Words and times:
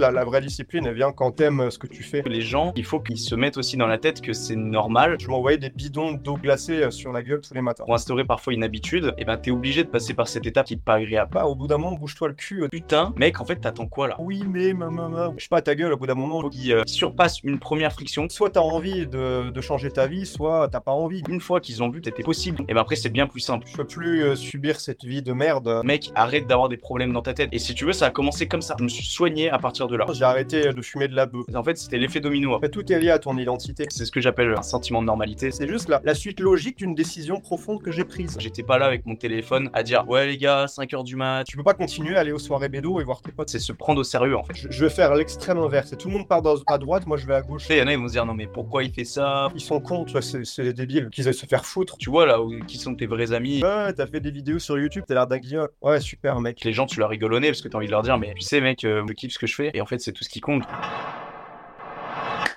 La, 0.00 0.10
la 0.10 0.24
vraie 0.24 0.40
discipline, 0.40 0.86
elle 0.86 0.94
vient 0.94 1.12
quand 1.12 1.30
t'aimes 1.32 1.70
ce 1.70 1.78
que 1.78 1.86
tu 1.86 2.02
fais. 2.02 2.22
Les 2.24 2.40
gens, 2.40 2.72
il 2.74 2.86
faut 2.86 3.00
qu'ils 3.00 3.18
se 3.18 3.34
mettent 3.34 3.58
aussi 3.58 3.76
dans 3.76 3.86
la 3.86 3.98
tête 3.98 4.22
que 4.22 4.32
c'est 4.32 4.56
normal. 4.56 5.18
Je 5.20 5.28
m'envoyais 5.28 5.58
des 5.58 5.68
bidons 5.68 6.12
d'eau 6.12 6.38
glacée 6.38 6.84
euh, 6.84 6.90
sur 6.90 7.12
la 7.12 7.22
gueule 7.22 7.42
tous 7.42 7.52
les 7.52 7.60
matins. 7.60 7.84
Pour 7.84 7.94
instaurer 7.94 8.24
parfois 8.24 8.54
une 8.54 8.64
habitude, 8.64 9.12
et 9.18 9.26
ben 9.26 9.36
t'es 9.36 9.50
obligé 9.50 9.84
de 9.84 9.88
passer 9.90 10.14
par 10.14 10.26
cette 10.26 10.46
étape 10.46 10.64
qui 10.64 10.74
est 10.74 10.82
pas 10.82 10.94
agréable. 10.94 11.32
Bah, 11.34 11.44
au 11.44 11.54
bout 11.54 11.66
d'un 11.66 11.76
moment, 11.76 11.96
bouge-toi 11.96 12.28
le 12.28 12.34
cul. 12.34 12.62
euh, 12.62 12.68
Putain, 12.68 13.12
mec, 13.18 13.42
en 13.42 13.44
fait, 13.44 13.56
t'attends 13.56 13.86
quoi 13.88 14.08
là? 14.08 14.16
Oui, 14.20 14.42
mais, 14.48 14.72
ma, 14.72 14.88
ma, 14.88 15.08
ma. 15.10 15.32
je 15.36 15.42
sais 15.42 15.48
pas, 15.50 15.60
ta 15.60 15.74
gueule, 15.74 15.92
au 15.92 15.98
bout 15.98 16.06
d'un 16.06 16.14
moment, 16.14 16.48
Qui 16.48 16.72
euh, 16.72 16.82
surpasse 16.86 17.42
une 17.42 17.58
première 17.58 17.92
friction. 17.92 18.26
soit 18.30 18.48
t'as 18.48 18.60
envie 18.60 19.06
de, 19.06 19.50
de 19.50 19.60
changer 19.60 19.90
ta 19.90 20.06
vie, 20.06 20.24
soit 20.24 20.68
t'as 20.72 20.80
pas 20.80 20.92
envie. 20.92 21.22
Une 21.28 21.40
fois 21.40 21.60
qu'ils 21.60 21.82
ont 21.82 21.90
vu 21.90 22.00
que 22.00 22.06
c'était 22.06 22.22
possible, 22.22 22.64
et 22.68 22.72
ben 22.74 22.80
après, 22.80 22.96
c'est 22.96 23.10
bien 23.10 23.26
plus 23.26 23.40
simple. 23.40 23.66
Je 23.70 23.76
peux 23.76 23.84
plus 23.84 24.22
euh, 24.24 24.34
subir 24.34 24.80
cette 24.80 25.04
vie 25.04 25.20
de 25.22 25.34
merde. 25.34 25.82
Mec, 25.84 26.10
arrête 26.14 26.46
d'avoir 26.46 26.70
des 26.70 26.78
problèmes 26.78 27.12
dans 27.12 27.20
ta 27.20 27.34
tête. 27.34 27.50
Et 27.52 27.58
si 27.58 27.74
tu 27.74 27.84
veux, 27.84 27.92
ça 27.92 28.06
a 28.06 28.10
commencé 28.10 28.48
comme 28.48 28.62
ça. 28.62 28.76
Je 28.78 28.84
me 28.84 28.88
suis 28.88 29.04
soigné 29.04 29.50
à 29.50 29.58
partir 29.58 29.88
de 29.90 29.96
là. 29.96 30.06
J'ai 30.12 30.24
arrêté 30.24 30.72
de 30.72 30.82
fumer 30.82 31.08
de 31.08 31.14
la 31.16 31.26
bœuf. 31.26 31.44
En 31.54 31.62
fait, 31.62 31.76
c'était 31.76 31.98
l'effet 31.98 32.20
domino. 32.20 32.58
Fait, 32.60 32.68
tout 32.68 32.90
est 32.92 32.98
lié 32.98 33.10
à 33.10 33.18
ton 33.18 33.36
identité. 33.36 33.84
C'est 33.90 34.04
ce 34.04 34.10
que 34.12 34.20
j'appelle 34.20 34.54
un 34.56 34.62
sentiment 34.62 35.00
de 35.02 35.06
normalité. 35.06 35.50
C'est 35.50 35.68
juste 35.68 35.88
la, 35.88 36.00
la 36.04 36.14
suite 36.14 36.40
logique 36.40 36.78
d'une 36.78 36.94
décision 36.94 37.40
profonde 37.40 37.82
que 37.82 37.90
j'ai 37.92 38.04
prise. 38.04 38.36
J'étais 38.38 38.62
pas 38.62 38.78
là 38.78 38.86
avec 38.86 39.06
mon 39.06 39.16
téléphone 39.16 39.70
à 39.72 39.82
dire 39.82 40.08
ouais 40.08 40.26
les 40.26 40.38
gars 40.38 40.66
5h 40.66 41.04
du 41.04 41.16
mat. 41.16 41.44
Tu 41.44 41.56
peux 41.56 41.62
pas 41.62 41.74
continuer 41.74 42.16
à 42.16 42.20
aller 42.20 42.32
aux 42.32 42.38
soirées 42.38 42.68
bédo 42.68 43.00
et 43.00 43.04
voir 43.04 43.20
tes 43.22 43.32
potes. 43.32 43.48
C'est 43.50 43.58
se 43.58 43.72
prendre 43.72 44.00
au 44.00 44.04
sérieux 44.04 44.36
en 44.36 44.44
fait. 44.44 44.54
Je, 44.54 44.68
je 44.70 44.84
vais 44.84 44.90
faire 44.90 45.14
l'extrême 45.14 45.58
inverse. 45.58 45.92
Et 45.92 45.96
tout 45.96 46.08
le 46.08 46.14
monde 46.14 46.28
part 46.28 46.42
dans- 46.42 46.56
à 46.66 46.78
droite, 46.78 47.06
moi 47.06 47.16
je 47.16 47.26
vais 47.26 47.34
à 47.34 47.42
gauche. 47.42 47.66
Il 47.70 47.76
y 47.76 47.82
en 47.82 47.86
a 47.86 47.92
ils 47.92 47.98
vont 47.98 48.06
se 48.08 48.12
dire 48.12 48.26
non 48.26 48.34
mais 48.34 48.46
pourquoi 48.46 48.84
il 48.84 48.92
fait 48.92 49.04
ça? 49.04 49.48
Ils 49.54 49.60
sont 49.60 49.80
cons, 49.80 50.04
tu 50.04 50.12
vois, 50.12 50.22
c'est 50.22 50.44
c'est 50.44 50.62
des 50.62 50.72
débiles. 50.72 51.08
Qu'ils 51.10 51.26
aillent 51.28 51.34
se 51.34 51.46
faire 51.46 51.64
foutre. 51.64 51.96
Tu 51.98 52.10
vois 52.10 52.26
là 52.26 52.40
où, 52.40 52.50
qui 52.66 52.78
sont 52.78 52.94
tes 52.94 53.06
vrais 53.06 53.32
amis? 53.32 53.62
Ouais, 53.62 53.92
t'as 53.92 54.06
fait 54.06 54.20
des 54.20 54.30
vidéos 54.30 54.58
sur 54.58 54.78
YouTube, 54.78 55.04
t'as 55.06 55.14
l'air 55.14 55.26
d'un 55.26 55.38
guignol. 55.38 55.68
Ouais, 55.82 56.00
super, 56.00 56.40
mec. 56.40 56.62
Les 56.64 56.72
gens 56.72 56.86
tu 56.86 56.98
leur 57.00 57.08
rigolonnais 57.10 57.48
parce 57.48 57.62
que 57.62 57.68
t'as 57.68 57.78
envie 57.78 57.86
de 57.86 57.90
leur 57.92 58.02
dire 58.02 58.18
mais 58.18 58.34
tu 58.34 58.42
sais 58.42 58.60
mec 58.60 58.84
euh, 58.84 59.02
je 59.08 59.12
kiffe 59.14 59.32
ce 59.32 59.38
que 59.38 59.46
je 59.46 59.54
fais 59.54 59.69
et 59.74 59.80
en 59.80 59.86
fait 59.86 59.98
c'est 59.98 60.12
tout 60.12 60.24
ce 60.24 60.28
qui 60.28 60.40
compte. 60.40 60.64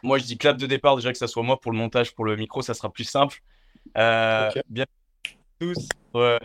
Moi 0.01 0.17
je 0.17 0.25
dis 0.25 0.37
clap 0.37 0.57
de 0.57 0.65
départ 0.65 0.95
déjà 0.95 1.11
que 1.11 1.17
ça 1.17 1.27
soit 1.27 1.43
moi 1.43 1.59
pour 1.59 1.71
le 1.71 1.77
montage 1.77 2.13
pour 2.13 2.25
le 2.25 2.35
micro 2.35 2.61
ça 2.61 2.73
sera 2.73 2.91
plus 2.91 3.05
simple. 3.05 3.41
Euh. 3.97 4.49
Bienvenue 4.69 4.81
à 4.81 5.29
tous. 5.59 5.87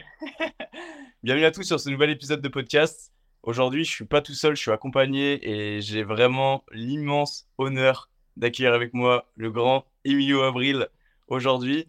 Bienvenue 1.23 1.45
à 1.45 1.51
tous 1.51 1.65
sur 1.65 1.81
ce 1.81 1.91
nouvel 1.91 2.11
épisode 2.11 2.41
de 2.41 2.49
podcast. 2.49 3.13
Aujourd'hui 3.43 3.85
je 3.85 3.91
suis 3.91 4.05
pas 4.05 4.21
tout 4.21 4.35
seul, 4.35 4.57
je 4.57 4.63
suis 4.63 4.71
accompagné 4.71 5.49
et 5.49 5.81
j'ai 5.81 6.03
vraiment 6.03 6.65
l'immense 6.73 7.47
honneur 7.59 8.11
d'accueillir 8.37 8.75
avec 8.75 8.95
moi 8.95 9.29
le 9.37 9.51
grand 9.51 9.85
Emilio 10.05 10.43
Avril 10.43 10.89
aujourd'hui. 11.27 11.89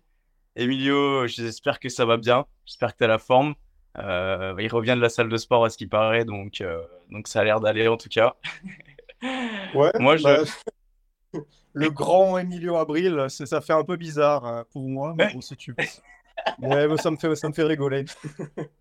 Emilio, 0.56 1.28
j'espère 1.28 1.80
que 1.80 1.90
ça 1.90 2.06
va 2.06 2.18
bien, 2.18 2.46
j'espère 2.66 2.94
que 2.94 2.98
tu 2.98 3.04
as 3.04 3.08
la 3.08 3.20
forme. 3.20 3.56
Euh, 3.98 4.54
il 4.60 4.72
revient 4.72 4.96
de 4.96 5.02
la 5.02 5.10
salle 5.10 5.30
de 5.30 5.38
sport 5.38 5.66
à 5.66 5.70
ce 5.70 5.78
qui 5.78 5.88
paraît, 5.88 6.24
donc, 6.26 6.62
euh, 6.62 6.82
donc 7.10 7.28
ça 7.28 7.42
a 7.42 7.44
l'air 7.44 7.60
d'aller 7.60 7.88
en 7.88 7.98
tout 7.98 8.10
cas. 8.10 8.36
Ouais, 9.74 9.92
Moi, 10.00 10.18
je- 10.18 10.24
bah, 10.24 10.44
le 11.74 11.90
grand 11.90 12.38
Emilio 12.38 12.78
Abril, 12.78 13.26
ça 13.30 13.62
fait 13.62 13.74
un 13.74 13.84
peu 13.84 13.98
bizarre 13.98 14.46
euh, 14.46 14.64
pour 14.72 14.88
moi, 14.88 15.14
mais 15.18 15.32
bon, 15.34 15.42
si 15.42 15.56
tu 15.58 15.76
Ouais, 16.62 16.88
mais 16.88 16.98
ça 16.98 17.12
me 17.12 17.18
fait, 17.18 17.36
ça 17.36 17.50
me 17.50 17.54
fait 17.54 17.64
rigoler. 17.64 18.06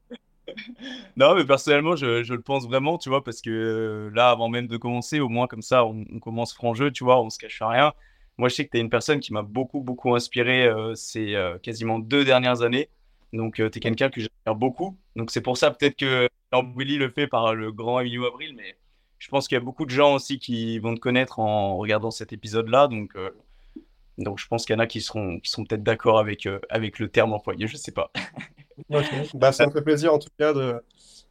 Non, 1.17 1.35
mais 1.35 1.45
personnellement, 1.45 1.97
je, 1.97 2.23
je 2.23 2.35
le 2.35 2.41
pense 2.41 2.67
vraiment, 2.67 2.97
tu 2.99 3.09
vois, 3.09 3.23
parce 3.25 3.41
que 3.43 3.51
euh, 3.51 4.11
là, 4.15 4.31
avant 4.31 4.49
même 4.49 4.67
de 4.67 4.77
commencer, 4.77 5.21
au 5.21 5.29
moins 5.29 5.47
comme 5.47 5.63
ça, 5.63 5.85
on, 5.85 6.05
on 6.13 6.19
commence 6.21 6.55
franc 6.55 6.75
jeu, 6.75 6.91
tu 6.91 7.05
vois, 7.05 7.21
on 7.21 7.31
se 7.31 7.39
cache 7.39 7.61
rien. 7.61 7.93
Moi, 8.39 8.49
je 8.49 8.55
sais 8.55 8.65
que 8.65 8.71
tu 8.71 8.79
es 8.79 8.81
une 8.81 8.91
personne 8.91 9.21
qui 9.21 9.33
m'a 9.33 9.43
beaucoup, 9.43 9.81
beaucoup 9.81 10.15
inspiré 10.15 10.67
euh, 10.67 10.95
ces 10.95 11.35
quasiment 11.63 11.99
deux 11.99 12.25
dernières 12.25 12.63
années. 12.63 12.89
Donc, 13.33 13.57
tu 13.57 13.65
es 13.65 13.71
quelqu'un 13.71 14.11
que 14.11 14.21
j'admire 14.21 14.55
beaucoup. 14.57 14.97
Donc, 15.17 15.31
c'est 15.31 15.41
pour 15.43 15.57
ça 15.59 15.71
peut-être 15.71 15.97
que 15.97 16.29
Willy 16.77 16.97
le 16.99 17.11
fait 17.11 17.27
par 17.27 17.55
le 17.55 17.73
grand 17.73 18.01
Emilio 18.01 18.27
Avril, 18.27 18.55
mais 18.57 18.77
je 19.19 19.29
pense 19.29 19.49
qu'il 19.49 19.57
y 19.57 19.61
a 19.61 19.65
beaucoup 19.65 19.85
de 19.85 19.91
gens 19.91 20.15
aussi 20.15 20.39
qui 20.39 20.79
vont 20.79 20.95
te 20.95 21.01
connaître 21.01 21.39
en 21.39 21.77
regardant 21.77 22.11
cet 22.11 22.33
épisode-là. 22.33 22.89
Donc, 22.89 23.17
euh, 23.17 23.31
donc, 24.19 24.39
je 24.39 24.47
pense 24.49 24.65
qu'il 24.67 24.75
y 24.75 24.77
en 24.77 24.81
a 24.81 24.87
qui 24.87 25.01
seront, 25.01 25.39
qui 25.41 25.51
sont 25.51 25.65
peut-être 25.65 25.83
d'accord 25.83 26.19
avec, 26.19 26.47
euh, 26.47 26.59
avec 26.71 26.99
le 26.99 27.09
terme 27.09 27.33
employé, 27.33 27.67
je 27.67 27.77
sais 27.77 27.93
pas. 27.93 28.11
Bah, 29.35 29.51
ça 29.53 29.67
me 29.67 29.73
fait 29.73 29.83
plaisir 29.83 30.15
en 30.15 30.21
tout 30.21 30.29
cas 30.39 30.53
de, 30.53 30.81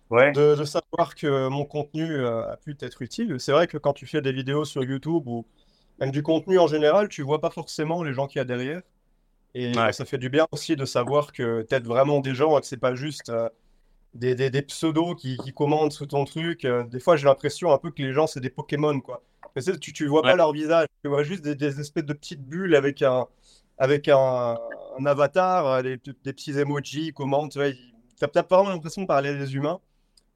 Ouais. 0.10 0.32
de, 0.34 0.56
de 0.56 0.64
savoir 0.66 1.16
que 1.16 1.50
mon 1.50 1.66
contenu 1.66 2.04
euh, 2.14 2.44
a 2.52 2.58
pu 2.58 2.76
t'être 2.76 3.02
utile. 3.02 3.40
C'est 3.40 3.52
vrai 3.52 3.68
que 3.68 3.78
quand 3.78 3.94
tu 3.94 4.06
fais 4.06 4.22
des 4.22 4.32
vidéos 4.32 4.66
sur 4.66 4.84
YouTube 4.84 5.28
ou 5.28 5.46
même 6.00 6.12
du 6.12 6.24
contenu 6.24 6.60
en 6.60 6.68
général, 6.68 7.10
tu 7.10 7.24
vois 7.24 7.42
pas 7.42 7.50
forcément 7.50 8.04
les 8.04 8.14
gens 8.14 8.28
qu'il 8.28 8.40
y 8.40 8.42
a 8.42 8.46
derrière. 8.46 8.82
Et 9.60 9.74
Ouais. 9.76 9.94
ça 9.94 10.06
fait 10.06 10.18
du 10.18 10.30
bien 10.30 10.46
aussi 10.52 10.76
de 10.76 10.86
savoir 10.86 11.32
que 11.34 11.64
t'aides 11.64 11.86
vraiment 11.88 12.20
des 12.20 12.36
gens 12.36 12.58
et 12.58 12.62
que 12.62 12.68
c'est 12.68 12.78
pas 12.78 12.96
juste 12.96 13.30
euh, 13.30 13.50
des, 14.14 14.36
des, 14.36 14.50
des 14.52 14.62
pseudos 14.64 15.16
qui, 15.16 15.38
qui 15.38 15.54
commandent 15.54 15.92
sous 15.94 16.06
ton 16.08 16.26
truc. 16.26 16.66
Euh, 16.66 16.84
des 16.86 17.00
fois, 17.00 17.18
j'ai 17.18 17.26
l'impression 17.28 17.72
un 17.74 17.78
peu 17.80 17.92
que 17.92 18.02
les 18.04 18.14
gens, 18.14 18.28
c'est 18.28 18.42
des 18.42 18.50
Pokémon, 18.52 19.00
quoi. 19.02 19.24
Mais 19.56 19.62
tu 19.64 19.80
tu, 19.80 19.94
tu 19.94 20.08
vois 20.08 20.22
pas 20.24 20.36
leur 20.36 20.54
visage, 20.54 20.88
tu 21.04 21.10
vois 21.10 21.24
juste 21.24 21.44
des, 21.44 21.56
des 21.56 21.80
espèces 21.80 22.06
de 22.06 22.14
petites 22.14 22.44
bulles 22.44 22.76
avec 22.76 23.02
un, 23.02 23.28
avec 23.80 24.08
un, 24.10 24.58
un 25.00 25.06
avatar, 25.06 25.68
euh, 25.68 25.82
des, 25.84 25.98
petits 26.34 26.58
emojis, 26.60 27.14
comment, 27.14 27.50
tu 27.50 27.60
vois. 27.60 27.70
T'as 28.20 28.28
t'as 28.28 28.44
pas 28.44 28.58
vraiment 28.58 28.72
l'impression 28.76 29.04
de 29.04 29.08
parler 29.08 29.30
à 29.30 29.36
des 29.36 29.56
humains. 29.56 29.80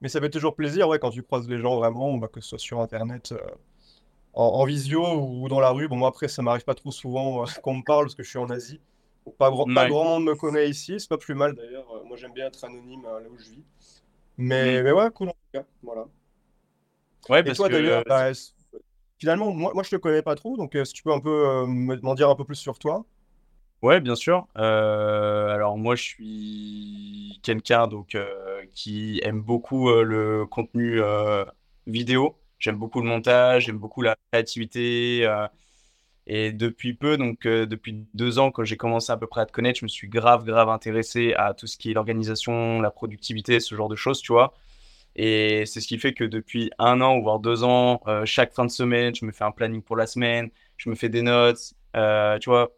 Mais 0.02 0.10
ça 0.10 0.20
fait 0.22 0.30
toujours 0.32 0.56
plaisir, 0.56 0.88
ouais, 0.90 1.00
quand 1.00 1.12
tu 1.12 1.24
croises 1.24 1.48
les 1.50 1.60
gens 1.60 1.78
vraiment, 1.78 2.18
bah, 2.18 2.28
que 2.30 2.42
ce 2.42 2.50
soit 2.50 2.60
sur 2.60 2.82
Internet, 2.82 3.34
euh, 3.34 3.40
en, 4.34 4.44
en 4.46 4.66
visio 4.66 5.04
ou 5.22 5.48
dans 5.50 5.60
la 5.60 5.72
rue. 5.72 5.88
Bon, 5.88 5.96
moi, 5.98 6.10
après, 6.10 6.28
ça 6.28 6.42
m'arrive 6.42 6.64
pas 6.64 6.76
trop 6.76 6.92
souvent 6.92 7.44
euh, 7.44 7.46
qu'on 7.64 7.76
me 7.76 7.84
parle 7.84 8.06
parce 8.06 8.16
que 8.16 8.24
je 8.24 8.30
suis 8.30 8.40
en 8.40 8.50
Asie. 8.50 8.82
Pas 9.38 9.50
grand, 9.50 9.68
pas 9.68 9.86
Ouais. 9.86 9.88
grand 9.88 10.04
monde 10.06 10.26
me 10.26 10.36
connaît 10.36 10.70
ici, 10.70 11.00
c'est 11.00 11.10
pas 11.10 11.18
plus 11.18 11.36
mal 11.36 11.56
d'ailleurs. 11.56 11.90
Euh, 11.96 12.04
Moi, 12.04 12.18
j'aime 12.18 12.34
bien 12.34 12.48
être 12.48 12.64
anonyme 12.64 13.06
euh, 13.06 13.20
là 13.22 13.30
où 13.30 13.38
je 13.38 13.50
vis. 13.52 13.64
Mais, 14.38 14.82
Mm. 14.82 14.84
mais 14.84 14.92
ouais, 14.94 15.12
cool 15.12 15.30
en 15.30 15.34
tout 15.34 15.38
cas. 15.54 15.66
Voilà. 15.84 16.08
Ouais, 17.30 17.44
Et 17.46 17.52
parce 17.52 17.54
toi 17.54 17.70
que 17.70 17.70
d'ailleurs, 17.70 18.04
bah, 18.08 18.32
finalement, 19.20 19.54
moi, 19.54 19.72
moi 19.74 19.84
je 19.84 19.90
te 19.92 19.96
connais 19.98 20.22
pas 20.24 20.36
trop, 20.36 20.58
donc 20.58 20.78
si 20.86 20.94
tu 20.94 21.04
peux 21.04 21.12
un 21.14 21.20
peu 21.20 21.30
euh, 21.50 21.66
me- 21.68 22.00
m'en 22.02 22.16
dire 22.16 22.30
un 22.30 22.36
peu 22.36 22.46
plus 22.46 22.56
sur 22.56 22.80
toi? 22.80 23.06
Ouais, 23.82 24.00
bien 24.00 24.14
sûr. 24.16 24.48
Euh, 24.58 25.48
alors 25.50 25.76
moi, 25.78 25.96
je 25.96 26.04
suis 26.04 27.40
quelqu'un 27.42 27.88
donc 27.88 28.14
euh, 28.14 28.64
qui 28.76 29.20
aime 29.24 29.42
beaucoup 29.42 29.90
euh, 29.90 30.04
le 30.04 30.46
contenu 30.46 31.02
vidéo. 31.88 32.38
J'aime 32.60 32.76
beaucoup 32.78 33.02
le 33.02 33.08
montage, 33.08 33.66
j'aime 33.66 33.78
beaucoup 33.80 34.02
la 34.04 34.16
créativité. 34.32 35.26
Et 36.34 36.54
depuis 36.54 36.94
peu, 36.94 37.18
donc 37.18 37.46
euh, 37.46 37.66
depuis 37.66 38.06
deux 38.14 38.40
ans, 38.40 38.52
quand 38.52 38.64
j'ai 38.64 38.78
commencé 38.78 39.12
à 39.12 39.18
peu 39.18 39.28
près 39.28 39.42
à 39.42 39.46
te 39.46 39.52
connaître, 39.52 39.80
je 39.80 39.86
me 39.86 39.90
suis 39.90 40.08
grave, 40.08 40.46
grave 40.46 40.70
intéressé 40.70 41.34
à 41.34 41.54
tout 41.54 41.68
ce 41.68 41.78
qui 41.78 41.92
est 41.92 41.94
l'organisation, 41.94 42.80
la 42.80 42.90
productivité, 42.90 43.60
ce 43.60 43.76
genre 43.76 43.90
de 43.90 43.98
choses, 43.98 44.22
tu 44.22 44.32
vois. 44.32 44.54
Et 45.18 45.66
c'est 45.66 45.82
ce 45.82 45.88
qui 45.90 46.00
fait 46.00 46.14
que 46.14 46.24
depuis 46.24 46.72
un 46.80 47.02
an, 47.02 47.20
voire 47.20 47.40
deux 47.40 47.66
ans, 47.66 48.00
euh, 48.08 48.24
chaque 48.26 48.54
fin 48.54 48.64
de 48.64 48.72
semaine, 48.72 49.14
je 49.14 49.26
me 49.26 49.34
fais 49.34 49.44
un 49.44 49.52
planning 49.52 49.82
pour 49.82 49.98
la 49.98 50.08
semaine, 50.08 50.52
je 50.78 50.90
me 50.90 50.96
fais 50.96 51.10
des 51.10 51.22
notes, 51.22 51.74
euh, 51.98 52.40
tu 52.40 52.50
vois, 52.50 52.72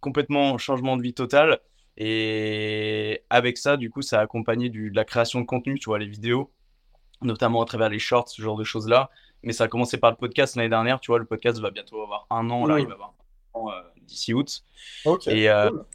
complètement 0.00 0.58
changement 0.58 0.98
de 0.98 1.02
vie 1.02 1.14
total. 1.14 1.60
Et 1.96 3.22
avec 3.30 3.56
ça, 3.56 3.78
du 3.78 3.88
coup, 3.88 4.02
ça 4.02 4.20
a 4.20 4.22
accompagné 4.22 4.68
de 4.68 4.94
la 4.94 5.06
création 5.06 5.40
de 5.40 5.46
contenu, 5.46 5.78
tu 5.78 5.86
vois, 5.86 5.98
les 5.98 6.08
vidéos, 6.08 6.52
notamment 7.22 7.62
à 7.62 7.64
travers 7.64 7.88
les 7.88 7.98
shorts, 7.98 8.28
ce 8.28 8.42
genre 8.42 8.58
de 8.58 8.64
choses-là. 8.64 9.08
Mais 9.48 9.54
ça 9.54 9.64
a 9.64 9.68
commencé 9.68 9.96
par 9.96 10.10
le 10.10 10.16
podcast 10.18 10.56
l'année 10.56 10.68
dernière, 10.68 11.00
tu 11.00 11.10
vois, 11.10 11.18
le 11.18 11.24
podcast 11.24 11.58
va 11.58 11.70
bientôt 11.70 12.02
avoir 12.02 12.26
un 12.28 12.50
an, 12.50 12.66
là, 12.66 12.78
il 12.80 12.86
va 12.86 12.92
avoir 12.92 13.14
un 13.54 13.58
an 13.58 13.70
euh, 13.70 13.80
d'ici 14.02 14.34
août. 14.34 14.62
Et, 15.26 15.48
euh, 15.48 15.70
cool. 15.70 15.86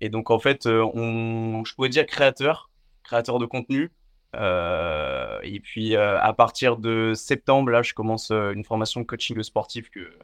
Et 0.00 0.08
donc, 0.08 0.30
en 0.30 0.38
fait, 0.38 0.66
euh, 0.66 0.88
on, 0.94 1.64
je 1.64 1.74
pourrais 1.74 1.88
dire 1.88 2.06
créateur, 2.06 2.70
créateur 3.02 3.40
de 3.40 3.46
contenu. 3.46 3.90
Et 4.32 5.60
puis, 5.60 5.96
à 5.96 6.32
partir 6.34 6.76
de 6.76 7.14
septembre, 7.16 7.70
là, 7.70 7.82
je 7.82 7.94
commence 7.94 8.30
une 8.30 8.62
formation 8.62 9.00
de 9.00 9.06
coaching 9.06 9.42
sportif 9.42 9.90
que, 9.90 10.16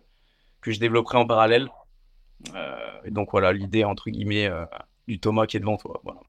que 0.60 0.70
je 0.70 0.78
développerai 0.78 1.18
en 1.18 1.26
parallèle. 1.26 1.68
Et 3.04 3.10
donc, 3.10 3.32
voilà, 3.32 3.52
l'idée, 3.52 3.82
entre 3.82 4.10
guillemets, 4.10 4.48
du 5.08 5.18
Thomas 5.18 5.46
qui 5.46 5.56
est 5.56 5.60
devant 5.60 5.76
toi. 5.76 6.00
Voilà. 6.04 6.20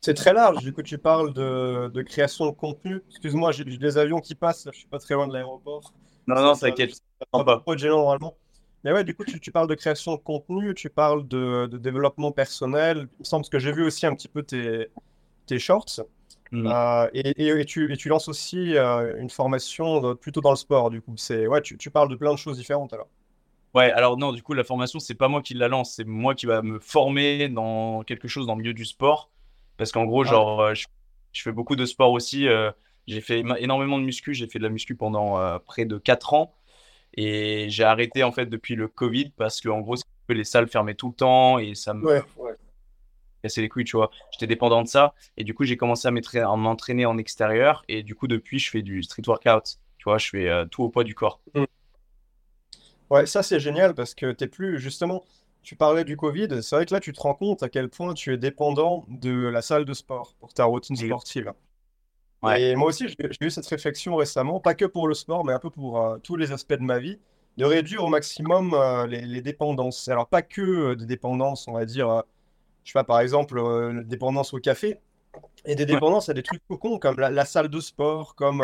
C'est 0.00 0.14
très 0.14 0.32
large, 0.32 0.62
du 0.64 0.72
coup 0.72 0.82
tu 0.82 0.96
parles 0.98 1.32
de, 1.34 1.88
de 1.92 2.02
création 2.02 2.46
de 2.46 2.52
contenu. 2.52 3.02
Excuse-moi, 3.10 3.52
j'ai 3.52 3.64
des 3.64 3.98
avions 3.98 4.20
qui 4.20 4.34
passent, 4.34 4.64
là, 4.64 4.72
je 4.72 4.78
suis 4.78 4.88
pas 4.88 4.98
très 4.98 5.14
loin 5.14 5.26
de 5.28 5.32
l'aéroport. 5.34 5.92
Non, 6.26 6.36
Ça- 6.36 6.42
non, 6.42 6.54
ça- 6.54 6.68
t'inquiète. 6.68 6.92
pas 7.30 7.44
pas. 7.44 7.58
trop 7.58 7.76
gênant 7.76 7.98
normalement. 7.98 8.36
Mais 8.82 8.92
ouais, 8.92 9.04
du 9.04 9.14
coup, 9.14 9.24
tu, 9.24 9.38
tu 9.40 9.52
parles 9.52 9.68
de 9.68 9.74
création 9.74 10.14
de 10.14 10.20
contenu, 10.20 10.74
tu 10.74 10.88
parles 10.88 11.28
de, 11.28 11.66
de 11.66 11.76
développement 11.76 12.32
personnel. 12.32 13.08
Il 13.18 13.20
me 13.20 13.24
semble 13.24 13.46
que 13.46 13.58
j'ai 13.58 13.72
vu 13.72 13.84
aussi 13.84 14.06
un 14.06 14.14
petit 14.14 14.28
peu 14.28 14.42
tes, 14.42 14.88
tes 15.46 15.58
shorts. 15.58 16.00
Mm. 16.50 16.66
Euh, 16.66 17.08
et, 17.12 17.30
et- 17.42 17.60
et 17.60 17.64
tu, 17.66 17.92
et 17.92 17.96
tu 17.98 18.08
lances 18.08 18.28
aussi 18.28 18.76
euh, 18.76 19.16
une 19.20 19.28
formation 19.30 20.00
de- 20.00 20.14
plutôt 20.14 20.40
dans 20.40 20.50
le 20.50 20.56
sport, 20.56 20.88
du 20.90 21.02
coup. 21.02 21.14
C'est, 21.18 21.46
ouais, 21.46 21.60
tu, 21.62 21.76
tu 21.76 21.90
parles 21.90 22.08
de 22.08 22.16
plein 22.16 22.32
de 22.32 22.38
choses 22.38 22.56
différentes 22.56 22.92
alors. 22.94 23.08
Ouais, 23.74 23.92
alors 23.92 24.16
non, 24.16 24.32
du 24.32 24.42
coup, 24.42 24.52
la 24.54 24.64
formation, 24.64 24.98
c'est 24.98 25.14
pas 25.14 25.28
moi 25.28 25.42
qui 25.42 25.54
la 25.54 25.68
lance, 25.68 25.94
c'est 25.94 26.04
moi 26.04 26.34
qui 26.34 26.46
va 26.46 26.60
me 26.62 26.80
former 26.80 27.48
dans 27.48 28.02
quelque 28.02 28.26
chose 28.28 28.46
dans 28.46 28.54
le 28.56 28.62
milieu 28.62 28.74
du 28.74 28.84
sport. 28.84 29.30
Parce 29.80 29.92
qu'en 29.92 30.06
gros, 30.06 30.24
Ah, 30.24 30.30
genre, 30.30 30.60
euh, 30.62 30.74
je, 30.74 30.86
je 31.32 31.42
fais 31.42 31.52
beaucoup 31.52 31.76
de 31.76 31.86
sport 31.86 32.12
aussi. 32.12 32.48
euh, 32.48 32.72
j'ai 33.08 33.22
fait 33.22 33.40
énormément 33.60 33.98
de 33.98 34.04
muscu, 34.04 34.34
j'ai 34.34 34.48
fait 34.48 34.60
de 34.60 34.64
la 34.64 34.70
muscu 34.70 34.96
pendant 34.96 35.40
euh, 35.40 35.58
près 35.60 35.86
de 35.86 35.98
4 35.98 36.34
ans. 36.34 36.54
Et 37.16 37.68
j'ai 37.70 37.84
arrêté 37.84 38.24
en 38.24 38.32
fait 38.32 38.46
depuis 38.46 38.76
le 38.76 38.88
Covid 38.88 39.30
parce 39.36 39.60
que 39.62 39.68
en 39.70 39.80
gros, 39.82 39.96
les 40.30 40.44
salles 40.44 40.68
fermaient 40.68 40.94
tout 40.96 41.08
le 41.10 41.14
temps 41.16 41.58
et 41.60 41.74
ça 41.76 41.94
me 41.94 42.06
ouais, 42.06 42.22
ouais. 42.36 42.56
cassait 43.42 43.60
les 43.62 43.68
couilles, 43.68 43.84
tu 43.84 43.96
vois. 43.96 44.10
J'étais 44.32 44.46
dépendant 44.46 44.82
de 44.82 44.88
ça. 44.88 45.14
Et 45.36 45.44
du 45.44 45.54
coup, 45.54 45.64
j'ai 45.64 45.76
commencé 45.76 46.08
à 46.08 46.10
m'entra- 46.10 46.50
à 46.52 46.56
m'entraîner 46.56 47.06
en 47.06 47.18
extérieur. 47.18 47.84
Et 47.88 48.02
du 48.02 48.14
coup, 48.14 48.26
depuis, 48.28 48.58
je 48.58 48.70
fais 48.70 48.82
du 48.82 49.02
street 49.02 49.22
workout. 49.26 49.78
Tu 49.98 50.04
vois, 50.04 50.18
je 50.18 50.28
fais 50.28 50.66
tout 50.70 50.82
au 50.84 50.88
poids 50.90 51.04
du 51.04 51.14
corps. 51.14 51.40
Mm. 51.54 51.64
Ouais, 53.10 53.26
ça 53.26 53.42
c'est 53.42 53.60
génial 53.60 53.94
parce 53.94 54.14
que 54.14 54.32
t'es 54.32 54.46
plus, 54.46 54.78
justement, 54.78 55.24
tu 55.62 55.76
parlais 55.76 56.04
du 56.04 56.16
Covid, 56.16 56.62
c'est 56.62 56.76
vrai 56.76 56.86
que 56.86 56.94
là 56.94 57.00
tu 57.00 57.12
te 57.12 57.20
rends 57.20 57.34
compte 57.34 57.62
à 57.62 57.68
quel 57.68 57.88
point 57.88 58.14
tu 58.14 58.32
es 58.34 58.38
dépendant 58.38 59.04
de 59.08 59.30
la 59.48 59.62
salle 59.62 59.84
de 59.84 59.94
sport 59.94 60.34
pour 60.40 60.52
ta 60.54 60.64
routine 60.64 60.96
sportive. 60.96 61.52
Ouais. 62.42 62.62
Et 62.62 62.74
moi 62.76 62.88
aussi, 62.88 63.06
j'ai 63.08 63.46
eu 63.46 63.50
cette 63.50 63.66
réflexion 63.66 64.16
récemment, 64.16 64.60
pas 64.60 64.74
que 64.74 64.86
pour 64.86 65.08
le 65.08 65.14
sport, 65.14 65.44
mais 65.44 65.52
un 65.52 65.58
peu 65.58 65.70
pour 65.70 66.00
euh, 66.00 66.18
tous 66.18 66.36
les 66.36 66.52
aspects 66.52 66.72
de 66.74 66.82
ma 66.82 66.98
vie, 66.98 67.18
de 67.58 67.64
réduire 67.66 68.02
au 68.04 68.08
maximum 68.08 68.72
euh, 68.74 69.06
les, 69.06 69.20
les 69.22 69.42
dépendances. 69.42 70.08
Alors, 70.08 70.26
pas 70.28 70.40
que 70.42 70.62
euh, 70.62 70.96
des 70.96 71.04
dépendances, 71.06 71.68
on 71.68 71.72
va 71.74 71.84
dire, 71.84 72.22
je 72.84 72.92
sais 72.92 72.94
pas, 72.94 73.04
par 73.04 73.20
exemple, 73.20 73.60
dépendance 74.06 74.54
au 74.54 74.58
café, 74.60 75.00
et 75.64 75.76
des 75.76 75.86
Ouais. 75.86 75.86
dépendances 75.86 76.28
à 76.30 76.34
des 76.34 76.42
trucs 76.42 76.62
cons, 76.68 76.98
comme 76.98 77.20
la, 77.20 77.30
la 77.30 77.44
salle 77.46 77.68
de 77.68 77.80
sport, 77.80 78.34
comme 78.36 78.62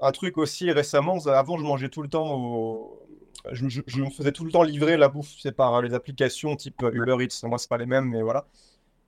un 0.00 0.12
truc 0.12 0.38
aussi 0.38 0.70
récemment. 0.72 1.18
Avant, 1.26 1.58
je 1.58 1.64
mangeais 1.64 1.88
tout 1.88 2.02
le 2.02 2.08
temps 2.08 2.34
au... 2.34 3.05
Je, 3.52 3.64
me 4.00 4.10
faisais 4.10 4.32
tout 4.32 4.44
le 4.44 4.50
temps 4.52 4.62
livrer 4.62 4.96
la 4.96 5.08
bouffe, 5.08 5.34
c'est 5.40 5.52
par 5.52 5.74
euh, 5.76 5.82
les 5.82 5.94
applications 5.94 6.56
type 6.56 6.82
Uber 6.92 7.16
Eats. 7.24 7.46
Moi, 7.46 7.58
c'est 7.58 7.68
pas 7.68 7.78
les 7.78 7.86
mêmes, 7.86 8.06
mais 8.06 8.22
voilà. 8.22 8.46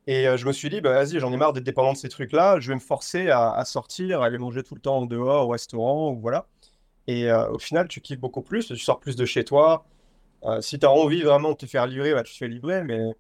Et 0.06 0.28
euh, 0.28 0.36
je 0.38 0.46
me 0.46 0.52
suis 0.52 0.70
dit, 0.70 0.80
bah, 0.80 0.92
vas-y, 0.92 1.20
j'en 1.20 1.32
ai 1.32 1.36
marre 1.36 1.52
d'être 1.52 1.64
dépendant 1.64 1.92
de 1.92 1.98
ces 1.98 2.08
trucs-là. 2.08 2.60
Je 2.60 2.68
vais 2.70 2.74
me 2.76 2.80
forcer 2.80 3.30
à, 3.30 3.64
sortir, 3.66 4.22
à 4.22 4.26
aller 4.26 4.38
manger 4.38 4.62
tout 4.62 4.74
le 4.74 4.80
temps 4.80 5.06
dehors, 5.06 5.46
au 5.48 5.50
restaurant, 5.52 6.12
ou 6.12 6.20
voilà. 6.20 6.46
Et 7.08 7.30
euh, 7.30 7.50
au 7.50 7.58
final, 7.58 7.88
tu 7.88 8.00
kiffes 8.00 8.20
beaucoup 8.20 8.42
plus, 8.42 8.66
tu 8.68 8.76
sors 8.78 9.00
plus 9.00 9.16
de 9.16 9.24
chez 9.26 9.44
toi. 9.44 9.86
Euh, 10.44 10.60
si 10.62 10.78
tu 10.78 10.86
as 10.86 10.92
envie 10.92 11.22
vraiment 11.22 11.52
de 11.52 11.56
te 11.56 11.66
faire 11.66 11.86
livrer, 11.86 12.14
bah, 12.14 12.22
tu 12.24 12.32
te 12.34 12.38
fais 12.38 12.48
livrer, 12.48 12.84
mais 12.84 13.00
euh, 13.00 13.12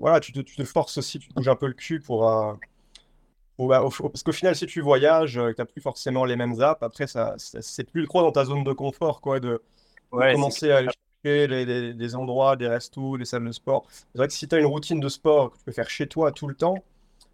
voilà, 0.00 0.20
tu 0.20 0.32
te, 0.32 0.64
forces 0.64 0.98
aussi, 0.98 1.18
tu 1.20 1.30
bouges 1.34 1.48
un 1.48 1.56
peu 1.56 1.66
le 1.68 1.74
cul 1.74 2.00
pour. 2.00 2.28
euh, 2.30 2.54
bah, 3.58 3.82
au- 3.82 3.88
au- 3.88 4.08
parce 4.08 4.22
qu'au 4.22 4.32
final, 4.32 4.54
si 4.56 4.66
tu 4.66 4.80
voyages, 4.80 5.34
tu 5.34 5.54
n'as 5.58 5.64
plus 5.64 5.80
forcément 5.80 6.24
les 6.24 6.36
mêmes 6.36 6.60
apps. 6.60 6.82
Après, 6.82 7.06
ça, 7.06 7.34
ça- 7.38 7.62
c'est 7.62 7.84
plus 7.84 8.06
trop 8.06 8.22
dans 8.22 8.32
ta 8.32 8.44
zone 8.44 8.64
de 8.64 8.72
confort, 8.72 9.20
quoi, 9.20 9.40
de 9.40 9.62
Ouais, 10.16 10.32
commencer 10.34 10.70
à 10.70 10.78
aller 10.78 10.88
chercher 11.24 11.46
les- 11.48 11.64
les- 11.64 11.94
des 11.94 12.14
endroits, 12.16 12.56
des 12.56 12.68
restos, 12.68 13.18
des 13.18 13.24
salles 13.24 13.44
de 13.46 13.52
sport. 13.52 13.86
C'est 13.90 14.18
vrai 14.18 14.28
que 14.28 14.34
si 14.34 14.46
tu 14.48 14.54
as 14.54 14.58
une 14.60 14.66
routine 14.66 15.00
de 15.00 15.08
sport 15.08 15.50
que 15.52 15.58
tu 15.58 15.64
peux 15.64 15.72
faire 15.72 15.90
chez 15.90 16.06
toi 16.06 16.32
tout 16.32 16.46
le 16.48 16.54
temps, 16.54 16.84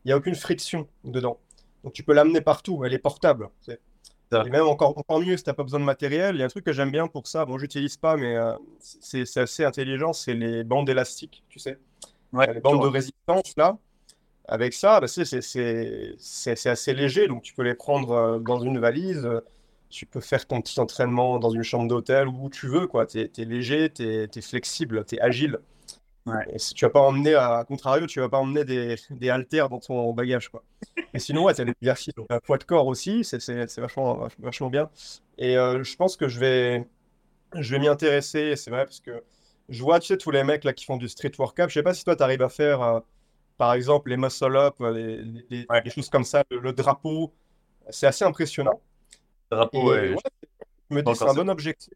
il 0.05 0.09
n'y 0.09 0.13
a 0.13 0.17
aucune 0.17 0.35
friction 0.35 0.89
dedans. 1.05 1.39
Donc 1.85 1.93
tu 1.95 2.03
peux 2.05 2.15
l'amener 2.15 2.41
partout, 2.41 2.85
elle 2.85 2.95
est 2.95 2.99
portable. 2.99 3.49
c'est-. 3.63 3.81
Et 4.43 4.51
même 4.51 4.67
encore, 4.67 4.97
encore 4.99 5.21
mieux 5.21 5.37
si 5.37 5.45
tu 5.45 5.51
n'as 5.51 5.55
pas 5.55 5.65
besoin 5.65 5.81
de 5.81 5.85
matériel. 5.85 6.37
Il 6.37 6.39
y 6.41 6.43
a 6.43 6.47
un 6.47 6.49
truc 6.49 6.65
que 6.65 6.73
j'aime 6.73 6.91
bien 6.91 7.09
pour 7.09 7.27
ça, 7.27 7.45
bon, 7.45 7.59
j'utilise 7.59 7.97
pas, 7.99 8.17
mais 8.17 8.37
euh, 8.37 8.55
c'est 8.81 9.27
c'est 9.27 9.41
assez 9.41 9.65
intelligent, 9.65 10.13
c'est 10.15 10.35
les 10.35 10.65
bandes 10.65 10.89
élastiques, 10.89 11.45
tu 11.49 11.59
sais. 11.59 11.79
Ouais, 12.33 12.53
Les 12.55 12.61
bandes 12.61 12.83
de 12.83 12.87
résistance, 12.89 13.55
là. 13.57 13.79
Avec 14.49 14.73
ça, 14.75 15.01
bah, 15.01 15.09
c'est 15.09 15.25
c'est- 15.25 15.43
c'est- 15.43 16.15
c'est- 16.19 16.57
c'est 16.57 16.71
assez 16.71 16.95
léger, 16.95 17.29
donc 17.29 17.43
tu 17.43 17.55
peux 17.55 17.63
les 17.63 17.75
prendre 17.75 18.13
euh, 18.13 18.39
dans 18.41 18.61
une 18.61 18.79
valise. 18.81 19.29
Tu 19.91 20.07
peux 20.07 20.21
faire 20.21 20.47
ton 20.47 20.61
petit 20.63 20.79
entraînement 20.81 21.39
dans 21.41 21.51
une 21.51 21.65
chambre 21.65 21.89
d'hôtel 21.89 22.29
ou 22.29 22.47
où 22.47 22.51
tu 22.51 22.69
veux, 22.69 22.87
quoi. 22.87 23.07
Tu 23.07 23.21
es, 23.21 23.45
léger, 23.45 23.91
tu 23.93 24.05
es, 24.05 24.43
flexible, 24.43 25.05
tu 25.05 25.17
es 25.17 25.21
agile. 25.21 25.59
Ouais. 26.27 26.45
Et 26.53 26.59
si 26.59 26.75
tu 26.75 26.85
vas 26.85 26.91
pas 26.91 27.01
emmener, 27.01 27.35
à, 27.35 27.65
contrario, 27.67 28.07
tu 28.07 28.21
vas 28.21 28.29
pas 28.29 28.39
emmener 28.39 28.65
des, 28.65 28.97
des 29.11 29.31
haltères 29.31 29.69
dans 29.69 29.81
ton 29.81 30.13
bagage, 30.13 30.49
quoi. 30.51 30.63
Et 31.15 31.19
sinon, 31.19 31.45
ouais, 31.45 31.55
tu 31.55 31.63
as 31.63 31.65
des 31.65 31.75
exercices 31.83 32.15
à 32.29 32.41
poids 32.41 32.59
de 32.59 32.65
corps 32.65 32.87
aussi, 32.87 33.25
c'est 33.25 33.39
vachement, 33.81 34.17
vach- 34.27 34.37
vachement 34.39 34.71
bien. 34.71 34.91
Et 35.39 35.57
euh, 35.59 35.83
je 35.85 35.97
pense 35.97 36.17
que 36.17 36.29
je 36.29 36.39
vais, 36.41 36.87
je 37.55 37.71
vais 37.75 37.81
m'y 37.81 37.89
intéresser, 37.89 38.57
c'est 38.57 38.71
vrai, 38.71 38.85
parce 38.85 39.01
que 39.01 39.23
je 39.69 39.83
vois, 39.83 40.01
tu 40.01 40.09
sais, 40.09 40.19
tous 40.19 40.31
les 40.31 40.45
mecs 40.45 40.65
là 40.65 40.73
qui 40.73 40.85
font 40.85 40.97
du 40.97 41.09
street 41.09 41.33
workout. 41.39 41.69
Je 41.69 41.75
sais 41.75 41.83
pas 41.83 41.95
si 41.95 42.05
toi, 42.05 42.17
tu 42.17 42.23
arrives 42.23 42.43
à 42.43 42.49
faire, 42.49 42.83
euh, 42.83 43.01
par 43.59 43.75
exemple, 43.75 44.11
les 44.11 44.17
muscle-up, 44.19 44.77
euh, 44.81 44.93
les, 44.93 45.45
les- 45.51 45.67
Ouais. 45.71 45.83
choses 45.91 46.11
comme 46.11 46.25
ça, 46.25 46.45
le, 46.51 46.59
le 46.61 46.73
drapeau. 46.73 47.35
C'est 47.91 48.07
assez 48.07 48.25
impressionnant. 48.25 48.81
Et 49.53 49.57
Drapeau, 49.57 49.89
ouais, 49.91 50.15
ouais, 50.15 50.17
je 50.91 50.97
me 50.97 51.03
pas 51.03 51.13
dis, 51.13 51.19
c'est 51.19 51.29
un 51.29 51.35
bon 51.35 51.49
objectif. 51.51 51.93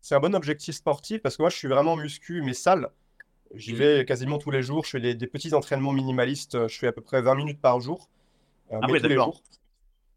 C'est 0.00 0.14
un 0.14 0.20
bon 0.20 0.34
objectif 0.34 0.74
sportif 0.76 1.22
parce 1.22 1.36
que 1.36 1.42
moi, 1.42 1.50
je 1.50 1.56
suis 1.56 1.68
vraiment 1.68 1.96
muscu, 1.96 2.42
mais 2.42 2.54
salle. 2.54 2.90
J'y 3.54 3.72
Mhm. 3.72 3.78
vais 3.78 4.04
quasiment 4.04 4.38
tous 4.38 4.50
les 4.50 4.62
jours. 4.62 4.84
Je 4.84 4.90
fais 4.90 5.00
des, 5.00 5.14
des 5.14 5.26
petits 5.26 5.54
entraînements 5.54 5.92
minimalistes. 5.92 6.68
Je 6.68 6.78
fais 6.78 6.88
à 6.88 6.92
peu 6.92 7.02
près 7.02 7.22
20 7.22 7.34
minutes 7.36 7.60
par 7.60 7.80
jour, 7.80 8.08
euh, 8.72 8.78
Ah 8.82 8.86
mais 8.86 8.94
ouais, 8.94 9.00
tous 9.00 9.08
les 9.08 9.16
d'accord. 9.16 9.26
jours. 9.34 9.42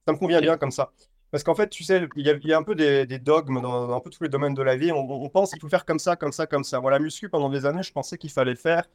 Ça 0.07 0.13
me 0.13 0.17
convient 0.17 0.41
bien 0.41 0.57
comme 0.57 0.71
ça. 0.71 0.91
Parce 1.31 1.43
qu'en 1.43 1.55
fait, 1.55 1.69
tu 1.69 1.83
sais, 1.83 2.07
il 2.15 2.25
y 2.25 2.29
a, 2.29 2.33
il 2.35 2.47
y 2.47 2.53
a 2.53 2.57
un 2.57 2.63
peu 2.63 2.75
des, 2.75 3.05
des 3.05 3.19
dogmes 3.19 3.61
dans, 3.61 3.87
dans 3.87 3.95
un 3.95 3.99
peu 3.99 4.09
tous 4.09 4.23
les 4.23 4.29
domaines 4.29 4.53
de 4.53 4.63
la 4.63 4.77
vie. 4.77 4.91
On, 4.91 4.99
on 5.09 5.29
pense 5.29 5.51
qu'il 5.51 5.61
faut 5.61 5.69
faire 5.69 5.85
comme 5.85 5.99
ça, 5.99 6.15
comme 6.15 6.31
ça, 6.31 6.47
comme 6.47 6.63
ça. 6.63 6.79
Moi, 6.81 6.91
la 6.91 6.99
muscu, 6.99 7.29
pendant 7.29 7.49
des 7.49 7.65
années, 7.65 7.83
je 7.83 7.91
pensais 7.91 8.17
qu'il 8.17 8.31
fallait 8.31 8.55
faire 8.55 8.85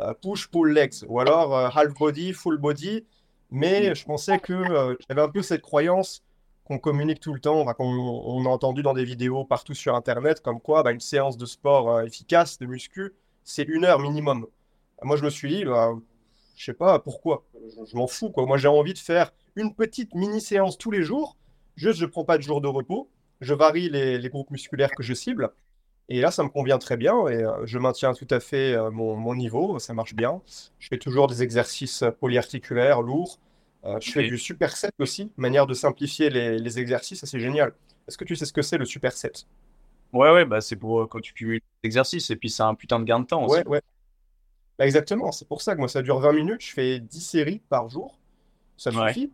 euh, 0.00 0.14
push, 0.14 0.48
pull, 0.48 0.72
legs. 0.72 0.94
Ou 1.08 1.20
alors 1.20 1.56
euh, 1.56 1.68
half 1.74 1.94
body, 1.94 2.32
full 2.32 2.58
body. 2.58 3.04
Mais 3.50 3.94
je 3.94 4.04
pensais 4.04 4.38
que 4.38 4.52
euh, 4.52 4.94
j'avais 5.08 5.22
un 5.22 5.28
peu 5.30 5.42
cette 5.42 5.62
croyance 5.62 6.22
qu'on 6.68 6.78
communique 6.78 7.20
tout 7.20 7.32
le 7.32 7.40
temps, 7.40 7.64
qu'on 7.74 7.84
on 7.86 8.44
a 8.44 8.48
entendu 8.48 8.82
dans 8.82 8.92
des 8.92 9.04
vidéos 9.04 9.44
partout 9.44 9.72
sur 9.72 9.94
Internet, 9.94 10.42
comme 10.42 10.60
quoi 10.60 10.82
bah, 10.82 10.92
une 10.92 11.00
séance 11.00 11.38
de 11.38 11.46
sport 11.46 11.90
euh, 11.90 12.04
efficace, 12.04 12.58
de 12.58 12.66
muscu, 12.66 13.14
c'est 13.42 13.62
une 13.62 13.86
heure 13.86 13.98
minimum. 13.98 14.46
Moi, 15.02 15.16
je 15.16 15.24
me 15.24 15.30
suis 15.30 15.48
dit, 15.48 15.64
bah, 15.64 15.94
je 16.56 16.64
sais 16.64 16.74
pas 16.74 16.98
pourquoi? 16.98 17.46
Je, 17.86 17.96
m'en 17.96 18.06
fous, 18.06 18.30
quoi. 18.30 18.44
Moi, 18.44 18.58
j'ai 18.58 18.68
envie 18.68 18.92
de 18.92 18.98
faire 18.98 19.32
une 19.56 19.74
petite 19.74 20.14
mini-séance 20.14 20.76
tous 20.76 20.90
les 20.90 21.02
jours. 21.02 21.38
Juste, 21.76 22.00
je 22.00 22.06
prends 22.06 22.24
pas 22.24 22.36
de 22.36 22.42
jour 22.42 22.60
de 22.60 22.68
repos. 22.68 23.08
Je 23.40 23.54
varie 23.54 23.88
les, 23.88 24.28
groupes 24.28 24.50
musculaires 24.50 24.90
que 24.90 25.02
je 25.02 25.14
cible. 25.14 25.50
Et 26.10 26.20
là, 26.20 26.30
ça 26.30 26.42
me 26.42 26.48
convient 26.48 26.78
très 26.78 26.96
bien 26.96 27.28
et 27.28 27.44
euh, 27.44 27.64
je 27.64 27.78
maintiens 27.78 28.12
tout 28.14 28.26
à 28.30 28.40
fait 28.40 28.74
euh, 28.74 28.90
mon, 28.90 29.16
mon 29.16 29.34
niveau. 29.34 29.78
Ça 29.78 29.94
marche 29.94 30.14
bien. 30.14 30.42
Je 30.78 30.88
fais 30.88 30.98
toujours 30.98 31.28
des 31.28 31.42
exercices 31.42 32.04
polyarticulaires, 32.20 33.00
lourds. 33.00 33.38
Euh, 33.84 33.98
je 34.00 34.10
fais 34.10 34.24
Ok. 34.24 34.26
du 34.26 34.38
superset 34.38 34.90
aussi, 34.98 35.32
manière 35.36 35.66
de 35.66 35.74
simplifier 35.74 36.30
les, 36.30 36.58
les 36.58 36.78
exercices. 36.78 37.24
C'est 37.24 37.40
génial. 37.40 37.72
Est-ce 38.06 38.18
que 38.18 38.24
tu 38.24 38.34
sais 38.36 38.44
ce 38.44 38.52
que 38.52 38.62
c'est 38.62 38.78
le 38.78 38.84
superset? 38.84 39.32
Ouais, 40.12 40.32
ouais, 40.32 40.44
bah 40.44 40.60
c'est 40.60 40.76
pour 40.76 41.00
euh, 41.02 41.06
quand 41.06 41.20
tu 41.20 41.32
cumules 41.34 41.60
les 41.82 41.86
exercices 41.88 42.30
et 42.30 42.36
puis 42.36 42.50
c'est 42.50 42.62
un 42.62 42.74
putain 42.74 42.98
de 42.98 43.04
gain 43.04 43.20
de 43.20 43.26
temps 43.26 43.44
aussi. 43.44 43.58
Ouais, 43.58 43.66
ouais. 43.68 43.82
Bah, 44.78 44.86
exactement. 44.86 45.32
C'est 45.32 45.46
pour 45.46 45.60
ça 45.62 45.74
que 45.74 45.80
moi, 45.80 45.88
ça 45.88 46.02
dure 46.02 46.18
20 46.18 46.32
minutes. 46.32 46.62
Je 46.62 46.72
fais 46.72 46.98
10 47.00 47.20
séries 47.20 47.60
par 47.68 47.88
jour. 47.88 48.18
Ça 48.76 48.90
Ouais. 48.90 49.08
suffit. 49.08 49.32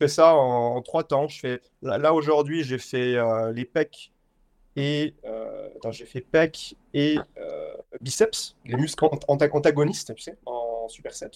Je 0.00 0.06
fais 0.06 0.08
ça 0.08 0.34
en, 0.34 0.76
en 0.76 0.82
trois 0.82 1.04
temps. 1.04 1.28
Je 1.28 1.38
fais, 1.38 1.60
là, 1.82 1.98
là, 1.98 2.14
aujourd'hui, 2.14 2.64
j'ai 2.64 2.78
fait 2.78 3.14
euh, 3.16 3.52
les 3.52 3.64
pecs 3.64 4.12
et 4.76 5.14
euh, 5.24 5.68
attends, 5.76 5.90
j'ai 5.92 6.06
fait 6.06 6.20
pecs 6.20 6.76
et 6.94 7.18
biceps, 8.00 8.56
les 8.64 8.76
muscles 8.76 9.04
ant- 9.06 9.18
anta- 9.36 9.50
antagonistes, 9.50 10.14
tu 10.14 10.22
sais, 10.22 10.36
en 10.46 10.86
superset. 10.88 11.30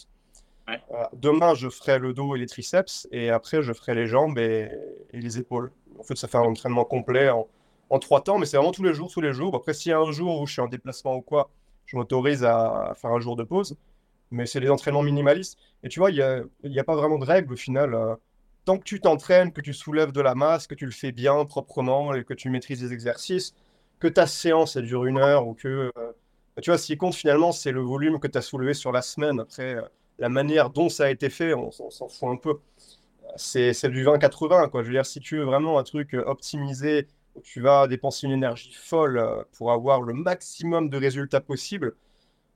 Euh, 0.68 1.04
demain, 1.14 1.54
je 1.54 1.68
ferai 1.68 1.98
le 1.98 2.12
dos 2.12 2.36
et 2.36 2.38
les 2.38 2.46
triceps 2.46 3.08
et 3.10 3.30
après, 3.30 3.62
je 3.62 3.72
ferai 3.72 3.94
les 3.94 4.06
jambes 4.06 4.38
et, 4.38 4.70
les 5.12 5.38
épaules. 5.38 5.72
En 5.98 6.02
fait, 6.02 6.16
ça 6.16 6.28
fait 6.28 6.38
un 6.38 6.42
entraînement 6.42 6.84
complet 6.84 7.30
en, 7.30 7.98
trois 7.98 8.22
temps, 8.22 8.38
mais 8.38 8.46
c'est 8.46 8.56
vraiment 8.56 8.72
tous 8.72 8.84
les 8.84 8.94
jours, 8.94 9.10
tous 9.10 9.20
les 9.20 9.32
jours. 9.32 9.54
Après, 9.56 9.74
s'il 9.74 9.90
y 9.90 9.92
a 9.92 9.98
un 9.98 10.12
jour 10.12 10.40
où 10.40 10.46
je 10.46 10.52
suis 10.52 10.62
en 10.62 10.68
déplacement 10.68 11.16
ou 11.16 11.22
quoi, 11.22 11.50
je 11.86 11.96
m'autorise 11.96 12.44
à, 12.44 12.94
faire 12.96 13.10
un 13.10 13.20
jour 13.20 13.36
de 13.36 13.42
pause. 13.42 13.76
Mais 14.30 14.46
c'est 14.46 14.60
des 14.60 14.70
entraînements 14.70 15.02
minimalistes. 15.02 15.58
Et 15.82 15.88
tu 15.88 15.98
vois, 15.98 16.10
il 16.12 16.16
n'y 16.62 16.78
a, 16.78 16.80
a 16.80 16.84
pas 16.84 16.94
vraiment 16.94 17.18
de 17.18 17.24
règle 17.24 17.52
au 17.52 17.56
final. 17.56 17.94
euh, 17.94 18.14
tant 18.64 18.78
que 18.78 18.84
tu 18.84 19.00
t'entraînes, 19.00 19.52
que 19.52 19.60
tu 19.60 19.74
soulèves 19.74 20.12
de 20.12 20.20
la 20.20 20.34
masse, 20.36 20.66
que 20.68 20.74
tu 20.76 20.84
le 20.86 20.92
fais 20.92 21.12
bien, 21.12 21.44
proprement, 21.44 22.14
et 22.14 22.24
que 22.24 22.34
tu 22.34 22.50
maîtrises 22.50 22.82
les 22.82 22.92
exercices, 22.92 23.54
que 23.98 24.06
ta 24.08 24.26
séance 24.26 24.76
elle 24.76 24.86
dure 24.86 25.04
une 25.06 25.18
heure 25.18 25.46
ou 25.48 25.54
que. 25.54 25.90
euh, 25.96 26.12
tu 26.62 26.70
vois, 26.70 26.78
ce 26.78 26.86
qui 26.86 26.96
compte 26.96 27.14
finalement, 27.14 27.52
c'est 27.52 27.72
le 27.72 27.80
volume 27.80 28.20
que 28.20 28.28
tu 28.28 28.38
as 28.38 28.42
soulevé 28.42 28.74
sur 28.74 28.92
la 28.92 29.02
semaine. 29.02 29.40
Après, 29.40 29.76
la 30.20 30.28
manière 30.28 30.70
dont 30.70 30.88
ça 30.88 31.04
a 31.06 31.10
été 31.10 31.30
fait, 31.30 31.54
on, 31.54 31.70
s'en 31.72 32.08
fout 32.08 32.28
un 32.28 32.36
peu. 32.36 32.60
C'est 33.36 33.72
c'est 33.72 33.88
du 33.88 34.04
20-80, 34.04 34.68
quoi. 34.70 34.82
Je 34.82 34.88
veux 34.88 34.92
dire, 34.92 35.06
si 35.06 35.18
tu 35.18 35.38
veux 35.38 35.44
vraiment 35.44 35.78
un 35.78 35.82
truc 35.82 36.14
euh, 36.14 36.22
optimisé, 36.26 37.08
où 37.34 37.40
tu 37.40 37.60
vas 37.60 37.86
dépenser 37.88 38.26
une 38.26 38.32
énergie 38.32 38.72
folle 38.72 39.18
euh, 39.18 39.42
pour 39.56 39.72
avoir 39.72 40.02
le 40.02 40.12
maximum 40.12 40.90
de 40.90 40.98
résultats 40.98 41.40
possible, 41.40 41.96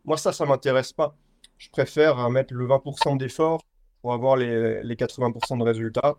moi, 0.05 0.17
ça, 0.19 0.33
ça 0.33 0.45
m'intéresse 0.45 0.93
pas. 0.93 1.17
Je 1.59 1.71
préfère 1.71 2.19
euh, 2.19 2.29
mettre 2.29 2.53
le 2.53 2.67
20% 2.67 3.17
d'effort 3.17 3.63
pour 4.03 4.13
avoir 4.13 4.37
les, 4.37 4.83
les 4.83 4.95
80% 4.95 5.59
de 5.59 5.65
résultats. 5.65 6.17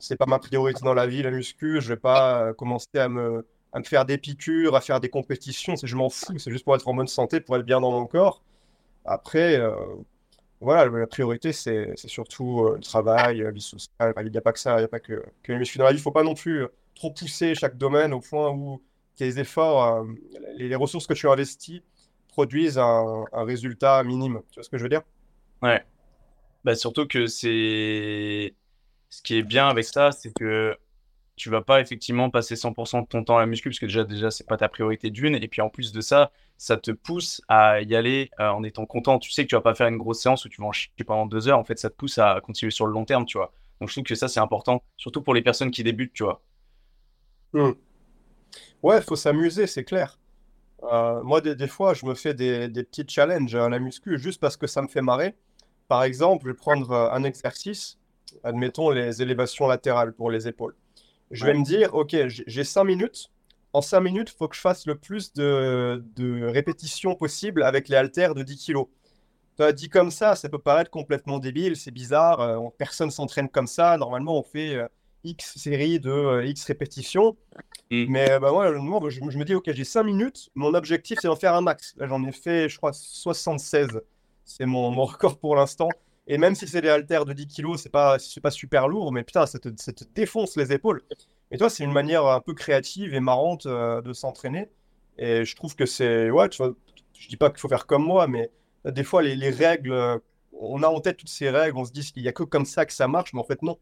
C'est 0.00 0.16
pas 0.16 0.26
ma 0.26 0.38
priorité 0.38 0.80
dans 0.82 0.94
la 0.94 1.06
vie, 1.06 1.22
la 1.22 1.30
muscu. 1.30 1.80
Je 1.80 1.90
vais 1.90 2.00
pas 2.00 2.52
commencer 2.54 2.88
à 2.98 3.08
me, 3.08 3.46
à 3.72 3.78
me 3.78 3.84
faire 3.84 4.06
des 4.06 4.18
piqûres, 4.18 4.74
à 4.74 4.80
faire 4.80 4.98
des 4.98 5.10
compétitions. 5.10 5.74
Je 5.80 5.94
m'en 5.94 6.08
fous. 6.08 6.38
C'est 6.38 6.50
juste 6.50 6.64
pour 6.64 6.74
être 6.74 6.88
en 6.88 6.94
bonne 6.94 7.06
santé, 7.06 7.40
pour 7.40 7.56
être 7.56 7.64
bien 7.64 7.80
dans 7.80 7.92
mon 7.92 8.06
corps. 8.06 8.42
Après, 9.04 9.60
voilà, 10.60 10.86
la 10.86 11.06
priorité, 11.06 11.52
c'est 11.52 11.96
surtout 11.96 12.60
euh, 12.64 12.74
le 12.76 12.82
travail, 12.82 13.38
la 13.38 13.50
vie 13.50 13.62
sociale. 13.62 14.12
Il 14.22 14.30
n'y 14.30 14.36
a 14.36 14.40
pas 14.42 14.52
que 14.52 14.58
ça, 14.58 14.74
il 14.74 14.78
n'y 14.80 14.84
a 14.84 14.88
pas 14.88 15.00
que, 15.00 15.24
que 15.42 15.52
les 15.52 15.58
muscles 15.58 15.78
dans 15.78 15.84
la 15.84 15.90
vie. 15.90 15.96
Il 15.96 16.00
ne 16.00 16.02
faut 16.02 16.10
pas 16.10 16.22
non 16.22 16.34
plus 16.34 16.64
euh, 16.64 16.68
trop 16.94 17.10
pousser 17.10 17.54
chaque 17.54 17.78
domaine 17.78 18.12
au 18.12 18.20
point 18.20 18.50
où 18.50 18.82
tes 19.16 19.38
efforts, 19.38 20.06
les, 20.56 20.74
ressources 20.74 21.06
que 21.06 21.14
tu 21.14 21.28
investis 21.28 21.80
produisent 22.28 22.78
un, 22.78 23.24
un, 23.32 23.44
résultat 23.44 24.02
minime. 24.04 24.40
Tu 24.50 24.56
vois 24.56 24.64
ce 24.64 24.70
que 24.70 24.78
je 24.78 24.82
veux 24.82 24.88
dire? 24.88 25.02
Ouais. 25.62 25.84
Bah, 26.64 26.74
surtout 26.74 27.06
que 27.06 27.26
c'est. 27.26 28.54
Ce 29.08 29.22
qui 29.22 29.38
est 29.38 29.42
bien 29.42 29.68
avec 29.68 29.84
ça, 29.84 30.12
c'est 30.12 30.32
que 30.32 30.76
tu 31.40 31.48
vas 31.48 31.62
pas 31.62 31.80
effectivement 31.80 32.28
passer 32.28 32.54
100% 32.54 33.00
de 33.00 33.06
ton 33.06 33.24
temps 33.24 33.38
à 33.38 33.40
la 33.40 33.46
muscu 33.46 33.70
parce 33.70 33.78
que 33.78 33.86
déjà 33.86 34.04
déjà 34.04 34.30
c'est 34.30 34.46
pas 34.46 34.58
ta 34.58 34.68
priorité 34.68 35.08
d'une. 35.08 35.34
Et 35.34 35.48
puis 35.48 35.62
en 35.62 35.70
plus 35.70 35.90
de 35.90 36.02
ça 36.02 36.32
ça 36.58 36.76
te 36.76 36.90
pousse 36.90 37.40
à 37.48 37.80
y 37.80 37.96
aller 37.96 38.30
euh, 38.40 38.50
en 38.50 38.62
étant 38.62 38.84
content. 38.84 39.18
Tu 39.18 39.30
sais 39.30 39.44
que 39.44 39.48
tu 39.48 39.54
vas 39.54 39.62
pas 39.62 39.74
faire 39.74 39.88
une 39.88 39.96
grosse 39.96 40.20
séance 40.20 40.44
où 40.44 40.50
tu 40.50 40.60
vas 40.60 40.66
en 40.66 40.72
chier 40.72 40.92
pendant 41.06 41.24
deux 41.24 41.48
heures. 41.48 41.58
En 41.58 41.64
fait 41.64 41.78
ça 41.78 41.88
te 41.88 41.94
pousse 41.94 42.18
à 42.18 42.38
continuer 42.42 42.70
sur 42.70 42.86
le 42.86 42.92
long 42.92 43.06
terme 43.06 43.24
tu 43.24 43.38
vois. 43.38 43.54
Donc 43.80 43.88
je 43.88 43.94
trouve 43.94 44.04
que 44.04 44.14
ça 44.14 44.28
c'est 44.28 44.40
important 44.40 44.82
surtout 44.98 45.22
pour 45.22 45.32
les 45.32 45.40
personnes 45.40 45.70
qui 45.70 45.82
débutent 45.82 46.12
tu 46.12 46.24
vois. 46.24 46.42
Mmh. 47.54 47.70
ouais 48.82 49.00
faut 49.00 49.16
s'amuser 49.16 49.66
c'est 49.66 49.84
clair. 49.84 50.18
Euh, 50.82 51.22
moi 51.22 51.40
des, 51.40 51.68
fois 51.68 51.94
je 51.94 52.04
me 52.04 52.14
fais 52.14 52.34
des, 52.34 52.68
des 52.68 52.84
petits 52.84 53.06
challenges 53.08 53.54
à 53.54 53.70
la 53.70 53.78
muscu 53.78 54.18
juste 54.18 54.42
parce 54.42 54.58
que 54.58 54.66
ça 54.66 54.82
me 54.82 54.88
fait 54.88 55.00
marrer. 55.00 55.36
Par 55.88 56.02
exemple 56.02 56.44
je 56.44 56.50
vais 56.50 56.56
prendre 56.56 56.90
euh, 56.90 57.10
un 57.12 57.24
exercice 57.24 57.98
admettons 58.44 58.90
les 58.90 59.22
élévations 59.22 59.66
latérales 59.66 60.12
pour 60.12 60.30
les 60.30 60.46
épaules 60.46 60.76
je 61.30 61.46
vais 61.46 61.54
me 61.54 61.64
dire, 61.64 61.94
OK, 61.94 62.16
j'ai 62.26 62.64
5 62.64 62.84
minutes. 62.84 63.30
En 63.72 63.82
5 63.82 64.00
minutes, 64.00 64.30
il 64.32 64.36
faut 64.36 64.48
que 64.48 64.56
je 64.56 64.60
fasse 64.60 64.86
le 64.86 64.96
plus 64.96 65.32
de, 65.32 66.02
répétitions 66.46 67.14
possible 67.14 67.62
avec 67.62 67.88
les 67.88 67.96
haltères 67.96 68.34
de 68.34 68.42
10 68.42 68.66
kg. 68.66 68.84
Dit 69.74 69.90
comme 69.90 70.10
ça, 70.10 70.36
ça 70.36 70.48
peut 70.48 70.58
paraître 70.58 70.90
complètement 70.90 71.38
débile, 71.38 71.76
c'est 71.76 71.90
bizarre. 71.90 72.40
Euh, 72.40 72.58
personne 72.78 73.10
s'entraîne 73.10 73.50
comme 73.50 73.66
ça. 73.66 73.98
Normalement, 73.98 74.38
on 74.38 74.42
fait 74.42 74.74
euh, 74.74 74.88
X 75.22 75.58
séries 75.58 76.00
de 76.00 76.10
euh, 76.10 76.46
X 76.46 76.64
répétitions. 76.64 77.36
Mm. 77.90 78.06
Mais 78.08 78.38
bah, 78.40 78.52
moi, 78.52 78.72
je, 78.72 79.20
me 79.20 79.44
dis, 79.44 79.54
OK, 79.54 79.70
j'ai 79.70 79.84
5 79.84 80.02
minutes. 80.02 80.48
Mon 80.54 80.72
objectif, 80.72 81.18
c'est 81.20 81.28
d'en 81.28 81.36
faire 81.36 81.54
un 81.54 81.60
max. 81.60 81.94
Là, 81.98 82.06
j'en 82.06 82.24
ai 82.24 82.32
fait, 82.32 82.70
je 82.70 82.78
crois, 82.78 82.94
76. 82.94 84.00
C'est 84.46 84.64
mon, 84.64 84.92
mon 84.92 85.04
record 85.04 85.38
pour 85.38 85.56
l'instant. 85.56 85.90
Et 86.32 86.38
même 86.38 86.54
si 86.54 86.68
c'est 86.68 86.80
des 86.80 86.88
haltères 86.88 87.24
de 87.24 87.32
10 87.32 87.48
kg, 87.48 87.76
c'est 87.76 87.90
pas, 87.90 88.16
pas 88.40 88.50
super 88.52 88.86
lourd, 88.86 89.10
mais 89.10 89.24
putain, 89.24 89.46
ça 89.46 89.58
te, 89.58 89.68
défonce 90.14 90.56
les 90.56 90.72
épaules. 90.72 91.02
Et 91.50 91.58
toi, 91.58 91.68
c'est 91.68 91.82
une 91.82 91.90
manière 91.90 92.24
un 92.24 92.40
peu 92.40 92.54
créative 92.54 93.14
et 93.14 93.18
marrante 93.18 93.66
euh, 93.66 94.00
de 94.00 94.12
s'entraîner. 94.12 94.70
Et 95.18 95.44
je 95.44 95.56
trouve 95.56 95.74
que 95.74 95.86
c'est. 95.86 96.30
Ouais, 96.30 96.48
tu 96.48 96.62
vois, 96.62 96.72
je 97.18 97.26
dis 97.26 97.36
pas 97.36 97.50
qu'il 97.50 97.58
faut 97.58 97.68
faire 97.68 97.84
comme 97.84 98.04
moi, 98.04 98.28
mais 98.28 98.48
des 98.84 99.02
fois, 99.02 99.22
les, 99.22 99.50
règles, 99.50 100.20
on 100.52 100.84
a 100.84 100.86
en 100.86 101.00
tête 101.00 101.16
toutes 101.16 101.28
ces 101.28 101.50
règles, 101.50 101.76
on 101.76 101.84
se 101.84 101.90
dit 101.90 102.08
qu'il 102.12 102.22
y 102.22 102.28
a 102.28 102.32
que 102.32 102.44
comme 102.44 102.64
ça 102.64 102.86
que 102.86 102.92
ça 102.92 103.08
marche, 103.08 103.32
mais 103.32 103.40
en 103.40 103.44
fait, 103.44 103.60
non. 103.62 103.76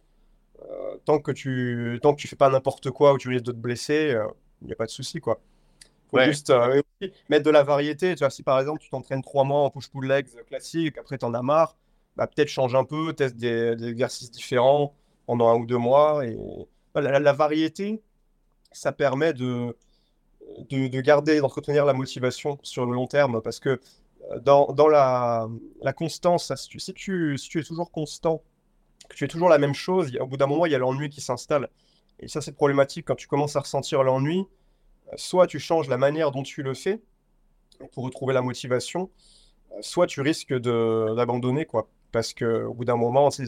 Euh, 0.62 0.96
tant 1.04 1.18
que 1.18 1.32
tu 1.32 1.98
tant 2.02 2.14
que 2.14 2.20
tu 2.20 2.28
fais 2.28 2.34
pas 2.34 2.48
n'importe 2.48 2.90
quoi 2.90 3.12
ou 3.12 3.18
tu 3.18 3.28
risques 3.28 3.44
de 3.44 3.52
te 3.52 3.58
blesser, 3.58 4.14
euh, 4.14 4.26
il 4.62 4.68
n'y 4.68 4.72
a 4.72 4.76
pas 4.76 4.86
de 4.86 4.90
souci, 4.90 5.20
quoi. 5.20 5.38
Faut 6.10 6.18
juste 6.20 6.50
mettre 7.28 7.44
de 7.44 7.50
la 7.50 7.62
variété. 7.62 8.14
Tu 8.14 8.20
vois, 8.20 8.30
si 8.30 8.42
par 8.42 8.58
exemple, 8.58 8.80
tu 8.80 8.88
t'entraînes 8.88 9.20
trois 9.20 9.44
mois 9.44 9.60
en 9.60 9.70
push-pull 9.70 10.08
legs 10.08 10.28
classique, 10.46 10.96
après, 10.96 11.18
tu 11.18 11.26
en 11.26 11.34
as 11.34 11.42
marre 11.42 11.76
bah, 12.18 12.26
peut-être 12.26 12.48
change 12.48 12.74
un 12.74 12.84
peu, 12.84 13.12
teste 13.12 13.36
des, 13.36 13.76
exercices 13.88 14.32
différents 14.32 14.92
pendant 15.26 15.48
un 15.48 15.54
ou 15.54 15.66
deux 15.66 15.78
mois. 15.78 16.26
Et 16.26 16.36
la, 16.96 17.32
variété, 17.32 18.02
ça 18.72 18.90
permet 18.90 19.32
de, 19.32 19.76
de, 20.68 21.00
garder, 21.00 21.38
d'entretenir 21.38 21.84
la 21.84 21.92
motivation 21.92 22.58
sur 22.64 22.84
le 22.86 22.92
long 22.92 23.06
terme 23.06 23.40
parce 23.40 23.60
que 23.60 23.80
euh, 24.32 24.40
dans, 24.40 24.72
dans 24.72 24.88
la, 24.88 25.48
constance, 25.96 26.52
si 26.56 26.68
tu, 26.68 26.80
si, 26.80 26.92
tu, 26.92 27.38
si 27.38 27.48
tu 27.48 27.60
es 27.60 27.62
toujours 27.62 27.92
constant, 27.92 28.42
que 29.08 29.14
tu 29.14 29.24
es 29.24 29.28
toujours 29.28 29.48
la 29.48 29.58
même 29.58 29.74
chose, 29.74 30.10
au 30.20 30.26
bout 30.26 30.36
d'un 30.36 30.48
moment, 30.48 30.66
il 30.66 30.72
y 30.72 30.74
a 30.74 30.78
l'ennui 30.78 31.10
qui 31.10 31.20
s'installe. 31.20 31.68
Et 32.18 32.26
ça, 32.26 32.40
c'est 32.40 32.52
problématique 32.52 33.06
quand 33.06 33.14
tu 33.14 33.28
commences 33.28 33.54
à 33.54 33.60
ressentir 33.60 34.02
l'ennui. 34.02 34.40
Euh, 34.40 35.12
soit 35.14 35.46
tu 35.46 35.60
changes 35.60 35.88
la 35.88 35.98
manière 35.98 36.32
dont 36.32 36.42
tu 36.42 36.64
le 36.64 36.74
fais 36.74 37.00
pour 37.92 38.02
retrouver 38.02 38.34
la 38.34 38.42
motivation, 38.42 39.08
euh, 39.70 39.76
soit 39.82 40.08
tu 40.08 40.20
risques 40.20 40.52
d'abandonner, 40.52 41.64
quoi 41.64 41.88
parce 42.12 42.34
qu'au 42.34 42.74
bout 42.74 42.84
d'un 42.84 42.96
moment, 42.96 43.30
c'est 43.30 43.46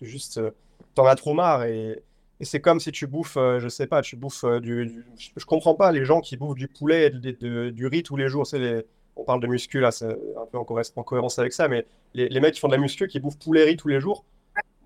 juste, 0.00 0.38
euh, 0.38 0.50
t'en 0.94 1.06
as 1.06 1.14
trop 1.16 1.34
marre 1.34 1.64
et, 1.64 2.02
c'est 2.44 2.60
comme 2.60 2.80
si 2.80 2.90
tu 2.90 3.06
bouffes, 3.06 3.36
euh, 3.36 3.60
je 3.60 3.68
sais 3.68 3.86
pas, 3.86 4.02
tu 4.02 4.16
bouffes 4.16 4.42
euh, 4.42 4.58
du, 4.58 5.04
je, 5.16 5.44
comprends 5.44 5.76
pas 5.76 5.92
les 5.92 6.04
gens 6.04 6.20
qui 6.20 6.36
bouffent 6.36 6.56
du 6.56 6.66
poulet 6.66 7.06
et 7.06 7.70
du 7.70 7.86
riz 7.86 8.02
tous 8.02 8.16
les 8.16 8.26
jours. 8.26 8.48
C'est 8.48 8.58
les, 8.58 8.84
on 9.14 9.22
parle 9.22 9.40
de 9.40 9.46
muscu 9.46 9.78
là, 9.78 9.92
c'est 9.92 10.10
un 10.10 10.46
peu 10.50 10.58
en, 10.58 10.64
cohérence 10.64 11.38
avec 11.38 11.52
ça, 11.52 11.68
mais 11.68 11.86
les, 12.14 12.28
les, 12.28 12.40
mecs 12.40 12.54
qui 12.54 12.60
font 12.60 12.66
de 12.66 12.72
la 12.72 12.80
muscu 12.80 13.06
qui 13.06 13.20
bouffent 13.20 13.38
poulet 13.38 13.62
riz 13.62 13.76
tous 13.76 13.86
les 13.86 14.00
jours, 14.00 14.24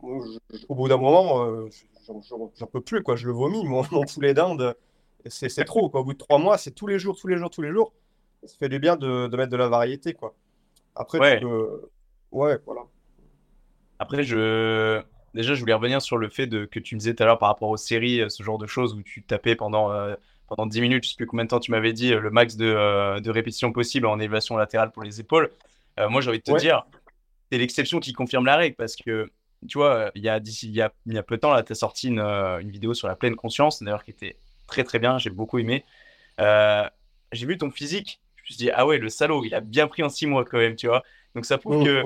au 0.03 0.75
bout 0.75 0.87
d'un 0.89 0.99
moment, 0.99 1.47
j'en 2.59 2.67
peux 2.67 2.83
plus 2.83 3.03
quoi, 3.03 3.17
je 3.17 3.27
le 3.27 3.33
vomis. 3.33 3.65
Mon, 3.65 3.83
poulet 4.05 4.35
d'Inde, 4.35 4.77
c'est 5.25 5.65
trop 5.65 5.89
quoi. 5.89 6.03
Au 6.03 6.05
bout 6.05 6.13
de 6.13 6.19
trois 6.19 6.39
mois, 6.39 6.59
c'est 6.59 6.73
tous 6.73 6.87
les 6.87 6.99
jours, 6.99 7.17
tous 7.19 7.29
les 7.29 7.39
jours, 7.39 7.49
tous 7.49 7.63
les 7.63 7.73
jours. 7.73 7.95
Ça 8.45 8.55
fait 8.59 8.69
du 8.69 8.79
bien 8.79 8.97
de, 8.97 9.29
de 9.29 9.37
mettre 9.39 9.51
de 9.51 9.57
la 9.57 9.69
variété 9.69 10.13
quoi. 10.13 10.35
Après, 10.95 11.19
ouais. 11.19 11.43
ouais, 12.33 12.59
voilà. 12.67 12.83
Après, 13.99 14.23
je... 14.23 15.03
déjà, 15.35 15.55
je 15.55 15.61
voulais 15.61 15.75
revenir 15.75 16.03
sur 16.03 16.17
le 16.17 16.29
fait 16.29 16.47
de... 16.47 16.65
que 16.65 16.79
tu 16.79 16.95
me 16.95 17.01
disais 17.01 17.15
tout 17.15 17.23
à 17.23 17.27
l'heure 17.27 17.39
par 17.39 17.49
rapport 17.49 17.69
aux 17.69 17.77
séries, 17.77 18.21
euh, 18.21 18.29
ce 18.29 18.43
genre 18.43 18.59
de 18.59 18.67
choses 18.67 18.95
où 18.95 19.03
tu 19.03 19.23
tapais 19.23 19.57
pendant, 19.57 19.91
euh, 19.93 20.15
pendant 20.49 20.67
10 20.67 20.81
minutes, 20.81 21.05
je 21.05 21.11
sais 21.11 21.17
plus 21.17 21.27
combien 21.27 21.45
de 21.45 21.51
temps 21.51 21.61
tu 21.61 21.71
m'avais 21.71 21.93
dit, 21.93 22.13
euh, 22.13 22.21
le 22.21 22.31
max 22.31 22.57
de, 22.57 23.21
de 23.21 23.31
répétitions 23.31 23.73
possible 23.73 24.07
en 24.07 24.19
élévation 24.19 24.57
latérale 24.57 24.93
pour 24.93 25.03
les 25.03 25.21
épaules. 25.21 25.51
moi, 25.99 26.21
j'ai 26.21 26.31
envie 26.31 26.39
de 26.39 26.45
te 26.45 26.59
dire, 26.59 26.87
c'est 27.51 27.59
l'exception 27.59 28.01
qui 28.01 28.13
confirme 28.13 28.45
la 28.45 28.57
règle 28.57 28.77
parce 28.77 28.97
que, 28.97 29.31
tu 29.69 29.79
vois, 29.79 30.11
il 30.15 30.23
y 30.23 30.29
a, 30.29 30.39
il 30.39 30.71
y 30.71 30.83
a, 30.83 30.93
y 31.07 31.19
a 31.19 31.23
peu 31.23 31.37
de 31.37 31.41
temps, 31.41 31.63
tu 31.63 31.73
as 31.73 31.75
sorti 31.75 32.09
une, 32.09 32.21
une, 32.21 32.71
vidéo 32.71 32.93
sur 32.95 33.09
la 33.09 33.17
pleine 33.17 33.35
conscience, 33.35 33.83
d'ailleurs, 33.83 34.05
qui 34.05 34.11
était 34.11 34.37
très 34.67 34.85
très 34.85 34.99
bien, 34.99 35.19
j'ai 35.19 35.31
beaucoup 35.31 35.59
aimé. 35.59 35.85
j'ai 36.39 37.47
vu 37.47 37.57
ton 37.59 37.71
physique, 37.71 38.21
je 38.37 38.43
me 38.43 38.47
suis 38.47 38.57
dit, 38.57 38.71
ah 38.73 38.87
ouais, 38.87 38.99
le 38.99 39.09
salaud, 39.09 39.45
il 39.45 39.55
a 39.55 39.61
bien 39.61 39.89
pris 39.89 40.03
en 40.03 40.09
6 40.09 40.27
mois 40.27 40.45
quand 40.45 40.59
même, 40.59 40.77
tu 40.77 40.87
vois. 40.87 41.03
Donc 41.35 41.47
ça 41.47 41.59
prouve 41.59 41.83
mmh. 41.83 41.85
que, 41.85 42.05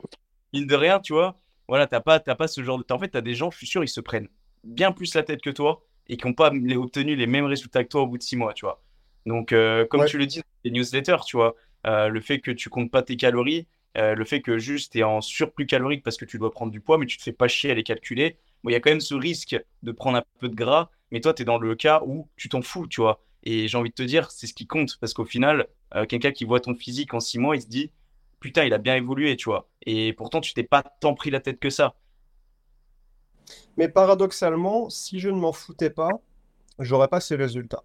mine 0.52 0.66
de 0.66 0.74
rien, 0.74 1.00
tu 1.00 1.12
vois, 1.12 1.38
voilà, 1.70 1.86
t'as 1.86 2.00
pas, 2.00 2.18
pas 2.18 2.48
ce 2.48 2.64
genre 2.64 2.78
de. 2.78 2.84
En 2.90 2.98
fait, 2.98 3.10
tu 3.10 3.16
as 3.16 3.20
des 3.20 3.34
gens, 3.34 3.52
je 3.52 3.56
suis 3.56 3.66
sûr, 3.68 3.84
ils 3.84 3.88
se 3.88 4.00
prennent 4.00 4.26
bien 4.64 4.90
plus 4.90 5.14
la 5.14 5.22
tête 5.22 5.40
que 5.40 5.50
toi 5.50 5.84
et 6.08 6.16
qui 6.16 6.26
n'ont 6.26 6.34
pas 6.34 6.50
obtenu 6.50 7.14
les 7.14 7.28
mêmes 7.28 7.44
résultats 7.44 7.84
que 7.84 7.88
toi 7.88 8.02
au 8.02 8.08
bout 8.08 8.18
de 8.18 8.24
six 8.24 8.34
mois, 8.34 8.52
tu 8.54 8.64
vois. 8.64 8.82
Donc, 9.24 9.52
euh, 9.52 9.86
comme 9.86 10.04
tu 10.06 10.18
le 10.18 10.26
dis 10.26 10.38
dans 10.38 10.44
les 10.64 10.72
newsletters, 10.72 11.22
tu 11.24 11.36
vois, 11.36 11.54
euh, 11.86 12.08
le 12.08 12.20
fait 12.20 12.40
que 12.40 12.50
tu 12.50 12.70
comptes 12.70 12.90
pas 12.90 13.04
tes 13.04 13.16
calories, 13.16 13.68
euh, 13.98 14.16
le 14.16 14.24
fait 14.24 14.40
que 14.40 14.58
juste 14.58 14.94
tu 14.94 14.98
es 14.98 15.02
en 15.04 15.20
surplus 15.20 15.66
calorique 15.66 16.02
parce 16.02 16.16
que 16.16 16.24
tu 16.24 16.40
dois 16.40 16.50
prendre 16.50 16.72
du 16.72 16.80
poids, 16.80 16.98
mais 16.98 17.06
tu 17.06 17.18
te 17.18 17.22
fais 17.22 17.32
pas 17.32 17.46
chier 17.46 17.70
à 17.70 17.74
les 17.74 17.84
calculer. 17.84 18.36
il 18.64 18.72
y 18.72 18.74
a 18.74 18.80
quand 18.80 18.90
même 18.90 19.00
ce 19.00 19.14
risque 19.14 19.56
de 19.84 19.92
prendre 19.92 20.18
un 20.18 20.24
peu 20.40 20.48
de 20.48 20.56
gras, 20.56 20.90
mais 21.12 21.20
toi, 21.20 21.34
tu 21.34 21.42
es 21.42 21.44
dans 21.44 21.58
le 21.58 21.76
cas 21.76 22.02
où 22.04 22.28
tu 22.34 22.48
t'en 22.48 22.62
fous, 22.62 22.88
tu 22.88 23.00
vois. 23.00 23.22
Et 23.44 23.68
j'ai 23.68 23.78
envie 23.78 23.90
de 23.90 23.94
te 23.94 24.02
dire, 24.02 24.32
c'est 24.32 24.48
ce 24.48 24.54
qui 24.54 24.66
compte 24.66 24.98
parce 25.00 25.14
qu'au 25.14 25.24
final, 25.24 25.68
quelqu'un 26.08 26.32
qui 26.32 26.44
voit 26.44 26.58
ton 26.58 26.74
physique 26.74 27.14
en 27.14 27.20
six 27.20 27.38
mois, 27.38 27.54
il 27.54 27.62
se 27.62 27.68
dit, 27.68 27.92
putain, 28.40 28.64
il 28.64 28.72
a 28.72 28.78
bien 28.78 28.96
évolué, 28.96 29.36
tu 29.36 29.44
vois. 29.46 29.68
Et 29.82 30.12
pourtant, 30.14 30.40
tu 30.40 30.54
t'es 30.54 30.64
pas 30.64 30.82
tant 30.82 31.14
pris 31.14 31.30
la 31.30 31.40
tête 31.40 31.60
que 31.60 31.70
ça. 31.70 31.94
Mais 33.76 33.88
paradoxalement, 33.88 34.90
si 34.90 35.20
je 35.20 35.28
ne 35.28 35.36
m'en 35.36 35.52
foutais 35.52 35.90
pas, 35.90 36.10
j'aurais 36.78 37.08
pas 37.08 37.20
ces 37.20 37.36
résultats. 37.36 37.84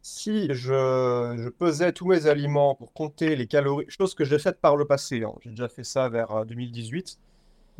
Si 0.00 0.52
je, 0.52 1.48
pesais 1.50 1.92
tous 1.92 2.08
mes 2.08 2.26
aliments 2.26 2.74
pour 2.74 2.92
compter 2.92 3.36
les 3.36 3.46
calories, 3.46 3.86
chose 3.88 4.14
que 4.14 4.24
j'ai 4.24 4.38
faite 4.38 4.60
par 4.60 4.76
le 4.76 4.84
passé, 4.84 5.22
hein, 5.22 5.32
j'ai 5.40 5.50
déjà 5.50 5.68
fait 5.68 5.84
ça 5.84 6.08
vers 6.08 6.44
2018. 6.44 7.18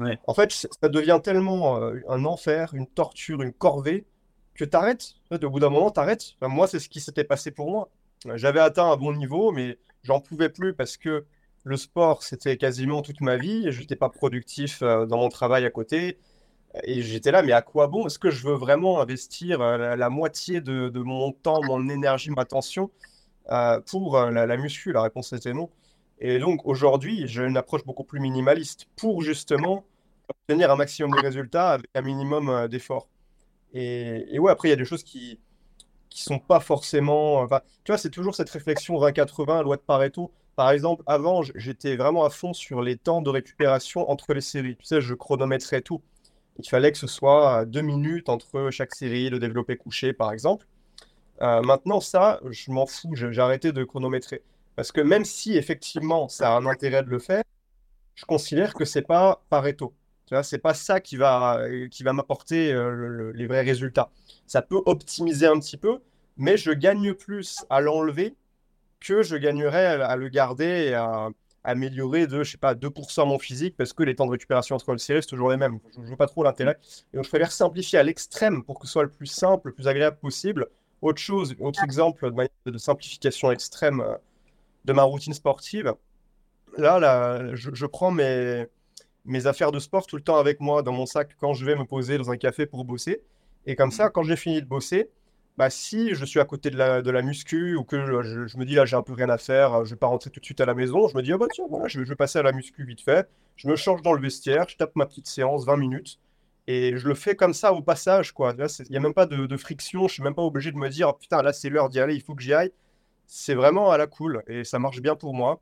Euh, 0.01 0.17
en 0.27 0.35
fait, 0.35 0.53
ça 0.53 0.89
devient 0.89 1.21
tellement 1.23 1.83
euh, 1.83 2.01
un 2.09 2.25
enfer, 2.25 2.75
une 2.75 2.87
torture, 2.87 3.43
une 3.43 3.53
corvée, 3.53 4.07
que 4.55 4.65
tu 4.65 4.77
arrêtes. 4.77 5.15
au 5.31 5.51
bout 5.51 5.61
d'un 5.61 5.71
moment, 5.71 5.91
tu 5.91 6.01
arrêtes. 6.01 6.35
moi, 6.43 6.67
c'est 6.67 6.79
ce 6.79 6.89
qui 6.89 7.01
s'était 7.01 7.25
passé 7.25 7.51
pour 7.51 7.71
moi. 7.71 7.89
J'avais 8.37 8.61
atteint 8.61 8.91
un 8.91 8.97
bon 8.97 9.15
niveau, 9.15 9.51
mais 9.51 9.79
j'en 10.05 10.21
pouvais 10.21 10.49
plus 10.49 10.75
parce 10.75 10.97
que 10.97 11.25
le 11.65 11.77
sport, 11.77 12.23
c'était 12.23 12.57
quasiment 12.57 13.03
toute 13.03 13.21
ma 13.21 13.37
vie. 13.37 13.71
Je 13.71 13.81
n'étais 13.81 13.97
pas 13.97 14.09
productif 14.09 14.83
euh, 14.83 15.07
dans 15.07 15.19
mon 15.19 15.29
travail 15.29 15.65
à 15.65 15.71
côté. 15.71 16.19
Et 16.85 17.03
j'étais 17.03 17.31
là, 17.31 17.43
mais 17.43 17.53
à 17.53 17.63
quoi 17.63 17.87
bon? 17.87 18.07
Est-ce 18.07 18.19
que 18.19 18.31
je 18.31 18.47
veux 18.47 18.55
vraiment 18.55 19.01
investir 19.01 19.61
euh, 19.61 19.97
la, 19.97 20.11
moitié 20.11 20.61
de, 20.61 20.91
mon 21.01 21.33
temps, 21.33 21.63
mon 21.63 21.89
énergie, 21.89 22.31
ma 22.31 22.43
attention 22.43 22.91
euh, 23.51 23.81
pour 23.81 24.19
la, 24.19 24.47
la, 24.47 24.57
muscu? 24.57 24.93
La 24.93 25.03
réponse 25.03 25.33
était 25.33 25.53
non. 25.53 25.71
Et 26.19 26.39
donc 26.39 26.67
aujourd'hui, 26.67 27.27
j'ai 27.27 27.45
une 27.45 27.57
approche 27.57 27.85
beaucoup 27.85 28.05
plus 28.05 28.21
minimaliste 28.21 28.87
pour 28.97 29.23
justement 29.23 29.85
obtenir 30.29 30.71
un 30.71 30.77
maximum 30.77 31.11
de 31.13 31.21
résultats 31.21 31.73
avec 31.73 31.87
un 31.95 32.03
minimum 32.03 32.69
d'efforts. 32.69 33.09
Et, 33.75 34.27
et, 34.35 34.39
ouais, 34.39 34.53
après, 34.53 34.69
il 34.69 34.71
y 34.71 34.75
a 34.75 34.77
des 34.77 34.85
choses 34.85 35.03
qui 35.03 35.41
qui 36.13 36.23
sont 36.23 36.39
pas 36.39 36.61
forcément. 36.61 37.47
tu 37.85 37.93
vois, 37.93 37.99
c'est 37.99 38.11
toujours 38.11 38.35
cette 38.35 38.51
réflexion 38.51 39.01
20-80, 39.01 39.63
loi 39.65 39.77
de 39.77 39.83
Pareto. 39.83 40.31
Par 40.57 40.71
exemple, 40.71 41.03
avant, 41.07 41.43
j'étais 41.43 41.97
vraiment 41.97 42.25
à 42.25 42.31
fond 42.31 42.53
sur 42.53 42.83
les 42.83 42.97
temps 42.97 43.23
de 43.23 43.31
récupération 43.31 44.11
entre 44.11 44.35
les 44.35 44.41
séries. 44.41 44.77
Tu 44.77 44.85
sais, 44.85 45.01
je 45.01 45.15
chronométrais 45.15 45.81
tout. 45.81 46.03
Il 46.59 46.69
fallait 46.69 46.93
que 46.93 46.99
ce 46.99 47.07
soit 47.07 47.65
deux 47.65 47.81
minutes 47.81 48.29
entre 48.29 48.69
chaque 48.71 48.95
série, 48.95 49.31
de 49.31 49.39
développé 49.39 49.77
couché, 49.77 50.13
par 50.13 50.33
exemple. 50.33 50.67
Euh, 51.41 51.63
maintenant, 51.63 52.01
ça, 52.01 52.41
je 52.51 52.71
m'en 52.71 52.87
fous, 52.87 53.15
j'ai 53.15 53.39
arrêté 53.39 53.73
de 53.73 53.83
chronométrer. 53.85 54.43
Parce 54.77 54.93
que 54.93 55.01
même 55.01 55.25
si 55.25 55.57
effectivement 55.57 56.29
ça 56.29 56.55
a 56.55 56.57
un 56.57 56.67
intérêt 56.67 57.03
de 57.03 57.09
le 57.09 57.19
faire, 57.19 57.43
je 58.15 58.25
considère 58.25 58.75
que 58.75 58.85
c'est 58.85 59.03
pas 59.03 59.43
Pareto. 59.51 59.95
Tu 60.27 60.35
vois, 60.35 60.43
c'est 60.43 60.59
pas 60.59 60.75
ça 60.75 61.01
qui 61.01 61.17
va, 61.17 61.63
qui 61.91 62.03
va 62.03 62.13
m'apporter 62.13 62.73
euh, 62.73 63.33
les 63.35 63.47
vrais 63.47 63.63
résultats. 63.63 64.11
Ça 64.47 64.63
peut 64.63 64.81
optimiser 64.87 65.47
un 65.47 65.59
petit 65.59 65.77
peu, 65.77 66.01
mais 66.37 66.57
je 66.57 66.71
gagne 66.73 67.15
plus 67.15 67.65
à 67.71 67.81
l'enlever 67.81 68.35
que 69.03 69.23
je 69.23 69.37
gagnerais 69.37 69.87
à, 70.03 70.17
le 70.17 70.29
garder 70.29 70.89
et 70.89 70.95
à, 70.95 71.31
améliorer 71.65 72.27
de, 72.27 72.43
je 72.43 72.53
sais 72.53 72.59
pas, 72.59 72.75
2% 72.75 73.27
mon 73.27 73.39
physique 73.39 73.77
parce 73.77 73.93
que 73.93 74.03
les 74.03 74.15
temps 74.15 74.27
de 74.27 74.33
récupération 74.33 74.77
entre 74.77 74.93
le 74.93 74.99
séries, 74.99 75.23
c'est 75.23 75.29
toujours 75.29 75.51
les 75.51 75.57
mêmes. 75.57 75.79
Je 75.95 76.01
ne 76.01 76.07
vois 76.07 76.17
pas 76.17 76.27
trop 76.27 76.43
l'intérêt. 76.43 76.79
Et 77.13 77.17
donc, 77.17 77.25
je 77.25 77.31
préfère 77.31 77.53
simplifier 77.53 77.99
à 77.99 78.03
l'extrême 78.03 78.65
pour 78.65 78.79
que 78.79 78.87
ce 78.87 78.93
soit 78.93 79.05
le 79.05 79.11
plus 79.11 79.27
simple, 79.27 79.69
le 79.69 79.75
plus 79.75 79.89
agréable 79.89 80.17
possible. 80.17 80.67
Autre 81.03 81.21
chose, 81.21 81.55
autre 81.61 81.83
exemple 81.85 82.31
de, 82.67 82.79
simplification 82.79 83.51
extrême 83.51 84.01
euh, 84.01 84.15
de 84.85 84.93
ma 84.93 85.03
routine 85.03 85.35
sportive. 85.35 85.95
Là, 86.77 86.99
là 86.99 87.55
je, 87.55 87.87
prends 87.87 88.11
mes, 88.11 88.67
mes 89.25 89.47
affaires 89.47 89.73
de 89.73 89.79
sport 89.79 90.07
tout 90.07 90.17
le 90.17 90.23
temps 90.23 90.39
avec 90.39 90.61
moi 90.61 90.83
dans 90.83 90.93
mon 90.93 91.07
sac 91.07 91.37
quand 91.39 91.55
je 91.55 91.65
vais 91.65 91.77
me 91.77 91.85
poser 91.85 92.19
dans 92.19 92.31
un 92.31 92.37
café 92.37 92.67
pour 92.67 92.85
bosser. 92.85 93.23
Et 93.67 93.77
comme 93.77 93.93
ça, 93.93 94.11
quand 94.11 94.23
j'ai 94.23 94.37
fini 94.37 94.61
de 94.61 94.67
bosser, 94.67 95.11
bah, 95.59 95.71
si 95.71 96.15
je 96.15 96.25
suis 96.25 96.41
à 96.41 96.45
côté 96.45 96.71
de 96.71 96.79
la, 96.79 97.03
de 97.03 97.11
la 97.11 97.23
muscu 97.23 97.77
ou 97.77 97.85
que 97.85 98.23
je, 98.23 98.57
me 98.57 98.65
dis 98.65 98.75
là 98.75 98.87
j'ai 98.87 98.97
un 98.97 99.03
peu 99.03 99.13
rien 99.13 99.29
à 99.29 99.39
faire, 99.39 99.85
je 99.85 99.91
vais 99.91 99.99
pas 99.99 100.07
rentrer 100.07 100.31
tout 100.31 100.41
de 100.41 100.45
suite 100.45 100.61
à 100.61 100.67
la 100.67 100.75
maison, 100.75 101.09
je 101.09 101.17
me 101.17 101.23
dis 101.23 101.33
oh 101.33 101.39
bah 101.39 101.47
tiens 101.53 101.67
voilà 101.69 101.89
je, 101.89 102.01
vais 102.01 102.17
passer 102.17 102.39
à 102.39 102.43
la 102.43 102.53
muscu 102.53 102.85
vite 102.85 103.03
fait, 103.03 103.29
je 103.57 103.69
me 103.69 103.77
change 103.77 104.03
dans 104.03 104.15
le 104.15 104.21
vestiaire, 104.21 104.67
je 104.69 104.77
tape 104.77 104.97
ma 104.97 105.05
petite 105.07 105.27
séance 105.27 105.67
20 105.67 105.77
minutes 105.77 106.19
et 106.67 106.97
je 106.97 107.07
le 107.07 107.15
fais 107.15 107.37
comme 107.37 107.53
ça 107.53 107.73
au 107.75 107.83
passage 107.83 108.33
quoi. 108.33 108.55
Il 108.57 108.91
n'y 108.91 108.97
a 108.97 109.01
même 109.01 109.15
pas 109.15 109.27
de, 109.27 109.57
friction, 109.57 110.09
je 110.09 110.15
suis 110.15 110.23
même 110.23 110.35
pas 110.35 110.43
obligé 110.43 110.73
de 110.73 110.77
me 110.77 110.89
dire 110.89 111.09
oh, 111.11 111.13
putain 111.13 111.43
là 111.43 111.53
c'est 111.53 111.69
l'heure 111.69 111.91
d'y 111.91 112.01
aller, 112.01 112.15
il 112.15 112.23
faut 112.23 112.35
que 112.35 112.43
j'y 112.43 112.55
aille. 112.55 112.73
C'est 113.27 113.55
vraiment 113.55 113.91
à 113.91 113.99
la 113.99 114.07
cool 114.07 114.43
et 114.47 114.65
ça 114.65 114.79
marche 114.79 115.01
bien 115.03 115.17
pour 115.17 115.35
moi. 115.35 115.61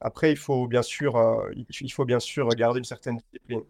Après 0.00 0.30
il 0.30 0.36
faut 0.38 0.68
bien 0.68 0.82
sûr 0.82 1.16
euh, 1.16 1.50
il 1.56 1.92
faut 1.92 2.04
bien 2.04 2.20
sûr 2.20 2.48
garder 2.50 2.78
une 2.78 2.84
certaine 2.84 3.16
discipline. 3.16 3.62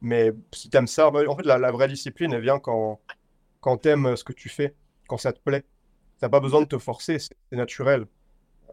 Mais 0.00 0.32
si 0.52 0.70
tu 0.70 0.76
aimes 0.78 0.86
ça, 0.86 1.08
en 1.08 1.36
fait 1.36 1.44
la, 1.44 1.70
vraie 1.70 1.88
discipline 1.88 2.32
elle 2.32 2.42
vient 2.42 2.58
quand 2.58 2.98
quand 3.60 3.78
tu 3.78 3.88
aimes 3.88 4.16
ce 4.16 4.24
que 4.24 4.32
tu 4.32 4.48
fais 4.48 4.74
quand 5.12 5.18
ça 5.18 5.34
te 5.34 5.40
plaît. 5.40 5.60
Tu 5.60 5.66
n'as 6.22 6.30
pas 6.30 6.40
besoin 6.40 6.62
de 6.62 6.66
te 6.66 6.78
forcer, 6.78 7.18
c'est 7.18 7.34
naturel. 7.52 8.06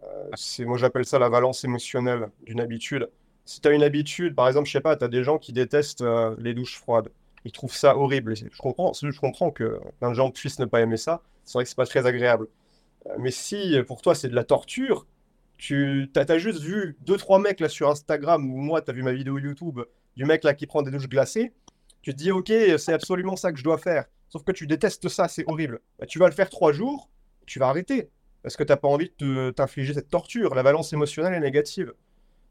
Euh, 0.03 0.65
moi, 0.65 0.77
j'appelle 0.77 1.03
ça 1.03 1.19
la 1.19 1.27
valence 1.27 1.65
émotionnelle 1.65 2.29
d'une 2.43 2.61
habitude. 2.61 3.09
Si 3.43 3.59
tu 3.59 3.67
as 3.67 3.71
une 3.71 3.83
habitude, 3.83 4.35
par 4.35 4.47
exemple, 4.47 4.67
je 4.67 4.71
sais 4.71 4.79
pas, 4.79 4.95
tu 4.95 5.03
as 5.03 5.09
des 5.09 5.21
gens 5.21 5.37
qui 5.37 5.51
détestent 5.51 6.01
euh, 6.01 6.37
les 6.39 6.53
douches 6.53 6.77
froides. 6.77 7.09
Ils 7.43 7.51
trouvent 7.51 7.75
ça 7.75 7.97
horrible. 7.97 8.37
Je 8.37 8.45
comprends, 8.57 8.93
je 8.93 9.19
comprends 9.19 9.51
que 9.51 9.81
plein 9.99 10.11
de 10.11 10.15
gens 10.15 10.31
puissent 10.31 10.59
ne 10.59 10.65
pas 10.65 10.79
aimer 10.79 10.95
ça. 10.95 11.21
C'est 11.43 11.55
vrai 11.55 11.65
que 11.65 11.69
c'est 11.69 11.75
pas 11.75 11.85
très 11.85 12.05
agréable. 12.05 12.47
Euh, 13.07 13.15
mais 13.19 13.31
si 13.31 13.75
pour 13.85 14.01
toi 14.01 14.15
c'est 14.15 14.29
de 14.29 14.35
la 14.35 14.45
torture, 14.45 15.07
tu 15.57 16.09
as, 16.15 16.37
juste 16.37 16.61
vu 16.61 16.95
deux 17.01 17.17
trois 17.17 17.39
mecs 17.39 17.59
là 17.59 17.67
sur 17.67 17.89
Instagram 17.89 18.49
ou 18.49 18.57
moi 18.59 18.81
tu 18.81 18.91
as 18.91 18.93
vu 18.93 19.03
ma 19.03 19.11
vidéo 19.11 19.37
YouTube 19.37 19.81
du 20.15 20.23
mec 20.23 20.45
là 20.45 20.53
qui 20.53 20.67
prend 20.67 20.83
des 20.83 20.91
douches 20.91 21.09
glacées, 21.09 21.51
tu 22.01 22.11
te 22.11 22.17
dis 22.17 22.31
ok 22.31 22.49
c'est 22.77 22.93
absolument 22.93 23.35
ça 23.35 23.51
que 23.51 23.57
je 23.57 23.63
dois 23.65 23.77
faire. 23.77 24.05
Sauf 24.29 24.43
que 24.43 24.51
tu 24.51 24.67
détestes 24.67 25.09
ça, 25.09 25.27
c'est 25.27 25.43
horrible. 25.47 25.81
Bah, 25.99 26.05
tu 26.05 26.19
vas 26.19 26.27
le 26.27 26.33
faire 26.33 26.49
trois 26.49 26.71
jours, 26.71 27.09
tu 27.45 27.59
vas 27.59 27.67
arrêter. 27.67 28.09
Parce 28.43 28.55
que 28.55 28.63
tu 28.63 28.71
n'as 28.71 28.77
pas 28.77 28.87
envie 28.87 29.11
de 29.19 29.51
t'infliger 29.51 29.93
cette 29.93 30.09
torture. 30.09 30.55
La 30.55 30.63
valence 30.63 30.93
émotionnelle 30.93 31.33
est 31.33 31.39
négative. 31.39 31.93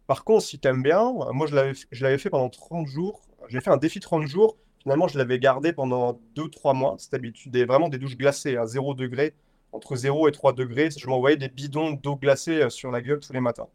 Par 0.06 0.24
contre, 0.24 0.44
si 0.44 0.58
tu 0.58 0.68
aimes 0.68 0.82
bien, 0.82 1.12
moi 1.32 1.46
je 1.46 1.54
l'avais 2.02 2.18
fait 2.18 2.30
pendant 2.30 2.50
30 2.50 2.86
jours. 2.86 3.22
J'ai 3.48 3.60
fait 3.60 3.70
un 3.70 3.76
défi 3.76 4.00
30 4.00 4.26
jours. 4.26 4.56
Finalement, 4.82 5.08
je 5.08 5.18
l'avais 5.18 5.38
gardé 5.38 5.72
pendant 5.72 6.20
2-3 6.36 6.74
mois. 6.74 6.96
Cette 6.98 7.14
habitude, 7.14 7.52
des, 7.52 7.64
vraiment 7.64 7.88
des 7.88 7.98
douches 7.98 8.16
glacées 8.16 8.56
à 8.56 8.66
0 8.66 8.94
degré. 8.94 9.34
Entre 9.72 9.96
0 9.96 10.28
et 10.28 10.32
3 10.32 10.52
degrés, 10.54 10.88
je 10.96 11.06
m'envoyais 11.06 11.36
des 11.36 11.48
bidons 11.48 11.92
d'eau 11.92 12.16
glacée 12.16 12.62
euh, 12.62 12.70
sur 12.70 12.90
la 12.90 13.02
gueule 13.02 13.20
tous 13.20 13.32
les 13.32 13.40
matins. 13.40 13.68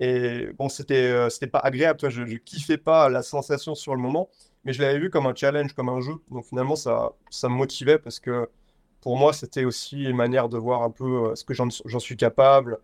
Et 0.00 0.48
bon, 0.58 0.68
c'était 0.68 1.10
euh, 1.10 1.28
pas 1.50 1.60
agréable. 1.60 1.98
Toi, 1.98 2.08
je, 2.08 2.24
je 2.26 2.36
kiffais 2.36 2.78
pas 2.78 3.08
la 3.08 3.22
sensation 3.22 3.74
sur 3.74 3.94
le 3.94 4.00
moment 4.00 4.28
mais 4.64 4.72
je 4.72 4.82
l'avais 4.82 4.98
vu 4.98 5.10
comme 5.10 5.26
un 5.26 5.34
challenge, 5.34 5.72
comme 5.74 5.88
un 5.88 6.00
jeu. 6.00 6.14
Donc 6.30 6.44
finalement, 6.44 6.76
ça, 6.76 7.12
ça 7.30 7.48
me 7.48 7.54
motivait 7.54 7.98
parce 7.98 8.20
que 8.20 8.48
pour 9.00 9.16
moi, 9.16 9.32
c'était 9.32 9.64
aussi 9.64 10.04
une 10.04 10.16
manière 10.16 10.48
de 10.48 10.58
voir 10.58 10.82
un 10.82 10.90
peu 10.90 11.30
euh, 11.30 11.34
ce 11.34 11.44
que 11.44 11.54
j'en 11.54 11.98
suis 11.98 12.16
capable, 12.16 12.78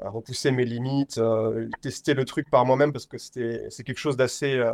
repousser 0.00 0.50
mes 0.50 0.64
limites, 0.64 1.18
euh, 1.18 1.68
tester 1.80 2.14
le 2.14 2.24
truc 2.24 2.50
par 2.50 2.66
moi-même 2.66 2.92
parce 2.92 3.06
que 3.06 3.18
c'est 3.18 3.84
quelque 3.84 3.98
chose 3.98 4.16
d'assez. 4.16 4.56
Euh, 4.56 4.72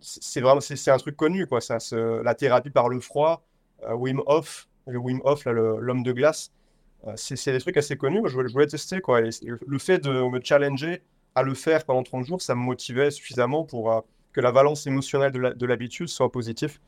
c'est 0.00 0.40
vraiment 0.40 0.60
c'est 0.60 0.90
un 0.90 0.98
truc 0.98 1.16
connu, 1.16 1.46
quoi. 1.46 1.60
Ça, 1.60 1.78
la 1.92 2.34
thérapie 2.34 2.70
par 2.70 2.88
le 2.88 3.00
froid, 3.00 3.42
Wim 3.88 4.22
Hof, 4.26 4.68
le 4.86 4.98
Wim 4.98 5.20
Hof, 5.24 5.46
l'homme 5.46 6.02
de 6.02 6.12
glace, 6.12 6.52
c'est 7.16 7.52
des 7.52 7.60
trucs 7.60 7.76
assez 7.76 7.96
connus. 7.96 8.20
je, 8.26 8.52
voulais, 8.52 8.66
tester, 8.66 9.00
quoi. 9.00 9.20
le 9.20 9.78
fait 9.78 9.98
de 9.98 10.10
me 10.10 10.40
challenger 10.42 11.02
à 11.34 11.42
le 11.42 11.54
faire 11.54 11.84
pendant 11.84 12.02
30 12.02 12.24
jours, 12.24 12.42
ça 12.42 12.54
me 12.54 12.60
motivait 12.60 13.10
suffisamment 13.10 13.64
pour 13.64 14.04
que 14.32 14.40
la 14.40 14.50
valence 14.50 14.86
émotionnelle 14.86 15.32
de 15.32 15.66
l'habitude 15.66 16.08
soit 16.08 16.30
positive. 16.30 16.78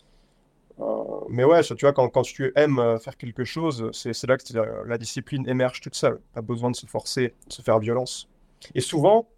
Euh, 0.78 0.84
mais 1.28 1.44
ouais, 1.44 1.62
tu 1.62 1.74
vois, 1.80 1.92
quand, 1.92 2.08
quand 2.08 2.22
tu 2.22 2.52
aimes 2.54 2.78
euh, 2.78 2.98
faire 2.98 3.16
quelque 3.16 3.44
chose, 3.44 3.90
c'est 3.92 4.26
là 4.26 4.36
que 4.36 4.86
la 4.86 4.98
discipline 4.98 5.48
émerge 5.48 5.80
toute 5.80 5.94
seule. 5.94 6.20
Tu 6.32 6.38
as 6.38 6.42
besoin 6.42 6.70
de 6.70 6.76
se 6.76 6.86
forcer, 6.86 7.34
de 7.48 7.52
se 7.52 7.62
faire 7.62 7.78
violence. 7.78 8.28
Et 8.74 8.80
souvent, 8.80 9.28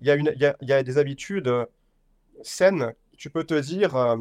il 0.00 0.06
y, 0.06 0.10
y, 0.10 0.46
a, 0.46 0.56
y, 0.60 0.72
a 0.72 0.82
des 0.82 0.98
habitudes 0.98 1.48
euh, 1.48 1.66
saines. 2.42 2.94
Tu 3.16 3.30
peux 3.30 3.44
te 3.44 3.58
dire, 3.58 4.16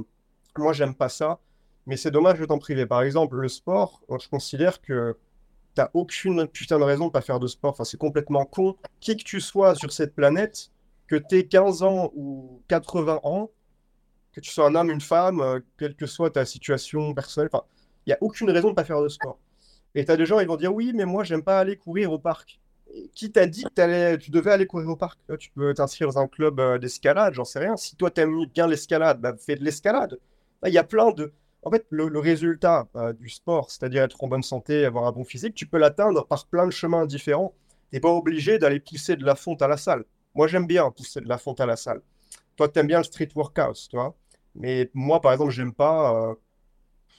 moi, 0.57 0.73
j'aime 0.73 0.95
pas 0.95 1.09
ça, 1.09 1.39
mais 1.85 1.97
c'est 1.97 2.11
dommage 2.11 2.39
de 2.39 2.45
t'en 2.45 2.57
priver. 2.57 2.85
Par 2.85 3.03
exemple, 3.03 3.37
le 3.37 3.47
sport, 3.47 4.01
je 4.09 4.27
considère 4.27 4.81
que 4.81 5.15
tu 5.77 5.81
n'as 5.81 5.91
aucune 5.93 6.47
putain 6.47 6.79
de 6.79 6.83
raison 6.83 7.07
de 7.07 7.11
pas 7.11 7.21
faire 7.21 7.39
de 7.39 7.47
sport. 7.47 7.71
Enfin, 7.71 7.83
c'est 7.83 7.97
complètement 7.97 8.45
con. 8.45 8.75
Qui 8.99 9.15
que 9.15 9.23
tu 9.23 9.39
sois 9.39 9.75
sur 9.75 9.91
cette 9.91 10.15
planète, 10.15 10.71
que 11.07 11.15
tu 11.15 11.37
aies 11.37 11.45
15 11.45 11.83
ans 11.83 12.11
ou 12.15 12.61
80 12.67 13.19
ans, 13.23 13.51
que 14.33 14.39
tu 14.39 14.49
sois 14.49 14.67
un 14.67 14.75
homme, 14.75 14.89
une 14.89 15.01
femme, 15.01 15.39
euh, 15.39 15.59
quelle 15.77 15.95
que 15.95 16.07
soit 16.07 16.31
ta 16.31 16.45
situation 16.45 17.13
personnelle, 17.13 17.49
il 18.05 18.09
n'y 18.09 18.13
a 18.13 18.17
aucune 18.21 18.49
raison 18.49 18.69
de 18.69 18.73
pas 18.73 18.83
faire 18.83 19.01
de 19.01 19.07
sport. 19.07 19.37
Et 19.93 20.03
tu 20.03 20.11
as 20.11 20.17
des 20.17 20.25
gens, 20.25 20.39
ils 20.39 20.47
vont 20.47 20.57
dire 20.57 20.73
oui, 20.73 20.93
mais 20.95 21.05
moi, 21.05 21.23
j'aime 21.23 21.43
pas 21.43 21.59
aller 21.59 21.75
courir 21.77 22.11
au 22.11 22.19
parc. 22.19 22.59
qui 23.13 23.31
t'a 23.31 23.45
dit 23.45 23.63
que 23.63 24.15
tu 24.15 24.31
devais 24.31 24.51
aller 24.51 24.65
courir 24.65 24.89
au 24.89 24.95
parc? 24.95 25.19
Tu 25.37 25.51
peux 25.51 25.73
t'inscrire 25.75 26.07
dans 26.07 26.19
un 26.19 26.27
club 26.27 26.59
euh, 26.59 26.79
d'escalade, 26.79 27.35
j'en 27.35 27.45
sais 27.45 27.59
rien. 27.59 27.77
Si 27.77 27.95
toi, 27.95 28.09
tu 28.09 28.21
aimes 28.21 28.45
bien 28.47 28.67
l'escalade, 28.67 29.21
bah, 29.21 29.35
fais 29.37 29.55
de 29.55 29.63
l'escalade. 29.63 30.17
Il 30.65 30.73
y 30.73 30.77
a 30.79 30.83
plein 30.83 31.11
de. 31.11 31.31
En 31.67 31.69
fait, 31.69 31.85
le, 31.89 32.17
résultat 32.17 32.87
euh, 32.95 33.11
du 33.11 33.27
sport, 33.27 33.69
c'est-à-dire 33.69 34.03
être 34.03 34.23
en 34.23 34.29
bonne 34.29 34.41
santé, 34.41 34.85
avoir 34.85 35.05
un 35.05 35.11
bon 35.11 35.25
physique, 35.25 35.53
tu 35.53 35.65
peux 35.65 35.77
l'atteindre 35.77 36.25
par 36.25 36.47
plein 36.47 36.65
de 36.65 36.71
chemins 36.71 37.05
différents. 37.05 37.53
Tu 37.89 37.97
n'es 37.97 37.99
pas 37.99 38.09
obligé 38.09 38.57
d'aller 38.57 38.79
pousser 38.79 39.17
de 39.17 39.25
la 39.25 39.35
fonte 39.35 39.61
à 39.61 39.67
la 39.67 39.75
salle. 39.75 40.05
Moi, 40.33 40.47
j'aime 40.47 40.65
bien 40.65 40.89
pousser 40.91 41.19
de 41.19 41.27
la 41.27 41.37
fonte 41.37 41.59
à 41.59 41.65
la 41.65 41.75
salle. 41.75 42.01
Toi, 42.55 42.69
tu 42.69 42.79
aimes 42.79 42.87
bien 42.87 42.99
le 42.99 43.03
street 43.03 43.27
workout, 43.35 43.89
toi. 43.89 44.15
Mais 44.55 44.89
moi, 44.93 45.19
par 45.19 45.33
exemple, 45.33 45.51
j'aime 45.51 45.73
pas. 45.73 46.15
Euh, 46.15 46.35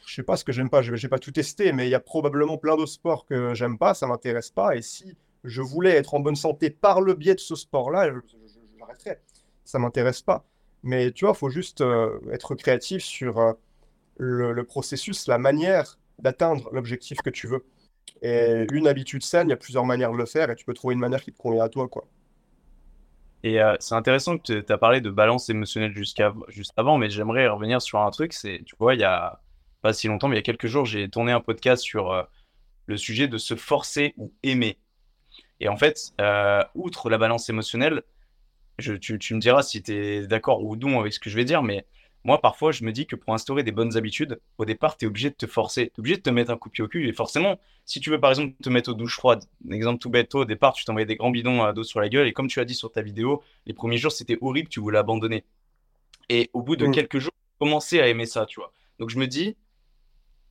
je 0.07 0.15
sais 0.15 0.23
pas 0.23 0.39
ce 0.39 0.45
que 0.45 0.53
j'aime 0.53 0.71
pas. 0.71 0.81
Je 0.81 0.95
n'ai 0.95 1.09
pas 1.11 1.19
tout 1.19 1.31
testé, 1.31 1.75
mais 1.75 1.87
il 1.87 1.91
y 1.91 1.95
a 1.95 2.01
probablement 2.01 2.57
plein 2.57 2.75
d'autres 2.75 2.93
sports 2.93 3.27
que 3.27 3.53
j'aime 3.53 3.77
pas. 3.77 3.93
Ça 3.93 4.07
m'intéresse 4.07 4.51
pas. 4.51 4.77
Et 4.77 4.81
si 4.81 5.15
je 5.45 5.61
voulais 5.61 5.91
être 5.91 6.15
en 6.15 6.21
bonne 6.21 6.37
santé 6.37 6.71
par 6.71 7.03
le 7.03 7.13
biais 7.13 7.35
de 7.35 7.41
ce 7.41 7.55
sport-là, 7.55 8.11
j'arrêterais. 8.79 9.21
Ça 9.67 9.79
m'intéresse 9.79 10.23
pas. 10.23 10.47
Mais 10.83 11.13
tu 11.13 11.27
vois, 11.27 11.35
il 11.35 11.39
faut 11.39 11.51
juste 11.51 11.83
euh, 11.83 12.19
être 12.33 12.55
créatif 12.55 13.03
sur 13.03 13.55
le, 14.19 14.63
processus, 14.65 15.27
la 15.27 15.39
manière 15.39 15.99
d'atteindre 16.19 16.69
l'objectif 16.73 17.19
que 17.19 17.31
tu 17.31 17.47
veux. 17.47 17.65
Et 18.23 18.67
une 18.73 18.89
habitude 18.89 19.23
saine, 19.23 19.49
il 19.49 19.51
y 19.51 19.55
a 19.55 19.57
plusieurs 19.57 19.85
manières 19.85 20.13
de 20.13 20.17
le 20.17 20.27
faire 20.27 20.51
et 20.51 20.57
tu 20.57 20.65
peux 20.65 20.75
trouver 20.75 20.95
une 20.95 21.01
manière 21.01 21.23
qui 21.23 21.33
te 21.33 21.39
convient 21.39 21.65
à 21.65 21.69
toi, 21.69 21.89
quoi. 21.89 22.09
Et 23.45 23.63
euh, 23.63 23.77
c'est 23.79 23.95
intéressant 23.95 24.37
que 24.37 24.61
tu 24.61 24.73
as 24.73 24.79
parlé 24.79 25.01
de 25.01 25.11
balance 25.11 25.49
émotionnelle 25.49 25.95
jusqu'à 25.95 26.35
juste 26.49 26.73
avant, 26.77 26.99
mais 26.99 27.09
j'aimerais 27.09 27.47
revenir 27.47 27.81
sur 27.81 28.01
un 28.01 28.11
truc. 28.11 28.33
C'est, 28.33 28.63
tu 28.67 28.75
vois, 28.79 28.95
il 28.95 29.01
y 29.01 29.05
a 29.05 29.41
pas 29.81 29.93
si 29.93 30.09
longtemps, 30.09 30.27
mais 30.27 30.35
il 30.35 30.39
y 30.39 30.41
a 30.41 30.43
quelques 30.43 30.67
jours, 30.67 30.85
j'ai 30.85 31.09
tourné 31.09 31.31
un 31.31 31.41
podcast 31.41 31.83
sur 31.83 32.11
euh, 32.11 32.25
le 32.87 32.97
sujet 32.97 33.29
de 33.29 33.39
se 33.39 33.55
forcer 33.55 34.15
ou 34.17 34.33
aimer. 34.43 34.79
Et 35.61 35.69
en 35.69 35.77
fait, 35.77 36.13
euh, 36.21 36.65
outre 36.75 37.11
la 37.11 37.19
balance 37.19 37.49
émotionnelle, 37.49 38.03
je, 38.79 38.95
tu, 38.95 39.19
tu, 39.19 39.35
me 39.35 39.41
diras 39.41 39.63
si 39.63 39.83
tu 39.83 39.93
es 39.93 40.27
d'accord 40.27 40.65
ou 40.65 40.77
non 40.77 41.01
avec 41.01 41.13
ce 41.13 41.21
que 41.21 41.31
je 41.31 41.37
vais 41.37 41.45
dire, 41.45 41.63
mais 41.63 41.87
moi, 42.29 42.43
parfois, 42.43 42.73
je 42.73 42.85
me 42.85 42.93
dis 42.93 43.07
que 43.07 43.17
pour 43.17 43.33
instaurer 43.33 43.63
des 43.63 43.73
bonnes 43.73 43.97
habitudes, 43.97 44.39
au 44.59 44.67
départ, 44.67 44.99
tu 44.99 45.07
es 45.07 45.09
obligé 45.09 45.31
de 45.31 45.35
te 45.35 45.47
forcer. 45.47 45.87
Tu 45.87 45.93
es 45.97 46.01
obligé 46.01 46.17
de 46.19 46.21
te 46.21 46.29
mettre 46.29 46.51
un 46.51 46.59
coup 46.59 46.69
de 46.69 46.75
pied 46.75 46.85
au 46.85 46.89
cul. 46.89 47.09
Et 47.09 47.15
forcément, 47.15 47.59
si 47.87 48.01
tu 48.01 48.11
veux, 48.11 48.21
par 48.21 48.29
exemple, 48.29 48.53
te 48.63 48.69
mettre 48.69 48.91
aux 48.91 48.95
douches 48.95 49.17
froides, 49.17 49.45
un 49.67 49.73
exemple 49.73 49.99
tout 49.99 50.11
bête, 50.11 50.35
au 50.35 50.45
départ, 50.45 50.75
tu 50.75 50.85
t'envoyais 50.85 51.07
des 51.07 51.17
grands 51.17 51.31
bidons 51.31 51.73
d'eau 51.73 51.85
sur 51.85 52.01
la 52.01 52.11
gueule. 52.11 52.27
Et 52.27 52.35
comme 52.35 52.49
tu 52.49 52.61
as 52.61 52.67
dit 52.67 52.75
sur 52.75 52.93
ta 52.93 53.01
vidéo, 53.01 53.43
les 53.65 53.73
premiers 53.73 53.97
jours, 53.97 54.13
c'était 54.13 54.37
horrible, 54.43 54.69
tu 54.69 54.79
voulais 54.79 54.99
abandonner. 54.99 55.43
Et 56.29 56.51
au 56.53 56.61
bout 56.61 56.77
de 56.77 56.87
mm. 56.87 56.93
quelques 56.93 57.19
jours, 57.19 57.33
commencer 57.59 57.99
à 57.99 58.09
aimer 58.09 58.27
ça, 58.27 58.45
tu 58.45 58.61
vois. 58.61 58.75
Donc, 58.99 59.09
je 59.09 59.19
me 59.19 59.27
dis, 59.27 59.57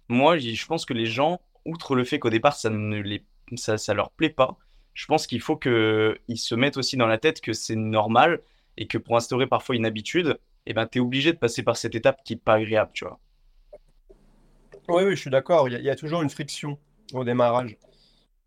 moi, 0.09 0.39
je 0.39 0.65
pense 0.65 0.83
que 0.83 0.95
les 0.95 1.05
gens, 1.05 1.39
outre 1.63 1.93
le 1.93 2.05
fait 2.05 2.17
qu'au 2.17 2.31
départ, 2.31 2.55
ça 2.55 2.71
ne 2.71 2.99
les, 2.99 3.23
ça, 3.55 3.77
ça 3.77 3.93
leur 3.93 4.09
plaît 4.09 4.31
pas, 4.31 4.57
je 4.95 5.05
pense 5.05 5.27
qu'il 5.27 5.41
faut 5.41 5.57
qu'ils 5.57 6.17
se 6.37 6.55
mettent 6.55 6.77
aussi 6.77 6.97
dans 6.97 7.05
la 7.05 7.19
tête 7.19 7.39
que 7.39 7.53
c'est 7.53 7.75
normal 7.75 8.41
et 8.77 8.87
que 8.87 8.97
pour 8.97 9.15
instaurer 9.15 9.45
parfois 9.45 9.75
une 9.75 9.85
habitude, 9.85 10.39
eh 10.69 10.73
ben, 10.73 10.85
tu 10.87 10.97
es 10.97 11.01
obligé 11.01 11.31
de 11.33 11.37
passer 11.37 11.63
par 11.63 11.77
cette 11.77 11.95
étape 11.95 12.23
qui 12.23 12.33
n'est 12.33 12.39
pas 12.39 12.55
agréable, 12.55 12.91
tu 12.93 13.05
vois. 13.05 13.19
Oui, 14.89 15.03
je 15.11 15.15
suis 15.15 15.29
d'accord. 15.29 15.67
Il 15.69 15.81
y, 15.81 15.89
a 15.89 15.95
toujours 15.95 16.21
une 16.21 16.29
friction 16.29 16.77
au 17.13 17.23
démarrage. 17.23 17.77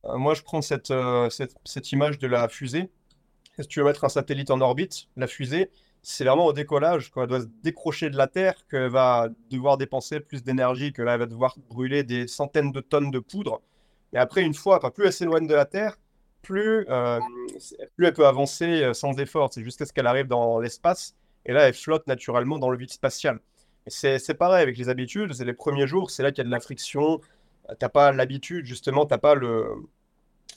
Euh, 0.07 0.17
moi, 0.17 0.35
je 0.35 0.43
prends 0.43 0.63
cette, 0.63 0.91
euh, 0.91 1.29
cette, 1.31 1.55
cette, 1.65 1.93
image 1.93 2.19
de 2.19 2.27
la 2.27 2.49
fusée. 2.49 2.91
Si 3.59 3.69
tu 3.69 3.81
veux 3.81 3.87
mettre 3.87 4.05
un 4.05 4.09
satellite 4.09 4.51
en 4.51 4.61
orbite, 4.61 5.09
la 5.17 5.27
fusée, 5.27 5.71
c'est 6.03 6.25
vraiment 6.25 6.47
au 6.47 6.53
décollage, 6.55 7.11
elle 7.17 7.27
doit 7.27 7.43
se 7.43 7.47
décrocher 7.63 8.09
de 8.09 8.17
la 8.17 8.27
Terre, 8.27 8.55
qu'elle 8.71 8.89
va 8.89 9.29
devoir 9.51 9.77
dépenser 9.77 10.21
plus 10.21 10.43
d'énergie, 10.43 10.95
que 10.95 11.03
là, 11.03 11.15
elle 11.15 11.21
va 11.21 11.27
devoir 11.27 11.57
brûler 11.69 12.05
des 12.05 12.27
centaines 12.27 12.73
de 12.73 12.81
tonnes 12.81 13.11
de 13.11 13.19
poudre 13.19 13.61
Mais 14.15 14.19
après, 14.19 14.43
une 14.43 14.55
fois, 14.55 14.81
plus 14.93 15.07
elle 15.07 15.13
s'éloigne 15.13 15.47
de 15.47 15.55
la 15.55 15.67
Terre, 15.67 15.99
plus, 16.41 16.87
plus 17.97 18.07
elle 18.07 18.15
peut 18.15 18.27
avancer 18.27 18.95
sans 18.95 19.13
effort. 19.19 19.51
C'est 19.53 19.63
jusqu'à 19.63 19.85
ce 19.85 19.93
qu'elle 19.93 20.07
arrive 20.07 20.27
dans 20.27 20.59
l'espace. 20.59 21.15
Et 21.47 21.53
là, 21.53 21.69
elle 21.69 21.75
flotte 21.75 22.07
naturellement 22.07 22.59
dans 22.59 22.71
le 22.71 22.77
vide 22.77 22.91
spatial. 22.91 23.41
C'est 23.87 24.35
pareil 24.35 24.63
avec 24.63 24.77
les 24.77 24.89
habitudes. 24.89 25.33
Les 25.41 25.55
premiers 25.55 25.87
jours, 25.87 26.11
c'est 26.11 26.23
là 26.23 26.33
qu'il 26.33 26.39
y 26.39 26.41
a 26.43 26.45
de 26.45 26.51
la 26.51 26.61
friction. 26.61 27.21
Tu 27.69 27.77
n'as 27.81 27.89
pas 27.89 28.13
l'habitude, 28.13 28.67
justement, 28.67 29.07
tu 29.07 29.15
n'as 29.15 29.19
pas 29.19 29.35
le, 29.35 29.67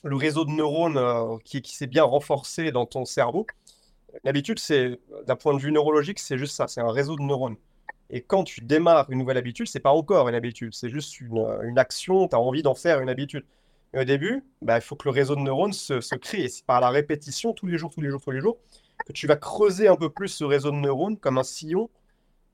le 0.02 0.16
réseau 0.16 0.44
de 0.44 0.50
neurones 0.50 0.98
euh, 0.98 1.36
qui, 1.44 1.62
qui 1.62 1.74
s'est 1.76 1.86
bien 1.86 2.04
renforcé 2.04 2.70
dans 2.72 2.86
ton 2.86 3.04
cerveau. 3.04 3.46
L'habitude, 4.24 4.58
c'est 4.58 4.98
d'un 5.26 5.36
point 5.36 5.54
de 5.54 5.58
vue 5.58 5.72
neurologique, 5.72 6.18
c'est 6.20 6.38
juste 6.38 6.54
ça, 6.54 6.68
c'est 6.68 6.80
un 6.80 6.90
réseau 6.92 7.16
de 7.16 7.22
neurones. 7.22 7.56
Et 8.10 8.20
quand 8.20 8.44
tu 8.44 8.60
démarres 8.60 9.10
une 9.10 9.18
nouvelle 9.18 9.38
habitude, 9.38 9.66
c'est 9.66 9.80
pas 9.80 9.90
encore 9.92 10.28
une 10.28 10.34
habitude, 10.34 10.74
c'est 10.74 10.90
juste 10.90 11.20
une, 11.20 11.44
une 11.64 11.78
action, 11.78 12.28
tu 12.28 12.36
as 12.36 12.38
envie 12.38 12.62
d'en 12.62 12.74
faire 12.74 13.00
une 13.00 13.08
habitude. 13.08 13.44
Et 13.92 13.98
au 14.00 14.04
début, 14.04 14.44
bah, 14.62 14.76
il 14.78 14.82
faut 14.82 14.96
que 14.96 15.08
le 15.08 15.12
réseau 15.12 15.36
de 15.36 15.40
neurones 15.40 15.72
se, 15.72 16.00
se 16.00 16.14
crée. 16.14 16.42
Et 16.44 16.48
c'est 16.48 16.64
par 16.66 16.80
la 16.80 16.90
répétition, 16.90 17.52
tous 17.52 17.66
les 17.66 17.78
jours, 17.78 17.90
tous 17.90 18.00
les 18.00 18.10
jours, 18.10 18.20
tous 18.20 18.30
les 18.30 18.40
jours, 18.40 18.58
que 19.06 19.12
tu 19.12 19.26
vas 19.26 19.36
creuser 19.36 19.88
un 19.88 19.96
peu 19.96 20.10
plus 20.10 20.28
ce 20.28 20.44
réseau 20.44 20.70
de 20.70 20.76
neurones 20.76 21.18
comme 21.18 21.38
un 21.38 21.44
sillon. 21.44 21.90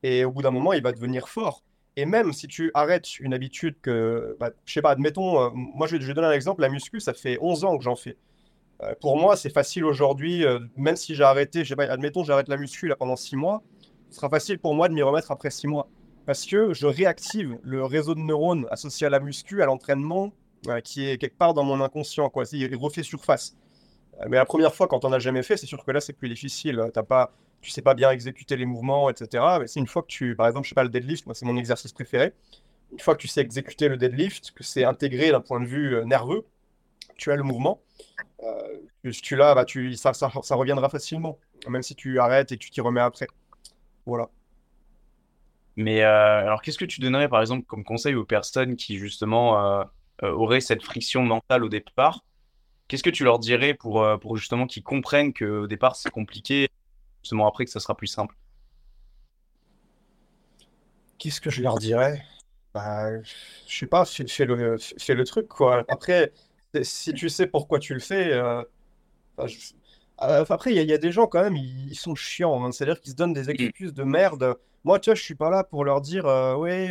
Et 0.03 0.25
au 0.25 0.33
bout 0.33 0.43
d'un 0.43 0.51
moment, 0.51 0.73
il 0.73 0.83
va 0.83 0.93
devenir 0.93 1.29
fort. 1.29 1.63
Et 1.97 2.07
même 2.07 2.33
si 2.33 2.47
tu 2.47 2.71
arrêtes 2.75 3.19
une 3.19 3.35
habitude 3.35 3.77
que, 3.83 4.37
bah, 4.41 4.51
je 4.65 4.73
sais 4.73 4.83
pas, 4.83 4.91
admettons, 4.91 5.41
euh, 5.41 5.51
moi 5.53 5.87
je 5.87 5.97
vais, 5.97 6.15
donner 6.15 6.29
un 6.29 6.33
exemple, 6.33 6.63
la 6.63 6.69
muscu, 6.69 7.01
ça 7.01 7.13
fait 7.13 7.39
11 7.41 7.65
ans 7.65 7.77
que 7.77 7.85
j'en 7.85 7.97
fais. 7.97 8.17
Euh, 8.83 8.95
pour 9.01 9.19
moi, 9.19 9.37
c'est 9.37 9.51
facile 9.51 9.85
aujourd'hui, 9.85 10.45
euh, 10.45 10.61
même 10.77 10.97
si 10.97 11.15
j'ai 11.15 11.25
arrêté, 11.25 11.65
je 11.65 11.71
sais 11.71 11.77
pas, 11.77 11.85
admettons, 11.85 12.25
j'arrête 12.25 12.49
la 12.49 12.57
muscu 12.57 12.87
là 12.87 12.97
pendant 12.97 13.17
6 13.17 13.37
mois, 13.37 13.63
ce 14.09 14.17
sera 14.17 14.31
facile 14.31 14.59
pour 14.59 14.75
moi 14.75 14.89
de 14.89 14.95
m'y 14.95 15.03
remettre 15.03 15.31
après 15.31 15.51
6 15.51 15.67
mois. 15.67 15.89
Parce 16.27 16.47
que 16.47 16.73
je 16.73 16.87
réactive 16.87 17.59
le 17.63 17.85
réseau 17.85 18.15
de 18.15 18.21
neurones 18.21 18.67
associé 18.71 19.07
à 19.07 19.11
la 19.11 19.21
muscu, 19.21 19.63
à 19.63 19.67
l'entraînement, 19.67 20.33
qui 20.85 21.09
est 21.09 21.19
quelque 21.19 21.37
part 21.37 21.55
dans 21.55 21.65
mon 21.65 21.81
inconscient, 21.81 22.29
quoi. 22.29 22.45
Il 22.53 22.77
refait 22.77 23.03
surface. 23.03 23.57
Mais 24.29 24.37
la 24.37 24.45
première 24.45 24.75
fois, 24.75 24.87
quand 24.87 25.05
on 25.05 25.11
n'a 25.11 25.19
jamais 25.19 25.43
fait, 25.43 25.57
c'est 25.57 25.67
sûr 25.67 25.85
que 25.85 25.91
là, 25.91 26.01
c'est 26.01 26.13
plus 26.13 26.29
difficile. 26.29 26.91
T'as 26.93 27.03
pas, 27.03 27.33
tu 27.61 27.71
sais 27.71 27.83
pas 27.83 27.95
bien 27.95 28.11
exécuter 28.11 28.57
les 28.57 28.67
mouvements, 28.67 29.11
etc. 29.11 29.45
Mais 29.61 29.67
c'est 29.67 29.81
une 29.81 29.87
fois 29.87 30.03
que 30.03 30.09
tu, 30.09 30.35
par 30.35 30.47
exemple, 30.47 30.65
je 30.65 30.71
sais 30.71 30.75
pas, 30.75 30.83
le 30.83 30.89
deadlift, 30.89 31.27
moi 31.27 31.35
c'est 31.35 31.47
mon 31.47 31.57
exercice 31.57 31.93
préféré. 31.93 32.33
Une 32.93 32.99
fois 32.99 33.15
que 33.15 33.21
tu 33.21 33.29
sais 33.29 33.41
exécuter 33.41 33.89
le 33.89 33.97
deadlift, 33.97 34.51
que 34.53 34.65
c'est 34.65 34.85
intégré 34.85 35.31
d'un 35.31 35.41
point 35.41 35.61
de 35.61 35.67
vue 35.67 35.95
euh, 35.95 36.05
nerveux, 36.05 36.45
tu 37.17 37.31
as 37.31 37.37
le 37.37 37.43
mouvement. 37.43 37.81
Euh, 38.43 39.11
tu 39.23 39.37
l'as, 39.37 39.55
bah, 39.55 39.65
tu, 39.65 39.95
ça, 39.95 40.13
ça, 40.13 40.29
reviendra 40.29 40.89
facilement, 40.89 41.39
même 41.69 41.83
si 41.83 41.95
tu 41.95 42.19
arrêtes 42.19 42.53
et 42.53 42.57
tu 42.57 42.71
t'y 42.71 42.81
remets 42.81 43.01
après. 43.01 43.27
Voilà. 44.07 44.31
Mais 45.77 46.03
euh, 46.03 46.41
alors, 46.41 46.63
qu'est-ce 46.63 46.79
que 46.79 46.85
tu 46.85 47.01
donnerais, 47.01 47.29
par 47.29 47.41
exemple, 47.41 47.65
comme 47.67 47.85
conseil 47.85 48.15
aux 48.15 48.25
personnes 48.25 48.77
qui, 48.77 48.99
justement, 48.99 49.85
auraient 50.23 50.61
cette 50.61 50.83
friction 50.83 51.23
mentale 51.23 51.65
au 51.65 51.69
départ? 51.69 52.25
Qu'est-ce 52.91 53.05
que 53.05 53.11
tu 53.11 53.23
leur 53.23 53.39
dirais 53.39 53.73
pour, 53.73 54.05
pour 54.21 54.37
justement 54.37 54.67
qu'ils 54.67 54.83
comprennent 54.83 55.33
qu'au 55.33 55.69
départ, 55.69 55.95
c'est 55.95 56.11
compliqué 56.11 56.69
justement 57.23 57.47
après 57.47 57.65
que 57.65 57.71
ça 57.71 57.79
sera 57.79 57.97
plus 57.97 58.09
simple? 58.09 58.35
Qu'est-ce 61.21 61.41
que 61.41 61.51
je 61.51 61.63
leur 61.63 61.79
dirais? 61.79 62.25
Bah, 62.75 63.23
Je 63.23 63.79
sais 63.79 63.87
pas, 63.87 64.05
fais, 64.05 64.45
le, 64.45 64.77
fais 64.99 65.15
le 65.15 65.25
truc, 65.25 65.47
quoi. 65.47 65.85
Après, 65.87 66.33
si 66.83 67.13
tu 67.15 67.29
sais 67.29 67.47
pourquoi 67.47 67.79
tu 67.79 67.95
le 67.95 68.01
fais. 68.01 68.33
Euh, 68.33 68.65
euh, 69.39 70.45
après, 70.49 70.75
il 70.75 70.83
y, 70.83 70.93
a 70.93 70.99
des 70.99 71.13
gens 71.13 71.29
quand 71.29 71.43
même, 71.43 71.57
ils, 71.57 71.95
sont 71.95 72.17
chiants. 72.17 72.65
Hein. 72.65 72.73
C'est-à-dire 72.73 73.01
qu'ils 73.01 73.13
se 73.13 73.17
donnent 73.17 73.33
des 73.33 73.45
mm. 73.45 73.51
excuses 73.51 73.95
de 73.95 74.03
merde. 74.03 74.57
Moi, 74.83 74.99
tu 74.99 75.11
vois, 75.11 75.15
je 75.15 75.23
suis 75.23 75.37
pas 75.37 75.51
là 75.51 75.63
pour 75.63 75.85
leur 75.85 76.01
dire, 76.01 76.27
euh, 76.27 76.57
ouais, 76.57 76.91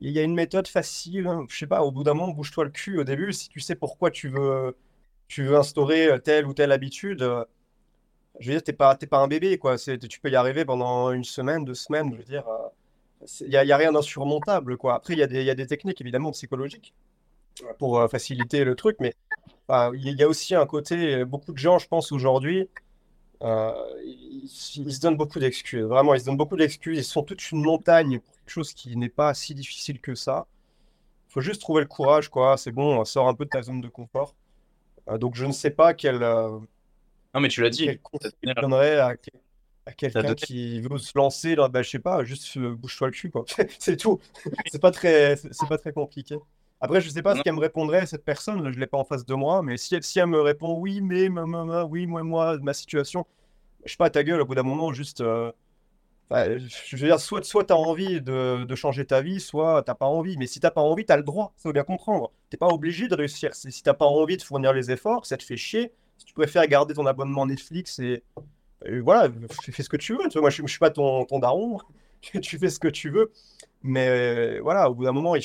il 0.00 0.10
y 0.12 0.18
a 0.18 0.22
une 0.22 0.34
méthode 0.34 0.68
facile. 0.68 1.26
Hein. 1.28 1.46
Je 1.48 1.56
sais 1.56 1.66
pas, 1.66 1.82
au 1.82 1.92
bout 1.92 2.02
d'un 2.02 2.14
moment, 2.14 2.32
bouge-toi 2.32 2.64
le 2.64 2.70
cul 2.70 2.98
au 2.98 3.04
début. 3.04 3.32
Si 3.32 3.48
tu 3.48 3.60
sais 3.60 3.76
pourquoi 3.76 4.10
tu 4.10 4.28
veux, 4.28 4.76
tu 5.30 5.44
veux 5.44 5.56
instaurer 5.56 6.10
telle 6.24 6.46
ou 6.46 6.54
telle 6.54 6.72
habitude, 6.72 7.20
je 8.40 8.46
veux 8.46 8.54
dire, 8.54 8.62
t'es 8.62 8.72
pas, 8.72 8.96
pas 8.96 9.18
un 9.18 9.28
bébé, 9.28 9.58
quoi. 9.58 9.76
Tu 9.78 10.20
peux 10.20 10.30
y 10.30 10.36
arriver 10.36 10.64
pendant 10.64 11.12
une 11.12 11.24
semaine, 11.24 11.64
deux 11.64 11.74
semaines. 11.74 12.10
Je 12.12 12.16
veux 12.18 12.24
dire, 12.24 12.44
il 13.40 13.48
n'y 13.48 13.56
a, 13.56 13.76
rien 13.76 13.92
d'insurmontable, 13.92 14.76
quoi. 14.76 14.94
Après, 14.94 15.14
il 15.14 15.18
y, 15.18 15.44
y 15.44 15.50
a 15.50 15.54
des 15.54 15.66
techniques, 15.66 16.00
évidemment, 16.00 16.32
psychologiques 16.32 16.94
pour 17.78 18.00
euh, 18.00 18.08
faciliter 18.08 18.64
le 18.64 18.74
truc, 18.74 18.96
mais 19.00 19.14
il 19.94 20.16
y 20.18 20.22
a 20.22 20.28
aussi 20.28 20.54
un 20.54 20.66
côté, 20.66 21.24
beaucoup 21.24 21.52
de 21.52 21.58
gens, 21.58 21.78
je 21.78 21.86
pense, 21.86 22.10
aujourd'hui, 22.10 22.68
euh, 23.42 23.72
ils, 24.04 24.48
se 24.48 25.00
donnent 25.00 25.16
beaucoup 25.16 25.38
d'excuses. 25.38 25.84
Vraiment, 25.84 26.14
ils 26.14 26.20
se 26.20 26.26
donnent 26.26 26.36
beaucoup 26.36 26.56
d'excuses. 26.56 26.98
Ils 26.98 27.04
sont 27.04 27.22
toute 27.22 27.50
une 27.52 27.62
montagne 27.62 28.18
pour 28.18 28.34
quelque 28.34 28.50
chose 28.50 28.74
qui 28.74 28.96
n'est 28.96 29.08
pas 29.08 29.32
si 29.32 29.54
difficile 29.54 30.00
que 30.00 30.14
ça. 30.14 30.46
Il 31.28 31.32
faut 31.32 31.40
juste 31.40 31.60
trouver 31.60 31.82
le 31.82 31.86
courage, 31.86 32.28
quoi. 32.28 32.56
C'est 32.56 32.72
bon, 32.72 33.04
sort 33.04 33.28
un 33.28 33.34
peu 33.34 33.44
de 33.44 33.50
ta 33.50 33.62
zone 33.62 33.80
de 33.80 33.88
confort. 33.88 34.34
Euh, 35.08 35.18
donc, 35.18 35.34
je 35.34 35.46
ne 35.46 35.52
sais 35.52 35.70
pas 35.70 35.94
quel 35.94 36.22
non, 37.34 37.40
mais 37.40 37.48
tu 37.48 37.62
l'as 37.62 37.70
dit. 37.70 37.88
Quel 38.42 38.54
donnerait 38.54 38.98
à, 38.98 39.14
à 39.86 39.92
quelqu'un 39.92 40.34
qui 40.34 40.80
veut 40.80 40.98
se 40.98 41.16
lancer 41.16 41.54
dans, 41.54 41.68
bah, 41.68 41.82
je 41.82 41.90
sais 41.90 41.98
pas, 41.98 42.24
juste 42.24 42.56
euh, 42.56 42.74
bouge-toi 42.74 43.08
le 43.08 43.12
cul, 43.12 43.30
quoi. 43.30 43.44
c'est 43.78 43.96
tout. 43.96 44.18
c'est 44.66 44.80
pas 44.80 44.90
très, 44.90 45.36
c'est 45.36 45.68
pas 45.68 45.78
très 45.78 45.92
compliqué. 45.92 46.36
Après, 46.80 47.00
je 47.00 47.10
sais 47.10 47.22
pas 47.22 47.36
ce 47.36 47.42
qu'elle 47.42 47.54
me 47.54 47.60
répondrait 47.60 48.06
cette 48.06 48.24
personne, 48.24 48.72
je 48.72 48.78
l'ai 48.78 48.86
pas 48.86 48.96
en 48.96 49.04
face 49.04 49.26
de 49.26 49.34
moi, 49.34 49.62
mais 49.62 49.76
si 49.76 49.94
elle, 49.94 50.02
si 50.02 50.18
elle 50.18 50.26
me 50.26 50.40
répond 50.40 50.78
oui, 50.78 51.02
mais, 51.02 51.28
maman, 51.28 51.84
oui, 51.84 52.06
moi, 52.06 52.22
moi, 52.22 52.58
ma 52.58 52.72
situation, 52.72 53.26
je 53.84 53.90
sais 53.90 53.96
pas, 53.96 54.10
ta 54.10 54.24
gueule, 54.24 54.40
au 54.40 54.46
bout 54.46 54.54
d'un 54.54 54.62
moment, 54.62 54.92
juste. 54.92 55.20
Euh, 55.20 55.52
je 56.30 56.96
veux 56.96 57.06
dire, 57.06 57.20
soit, 57.20 57.42
tu 57.42 57.72
as 57.72 57.76
envie 57.76 58.20
de, 58.20 58.64
de, 58.64 58.74
changer 58.74 59.04
ta 59.04 59.20
vie, 59.20 59.40
soit 59.40 59.82
t'as 59.82 59.94
pas 59.94 60.06
envie. 60.06 60.36
Mais 60.36 60.46
si 60.46 60.60
t'as 60.60 60.70
pas 60.70 60.80
envie, 60.80 61.04
tu 61.04 61.12
as 61.12 61.16
le 61.16 61.22
droit, 61.22 61.52
ça 61.56 61.68
faut 61.68 61.72
bien 61.72 61.82
comprendre. 61.82 62.30
T'es 62.50 62.56
pas 62.56 62.68
obligé 62.68 63.08
de 63.08 63.14
réussir. 63.14 63.54
Si 63.54 63.82
t'as 63.82 63.94
pas 63.94 64.06
envie 64.06 64.36
de 64.36 64.42
fournir 64.42 64.72
les 64.72 64.90
efforts, 64.90 65.26
ça 65.26 65.36
te 65.36 65.42
fait 65.42 65.56
chier, 65.56 65.92
si 66.18 66.26
tu 66.26 66.34
préfères 66.34 66.66
garder 66.66 66.94
ton 66.94 67.06
abonnement 67.06 67.46
Netflix 67.46 67.98
et, 67.98 68.22
voilà, 69.02 69.28
fais 69.72 69.82
ce 69.82 69.88
que 69.88 69.96
tu 69.96 70.14
veux. 70.14 70.28
Tu 70.30 70.38
moi, 70.40 70.50
je, 70.50 70.62
ne 70.62 70.68
suis 70.68 70.78
pas 70.78 70.90
ton, 70.90 71.24
ton 71.24 71.38
daron. 71.38 71.78
tu 72.42 72.58
fais 72.58 72.68
ce 72.68 72.78
que 72.78 72.88
tu 72.88 73.10
veux. 73.10 73.32
Mais 73.82 74.08
euh, 74.08 74.60
voilà, 74.62 74.90
au 74.90 74.94
bout 74.94 75.04
d'un 75.04 75.12
moment, 75.12 75.34
il, 75.36 75.42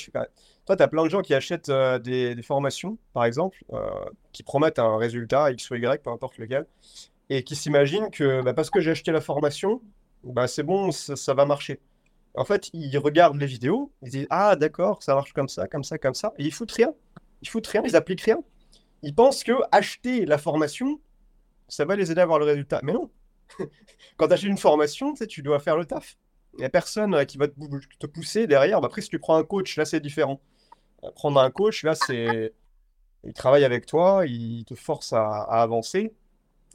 toi, 0.65 0.75
tu 0.75 0.83
as 0.83 0.87
plein 0.87 1.03
de 1.03 1.09
gens 1.09 1.21
qui 1.21 1.33
achètent 1.33 1.69
euh, 1.69 1.99
des, 1.99 2.41
formations, 2.41 2.97
par 3.13 3.25
exemple, 3.25 3.63
euh, 3.73 3.89
qui 4.33 4.43
promettent 4.43 4.79
un 4.79 4.97
résultat 4.97 5.51
X 5.51 5.69
ou 5.69 5.75
Y, 5.75 6.03
peu 6.03 6.09
importe 6.09 6.37
lequel, 6.37 6.65
et 7.29 7.43
qui 7.43 7.55
s'imaginent 7.55 8.09
que 8.11 8.41
bah, 8.41 8.53
parce 8.53 8.69
que 8.69 8.81
j'ai 8.81 8.91
acheté 8.91 9.11
la 9.11 9.21
formation, 9.21 9.81
bah, 10.33 10.47
c'est 10.47 10.63
bon, 10.63 10.91
ça, 10.91 11.33
va 11.33 11.45
marcher. 11.45 11.79
En 12.35 12.45
fait, 12.45 12.69
ils 12.73 12.97
regardent 12.97 13.37
les 13.37 13.45
vidéos, 13.45 13.91
ils 14.01 14.09
disent 14.11 14.27
Ah, 14.29 14.55
d'accord, 14.55 15.03
ça 15.03 15.15
marche 15.15 15.33
comme 15.33 15.49
ça, 15.49 15.67
comme 15.67 15.83
ça, 15.83 15.97
comme 15.97 16.15
ça, 16.15 16.33
et 16.37 16.45
ils 16.45 16.53
foutent 16.53 16.71
rien. 16.71 16.93
Ils 17.41 17.49
foutent 17.49 17.67
rien, 17.67 17.83
ils 17.85 17.95
appliquent 17.95 18.21
rien 18.21 18.41
ils 19.05 19.13
pensent 19.13 19.43
que 19.43 19.53
acheter 19.71 20.25
la 20.25 20.39
formation, 20.39 20.99
ça 21.67 21.85
va 21.85 21.95
les 21.95 22.11
aider 22.11 22.19
à 22.21 22.23
avoir 22.23 22.39
le 22.39 22.45
résultat. 22.45 22.79
Mais 22.81 22.91
non. 22.91 23.11
Quand 24.17 24.27
tu 24.27 24.33
achètes 24.33 24.49
une 24.49 24.57
formation, 24.57 25.13
tu, 25.13 25.43
dois 25.43 25.59
faire 25.59 25.77
le 25.77 25.85
taf. 25.85 26.17
Il 26.53 26.59
n'y 26.59 26.65
a 26.65 26.69
personne 26.69 27.13
euh, 27.13 27.23
qui 27.23 27.37
va 27.37 27.47
te 27.47 28.07
pousser 28.07 28.47
derrière. 28.47 28.81
Bah, 28.81 28.87
après, 28.87 29.01
si 29.01 29.09
tu 29.09 29.19
prends 29.19 29.35
un 29.35 29.43
coach, 29.43 29.77
là, 29.77 29.85
c'est 29.85 29.99
différent. 29.99 30.41
Euh, 31.03 31.11
prendre 31.11 31.39
un 31.39 31.51
coach, 31.51 31.83
là, 31.83 31.93
c'est. 31.93 32.51
Il 33.23 33.33
travaille 33.33 33.63
avec 33.63 33.85
toi, 33.85 34.25
il 34.25 34.65
te 34.65 34.73
force 34.73 35.13
à, 35.13 35.41
avancer. 35.43 36.11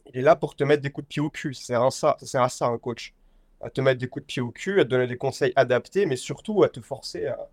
Il 0.07 0.19
est 0.19 0.23
là 0.23 0.37
pour 0.37 0.55
te 0.55 0.63
mettre 0.63 0.83
des 0.83 0.91
coups 0.91 1.07
de 1.07 1.09
pied 1.09 1.23
au 1.23 1.31
cul. 1.31 1.55
C'est 1.55 1.75
à 1.75 1.91
ça, 1.91 2.17
à 2.35 2.49
ça 2.49 2.67
un 2.67 2.79
coach. 2.79 3.13
À 3.61 3.71
te 3.71 3.81
mettre 3.81 4.01
des 4.01 4.09
coups 4.09 4.25
de 4.25 4.27
pied 4.27 4.43
au 4.43 4.51
cul, 4.51 4.81
à 4.81 4.85
te 4.85 4.91
donner 4.91 5.07
des 5.07 5.17
conseils 5.17 5.53
adaptés, 5.57 6.07
mais 6.07 6.17
surtout 6.17 6.63
à 6.63 6.69
te 6.69 6.81
forcer 6.81 7.27
à, 7.27 7.51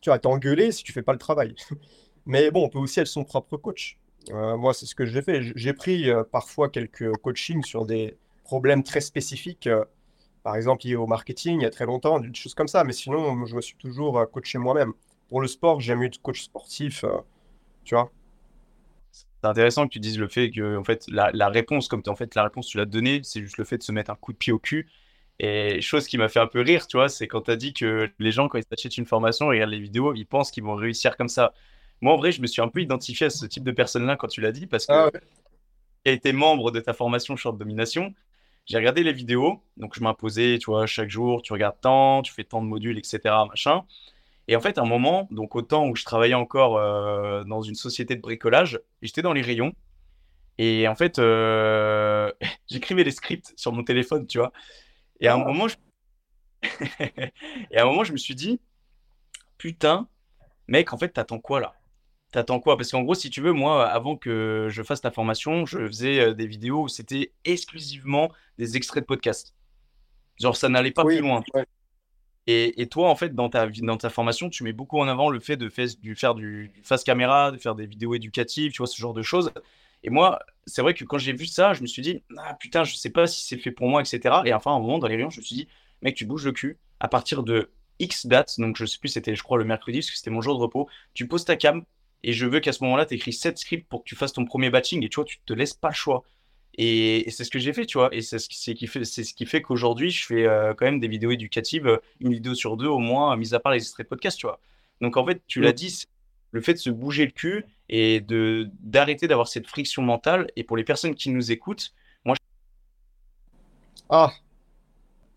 tu 0.00 0.10
vois, 0.10 0.18
t'engueuler 0.18 0.72
si 0.72 0.84
tu 0.84 0.92
fais 0.92 1.02
pas 1.02 1.12
le 1.12 1.18
travail. 1.18 1.54
mais 2.26 2.50
bon, 2.50 2.64
on 2.64 2.68
peut 2.68 2.78
aussi 2.78 3.00
être 3.00 3.06
son 3.06 3.24
propre 3.24 3.56
coach. 3.56 3.98
Euh, 4.30 4.56
moi, 4.56 4.74
c'est 4.74 4.86
ce 4.86 4.94
que 4.94 5.06
j'ai 5.06 5.22
fait. 5.22 5.40
J'ai 5.54 5.72
pris 5.72 6.10
euh, 6.10 6.24
parfois 6.24 6.68
quelques 6.68 7.12
coachings 7.18 7.64
sur 7.64 7.86
des 7.86 8.16
problèmes 8.44 8.82
très 8.82 9.00
spécifiques, 9.00 9.66
euh, 9.66 9.84
par 10.42 10.56
exemple 10.56 10.86
liés 10.86 10.96
au 10.96 11.06
marketing, 11.06 11.60
il 11.60 11.62
y 11.62 11.66
a 11.66 11.70
très 11.70 11.86
longtemps, 11.86 12.20
des 12.20 12.32
choses 12.34 12.54
comme 12.54 12.68
ça. 12.68 12.84
Mais 12.84 12.92
sinon, 12.92 13.46
je 13.46 13.56
me 13.56 13.60
suis 13.60 13.76
toujours 13.76 14.24
coaché 14.30 14.58
moi-même. 14.58 14.92
Pour 15.28 15.40
le 15.40 15.48
sport, 15.48 15.80
j'ai 15.80 15.94
eu 15.94 16.08
de 16.08 16.16
coach 16.18 16.42
sportif, 16.42 17.04
tu 17.84 17.96
vois. 17.96 18.12
C'est 19.10 19.26
intéressant 19.42 19.86
que 19.86 19.92
tu 19.92 20.00
dises 20.00 20.18
le 20.18 20.28
fait 20.28 20.50
que 20.50 20.76
en 20.76 20.84
fait, 20.84 21.04
la, 21.08 21.48
réponse, 21.48 21.88
comme 21.88 22.02
en 22.06 22.14
fait, 22.14 22.34
la 22.36 22.44
réponse, 22.44 22.68
tu 22.68 22.78
l'as 22.78 22.84
donnée, 22.84 23.20
c'est 23.24 23.40
juste 23.40 23.58
le 23.58 23.64
fait 23.64 23.78
de 23.78 23.82
se 23.82 23.90
mettre 23.90 24.10
un 24.10 24.14
coup 24.14 24.32
de 24.32 24.38
pied 24.38 24.52
au 24.52 24.58
cul. 24.58 24.88
Et 25.38 25.80
chose 25.82 26.06
qui 26.06 26.16
m'a 26.16 26.28
fait 26.28 26.40
un 26.40 26.46
peu 26.46 26.60
rire, 26.60 26.86
tu 26.86 26.96
vois, 26.96 27.08
c'est 27.08 27.26
quand 27.26 27.42
tu 27.42 27.50
as 27.50 27.56
dit 27.56 27.74
que 27.74 28.10
les 28.18 28.32
gens, 28.32 28.48
quand 28.48 28.58
ils 28.58 28.64
achètent 28.70 28.96
une 28.96 29.06
formation, 29.06 29.48
regardent 29.48 29.70
les 29.70 29.80
vidéos, 29.80 30.14
ils 30.14 30.24
pensent 30.24 30.50
qu'ils 30.50 30.64
vont 30.64 30.74
réussir 30.74 31.16
comme 31.16 31.28
ça. 31.28 31.52
Moi, 32.00 32.12
en 32.12 32.16
vrai, 32.16 32.32
je 32.32 32.40
me 32.40 32.46
suis 32.46 32.62
un 32.62 32.68
peu 32.68 32.80
identifié 32.80 33.26
à 33.26 33.30
ce 33.30 33.46
type 33.46 33.64
de 33.64 33.72
personne-là 33.72 34.16
quand 34.16 34.28
tu 34.28 34.40
l'as 34.40 34.52
dit, 34.52 34.66
parce 34.66 34.86
que 34.86 34.92
ah 34.92 35.10
a 36.06 36.12
été 36.12 36.32
membre 36.32 36.70
de 36.70 36.80
ta 36.80 36.92
formation 36.92 37.36
short 37.36 37.58
domination. 37.58 38.14
J'ai 38.66 38.78
regardé 38.78 39.02
les 39.02 39.12
vidéos, 39.12 39.62
donc 39.76 39.94
je 39.94 40.02
m'imposais, 40.02 40.58
tu 40.58 40.66
vois, 40.66 40.86
chaque 40.86 41.10
jour, 41.10 41.42
tu 41.42 41.52
regardes 41.52 41.80
tant, 41.80 42.22
tu 42.22 42.32
fais 42.32 42.44
tant 42.44 42.62
de 42.62 42.66
modules, 42.66 42.98
etc., 42.98 43.20
machin. 43.48 43.84
Et 44.48 44.56
en 44.56 44.60
fait, 44.60 44.78
à 44.78 44.82
un 44.82 44.86
moment, 44.86 45.28
donc 45.30 45.56
au 45.56 45.62
temps 45.62 45.86
où 45.88 45.96
je 45.96 46.04
travaillais 46.04 46.34
encore 46.34 46.76
euh, 46.78 47.44
dans 47.44 47.62
une 47.62 47.74
société 47.74 48.16
de 48.16 48.20
bricolage, 48.20 48.80
j'étais 49.02 49.22
dans 49.22 49.32
les 49.32 49.42
rayons. 49.42 49.72
Et 50.58 50.88
en 50.88 50.94
fait, 50.94 51.18
euh, 51.18 52.30
j'écrivais 52.68 53.04
des 53.04 53.10
scripts 53.10 53.52
sur 53.56 53.72
mon 53.72 53.84
téléphone, 53.84 54.26
tu 54.26 54.38
vois. 54.38 54.52
Et 55.20 55.28
à 55.28 55.34
un 55.34 55.40
ah. 55.40 55.44
moment, 55.44 55.68
je... 55.68 55.76
et 57.70 57.76
à 57.76 57.82
un 57.82 57.86
moment, 57.86 58.04
je 58.04 58.12
me 58.12 58.16
suis 58.16 58.34
dit, 58.34 58.60
putain, 59.58 60.08
mec, 60.68 60.92
en 60.92 60.98
fait, 60.98 61.10
t'attends 61.10 61.38
quoi 61.38 61.60
là? 61.60 61.74
T'attends 62.32 62.60
quoi? 62.60 62.76
Parce 62.76 62.90
qu'en 62.90 63.02
gros, 63.02 63.14
si 63.14 63.30
tu 63.30 63.40
veux, 63.40 63.52
moi, 63.52 63.88
avant 63.88 64.16
que 64.16 64.68
je 64.70 64.82
fasse 64.82 65.00
ta 65.00 65.10
formation, 65.10 65.64
je 65.64 65.86
faisais 65.86 66.20
euh, 66.20 66.34
des 66.34 66.46
vidéos 66.46 66.82
où 66.82 66.88
c'était 66.88 67.32
exclusivement 67.44 68.30
des 68.58 68.76
extraits 68.76 69.04
de 69.04 69.06
podcast. 69.06 69.54
Genre, 70.40 70.56
ça 70.56 70.68
n'allait 70.68 70.90
pas 70.90 71.04
Oui, 71.04 71.16
plus 71.16 71.22
loin. 71.22 71.42
ouais. 71.54 71.64
Et, 72.48 72.80
et 72.80 72.88
toi, 72.88 73.10
en 73.10 73.16
fait, 73.16 73.34
dans 73.34 73.48
ta, 73.48 73.66
dans 73.66 73.96
ta 73.96 74.10
formation, 74.10 74.48
tu 74.48 74.62
mets 74.64 74.72
beaucoup 74.72 75.00
en 75.00 75.08
avant 75.08 75.30
le 75.30 75.40
fait 75.40 75.56
de 75.56 75.68
faire 75.68 76.34
du 76.34 76.72
face 76.84 77.02
caméra, 77.02 77.50
de 77.50 77.58
faire 77.58 77.74
des 77.74 77.86
vidéos 77.86 78.14
éducatives, 78.14 78.72
tu 78.72 78.78
vois, 78.78 78.86
ce 78.86 79.00
genre 79.00 79.14
de 79.14 79.22
choses. 79.22 79.50
Et 80.06 80.10
moi, 80.10 80.38
c'est 80.66 80.82
vrai 80.82 80.94
que 80.94 81.04
quand 81.04 81.18
j'ai 81.18 81.32
vu 81.32 81.46
ça, 81.46 81.74
je 81.74 81.82
me 81.82 81.86
suis 81.86 82.00
dit, 82.00 82.22
ah 82.38 82.54
putain, 82.54 82.84
je 82.84 82.94
sais 82.94 83.10
pas 83.10 83.26
si 83.26 83.44
c'est 83.44 83.58
fait 83.58 83.72
pour 83.72 83.88
moi, 83.88 84.00
etc. 84.00 84.36
Et 84.44 84.54
enfin, 84.54 84.70
à 84.70 84.74
un 84.74 84.80
moment, 84.80 84.98
dans 84.98 85.08
les 85.08 85.16
réunions, 85.16 85.30
je 85.30 85.40
me 85.40 85.44
suis 85.44 85.56
dit, 85.56 85.68
mec, 86.00 86.14
tu 86.14 86.24
bouges 86.24 86.46
le 86.46 86.52
cul. 86.52 86.78
À 87.00 87.08
partir 87.08 87.42
de 87.42 87.70
X 87.98 88.26
date, 88.26 88.58
donc 88.58 88.76
je 88.76 88.86
sais 88.86 88.98
plus, 88.98 89.08
c'était, 89.08 89.34
je 89.34 89.42
crois, 89.42 89.58
le 89.58 89.64
mercredi, 89.64 89.98
parce 89.98 90.10
que 90.12 90.16
c'était 90.16 90.30
mon 90.30 90.40
jour 90.40 90.56
de 90.56 90.62
repos, 90.62 90.88
tu 91.12 91.26
poses 91.26 91.44
ta 91.44 91.56
cam, 91.56 91.84
et 92.22 92.32
je 92.32 92.46
veux 92.46 92.60
qu'à 92.60 92.72
ce 92.72 92.84
moment-là, 92.84 93.04
tu 93.04 93.14
écris 93.14 93.32
7 93.32 93.58
scripts 93.58 93.88
pour 93.88 94.04
que 94.04 94.08
tu 94.08 94.14
fasses 94.14 94.32
ton 94.32 94.44
premier 94.44 94.70
batching, 94.70 95.04
et 95.04 95.08
tu 95.08 95.16
vois, 95.16 95.24
tu 95.24 95.38
te 95.44 95.52
laisses 95.52 95.74
pas 95.74 95.88
le 95.88 95.94
choix. 95.94 96.22
Et, 96.78 97.26
et 97.26 97.30
c'est 97.30 97.42
ce 97.42 97.50
que 97.50 97.58
j'ai 97.58 97.72
fait, 97.72 97.86
tu 97.86 97.98
vois. 97.98 98.14
Et 98.14 98.22
c'est 98.22 98.38
ce 98.38 98.48
qui, 98.48 98.86
fait, 98.86 99.04
c'est 99.04 99.24
ce 99.24 99.34
qui 99.34 99.44
fait 99.44 99.60
qu'aujourd'hui, 99.60 100.10
je 100.10 100.24
fais 100.24 100.46
euh, 100.46 100.72
quand 100.74 100.84
même 100.84 101.00
des 101.00 101.08
vidéos 101.08 101.32
éducatives, 101.32 101.86
euh, 101.86 101.98
une 102.20 102.32
vidéo 102.32 102.54
sur 102.54 102.76
deux 102.76 102.86
au 102.86 102.98
moins, 102.98 103.36
mis 103.36 103.54
à 103.54 103.60
part 103.60 103.72
les 103.72 103.78
extraits 103.78 104.06
de 104.06 104.08
podcast, 104.08 104.38
tu 104.38 104.46
vois. 104.46 104.60
Donc 105.00 105.16
en 105.16 105.26
fait, 105.26 105.42
tu 105.46 105.60
l'as 105.60 105.72
dit, 105.72 105.90
c'est 105.90 106.06
le 106.56 106.62
fait 106.62 106.74
de 106.74 106.78
se 106.78 106.90
bouger 106.90 107.24
le 107.26 107.32
cul 107.32 107.64
et 107.88 108.20
de 108.20 108.68
d'arrêter 108.80 109.28
d'avoir 109.28 109.48
cette 109.48 109.68
friction 109.68 110.02
mentale. 110.02 110.48
Et 110.56 110.64
pour 110.64 110.76
les 110.76 110.84
personnes 110.84 111.14
qui 111.14 111.30
nous 111.30 111.52
écoutent, 111.52 111.92
moi, 112.24 112.36
Ah, 114.08 114.32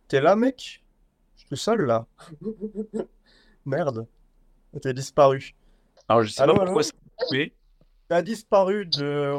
t'es 0.08 0.22
là, 0.22 0.36
mec? 0.36 0.82
Je 1.36 1.42
suis 1.42 1.50
tout 1.50 1.56
seul 1.56 1.82
là. 1.86 2.06
Merde, 3.66 4.08
t'es 4.82 4.94
disparu. 4.94 5.56
alors 6.08 6.24
je 6.24 6.30
sais 6.32 6.42
Allô, 6.44 6.54
pas 6.56 6.66
pourquoi 6.66 6.84
ça 6.84 6.92
a 7.20 7.24
coupé. 7.24 7.54
T'as 8.08 8.22
disparu 8.22 8.86
de. 8.86 9.36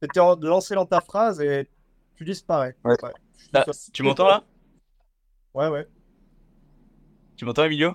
T'étais 0.00 0.20
en- 0.20 0.36
lancé 0.36 0.74
dans 0.74 0.86
ta 0.86 1.00
phrase 1.00 1.40
et 1.40 1.68
tu 2.16 2.24
disparais. 2.24 2.76
Ouais. 2.84 2.96
Ouais, 3.02 3.12
Ah, 3.54 3.64
tu 3.92 4.02
m'entends 4.02 4.26
là? 4.26 4.44
Ouais, 5.54 5.68
ouais. 5.68 5.86
Tu 7.36 7.44
m'entends, 7.44 7.64
Emilio? 7.64 7.94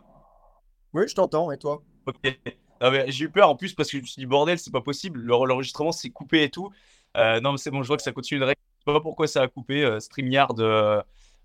Oui, 0.93 1.07
je 1.07 1.15
t'entends, 1.15 1.51
et 1.51 1.57
toi? 1.57 1.81
Ok. 2.05 2.59
Mais 2.81 3.11
j'ai 3.11 3.25
eu 3.25 3.29
peur 3.29 3.49
en 3.49 3.55
plus 3.55 3.73
parce 3.73 3.89
que 3.91 3.97
je 3.97 4.01
me 4.03 4.07
suis 4.07 4.19
dit, 4.21 4.25
bordel, 4.25 4.57
c'est 4.59 4.71
pas 4.71 4.81
possible. 4.81 5.19
Le- 5.19 5.45
L'enregistrement 5.45 5.91
s'est 5.91 6.09
coupé 6.09 6.43
et 6.43 6.49
tout. 6.49 6.69
Euh, 7.17 7.39
non, 7.41 7.51
mais 7.53 7.57
c'est 7.57 7.71
bon, 7.71 7.81
je 7.83 7.87
vois 7.87 7.97
que 7.97 8.03
ça 8.03 8.11
continue 8.11 8.39
de. 8.39 8.45
Je 8.45 8.51
sais 8.51 8.55
pas 8.85 9.01
pourquoi 9.01 9.27
ça 9.27 9.41
a 9.41 9.47
coupé. 9.47 9.83
Euh, 9.83 9.99
StreamYard, 9.99 10.59
euh, 10.59 11.01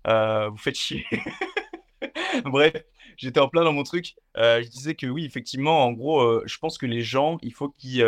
euh, 0.07 0.49
vous 0.49 0.57
faites 0.57 0.75
chier. 0.77 1.05
Bref, 2.45 2.73
j'étais 3.17 3.39
en 3.39 3.49
plein 3.49 3.63
dans 3.63 3.73
mon 3.73 3.83
truc. 3.83 4.15
Je 4.35 4.67
disais 4.67 4.95
que 4.95 5.07
oui, 5.07 5.25
effectivement, 5.25 5.85
en 5.85 5.91
gros, 5.91 6.45
je 6.47 6.57
pense 6.57 6.77
que 6.77 6.85
les 6.85 7.01
gens, 7.01 7.37
il 7.41 7.53
faut 7.53 7.69
qu'ils 7.69 8.03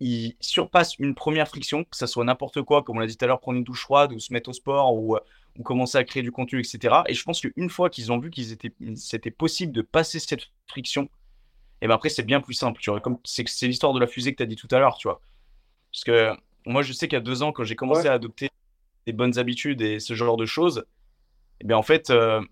ils 0.00 0.34
surpassent 0.40 0.96
une 0.98 1.14
première 1.14 1.48
friction, 1.48 1.84
que 1.84 1.96
ça 1.96 2.06
soit 2.06 2.24
n'importe 2.24 2.62
quoi, 2.62 2.82
comme 2.82 2.96
on 2.96 3.00
l'a 3.00 3.06
dit 3.06 3.16
tout 3.16 3.24
à 3.24 3.28
l'heure, 3.28 3.40
prendre 3.40 3.58
une 3.58 3.64
douche 3.64 3.82
froide 3.82 4.12
ou 4.12 4.18
se 4.18 4.32
mettre 4.32 4.48
au 4.50 4.52
sport 4.54 4.94
ou, 4.94 5.16
ou 5.58 5.62
commencer 5.62 5.98
à 5.98 6.04
créer 6.04 6.22
du 6.22 6.32
contenu, 6.32 6.60
etc. 6.60 7.04
Et 7.06 7.14
je 7.14 7.22
pense 7.22 7.40
qu'une 7.40 7.68
fois 7.68 7.90
qu'ils 7.90 8.10
ont 8.10 8.18
vu 8.18 8.30
qu'ils 8.30 8.52
étaient, 8.52 8.72
c'était 8.96 9.30
possible 9.30 9.72
de 9.72 9.82
passer 9.82 10.18
cette 10.18 10.48
friction, 10.68 11.08
et 11.82 11.88
ben 11.88 11.94
après, 11.94 12.08
c'est 12.10 12.22
bien 12.22 12.40
plus 12.40 12.54
simple. 12.54 12.80
Tu 12.80 12.90
vois, 12.90 13.00
comme 13.00 13.18
c'est 13.24 13.48
c'est 13.48 13.66
l'histoire 13.68 13.92
de 13.92 14.00
la 14.00 14.06
fusée 14.06 14.32
que 14.32 14.38
tu 14.38 14.42
as 14.42 14.46
dit 14.46 14.56
tout 14.56 14.68
à 14.70 14.78
l'heure, 14.78 14.96
tu 14.98 15.08
vois. 15.08 15.20
Parce 15.92 16.04
que 16.04 16.32
moi, 16.66 16.82
je 16.82 16.92
sais 16.92 17.08
qu'il 17.08 17.16
y 17.16 17.18
a 17.18 17.22
deux 17.22 17.42
ans, 17.42 17.52
quand 17.52 17.64
j'ai 17.64 17.76
commencé 17.76 18.08
Ouais. 18.08 18.08
à 18.08 18.14
adopter 18.14 18.50
des 19.06 19.12
bonnes 19.12 19.38
habitudes 19.38 19.82
et 19.82 20.00
ce 20.00 20.14
genre 20.14 20.36
de 20.38 20.46
choses, 20.46 20.84
et 21.60 21.64
bien 21.66 21.76
en 21.76 21.82
fait, 21.82 22.10
euh, 22.10 22.42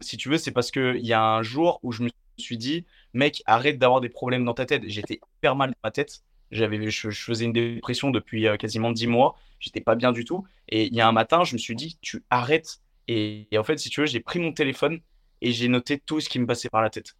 si 0.00 0.16
tu 0.16 0.28
veux, 0.28 0.38
c'est 0.38 0.52
parce 0.52 0.70
qu'il 0.70 1.04
y 1.06 1.12
a 1.12 1.22
un 1.22 1.42
jour 1.42 1.80
où 1.82 1.92
je 1.92 2.02
me 2.02 2.10
suis 2.38 2.58
dit, 2.58 2.86
mec, 3.14 3.42
arrête 3.46 3.78
d'avoir 3.78 4.00
des 4.00 4.08
problèmes 4.08 4.44
dans 4.44 4.54
ta 4.54 4.66
tête. 4.66 4.82
J'étais 4.86 5.20
hyper 5.38 5.56
mal 5.56 5.70
dans 5.70 5.76
ma 5.84 5.90
tête. 5.90 6.22
J'avais, 6.50 6.90
je, 6.90 7.10
je 7.10 7.22
faisais 7.24 7.44
une 7.44 7.52
dépression 7.52 8.10
depuis 8.10 8.46
euh, 8.48 8.56
quasiment 8.56 8.92
dix 8.92 9.06
mois. 9.06 9.36
J'étais 9.60 9.80
pas 9.80 9.94
bien 9.96 10.12
du 10.12 10.24
tout. 10.24 10.46
Et 10.68 10.86
il 10.86 10.94
y 10.94 11.00
a 11.00 11.08
un 11.08 11.12
matin, 11.12 11.44
je 11.44 11.54
me 11.54 11.58
suis 11.58 11.76
dit, 11.76 11.98
tu 12.00 12.24
arrêtes. 12.30 12.80
Et, 13.08 13.48
et 13.52 13.58
en 13.58 13.64
fait, 13.64 13.78
si 13.78 13.90
tu 13.90 14.00
veux, 14.00 14.06
j'ai 14.06 14.20
pris 14.20 14.38
mon 14.40 14.52
téléphone 14.52 15.00
et 15.40 15.52
j'ai 15.52 15.68
noté 15.68 15.98
tout 16.00 16.20
ce 16.20 16.28
qui 16.28 16.38
me 16.38 16.46
passait 16.46 16.70
par 16.70 16.82
la 16.82 16.90
tête. 16.90 17.14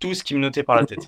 Tout 0.00 0.14
ce 0.14 0.24
qui 0.24 0.34
me 0.34 0.40
notait 0.40 0.62
par 0.64 0.76
la 0.76 0.84
tête. 0.86 1.06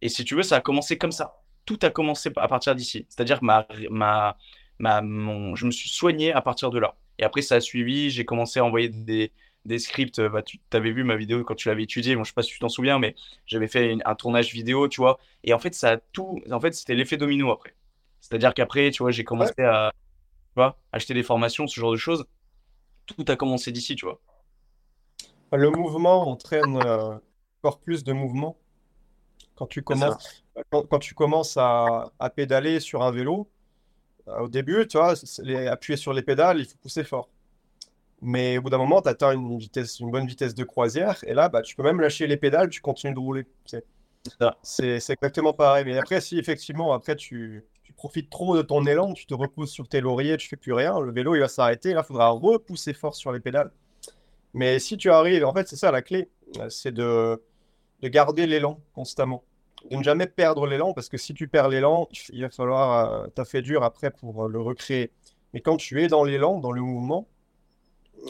Et 0.00 0.08
si 0.08 0.24
tu 0.24 0.34
veux, 0.34 0.42
ça 0.42 0.56
a 0.56 0.60
commencé 0.60 0.96
comme 0.96 1.12
ça. 1.12 1.42
Tout 1.64 1.78
a 1.82 1.90
commencé 1.90 2.30
à 2.36 2.48
partir 2.48 2.74
d'ici. 2.74 3.06
C'est-à-dire 3.08 3.40
que 3.40 3.44
ma, 3.44 3.66
ma, 3.90 4.36
ma, 4.78 5.02
mon, 5.02 5.54
je 5.56 5.66
me 5.66 5.70
suis 5.70 5.88
soigné 5.88 6.32
à 6.32 6.40
partir 6.40 6.70
de 6.70 6.78
là. 6.78 6.96
Et 7.18 7.24
après, 7.24 7.42
ça 7.42 7.56
a 7.56 7.60
suivi. 7.60 8.10
J'ai 8.10 8.24
commencé 8.24 8.60
à 8.60 8.64
envoyer 8.64 8.88
des, 8.88 9.32
des 9.64 9.78
scripts. 9.78 10.20
Bah, 10.20 10.42
tu 10.42 10.60
avais 10.72 10.92
vu 10.92 11.02
ma 11.02 11.16
vidéo 11.16 11.42
quand 11.44 11.54
tu 11.56 11.68
l'avais 11.68 11.82
étudiée. 11.82 12.14
Bon, 12.14 12.24
je 12.24 12.28
sais 12.30 12.34
pas 12.34 12.42
si 12.42 12.52
tu 12.52 12.58
t'en 12.60 12.68
souviens, 12.68 12.98
mais 12.98 13.14
j'avais 13.46 13.68
fait 13.68 13.90
une- 13.92 14.02
un 14.04 14.14
tournage 14.14 14.52
vidéo, 14.52 14.86
tu 14.88 15.00
vois. 15.00 15.18
Et 15.44 15.52
en 15.54 15.58
fait, 15.58 15.74
ça 15.74 15.92
a 15.92 15.96
tout. 15.96 16.40
En 16.50 16.60
fait, 16.60 16.72
c'était 16.74 16.94
l'effet 16.94 17.16
domino 17.16 17.50
après. 17.50 17.74
C'est-à-dire 18.20 18.54
qu'après, 18.54 18.90
tu 18.90 19.02
vois, 19.02 19.10
j'ai 19.10 19.24
commencé 19.24 19.60
à 19.62 19.92
tu 19.94 20.60
vois, 20.60 20.78
acheter 20.92 21.14
des 21.14 21.22
formations, 21.22 21.66
ce 21.66 21.80
genre 21.80 21.92
de 21.92 21.96
choses. 21.96 22.26
Tout 23.06 23.24
a 23.28 23.36
commencé 23.36 23.72
d'ici, 23.72 23.96
tu 23.96 24.04
vois. 24.06 24.20
Le 25.52 25.70
mouvement 25.70 26.28
entraîne 26.28 26.76
euh, 26.84 27.16
encore 27.66 27.80
plus 27.80 28.04
de 28.04 28.12
mouvement. 28.12 28.56
Quand 29.56 29.66
tu 29.66 29.82
commences, 29.82 30.44
quand, 30.70 30.86
quand 30.86 30.98
tu 30.98 31.14
commences 31.14 31.56
à, 31.56 32.12
à 32.18 32.30
pédaler 32.30 32.78
sur 32.78 33.02
un 33.02 33.10
vélo, 33.10 33.48
euh, 34.28 34.40
au 34.40 34.48
début, 34.48 34.86
tu 34.86 34.98
vois, 34.98 35.14
les- 35.42 35.66
appuyer 35.66 35.96
sur 35.96 36.12
les 36.12 36.22
pédales, 36.22 36.60
il 36.60 36.66
faut 36.66 36.76
pousser 36.78 37.04
fort. 37.04 37.28
Mais 38.22 38.58
au 38.58 38.62
bout 38.62 38.70
d'un 38.70 38.78
moment, 38.78 39.02
tu 39.02 39.08
atteins 39.08 39.32
une 39.32 39.58
vitesse, 39.58 39.98
une 40.00 40.10
bonne 40.10 40.26
vitesse 40.26 40.54
de 40.54 40.64
croisière, 40.64 41.22
et 41.26 41.34
là, 41.34 41.48
bah, 41.48 41.62
tu 41.62 41.74
peux 41.74 41.82
même 41.82 42.00
lâcher 42.00 42.26
les 42.26 42.36
pédales, 42.36 42.68
tu 42.70 42.80
continues 42.80 43.14
de 43.14 43.18
rouler. 43.18 43.46
C'est 44.62 44.98
exactement 45.10 45.52
pareil. 45.52 45.84
Mais 45.84 45.98
après, 45.98 46.20
si 46.20 46.38
effectivement, 46.38 46.92
après, 46.92 47.16
tu, 47.16 47.64
tu 47.82 47.92
profites 47.92 48.30
trop 48.30 48.56
de 48.56 48.62
ton 48.62 48.84
élan, 48.86 49.12
tu 49.12 49.26
te 49.26 49.34
reposes 49.34 49.70
sur 49.70 49.88
tes 49.88 50.00
lauriers, 50.00 50.36
tu 50.36 50.48
fais 50.48 50.56
plus 50.56 50.72
rien, 50.72 50.98
le 51.00 51.12
vélo, 51.12 51.34
il 51.34 51.40
va 51.40 51.48
s'arrêter, 51.48 51.92
là, 51.94 52.02
il 52.04 52.06
faudra 52.06 52.28
repousser 52.30 52.94
fort 52.94 53.14
sur 53.14 53.32
les 53.32 53.40
pédales. 53.40 53.70
Mais 54.54 54.78
si 54.78 54.96
tu 54.96 55.10
arrives, 55.10 55.44
en 55.44 55.52
fait, 55.52 55.68
c'est 55.68 55.76
ça 55.76 55.90
la 55.90 56.02
clé, 56.02 56.28
euh, 56.58 56.70
c'est 56.70 56.92
de, 56.92 57.40
de 58.02 58.08
garder 58.08 58.46
l'élan 58.46 58.80
constamment. 58.94 59.44
De 59.90 59.96
ne 59.96 60.02
jamais 60.02 60.26
perdre 60.26 60.66
l'élan, 60.66 60.92
parce 60.92 61.08
que 61.08 61.16
si 61.16 61.34
tu 61.34 61.48
perds 61.48 61.68
l'élan, 61.68 62.08
il 62.32 62.42
va 62.42 62.50
falloir 62.50 63.12
euh, 63.12 63.26
taffer 63.28 63.62
dur 63.62 63.82
après 63.84 64.10
pour 64.10 64.44
euh, 64.44 64.48
le 64.48 64.60
recréer. 64.60 65.12
Mais 65.54 65.60
quand 65.60 65.76
tu 65.76 66.02
es 66.02 66.08
dans 66.08 66.24
l'élan, 66.24 66.58
dans 66.58 66.72
le 66.72 66.80
mouvement, 66.80 67.28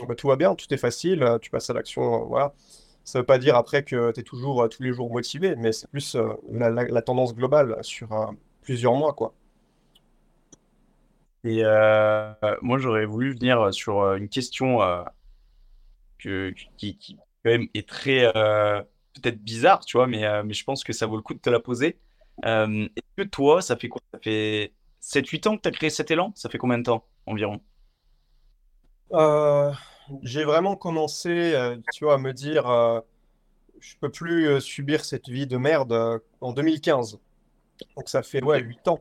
bah, 0.06 0.14
tout 0.14 0.28
va 0.28 0.36
bien, 0.36 0.54
tout 0.54 0.72
est 0.72 0.76
facile, 0.76 1.22
euh, 1.22 1.38
tu 1.38 1.50
passes 1.50 1.70
à 1.70 1.72
l'action, 1.72 2.22
euh, 2.22 2.24
voilà. 2.26 2.54
Ça 3.04 3.20
veut 3.20 3.24
pas 3.26 3.38
dire 3.38 3.54
après 3.56 3.84
que 3.84 4.12
tu 4.12 4.20
es 4.20 4.22
toujours 4.24 4.68
tous 4.68 4.82
les 4.82 4.92
jours 4.92 5.10
motivé, 5.10 5.54
mais 5.56 5.72
c'est 5.72 5.88
plus 5.88 6.16
la, 6.50 7.02
tendance 7.02 7.36
globale 7.36 7.78
sur 7.82 8.34
plusieurs 8.62 8.94
mois, 8.94 9.12
quoi. 9.12 9.32
Et 11.44 11.62
moi, 12.62 12.78
j'aurais 12.78 13.06
voulu 13.06 13.32
venir 13.32 13.72
sur 13.72 14.14
une 14.14 14.28
question 14.28 14.80
que, 16.18 16.52
qui, 16.76 16.98
qui, 16.98 17.16
quand 17.44 17.50
même, 17.52 17.68
est 17.74 17.88
très 17.88 18.32
peut-être 19.20 19.42
bizarre, 19.42 19.84
tu 19.84 19.96
vois, 19.96 20.06
mais, 20.06 20.24
euh, 20.24 20.42
mais 20.44 20.54
je 20.54 20.64
pense 20.64 20.84
que 20.84 20.92
ça 20.92 21.06
vaut 21.06 21.16
le 21.16 21.22
coup 21.22 21.34
de 21.34 21.40
te 21.40 21.50
la 21.50 21.60
poser. 21.60 21.98
Euh, 22.44 22.88
est-ce 22.96 23.24
que 23.24 23.28
toi, 23.28 23.62
ça 23.62 23.76
fait 23.76 23.88
quoi? 23.88 24.00
Ça 24.12 24.20
fait 24.22 24.72
7-8 25.00 25.46
ans 25.46 25.56
que 25.56 25.62
tu 25.62 25.68
as 25.68 25.72
créé 25.72 25.90
cet 25.90 26.10
élan? 26.10 26.32
Ça 26.34 26.48
fait 26.48 26.58
combien 26.58 26.78
de 26.78 26.84
temps 26.84 27.04
environ? 27.26 27.60
Euh, 29.12 29.72
j'ai 30.22 30.44
vraiment 30.44 30.76
commencé, 30.76 31.54
euh, 31.54 31.76
tu 31.92 32.04
vois, 32.04 32.14
à 32.14 32.18
me 32.18 32.32
dire, 32.32 32.64
je 33.80 33.94
peux 34.00 34.10
plus 34.10 34.60
subir 34.60 35.04
cette 35.04 35.28
vie 35.28 35.46
de 35.46 35.56
merde 35.56 36.20
en 36.40 36.52
2015. 36.52 37.18
Donc 37.96 38.08
ça 38.08 38.22
fait, 38.22 38.42
ouais, 38.42 38.60
8 38.60 38.88
ans. 38.88 39.00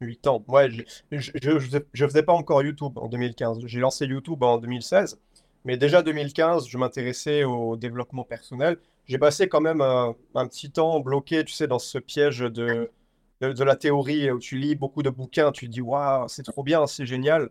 8 0.00 0.26
ans. 0.26 0.44
Ouais, 0.48 0.70
je, 0.70 0.82
je, 1.12 1.78
je 1.92 2.06
faisais 2.06 2.22
pas 2.22 2.32
encore 2.32 2.62
YouTube 2.62 2.98
en 2.98 3.08
2015. 3.08 3.60
J'ai 3.66 3.80
lancé 3.80 4.06
YouTube 4.06 4.42
en 4.42 4.58
2016. 4.58 5.18
Mais 5.64 5.76
déjà 5.76 6.02
2015, 6.02 6.68
je 6.68 6.78
m'intéressais 6.78 7.44
au 7.44 7.76
développement 7.76 8.24
personnel. 8.24 8.78
J'ai 9.06 9.18
passé 9.18 9.48
quand 9.48 9.60
même 9.60 9.80
un 9.80 10.14
petit 10.48 10.70
temps 10.70 11.00
bloqué, 11.00 11.44
tu 11.44 11.52
sais, 11.52 11.66
dans 11.66 11.78
ce 11.78 11.98
piège 11.98 12.40
de, 12.40 12.90
de, 13.40 13.64
la 13.64 13.76
théorie 13.76 14.30
où 14.30 14.38
tu 14.38 14.56
lis 14.56 14.74
beaucoup 14.74 15.02
de 15.02 15.10
bouquins, 15.10 15.52
tu 15.52 15.66
te 15.66 15.72
dis, 15.72 15.80
waouh, 15.80 16.28
c'est 16.28 16.42
trop 16.42 16.62
bien, 16.62 16.86
c'est 16.86 17.06
génial, 17.06 17.50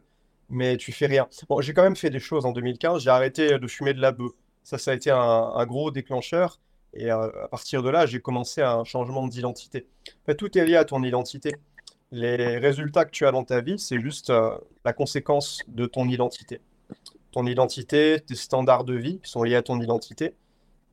mais 0.50 0.78
tu 0.78 0.92
fais 0.92 1.06
rien. 1.06 1.28
Bon, 1.50 1.62
j'ai 1.62 1.74
quand 1.74 1.84
même 1.84 1.96
fait 1.96 2.10
des 2.10 2.20
choses 2.20 2.46
en 2.46 2.52
2015. 2.52 3.04
J'ai 3.04 3.10
arrêté 3.10 3.60
de 3.60 3.68
fumer 3.68 3.94
de 3.94 4.02
la 4.02 4.12
bœuf. 4.12 4.32
Ça, 4.64 4.78
ça 4.78 4.92
a 4.92 4.94
été 4.96 5.12
un, 5.12 5.66
gros 5.66 5.92
déclencheur. 5.92 6.60
Et 6.94 7.12
euh, 7.12 7.30
à 7.44 7.48
partir 7.48 7.84
de 7.84 7.90
là, 7.90 8.06
j'ai 8.06 8.20
commencé 8.20 8.62
un 8.62 8.84
changement 8.84 9.28
d'identité. 9.28 9.86
Tout 10.38 10.58
est 10.58 10.66
lié 10.66 10.78
à 10.78 10.86
ton 10.86 11.04
identité. 11.04 11.56
Les 12.12 12.58
résultats 12.58 13.06
que 13.06 13.12
tu 13.12 13.26
as 13.26 13.32
dans 13.32 13.44
ta 13.44 13.62
vie, 13.62 13.78
c'est 13.78 14.00
juste 14.00 14.30
euh, 14.30 14.58
la 14.86 14.94
conséquence 14.94 15.60
de 15.68 15.86
ton 15.86 16.08
identité. 16.08 16.62
Ton 17.32 17.46
identité, 17.46 18.22
tes 18.26 18.36
standards 18.36 18.86
de 18.86 18.94
vie 18.94 19.20
sont 19.24 19.44
liés 19.44 19.56
à 19.56 19.62
ton 19.62 19.82
identité. 19.82 20.34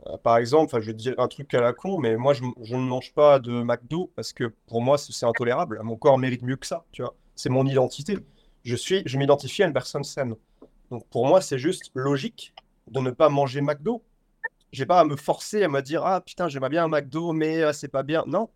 Euh, 0.07 0.17
par 0.19 0.37
exemple, 0.39 0.81
je 0.81 0.87
vais 0.87 0.95
dire 0.95 1.15
un 1.19 1.29
truc 1.29 1.53
à 1.55 1.61
la 1.61 1.73
con, 1.73 1.99
mais 1.99 2.17
moi, 2.17 2.35
je, 2.35 2.43
ne 2.43 2.81
mange 2.81 3.13
pas 3.15 3.39
de 3.39 3.63
McDo 3.63 4.11
parce 4.17 4.33
que 4.33 4.53
pour 4.67 4.83
moi, 4.83 4.99
c'est 4.99 5.27
intolérable. 5.27 5.81
Mon 5.83 5.97
corps 5.97 6.19
mérite 6.19 6.43
mieux 6.43 6.57
que 6.57 6.67
ça, 6.67 6.85
tu 6.93 7.03
vois. 7.03 7.15
C'est 7.35 7.51
mon 7.51 7.67
identité. 7.67 8.19
Je 8.65 8.77
suis, 8.77 9.03
je 9.07 9.19
m'identifie 9.19 9.63
à 9.63 9.67
une 9.67 9.73
personne 9.73 10.05
saine. 10.05 10.35
Donc 10.91 11.07
pour 11.09 11.27
moi, 11.27 11.41
c'est 11.41 11.59
juste 11.59 11.91
logique 11.95 12.55
de 12.89 13.01
ne 13.01 13.11
pas 13.11 13.29
manger 13.29 13.61
McDo. 13.61 14.03
J'ai 14.73 14.87
pas 14.87 15.01
à 15.01 15.05
me 15.05 15.17
forcer 15.17 15.63
à 15.63 15.69
me 15.69 15.81
dire, 15.83 16.05
ah 16.05 16.21
putain, 16.21 16.49
j'aimerais 16.49 16.71
bien 16.71 16.85
un 16.85 16.89
McDo, 16.89 17.33
mais 17.33 17.63
euh, 17.63 17.73
c'est 17.73 17.89
pas 17.89 18.03
bien. 18.03 18.25
Non, 18.27 18.49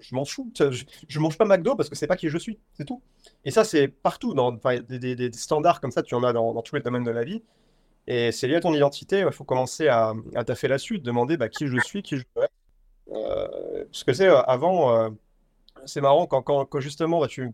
je 0.00 0.14
m'en 0.14 0.24
fous. 0.24 0.50
Je, 0.58 0.84
je 1.08 1.20
mange 1.20 1.36
pas 1.36 1.44
McDo 1.44 1.74
parce 1.74 1.88
que 1.88 1.96
c'est 1.96 2.06
pas 2.06 2.16
qui 2.16 2.28
je 2.28 2.38
suis, 2.38 2.58
c'est 2.74 2.84
tout. 2.84 3.02
Et 3.44 3.50
ça, 3.50 3.64
c'est 3.64 3.88
partout. 3.88 4.34
Dans 4.34 4.52
des, 4.52 5.32
standards 5.32 5.80
comme 5.80 5.90
ça, 5.90 6.02
tu 6.02 6.14
en 6.14 6.22
as 6.22 6.32
dans, 6.32 6.60
tous 6.62 6.76
les 6.76 6.82
domaines 6.82 7.04
de 7.04 7.10
la 7.10 7.24
vie. 7.24 7.42
Et 8.06 8.32
c'est 8.32 8.46
lié 8.46 8.56
à 8.56 8.60
ton 8.60 8.74
identité. 8.74 9.20
Il 9.20 9.32
faut 9.32 9.44
commencer 9.44 9.88
à, 9.88 10.12
à 10.34 10.44
taffer 10.44 10.76
suite, 10.78 11.02
demander 11.02 11.36
bah, 11.36 11.48
qui 11.48 11.66
je 11.66 11.78
suis, 11.78 12.02
qui 12.02 12.16
je 12.16 12.24
veux 12.36 12.42
être. 12.42 12.52
Euh, 13.12 13.84
parce 13.86 14.04
que 14.04 14.12
c'est 14.12 14.28
avant, 14.28 14.96
euh, 14.96 15.10
c'est 15.86 16.00
marrant 16.00 16.26
quand, 16.26 16.42
quand, 16.42 16.64
quand, 16.66 16.80
justement, 16.80 17.20
bah, 17.20 17.28
tu, 17.28 17.50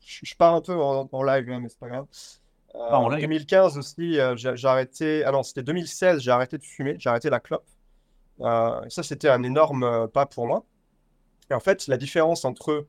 je 0.00 0.34
pars 0.36 0.54
un 0.54 0.60
peu 0.60 0.74
en, 0.74 1.22
live, 1.22 1.50
hein, 1.50 1.60
mais 1.60 1.68
c'est 1.68 1.78
pas 1.78 1.88
grave. 1.88 2.06
Euh, 2.74 2.78
en 2.78 3.08
2015 3.10 3.78
aussi, 3.78 4.18
euh, 4.18 4.34
j'ai 4.36 4.68
arrêté. 4.68 5.24
Ah 5.24 5.32
non, 5.32 5.42
c'était 5.42 5.62
2016, 5.62 6.20
j'ai 6.20 6.30
arrêté 6.30 6.58
de 6.58 6.64
fumer, 6.64 6.96
j'ai 6.98 7.08
arrêté 7.08 7.30
la 7.30 7.40
clope. 7.40 7.66
Euh, 8.40 8.80
ça, 8.88 9.02
c'était 9.02 9.28
un 9.28 9.42
énorme 9.42 10.08
pas 10.08 10.26
pour 10.26 10.46
moi. 10.46 10.64
Et 11.50 11.54
en 11.54 11.60
fait, 11.60 11.86
la 11.86 11.96
différence 11.96 12.44
entre 12.44 12.86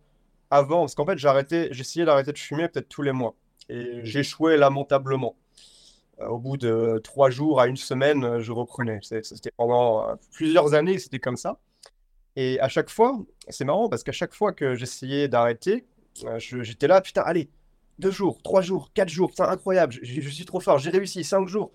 avant, 0.50 0.82
parce 0.82 0.96
qu'en 0.96 1.06
fait, 1.06 1.18
j'ai 1.18 1.28
arrêté, 1.28 1.68
j'essayais 1.72 2.06
d'arrêter 2.06 2.32
de 2.32 2.38
fumer 2.38 2.68
peut-être 2.68 2.90
tous 2.90 3.02
les 3.02 3.12
mois. 3.12 3.36
Et 3.70 4.00
j'échouais 4.04 4.58
lamentablement. 4.58 5.36
Au 6.20 6.38
bout 6.38 6.58
de 6.58 7.00
trois 7.04 7.30
jours 7.30 7.60
à 7.60 7.68
une 7.68 7.78
semaine, 7.78 8.40
je 8.40 8.52
reprenais. 8.52 9.00
C'était 9.02 9.52
pendant 9.58 10.18
plusieurs 10.32 10.74
années, 10.74 10.98
c'était 11.00 11.20
comme 11.20 11.38
ça. 11.38 11.60
Et 12.36 12.60
à 12.60 12.68
chaque 12.68 12.90
fois, 12.90 13.18
c'est 13.50 13.66
marrant 13.66 13.90
parce 13.90 14.04
qu'à 14.04 14.12
chaque 14.12 14.34
fois 14.34 14.52
que 14.52 14.76
j'essayais 14.76 15.28
d'arrêter, 15.28 15.86
j'étais 16.38 16.88
là, 16.88 17.02
putain, 17.02 17.22
allez, 17.22 17.50
deux 18.00 18.12
jours, 18.12 18.42
trois 18.44 18.62
jours, 18.62 18.92
quatre 18.94 19.10
jours, 19.10 19.32
c'est 19.36 19.44
incroyable, 19.44 19.94
je, 20.02 20.30
suis 20.30 20.46
trop 20.46 20.60
fort, 20.60 20.80
j'ai 20.80 20.90
réussi, 20.90 21.24
cinq 21.24 21.48
jours. 21.48 21.72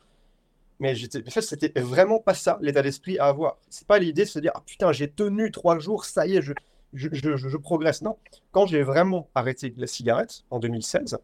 Mais 0.78 0.94
en 0.94 1.30
fait, 1.30 1.42
c'était 1.42 1.78
vraiment 1.80 2.20
pas 2.20 2.34
ça 2.34 2.58
l'état 2.62 2.82
d'esprit 2.82 3.18
à 3.18 3.26
avoir. 3.26 3.58
C'est 3.68 3.86
pas 3.86 3.98
l'idée 3.98 4.24
de 4.24 4.28
se 4.28 4.38
dire, 4.38 4.52
ah, 4.54 4.62
putain, 4.64 4.92
j'ai 4.92 5.10
tenu 5.10 5.50
trois 5.50 5.78
jours, 5.78 6.04
ça 6.06 6.26
y 6.26 6.36
est, 6.36 6.42
je, 6.42 6.52
je 6.94 7.56
progresse. 7.56 8.02
Non, 8.02 8.16
quand 8.50 8.66
j'ai 8.66 8.82
vraiment 8.82 9.28
arrêté 9.34 9.74
la 9.76 9.86
cigarette 9.86 10.44
en 10.50 10.58
2016, 10.58 11.18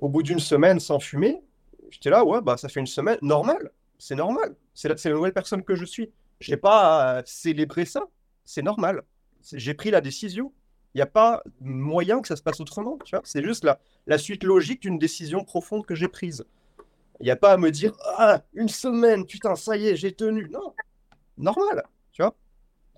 au 0.00 0.08
bout 0.08 0.22
d'une 0.22 0.40
semaine 0.40 0.78
sans 0.78 0.98
fumer, 0.98 1.42
j'étais 1.90 2.10
là, 2.10 2.24
ouais, 2.24 2.40
bah 2.40 2.56
ça 2.56 2.68
fait 2.68 2.80
une 2.80 2.86
semaine, 2.86 3.18
normal, 3.22 3.70
c'est 3.98 4.14
normal, 4.14 4.54
c'est 4.74 4.88
la, 4.88 4.96
la, 5.04 5.10
nouvelle 5.10 5.32
personne 5.32 5.62
que 5.62 5.74
je 5.74 5.84
suis. 5.84 6.10
Je 6.40 6.50
n'ai 6.50 6.56
pas 6.56 7.18
à 7.18 7.22
célébrer 7.26 7.84
ça, 7.84 8.06
c'est 8.44 8.62
normal. 8.62 9.02
J'ai 9.52 9.74
pris 9.74 9.90
la 9.90 10.00
décision, 10.00 10.52
il 10.94 10.98
n'y 10.98 11.02
a 11.02 11.06
pas 11.06 11.42
moyen 11.60 12.20
que 12.20 12.28
ça 12.28 12.36
se 12.36 12.42
passe 12.42 12.60
autrement. 12.60 12.98
Tu 13.04 13.14
vois 13.14 13.22
c'est 13.24 13.42
juste 13.44 13.64
la, 13.64 13.78
la 14.06 14.18
suite 14.18 14.44
logique 14.44 14.82
d'une 14.82 14.98
décision 14.98 15.44
profonde 15.44 15.86
que 15.86 15.94
j'ai 15.94 16.08
prise. 16.08 16.44
Il 17.20 17.24
n'y 17.24 17.30
a 17.30 17.36
pas 17.36 17.52
à 17.52 17.56
me 17.56 17.70
dire 17.70 17.94
Ah, 18.16 18.42
une 18.54 18.68
semaine, 18.68 19.26
putain, 19.26 19.54
ça 19.54 19.76
y 19.76 19.88
est, 19.88 19.96
j'ai 19.96 20.12
tenu. 20.12 20.48
Non, 20.50 20.74
normal. 21.36 21.84
Tu 22.12 22.22
vois 22.22 22.34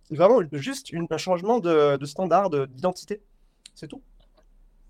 C'est 0.04 0.14
vraiment 0.16 0.40
juste 0.52 0.92
un 1.10 1.18
changement 1.18 1.58
de, 1.58 1.96
de 1.96 2.06
standard, 2.06 2.50
d'identité. 2.50 3.20
C'est 3.74 3.88
tout. 3.88 4.02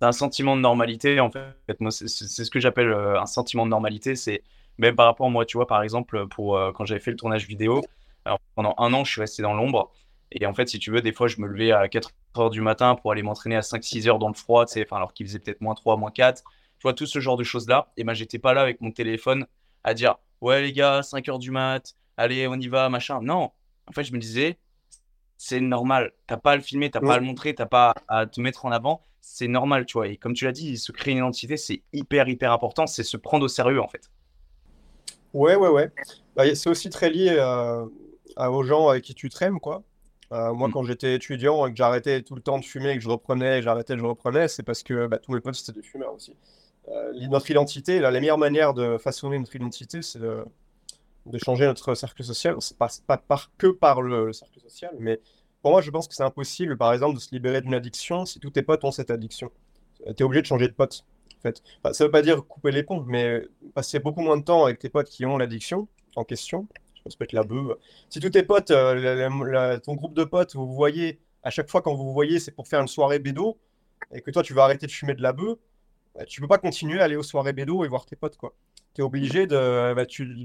Un 0.02 0.12
sentiment 0.12 0.56
de 0.56 0.60
normalité, 0.60 1.20
en 1.20 1.30
fait. 1.30 1.80
Moi, 1.80 1.92
c'est 1.92 2.08
ce 2.08 2.50
que 2.50 2.58
j'appelle 2.58 2.88
euh, 2.88 3.20
un 3.20 3.26
sentiment 3.26 3.64
de 3.64 3.70
normalité. 3.70 4.16
C'est 4.16 4.42
même 4.78 4.96
par 4.96 5.06
rapport 5.06 5.26
à 5.26 5.30
moi, 5.30 5.46
tu 5.46 5.56
vois, 5.56 5.66
par 5.66 5.82
exemple, 5.82 6.26
pour 6.28 6.56
euh, 6.56 6.72
quand 6.72 6.84
j'avais 6.84 7.00
fait 7.00 7.12
le 7.12 7.16
tournage 7.16 7.46
vidéo, 7.46 7.82
alors, 8.24 8.40
pendant 8.54 8.74
un 8.78 8.92
an, 8.94 9.04
je 9.04 9.12
suis 9.12 9.20
resté 9.20 9.42
dans 9.42 9.54
l'ombre. 9.54 9.92
Et 10.32 10.46
en 10.46 10.54
fait, 10.54 10.68
si 10.68 10.78
tu 10.78 10.90
veux, 10.90 11.02
des 11.02 11.12
fois, 11.12 11.28
je 11.28 11.40
me 11.40 11.46
levais 11.46 11.72
à 11.72 11.88
4 11.88 12.10
heures 12.38 12.50
du 12.50 12.60
matin 12.60 12.94
pour 12.94 13.12
aller 13.12 13.22
m'entraîner 13.22 13.56
à 13.56 13.60
5-6 13.60 14.08
heures 14.08 14.18
dans 14.18 14.28
le 14.28 14.34
froid, 14.34 14.64
enfin, 14.64 14.96
alors 14.96 15.12
qu'il 15.12 15.26
faisait 15.26 15.38
peut-être 15.38 15.60
moins 15.60 15.74
3, 15.74 15.96
moins 15.96 16.10
4. 16.10 16.42
Tu 16.42 16.82
vois, 16.82 16.94
tout 16.94 17.06
ce 17.06 17.20
genre 17.20 17.36
de 17.36 17.44
choses-là. 17.44 17.92
Et 17.96 18.04
ben, 18.04 18.14
j'étais 18.14 18.38
pas 18.38 18.54
là 18.54 18.62
avec 18.62 18.80
mon 18.80 18.90
téléphone 18.90 19.46
à 19.84 19.94
dire 19.94 20.16
Ouais, 20.40 20.62
les 20.62 20.72
gars, 20.72 21.02
5 21.02 21.28
heures 21.28 21.38
du 21.38 21.50
mat, 21.50 21.94
allez, 22.16 22.48
on 22.48 22.54
y 22.54 22.68
va, 22.68 22.88
machin. 22.88 23.20
Non. 23.22 23.52
En 23.86 23.92
fait, 23.92 24.04
je 24.04 24.12
me 24.12 24.18
disais 24.18 24.58
C'est 25.36 25.60
normal. 25.60 26.12
T'as 26.26 26.38
pas 26.38 26.52
à 26.52 26.56
le 26.56 26.62
filmer, 26.62 26.90
t'as 26.90 27.00
pas 27.00 27.14
à 27.14 27.18
le 27.18 27.24
montrer, 27.24 27.54
t'as 27.54 27.66
pas 27.66 27.94
à 28.08 28.26
te 28.26 28.40
mettre 28.40 28.64
en 28.64 28.72
avant. 28.72 29.02
C'est 29.22 29.48
normal, 29.48 29.86
tu 29.86 29.94
vois. 29.94 30.08
Et 30.08 30.16
comme 30.16 30.34
tu 30.34 30.44
l'as 30.44 30.52
dit, 30.52 30.76
se 30.76 30.92
créer 30.92 31.12
une 31.12 31.18
identité, 31.18 31.56
c'est 31.56 31.82
hyper, 31.92 32.28
hyper 32.28 32.52
important. 32.52 32.86
C'est 32.86 33.04
se 33.04 33.16
prendre 33.16 33.44
au 33.44 33.48
sérieux, 33.48 33.80
en 33.80 33.88
fait. 33.88 34.10
Ouais, 35.32 35.54
ouais, 35.54 35.68
ouais. 35.68 35.90
Bah, 36.36 36.54
c'est 36.54 36.68
aussi 36.68 36.90
très 36.90 37.08
lié 37.08 37.34
euh, 37.38 37.86
aux 38.36 38.62
gens 38.64 38.88
avec 38.88 39.04
qui 39.04 39.14
tu 39.14 39.30
traînes, 39.30 39.60
quoi. 39.60 39.84
Euh, 40.32 40.52
moi, 40.52 40.68
mm. 40.68 40.72
quand 40.72 40.82
j'étais 40.84 41.14
étudiant 41.14 41.66
et 41.66 41.70
que 41.70 41.76
j'arrêtais 41.76 42.22
tout 42.22 42.34
le 42.34 42.42
temps 42.42 42.58
de 42.58 42.64
fumer, 42.64 42.90
et 42.90 42.96
que 42.96 43.02
je 43.02 43.08
reprenais, 43.08 43.58
et 43.58 43.62
j'arrêtais, 43.62 43.96
je 43.96 44.04
reprenais, 44.04 44.48
c'est 44.48 44.62
parce 44.62 44.82
que 44.82 45.06
bah, 45.06 45.18
tous 45.18 45.32
mes 45.32 45.40
potes 45.40 45.54
c'était 45.54 45.78
des 45.80 45.86
fumeurs 45.86 46.14
aussi. 46.14 46.34
Euh, 46.88 47.12
notre 47.28 47.50
identité, 47.50 48.00
la 48.00 48.10
meilleure 48.10 48.38
manière 48.38 48.74
de 48.74 48.98
façonner 48.98 49.38
notre 49.38 49.54
identité, 49.54 50.02
c'est 50.02 50.18
de, 50.18 50.44
changer 51.36 51.66
notre 51.66 51.94
cercle 51.94 52.24
social. 52.24 52.56
C'est 52.60 52.76
pas, 52.76 52.88
pas 53.06 53.18
par, 53.18 53.52
que 53.56 53.68
par 53.68 54.02
le, 54.02 54.32
cercle 54.32 54.60
social, 54.60 54.94
mais 54.98 55.20
pour 55.62 55.70
moi, 55.70 55.80
je 55.80 55.90
pense 55.90 56.08
que 56.08 56.14
c'est 56.14 56.24
impossible, 56.24 56.76
par 56.76 56.92
exemple, 56.92 57.14
de 57.14 57.20
se 57.20 57.30
libérer 57.32 57.60
d'une 57.60 57.74
addiction 57.74 58.26
si 58.26 58.40
tous 58.40 58.50
tes 58.50 58.62
potes 58.62 58.84
ont 58.84 58.90
cette 58.90 59.10
addiction. 59.10 59.50
Euh, 60.06 60.12
tu 60.12 60.22
es 60.22 60.26
obligé 60.26 60.42
de 60.42 60.46
changer 60.46 60.66
de 60.68 60.72
pote. 60.72 61.04
En 61.38 61.42
fait. 61.42 61.62
ça 61.92 62.04
veut 62.04 62.10
pas 62.10 62.22
dire 62.22 62.44
couper 62.46 62.70
les 62.70 62.82
ponts, 62.82 63.04
mais 63.06 63.42
passer 63.74 63.98
beaucoup 63.98 64.20
moins 64.20 64.36
de 64.36 64.44
temps 64.44 64.64
avec 64.64 64.78
tes 64.78 64.88
potes 64.88 65.08
qui 65.08 65.24
ont 65.26 65.38
l'addiction 65.38 65.88
en 66.14 66.24
question, 66.24 66.68
ça 67.06 67.16
peut 67.18 67.24
être 67.24 67.32
la 67.32 67.42
beuh. 67.42 67.78
Si 68.10 68.20
tous 68.20 68.30
tes 68.30 68.42
potes, 68.42 68.70
euh, 68.70 69.78
ton 69.80 69.94
groupe 69.94 70.14
de 70.14 70.24
potes, 70.24 70.54
vous 70.54 70.72
voyez, 70.72 71.20
à 71.42 71.50
chaque 71.50 71.68
fois 71.68 71.82
quand 71.82 71.94
vous 71.94 72.04
vous 72.04 72.12
voyez, 72.12 72.38
c'est 72.38 72.52
pour 72.52 72.68
faire 72.68 72.80
une 72.80 72.88
soirée 72.88 73.18
bédo, 73.18 73.58
et 74.12 74.20
que 74.20 74.30
toi 74.30 74.42
tu 74.42 74.54
vas 74.54 74.64
arrêter 74.64 74.86
de 74.86 74.92
fumer 74.92 75.14
de 75.14 75.22
la 75.22 75.32
beuh, 75.32 75.58
bah, 76.14 76.24
tu 76.26 76.40
peux 76.40 76.48
pas 76.48 76.58
continuer 76.58 77.00
à 77.00 77.04
aller 77.04 77.16
aux 77.16 77.22
soirées 77.22 77.52
bédo 77.52 77.84
et 77.84 77.88
voir 77.88 78.06
tes 78.06 78.16
potes. 78.16 78.38
Tu 78.94 79.00
es 79.00 79.04
obligé 79.04 79.46
de. 79.46 79.94
Bah, 79.94 80.04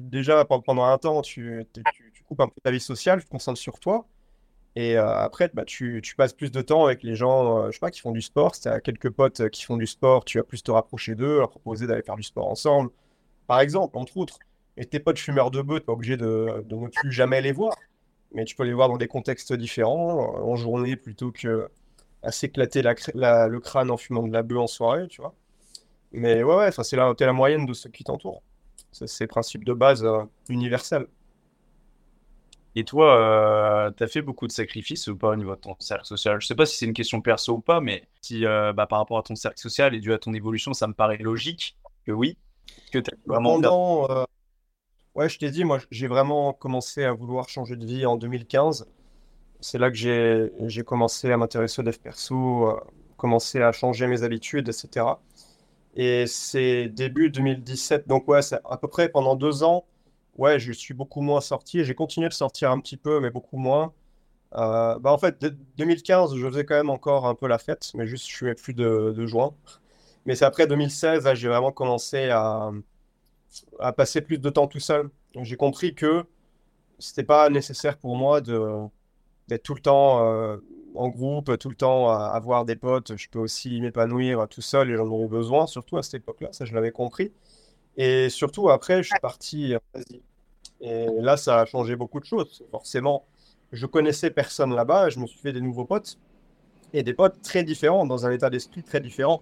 déjà, 0.09 0.45
pendant 0.45 0.85
un 0.85 0.97
temps, 0.97 1.21
tu, 1.21 1.65
tu, 1.73 2.23
coupes 2.23 2.41
un 2.41 2.47
peu 2.47 2.59
ta 2.63 2.71
vie 2.71 2.79
sociale, 2.79 3.19
tu 3.19 3.25
te 3.25 3.29
concentres 3.29 3.59
sur 3.59 3.79
toi. 3.79 4.07
Et 4.79 4.95
euh, 4.95 5.07
après, 5.07 5.49
bah, 5.55 5.65
tu, 5.65 6.03
passes 6.15 6.33
plus 6.33 6.51
de 6.51 6.61
temps 6.61 6.85
avec 6.85 7.01
les 7.01 7.15
gens, 7.15 7.63
euh, 7.63 7.67
je 7.69 7.71
sais 7.71 7.79
pas, 7.79 7.89
qui 7.89 7.99
font 7.99 8.11
du 8.11 8.21
sport. 8.21 8.53
Si 8.53 8.61
tu 8.61 8.67
as 8.67 8.79
quelques 8.79 9.09
potes 9.09 9.49
qui 9.49 9.63
font 9.63 9.75
du 9.75 9.87
sport, 9.87 10.23
tu 10.23 10.37
vas 10.37 10.43
plus 10.43 10.61
te 10.61 10.69
rapprocher 10.69 11.15
d'eux, 11.15 11.39
leur 11.39 11.49
proposer 11.49 11.87
d'aller 11.87 12.03
faire 12.03 12.15
du 12.15 12.21
sport 12.21 12.47
ensemble. 12.47 12.91
Par 13.47 13.59
exemple, 13.59 13.97
entre 13.97 14.17
autres. 14.17 14.37
Et 14.77 14.85
tes 14.85 14.99
potes 14.99 15.17
fumeurs 15.17 15.49
de 15.49 15.63
bœufs, 15.63 15.79
tu 15.79 15.85
pas 15.87 15.93
obligé 15.93 16.15
de, 16.15 16.63
de 16.63 16.75
ne 16.75 16.89
plus 16.89 17.11
jamais 17.11 17.41
les 17.41 17.53
voir. 17.53 17.75
Mais 18.33 18.45
tu 18.45 18.55
peux 18.55 18.65
les 18.65 18.73
voir 18.73 18.87
dans 18.87 18.97
des 18.97 19.07
contextes 19.07 19.51
différents, 19.51 20.37
en 20.43 20.55
journée 20.55 20.95
plutôt 20.95 21.31
que 21.31 21.67
à 22.21 22.31
s'éclater 22.31 22.83
la, 22.83 23.47
le 23.47 23.59
crâne 23.59 23.89
en 23.89 23.97
fumant 23.97 24.27
de 24.27 24.33
la 24.33 24.43
bœuf 24.43 24.59
en 24.59 24.67
soirée, 24.67 25.07
tu 25.07 25.21
vois. 25.21 25.33
Mais 26.11 26.43
ouais, 26.43 26.55
ouais, 26.55 26.71
c'est 26.71 26.95
la, 26.95 27.33
moyenne 27.33 27.65
de 27.65 27.73
ceux 27.73 27.89
qui 27.89 28.03
t'entourent. 28.03 28.43
C'est 28.91 29.21
le 29.21 29.27
principe 29.27 29.63
de 29.63 29.73
base 29.73 30.03
euh, 30.05 30.23
universel. 30.49 31.07
Et 32.79 32.83
toi, 32.83 33.17
euh, 33.17 33.91
tu 33.97 34.03
as 34.03 34.07
fait 34.07 34.21
beaucoup 34.21 34.45
de 34.45 34.51
sacrifices 34.51 35.07
ou 35.07 35.17
pas 35.17 35.29
au 35.29 35.35
niveau 35.35 35.55
de 35.55 35.59
ton 35.59 35.75
cercle 35.79 36.05
social? 36.05 36.39
Je 36.39 36.45
sais 36.45 36.53
pas 36.53 36.67
si 36.67 36.77
c'est 36.77 36.85
une 36.85 36.93
question 36.93 37.21
perso 37.21 37.53
ou 37.53 37.59
pas, 37.59 37.81
mais 37.81 38.03
si 38.21 38.45
euh, 38.45 38.71
bah, 38.71 38.85
par 38.85 38.99
rapport 38.99 39.17
à 39.17 39.23
ton 39.23 39.33
cercle 39.33 39.59
social 39.59 39.95
et 39.95 39.99
dû 39.99 40.13
à 40.13 40.19
ton 40.19 40.31
évolution, 40.35 40.73
ça 40.73 40.85
me 40.85 40.93
paraît 40.93 41.17
logique 41.17 41.75
que 42.05 42.11
oui. 42.11 42.37
Que 42.93 42.99
as 42.99 43.15
vraiment 43.25 43.55
Pendant, 43.55 44.27
Ouais, 45.15 45.27
je 45.27 45.39
t'ai 45.39 45.49
dit, 45.49 45.63
moi, 45.63 45.79
j'ai 45.89 46.05
vraiment 46.05 46.53
commencé 46.53 47.03
à 47.03 47.13
vouloir 47.13 47.49
changer 47.49 47.75
de 47.75 47.83
vie 47.83 48.05
en 48.05 48.15
2015. 48.15 48.87
C'est 49.59 49.79
là 49.79 49.89
que 49.89 49.97
j'ai 49.97 50.83
commencé 50.83 51.31
à 51.31 51.37
m'intéresser 51.37 51.81
au 51.81 51.83
dev 51.83 51.97
perso, 51.97 52.67
à 52.67 52.85
commencer 53.17 53.59
à 53.59 53.71
changer 53.71 54.05
mes 54.05 54.21
habitudes, 54.21 54.69
etc. 54.69 55.07
Et 55.95 56.27
c'est 56.27 56.89
début 56.89 57.31
2017, 57.31 58.07
donc 58.07 58.27
ouais, 58.27 58.43
c'est 58.43 58.59
à 58.69 58.77
peu 58.77 58.87
près 58.87 59.09
pendant 59.09 59.35
deux 59.35 59.63
ans, 59.63 59.85
ouais, 60.37 60.59
je 60.59 60.71
suis 60.71 60.93
beaucoup 60.93 61.21
moins 61.21 61.41
sorti. 61.41 61.83
J'ai 61.83 61.95
continué 61.95 62.29
de 62.29 62.33
sortir 62.33 62.71
un 62.71 62.79
petit 62.79 62.97
peu, 62.97 63.19
mais 63.19 63.29
beaucoup 63.31 63.57
moins. 63.57 63.93
Euh, 64.55 64.99
bah 64.99 65.11
en 65.13 65.17
fait, 65.19 65.43
2015, 65.77 66.35
je 66.35 66.47
faisais 66.47 66.65
quand 66.65 66.75
même 66.75 66.89
encore 66.91 67.27
un 67.27 67.35
peu 67.35 67.47
la 67.47 67.59
fête, 67.59 67.91
mais 67.95 68.07
juste 68.07 68.29
je 68.29 68.37
fumais 68.37 68.55
plus 68.55 68.73
de, 68.73 69.13
de. 69.15 69.25
Mais 70.25 70.35
c'est 70.35 70.45
après 70.45 70.67
2016, 70.67 71.27
j'ai 71.35 71.47
vraiment 71.47 71.71
commencé 71.71 72.29
à, 72.29 72.71
à 73.79 73.93
passer 73.93 74.21
plus 74.21 74.39
de 74.39 74.49
temps 74.49 74.67
tout 74.67 74.79
seul. 74.79 75.09
J'ai 75.41 75.55
compris 75.57 75.93
que 75.95 76.25
c'était 76.99 77.23
pas 77.23 77.49
nécessaire 77.49 77.97
pour 77.97 78.17
moi 78.17 78.41
d'être 78.41 79.63
tout 79.63 79.75
le 79.75 79.81
temps 79.81 80.25
euh, 80.27 80.57
en 80.95 81.09
groupe, 81.09 81.57
tout 81.57 81.69
le 81.69 81.75
temps 81.75 82.09
à 82.09 82.27
avoir 82.27 82.65
des 82.65 82.75
potes. 82.75 83.15
Je 83.17 83.29
peux 83.29 83.39
aussi 83.39 83.81
m'épanouir 83.81 84.47
tout 84.49 84.61
seul 84.61 84.89
et 84.91 84.97
j'en 84.97 85.07
aurais 85.07 85.27
besoin, 85.27 85.67
surtout 85.67 85.97
à 85.97 86.03
cette 86.03 86.15
époque-là, 86.15 86.49
ça 86.51 86.65
je 86.65 86.73
l'avais 86.73 86.91
compris. 86.91 87.31
Et 87.97 88.29
surtout 88.29 88.69
après, 88.69 89.03
je 89.03 89.09
suis 89.09 89.19
parti 89.19 89.75
en 89.75 89.99
Asie. 89.99 90.21
Et 90.79 91.07
là, 91.19 91.35
ça 91.37 91.61
a 91.61 91.65
changé 91.65 91.95
beaucoup 91.95 92.19
de 92.19 92.25
choses. 92.25 92.63
Forcément, 92.71 93.25
je 93.71 93.85
connaissais 93.85 94.29
personne 94.29 94.73
là-bas, 94.73 95.09
je 95.09 95.19
me 95.19 95.25
suis 95.27 95.39
fait 95.39 95.53
des 95.53 95.61
nouveaux 95.61 95.85
potes 95.85 96.17
et 96.93 97.03
des 97.03 97.13
potes 97.13 97.41
très 97.41 97.63
différents, 97.63 98.05
dans 98.05 98.25
un 98.25 98.31
état 98.31 98.49
d'esprit 98.49 98.83
très 98.83 99.01
différent 99.01 99.41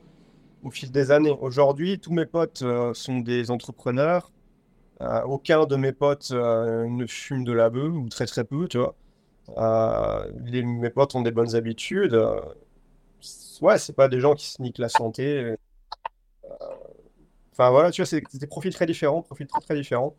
au 0.64 0.72
fil 0.72 0.92
des 0.92 1.12
années. 1.12 1.36
Aujourd'hui, 1.42 2.00
tous 2.00 2.14
mes 2.14 2.26
potes 2.26 2.64
euh, 2.64 2.94
sont 2.94 3.20
des 3.20 3.52
entrepreneurs. 3.52 4.32
Euh, 5.02 5.22
aucun 5.24 5.66
de 5.66 5.76
mes 5.76 5.92
potes 5.92 6.30
euh, 6.32 6.88
ne 6.88 7.06
fume 7.06 7.44
de 7.44 7.52
la 7.52 7.70
bœuf, 7.70 7.94
ou 7.94 8.10
très 8.10 8.26
très 8.26 8.46
peu, 8.46 8.68
tu 8.68 8.80
vois. 8.80 8.96
Mes 10.52 10.90
potes 10.90 11.16
ont 11.16 11.22
des 11.22 11.32
bonnes 11.32 11.56
habitudes. 11.56 12.18
ouais, 13.62 13.78
c'est 13.78 13.96
pas 13.96 14.08
des 14.08 14.20
gens 14.20 14.34
qui 14.34 14.48
se 14.48 14.62
niquent 14.62 14.80
la 14.80 14.90
santé. 14.90 15.56
Enfin 17.58 17.70
voilà, 17.70 17.90
tu 17.90 18.02
vois, 18.02 18.06
c'est 18.06 18.22
des 18.34 18.48
profils 18.48 18.74
très 18.74 18.86
différents, 18.86 19.22
profils 19.22 19.48
très 19.48 19.62
très 19.62 19.76
différents. 19.76 20.14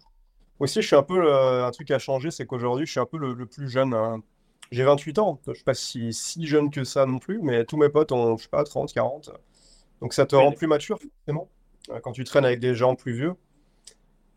Aussi, 0.58 0.80
je 0.80 0.86
suis 0.86 0.96
un 0.96 1.02
peu 1.02 1.34
un 1.34 1.70
truc 1.70 1.90
à 1.90 1.98
changer, 1.98 2.30
c'est 2.30 2.46
qu'aujourd'hui, 2.46 2.86
je 2.86 2.92
suis 2.92 3.00
un 3.00 3.04
peu 3.04 3.18
le, 3.18 3.44
plus 3.44 3.68
jeune. 3.68 3.92
Hein. 3.92 4.22
j'ai 4.70 4.84
28 4.84 5.18
ans. 5.18 5.38
Je 5.46 5.52
suis 5.52 5.64
pas 5.64 5.74
si, 5.74 6.14
si 6.14 6.46
jeune 6.46 6.70
que 6.70 6.82
ça 6.82 7.04
non 7.04 7.18
plus, 7.18 7.40
mais 7.42 7.66
tous 7.66 7.76
mes 7.76 7.90
potes 7.90 8.10
ont, 8.12 8.38
je 8.38 8.44
sais 8.44 8.48
pas, 8.48 8.64
30, 8.64 8.90
40. 8.90 9.32
Donc 10.00 10.14
ça 10.14 10.24
te 10.24 10.34
rend 10.34 10.52
plus 10.52 10.66
mature, 10.66 10.98
forcément, 10.98 11.50
euh, 11.90 12.00
quand 12.00 12.12
tu 12.12 12.24
traînes 12.24 12.46
avec 12.46 12.58
des 12.58 12.74
gens 12.74 12.94
plus 12.94 13.12
vieux. 13.12 13.34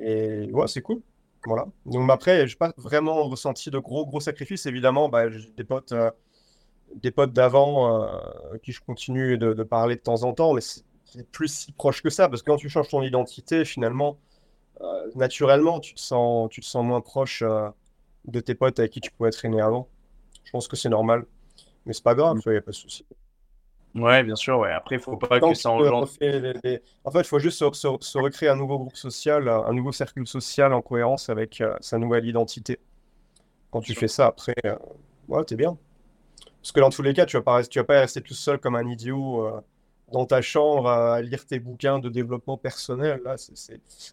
Et 0.01 0.49
ouais, 0.51 0.67
c'est 0.67 0.81
cool. 0.81 1.01
Voilà. 1.45 1.67
Donc 1.85 2.09
après, 2.11 2.47
j'ai 2.47 2.57
pas 2.57 2.73
vraiment 2.75 3.23
ressenti 3.23 3.71
de 3.71 3.79
gros, 3.79 4.05
gros 4.05 4.19
sacrifices. 4.19 4.65
Évidemment, 4.65 5.07
bah, 5.07 5.29
j'ai 5.29 5.49
des 5.51 5.63
potes, 5.63 5.93
euh, 5.93 6.11
des 6.95 7.11
potes 7.11 7.31
d'avant 7.31 8.03
euh, 8.03 8.57
qui 8.61 8.73
je 8.73 8.81
continue 8.81 9.37
de, 9.37 9.53
de, 9.53 9.63
parler 9.63 9.95
de 9.95 10.01
temps 10.01 10.23
en 10.23 10.33
temps, 10.33 10.53
mais 10.53 10.61
plus 11.31 11.47
si 11.47 11.71
proche 11.71 12.01
que 12.01 12.09
ça, 12.09 12.29
parce 12.29 12.41
que 12.41 12.51
quand 12.51 12.57
tu 12.57 12.69
changes 12.69 12.89
ton 12.89 13.01
identité, 13.01 13.65
finalement, 13.65 14.17
naturellement, 15.15 15.79
tu 15.79 15.93
te 15.93 15.99
sens, 15.99 16.49
tu 16.49 16.61
te 16.61 16.65
sens 16.65 16.85
moins 16.85 17.01
proche 17.01 17.43
de 18.25 18.39
tes 18.39 18.55
potes 18.55 18.79
avec 18.79 18.91
qui 18.91 19.01
tu 19.01 19.11
pouvais 19.11 19.31
traîner 19.31 19.61
avant. 19.61 19.87
Je 20.43 20.51
pense 20.51 20.67
que 20.67 20.75
c'est 20.75 20.89
normal. 20.89 21.25
Mais 21.85 21.93
c'est 21.93 22.03
pas 22.03 22.15
grave, 22.15 22.37
il 22.45 22.51
n'y 22.51 22.57
a 22.57 22.61
pas 22.61 22.71
de 22.71 22.75
souci. 22.75 23.05
Ouais, 23.95 24.23
bien 24.23 24.35
sûr, 24.35 24.59
ouais. 24.59 24.71
Après, 24.71 24.95
il 24.95 25.01
faut 25.01 25.17
pas 25.17 25.39
que 25.39 25.53
ça 25.55 25.71
engendre. 25.71 26.07
En 27.03 27.11
fait, 27.11 27.19
il 27.19 27.23
faut 27.23 27.39
juste 27.39 27.59
se, 27.73 28.17
recréer 28.17 28.49
un 28.49 28.55
nouveau 28.55 28.77
groupe 28.77 28.95
social, 28.95 29.47
un 29.49 29.73
nouveau 29.73 29.91
cercle 29.91 30.25
social 30.27 30.73
en 30.73 30.81
cohérence 30.81 31.29
avec 31.29 31.59
euh, 31.61 31.75
sa 31.79 31.97
nouvelle 31.97 32.25
identité. 32.25 32.79
Quand 33.71 33.81
tu 33.81 33.95
fais 33.95 34.07
ça, 34.07 34.27
après, 34.27 34.55
euh, 34.65 34.75
ouais, 35.27 35.43
t'es 35.43 35.55
bien. 35.55 35.77
Parce 36.61 36.71
que 36.71 36.79
dans 36.79 36.89
tous 36.89 37.01
les 37.01 37.13
cas, 37.13 37.25
tu 37.25 37.37
vas 37.37 37.43
pas, 37.43 37.63
tu 37.63 37.79
vas 37.79 37.85
pas 37.85 38.01
rester 38.01 38.21
tout 38.21 38.33
seul 38.33 38.59
comme 38.59 38.75
un 38.75 38.87
idiot 38.87 39.47
euh, 39.47 39.61
dans 40.11 40.25
ta 40.25 40.41
chambre 40.41 40.87
à 40.87 41.21
lire 41.21 41.45
tes 41.45 41.59
bouquins 41.59 41.99
de 41.99 42.09
développement 42.09 42.57
personnel. 42.57 43.21
Là, 43.23 43.35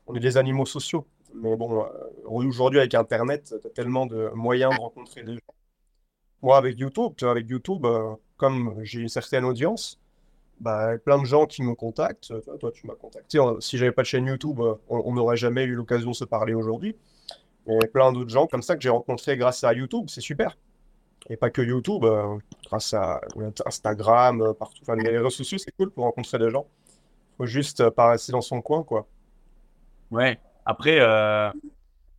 On 0.07 0.15
est 0.15 0.21
des 0.21 0.37
animaux 0.37 0.67
sociaux. 0.67 1.07
Mais 1.35 1.55
bon, 1.57 1.87
aujourd'hui, 2.25 2.79
avec 2.79 2.95
Internet, 2.95 3.55
tu 3.61 3.67
as 3.67 3.71
tellement 3.71 4.07
de 4.07 4.31
moyens 4.35 4.75
de 4.75 4.81
rencontrer 4.81 5.23
des 5.23 5.35
gens. 5.35 5.55
Moi, 6.43 6.57
avec 6.57 6.79
YouTube, 6.79 7.13
tu 7.17 7.25
vois, 7.25 7.33
avec 7.33 7.49
YouTube, 7.49 7.87
comme 8.37 8.81
j'ai 8.83 9.01
une 9.01 9.09
certaine 9.09 9.45
audience, 9.45 9.99
bah, 10.61 10.97
plein 10.99 11.21
de 11.21 11.27
gens 11.27 11.47
qui 11.47 11.63
me 11.63 11.75
contactent. 11.75 12.33
Toi, 12.59 12.73
tu 12.73 12.87
m'as 12.87 12.95
contacté. 12.95 13.39
Si 13.61 13.79
j'avais 13.79 13.93
pas 13.93 14.03
de 14.03 14.07
chaîne 14.07 14.27
YouTube, 14.27 14.61
euh, 14.61 14.75
on 14.89 15.13
n'aurait 15.13 15.37
jamais 15.37 15.65
eu 15.65 15.75
l'occasion 15.75 16.11
de 16.11 16.17
se 16.17 16.25
parler 16.25 16.55
aujourd'hui. 16.55 16.97
Et 17.69 17.87
plein 17.89 18.13
d'autres 18.13 18.31
gens 18.31 18.47
comme 18.47 18.63
ça 18.63 18.77
que 18.77 18.83
j'ai 18.83 18.89
rencontrés 18.89 19.37
grâce 19.37 19.65
à 19.65 19.73
YouTube, 19.73 20.07
c'est 20.09 20.21
super. 20.21 20.57
Et 21.29 21.37
pas 21.37 21.51
que 21.51 21.63
YouTube, 21.63 22.05
euh, 22.05 22.39
grâce 22.67 22.95
à 22.95 23.21
Instagram, 23.65 24.43
euh, 24.43 24.53
partout. 24.53 24.79
Enfin, 24.83 24.97
les 24.97 25.11
réseaux 25.11 25.31
sociaux, 25.31 25.59
c'est 25.59 25.73
cool 25.73 25.91
pour 25.91 26.05
rencontrer 26.05 26.39
des 26.39 26.51
gens. 26.51 26.67
Faut 27.37 27.47
juste 27.47 27.91
pas 27.91 28.11
rester 28.11 28.33
dans 28.33 28.41
son 28.41 28.63
coin, 28.63 28.83
quoi. 28.83 29.07
Ouais. 30.11 30.39
Après, 30.65 30.99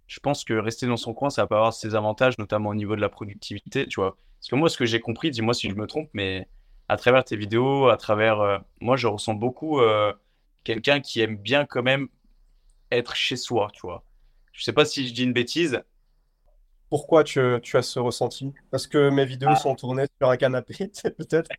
je 0.08 0.20
pense 0.20 0.43
que 0.43 0.53
rester 0.53 0.88
dans 0.88 0.97
son 0.97 1.14
coin, 1.14 1.30
ça 1.30 1.47
peut 1.47 1.55
avoir 1.55 1.74
ses 1.74 1.95
avantages, 1.95 2.38
notamment 2.38 2.70
au 2.70 2.76
niveau 2.76 2.95
de 2.95 3.01
la 3.01 3.10
productivité, 3.10 3.88
tu 3.88 3.99
vois. 3.99 4.16
Parce 4.39 4.49
que 4.49 4.55
moi, 4.55 4.70
ce 4.70 4.78
que 4.78 4.86
j'ai 4.86 4.99
compris, 4.99 5.32
dis-moi 5.32 5.53
si 5.53 5.70
je 5.70 5.76
me 5.76 5.88
trompe, 5.88 6.10
mais 6.14 6.47
à 6.89 6.97
travers 6.97 7.24
tes 7.24 7.36
vidéos, 7.36 7.89
à 7.89 7.97
travers. 7.97 8.39
Euh, 8.39 8.58
moi, 8.82 8.97
je 8.97 9.08
ressens 9.08 9.34
beaucoup 9.34 9.80
euh, 9.80 10.14
quelqu'un 10.64 10.99
qui 10.99 11.22
aime 11.22 11.38
bien 11.38 11.66
quand 11.66 11.84
même 11.84 12.08
être 12.91 13.16
chez 13.16 13.36
soi, 13.36 13.70
tu 13.74 13.82
vois. 13.82 14.03
Je 14.53 14.64
sais 14.64 14.74
pas 14.74 14.86
si 14.86 15.08
je 15.08 15.14
dis 15.14 15.24
une 15.24 15.34
bêtise. 15.34 15.82
Pourquoi 16.90 17.24
tu, 17.24 17.42
tu 17.62 17.78
as 17.78 17.82
ce 17.82 18.00
ressenti? 18.00 18.54
Parce 18.72 18.88
que 18.88 19.10
mes 19.10 19.26
vidéos 19.26 19.50
ah. 19.52 19.56
sont 19.56 19.76
tournées 19.76 20.06
sur 20.20 20.30
un 20.30 20.38
canapé, 20.38 20.74
peut-être 21.18 21.50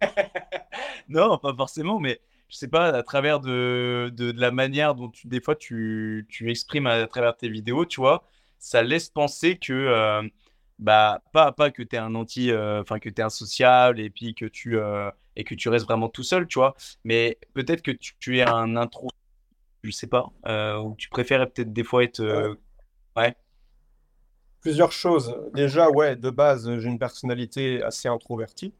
Non, 1.08 1.38
pas 1.38 1.54
forcément, 1.54 1.98
mais 1.98 2.20
je 2.48 2.56
sais 2.56 2.68
pas, 2.68 2.88
à 2.88 3.02
travers 3.02 3.40
de, 3.40 4.12
de, 4.14 4.32
la 4.32 4.50
manière 4.50 4.94
dont 4.94 5.08
tu, 5.08 5.26
des 5.26 5.40
fois 5.40 5.56
tu, 5.56 6.26
tu, 6.28 6.50
exprimes 6.50 6.86
à 6.86 7.06
travers 7.06 7.36
tes 7.36 7.48
vidéos, 7.48 7.86
tu 7.86 8.00
vois, 8.00 8.24
ça 8.58 8.82
laisse 8.82 9.08
penser 9.10 9.58
que. 9.58 9.72
Euh, 9.72 10.22
bah 10.78 11.22
pas 11.32 11.52
pas 11.52 11.70
que 11.70 11.82
tu 11.82 11.96
es 11.96 11.98
un 11.98 12.14
anti 12.14 12.50
euh, 12.50 12.82
enfin 12.82 12.98
que 12.98 13.08
tu 13.08 13.22
es 13.22 13.24
insociable 13.24 13.98
et 13.98 14.10
puis 14.10 14.34
que 14.34 14.44
tu 14.44 14.78
euh, 14.78 15.10
et 15.34 15.42
que 15.42 15.54
tu 15.54 15.70
restes 15.70 15.86
vraiment 15.86 16.10
tout 16.10 16.22
seul 16.22 16.46
tu 16.46 16.58
vois 16.58 16.76
mais 17.02 17.38
peut-être 17.54 17.80
que 17.80 17.92
tu, 17.92 18.38
es 18.38 18.42
un 18.42 18.76
intro 18.76 19.08
je 19.82 19.90
sais 19.90 20.06
pas 20.06 20.30
ou 20.82 20.94
tu 20.98 21.08
préfères 21.08 21.50
peut-être 21.50 21.72
des 21.72 21.82
fois 21.82 22.04
être 22.04 22.58
ouais 23.16 23.34
plusieurs 24.66 24.92
choses 24.92 25.36
déjà 25.54 25.90
ouais 25.90 26.16
de 26.16 26.30
base 26.30 26.78
j'ai 26.78 26.88
une 26.88 26.98
personnalité 26.98 27.82
assez 27.82 28.08
introvertie 28.08 28.72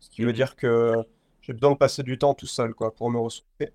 ce 0.00 0.10
qui 0.10 0.22
veut 0.22 0.30
mmh. 0.30 0.32
dire 0.32 0.56
que 0.56 0.94
j'ai 1.42 1.52
besoin 1.52 1.72
de 1.72 1.76
passer 1.76 2.02
du 2.02 2.18
temps 2.18 2.34
tout 2.34 2.46
seul 2.46 2.74
quoi 2.74 2.94
pour 2.94 3.10
me 3.10 3.18
ressourcer 3.18 3.72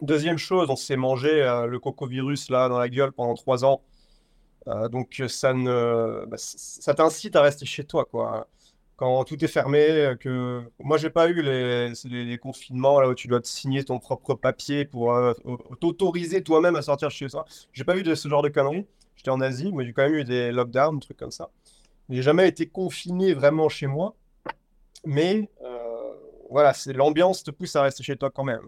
deuxième 0.00 0.38
chose 0.38 0.70
on 0.70 0.76
s'est 0.76 0.96
mangé 0.96 1.42
le 1.68 1.78
cocovirus 1.78 2.50
là 2.50 2.68
dans 2.68 2.78
la 2.78 2.88
gueule 2.88 3.12
pendant 3.12 3.34
trois 3.34 3.64
ans 3.64 3.82
euh, 4.68 4.88
donc 4.88 5.22
ça 5.28 5.54
ne, 5.54 6.24
bah, 6.26 6.36
ça 6.38 6.94
t'incite 6.94 7.36
à 7.36 7.42
rester 7.42 7.66
chez 7.66 7.84
toi, 7.84 8.04
quoi. 8.04 8.46
Quand 8.96 9.24
tout 9.24 9.42
est 9.42 9.48
fermé, 9.48 10.12
que 10.20 10.62
moi 10.78 10.98
j'ai 10.98 11.08
pas 11.08 11.30
eu 11.30 11.40
les, 11.40 11.90
les, 12.04 12.38
confinements 12.38 13.00
là 13.00 13.08
où 13.08 13.14
tu 13.14 13.28
dois 13.28 13.40
te 13.40 13.48
signer 13.48 13.82
ton 13.82 13.98
propre 13.98 14.34
papier 14.34 14.84
pour 14.84 15.14
euh, 15.14 15.32
t'autoriser 15.80 16.42
toi-même 16.42 16.76
à 16.76 16.82
sortir 16.82 17.10
chez 17.10 17.28
toi. 17.28 17.46
J'ai 17.72 17.84
pas 17.84 17.96
eu 17.96 18.02
de 18.02 18.14
ce 18.14 18.28
genre 18.28 18.42
de 18.42 18.50
conneries. 18.50 18.86
J'étais 19.20 19.32
en 19.32 19.42
Asie, 19.42 19.70
mais 19.70 19.84
j'ai 19.84 19.92
quand 19.92 20.04
même 20.04 20.14
eu 20.14 20.24
des 20.24 20.50
lockdowns, 20.50 20.98
des 20.98 21.04
trucs 21.04 21.18
comme 21.18 21.30
ça. 21.30 21.50
J'ai 22.08 22.22
jamais 22.22 22.48
été 22.48 22.66
confiné 22.66 23.34
vraiment 23.34 23.68
chez 23.68 23.86
moi, 23.86 24.14
mais 25.04 25.50
euh, 25.62 26.14
voilà, 26.48 26.72
c'est 26.72 26.94
l'ambiance 26.94 27.44
te 27.44 27.50
pousse 27.50 27.76
à 27.76 27.82
rester 27.82 28.02
chez 28.02 28.16
toi 28.16 28.30
quand 28.30 28.44
même. 28.44 28.62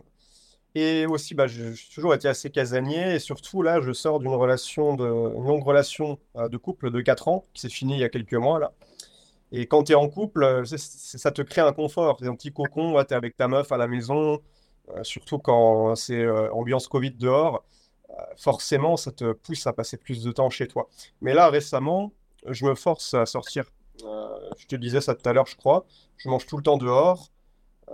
Et 0.74 1.06
aussi, 1.06 1.34
bah, 1.34 1.46
j'ai 1.46 1.72
toujours 1.94 2.12
été 2.12 2.28
assez 2.28 2.50
casanier. 2.50 3.14
Et 3.14 3.18
surtout, 3.18 3.62
là, 3.62 3.80
je 3.80 3.94
sors 3.94 4.20
d'une 4.20 4.34
relation 4.34 4.94
de, 4.94 5.04
longue 5.06 5.64
relation 5.64 6.18
euh, 6.36 6.50
de 6.50 6.58
couple 6.58 6.90
de 6.90 7.00
4 7.00 7.28
ans 7.28 7.44
qui 7.54 7.62
s'est 7.62 7.70
finie 7.70 7.94
il 7.94 8.00
y 8.00 8.04
a 8.04 8.10
quelques 8.10 8.34
mois, 8.34 8.58
là. 8.58 8.74
Et 9.52 9.66
quand 9.66 9.84
tu 9.84 9.92
es 9.92 9.94
en 9.94 10.10
couple, 10.10 10.44
euh, 10.44 10.64
ça 10.66 11.30
te 11.30 11.40
crée 11.40 11.62
un 11.62 11.72
confort. 11.72 12.18
C'est 12.20 12.28
un 12.28 12.34
petit 12.34 12.52
cocon, 12.52 13.02
tu 13.04 13.14
es 13.14 13.16
avec 13.16 13.38
ta 13.38 13.48
meuf 13.48 13.72
à 13.72 13.78
la 13.78 13.88
maison, 13.88 14.38
surtout 15.02 15.38
quand 15.38 15.94
c'est 15.96 16.28
ambiance 16.50 16.88
Covid 16.88 17.12
dehors. 17.12 17.64
Forcément, 18.36 18.96
ça 18.96 19.12
te 19.12 19.32
pousse 19.32 19.66
à 19.66 19.72
passer 19.72 19.96
plus 19.96 20.22
de 20.22 20.32
temps 20.32 20.50
chez 20.50 20.66
toi. 20.66 20.88
Mais 21.20 21.34
là, 21.34 21.48
récemment, 21.48 22.12
je 22.46 22.64
me 22.64 22.74
force 22.74 23.14
à 23.14 23.26
sortir. 23.26 23.64
je 24.00 24.66
te 24.66 24.76
disais 24.76 25.00
ça 25.00 25.14
tout 25.14 25.28
à 25.28 25.32
l'heure, 25.32 25.46
je 25.46 25.56
crois. 25.56 25.86
Je 26.16 26.28
mange 26.28 26.46
tout 26.46 26.56
le 26.56 26.62
temps 26.62 26.76
dehors. 26.76 27.30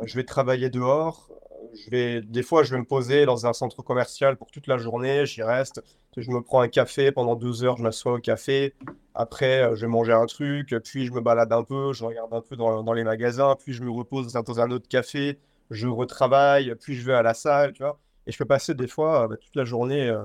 je 0.02 0.14
vais 0.16 0.24
travailler 0.24 0.70
dehors 0.70 1.28
je 1.74 1.90
vais, 1.90 2.20
des 2.22 2.42
fois, 2.42 2.62
je 2.62 2.72
vais 2.72 2.78
me 2.78 2.84
poser 2.84 3.26
dans 3.26 3.46
un 3.46 3.52
centre 3.52 3.82
commercial 3.82 4.36
pour 4.36 4.50
toute 4.50 4.66
la 4.66 4.78
journée, 4.78 5.26
j'y 5.26 5.42
reste, 5.42 5.82
je 6.16 6.30
me 6.30 6.40
prends 6.40 6.60
un 6.60 6.68
café 6.68 7.12
pendant 7.12 7.36
deux 7.36 7.64
heures, 7.64 7.76
je 7.76 7.82
m'assois 7.82 8.14
au 8.14 8.18
café, 8.18 8.74
après, 9.14 9.62
euh, 9.62 9.76
je 9.76 9.82
vais 9.82 9.90
manger 9.90 10.12
un 10.12 10.26
truc, 10.26 10.74
puis 10.84 11.06
je 11.06 11.12
me 11.12 11.20
balade 11.20 11.52
un 11.52 11.62
peu, 11.62 11.92
je 11.92 12.04
regarde 12.04 12.32
un 12.32 12.40
peu 12.40 12.56
dans, 12.56 12.92
les 12.92 13.04
magasins, 13.04 13.56
puis 13.58 13.72
je 13.72 13.82
me 13.82 13.90
repose 13.90 14.32
dans 14.32 14.60
un 14.60 14.70
autre 14.70 14.88
café, 14.88 15.38
je 15.70 15.86
retravaille, 15.86 16.74
puis 16.80 16.94
je 16.94 17.04
vais 17.04 17.14
à 17.14 17.22
la 17.22 17.34
salle, 17.34 17.72
tu 17.72 17.82
vois. 17.82 17.98
Et 18.28 18.32
je 18.32 18.38
peux 18.38 18.44
passer 18.44 18.74
des 18.74 18.86
fois 18.86 19.24
euh, 19.24 19.36
toute 19.36 19.56
la 19.56 19.64
journée 19.64 20.08
euh, 20.08 20.22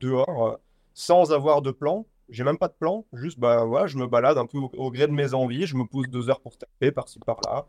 dehors 0.00 0.58
sans 0.92 1.32
avoir 1.32 1.62
de 1.62 1.70
plan. 1.70 2.06
J'ai 2.30 2.44
même 2.44 2.56
pas 2.58 2.68
de 2.68 2.74
plan, 2.74 3.04
juste 3.12 3.38
bah 3.38 3.66
je 3.86 3.98
me 3.98 4.06
balade 4.06 4.38
un 4.38 4.46
peu 4.46 4.58
au 4.58 4.90
gré 4.90 5.06
de 5.06 5.12
mes 5.12 5.34
envies, 5.34 5.66
je 5.66 5.76
me 5.76 5.84
pose 5.84 6.08
deux 6.08 6.30
heures 6.30 6.40
pour 6.40 6.56
taper 6.56 6.90
par-ci 6.90 7.18
par-là. 7.18 7.66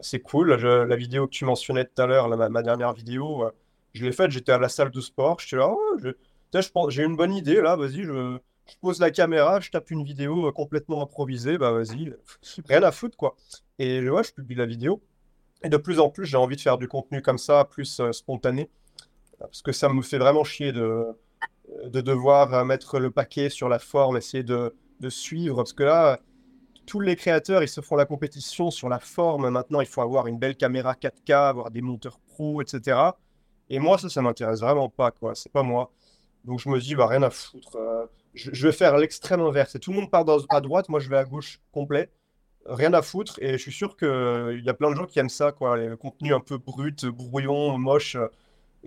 C'est 0.00 0.20
cool. 0.20 0.54
la 0.54 0.96
vidéo 0.96 1.26
que 1.26 1.32
tu 1.32 1.44
mentionnais 1.44 1.84
tout 1.84 2.00
à 2.00 2.06
l'heure, 2.06 2.28
ma, 2.28 2.62
dernière 2.62 2.92
vidéo, 2.92 3.44
euh, 3.44 3.50
je 3.92 4.04
l'ai 4.04 4.12
faite, 4.12 4.30
j'étais 4.30 4.52
à 4.52 4.58
la 4.58 4.68
salle 4.68 4.90
de 4.90 5.00
sport, 5.00 5.40
j'étais 5.40 5.56
là, 5.56 5.68
oh, 5.68 6.90
j'ai 6.90 7.02
une 7.02 7.16
bonne 7.16 7.34
idée 7.34 7.60
là, 7.60 7.74
vas-y, 7.74 8.04
je, 8.04 8.38
pose 8.80 9.00
la 9.00 9.10
caméra, 9.10 9.58
je 9.58 9.70
tape 9.70 9.90
une 9.90 10.04
vidéo 10.04 10.46
euh, 10.46 10.52
complètement 10.52 11.02
improvisée, 11.02 11.58
bah 11.58 11.72
vas-y, 11.72 12.14
rien 12.68 12.82
à 12.84 12.92
foutre 12.92 13.16
quoi. 13.16 13.34
Et 13.80 14.08
ouais, 14.08 14.22
je 14.22 14.32
publie 14.32 14.54
la 14.54 14.66
vidéo. 14.66 15.02
Et 15.64 15.68
de 15.68 15.76
plus 15.76 16.00
en 16.00 16.08
plus, 16.08 16.24
j'ai 16.26 16.36
envie 16.36 16.56
de 16.56 16.60
faire 16.60 16.78
du 16.78 16.88
contenu 16.88 17.20
comme 17.20 17.38
ça, 17.38 17.64
plus 17.64 18.00
euh, 18.00 18.12
spontané, 18.12 18.70
parce 19.42 19.62
que 19.62 19.72
ça 19.72 19.88
me 19.88 20.02
fait 20.02 20.18
vraiment 20.18 20.44
chier 20.44 20.72
de, 20.72 21.04
de 21.84 22.00
devoir 22.00 22.64
mettre 22.64 22.98
le 22.98 23.10
paquet 23.10 23.50
sur 23.50 23.68
la 23.68 23.78
forme, 23.78 24.16
essayer 24.16 24.42
de, 24.42 24.74
de 25.00 25.10
suivre, 25.10 25.56
parce 25.56 25.72
que 25.72 25.82
là, 25.82 26.20
tous 26.86 27.00
les 27.00 27.16
créateurs, 27.16 27.62
ils 27.62 27.68
se 27.68 27.80
font 27.80 27.96
la 27.96 28.06
compétition 28.06 28.70
sur 28.70 28.88
la 28.88 28.98
forme. 28.98 29.50
Maintenant, 29.50 29.80
il 29.80 29.86
faut 29.86 30.00
avoir 30.00 30.26
une 30.26 30.38
belle 30.38 30.56
caméra 30.56 30.94
4K, 30.94 31.32
avoir 31.32 31.70
des 31.70 31.82
monteurs 31.82 32.18
pro, 32.20 32.60
etc. 32.62 32.98
Et 33.68 33.78
moi, 33.78 33.98
ça, 33.98 34.08
ça 34.08 34.22
m'intéresse 34.22 34.60
vraiment 34.60 34.88
pas, 34.88 35.10
quoi. 35.10 35.34
C'est 35.34 35.52
pas 35.52 35.62
moi. 35.62 35.92
Donc, 36.44 36.58
je 36.58 36.68
me 36.68 36.80
dis, 36.80 36.94
bah, 36.94 37.06
rien 37.06 37.22
à 37.22 37.30
foutre. 37.30 37.76
Euh, 37.76 38.06
je, 38.34 38.66
vais 38.66 38.72
faire 38.72 38.96
l'extrême 38.96 39.40
inverse. 39.40 39.74
Et 39.74 39.78
tout 39.78 39.92
le 39.92 40.00
monde 40.00 40.10
part 40.10 40.24
à 40.50 40.60
droite, 40.60 40.88
moi, 40.88 41.00
je 41.00 41.08
vais 41.08 41.18
à 41.18 41.24
gauche 41.24 41.60
complet. 41.72 42.10
Rien 42.66 42.92
à 42.94 43.02
foutre. 43.02 43.38
Et 43.40 43.52
je 43.52 43.58
suis 43.58 43.72
sûr 43.72 43.96
qu'il 43.96 44.08
euh, 44.08 44.60
y 44.60 44.68
a 44.68 44.74
plein 44.74 44.90
de 44.90 44.96
gens 44.96 45.06
qui 45.06 45.18
aiment 45.18 45.28
ça, 45.28 45.52
quoi. 45.52 45.76
Les 45.76 45.96
contenus 45.96 46.34
un 46.34 46.40
peu 46.40 46.58
brut, 46.58 47.06
brouillon, 47.06 47.78
moche. 47.78 48.16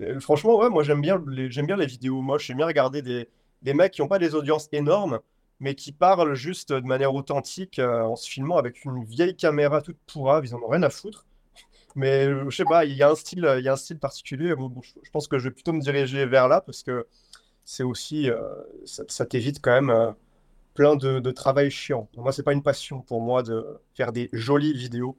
Euh, 0.01 0.19
franchement, 0.19 0.57
ouais, 0.57 0.69
moi, 0.69 0.83
j'aime 0.83 1.01
bien, 1.01 1.23
les, 1.27 1.51
j'aime 1.51 1.67
bien 1.67 1.77
les 1.77 1.85
vidéos 1.85 2.21
moches. 2.21 2.47
J'aime 2.47 2.57
bien 2.57 2.65
regarder 2.65 3.01
des, 3.01 3.29
des 3.61 3.73
mecs 3.73 3.93
qui 3.93 4.01
n'ont 4.01 4.07
pas 4.07 4.19
des 4.19 4.35
audiences 4.35 4.67
énormes 4.71 5.19
mais 5.59 5.75
qui 5.75 5.91
parlent 5.91 6.35
juste 6.35 6.73
de 6.73 6.85
manière 6.85 7.13
authentique 7.13 7.79
euh, 7.79 8.01
en 8.03 8.15
se 8.15 8.29
filmant 8.29 8.57
avec 8.57 8.83
une 8.85 9.03
vieille 9.03 9.35
caméra 9.35 9.81
toute 9.81 9.97
pourrave, 10.05 10.45
ils 10.45 10.53
en 10.55 10.59
ont 10.61 10.67
rien 10.67 10.83
à 10.83 10.89
foutre. 10.89 11.25
Mais 11.95 12.27
euh, 12.27 12.49
je 12.49 12.57
sais 12.57 12.65
pas, 12.65 12.85
il 12.85 12.93
y 12.93 13.03
a 13.03 13.09
un 13.09 13.15
style, 13.15 13.47
il 13.57 13.63
y 13.63 13.69
a 13.69 13.73
un 13.73 13.77
style 13.77 13.99
particulier. 13.99 14.49
je 14.49 15.09
pense 15.11 15.27
que 15.27 15.39
je 15.39 15.45
vais 15.45 15.53
plutôt 15.53 15.71
me 15.71 15.79
diriger 15.79 16.25
vers 16.25 16.47
là 16.47 16.59
parce 16.61 16.83
que 16.83 17.07
c'est 17.63 17.83
aussi, 17.83 18.29
euh, 18.29 18.37
ça, 18.85 19.25
t'évite 19.25 19.61
quand 19.61 19.81
même 19.81 20.13
plein 20.73 20.97
de, 20.97 21.19
de 21.19 21.31
travail 21.31 21.71
chiant. 21.71 22.09
Moi, 22.17 22.33
c'est 22.33 22.43
pas 22.43 22.53
une 22.53 22.63
passion 22.63 23.01
pour 23.01 23.21
moi 23.21 23.43
de 23.43 23.65
faire 23.95 24.11
des 24.11 24.29
jolies 24.33 24.73
vidéos. 24.73 25.17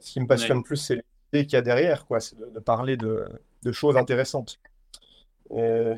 Ce 0.00 0.12
qui 0.12 0.20
me 0.20 0.26
passionne 0.26 0.62
plus, 0.64 0.76
c'est 0.76 0.96
l'idée 0.96 1.46
qu'il 1.46 1.54
y 1.54 1.56
a 1.56 1.62
derrière, 1.62 2.06
quoi. 2.06 2.20
C'est 2.20 2.36
de, 2.38 2.46
de 2.46 2.58
parler 2.58 2.96
de, 2.96 3.24
de 3.62 3.72
choses 3.72 3.96
intéressantes. 3.96 4.60
Et 5.56 5.94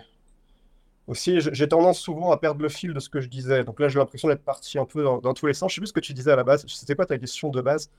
aussi, 1.08 1.40
j'ai 1.40 1.68
tendance 1.68 1.98
souvent 2.00 2.30
à 2.30 2.36
perdre 2.38 2.62
le 2.62 2.68
fil 2.68 2.94
de 2.94 3.00
ce 3.00 3.08
que 3.08 3.20
je 3.20 3.28
disais. 3.28 3.64
Donc 3.64 3.80
là, 3.80 3.88
j'ai 3.88 3.98
l'impression 3.98 4.28
d'être 4.28 4.44
parti 4.44 4.78
un 4.78 4.84
peu 4.86 5.02
dans, 5.02 5.18
dans 5.18 5.34
tous 5.34 5.46
les 5.46 5.54
sens. 5.54 5.70
Je 5.72 5.76
sais 5.76 5.80
plus 5.80 5.88
ce 5.88 5.92
que 5.92 6.00
tu 6.00 6.14
disais 6.14 6.30
à 6.30 6.36
la 6.36 6.44
base. 6.44 6.64
C'était 6.68 6.94
quoi 6.94 7.06
ta 7.06 7.18
question 7.18 7.48
de 7.50 7.60
base? 7.60 7.90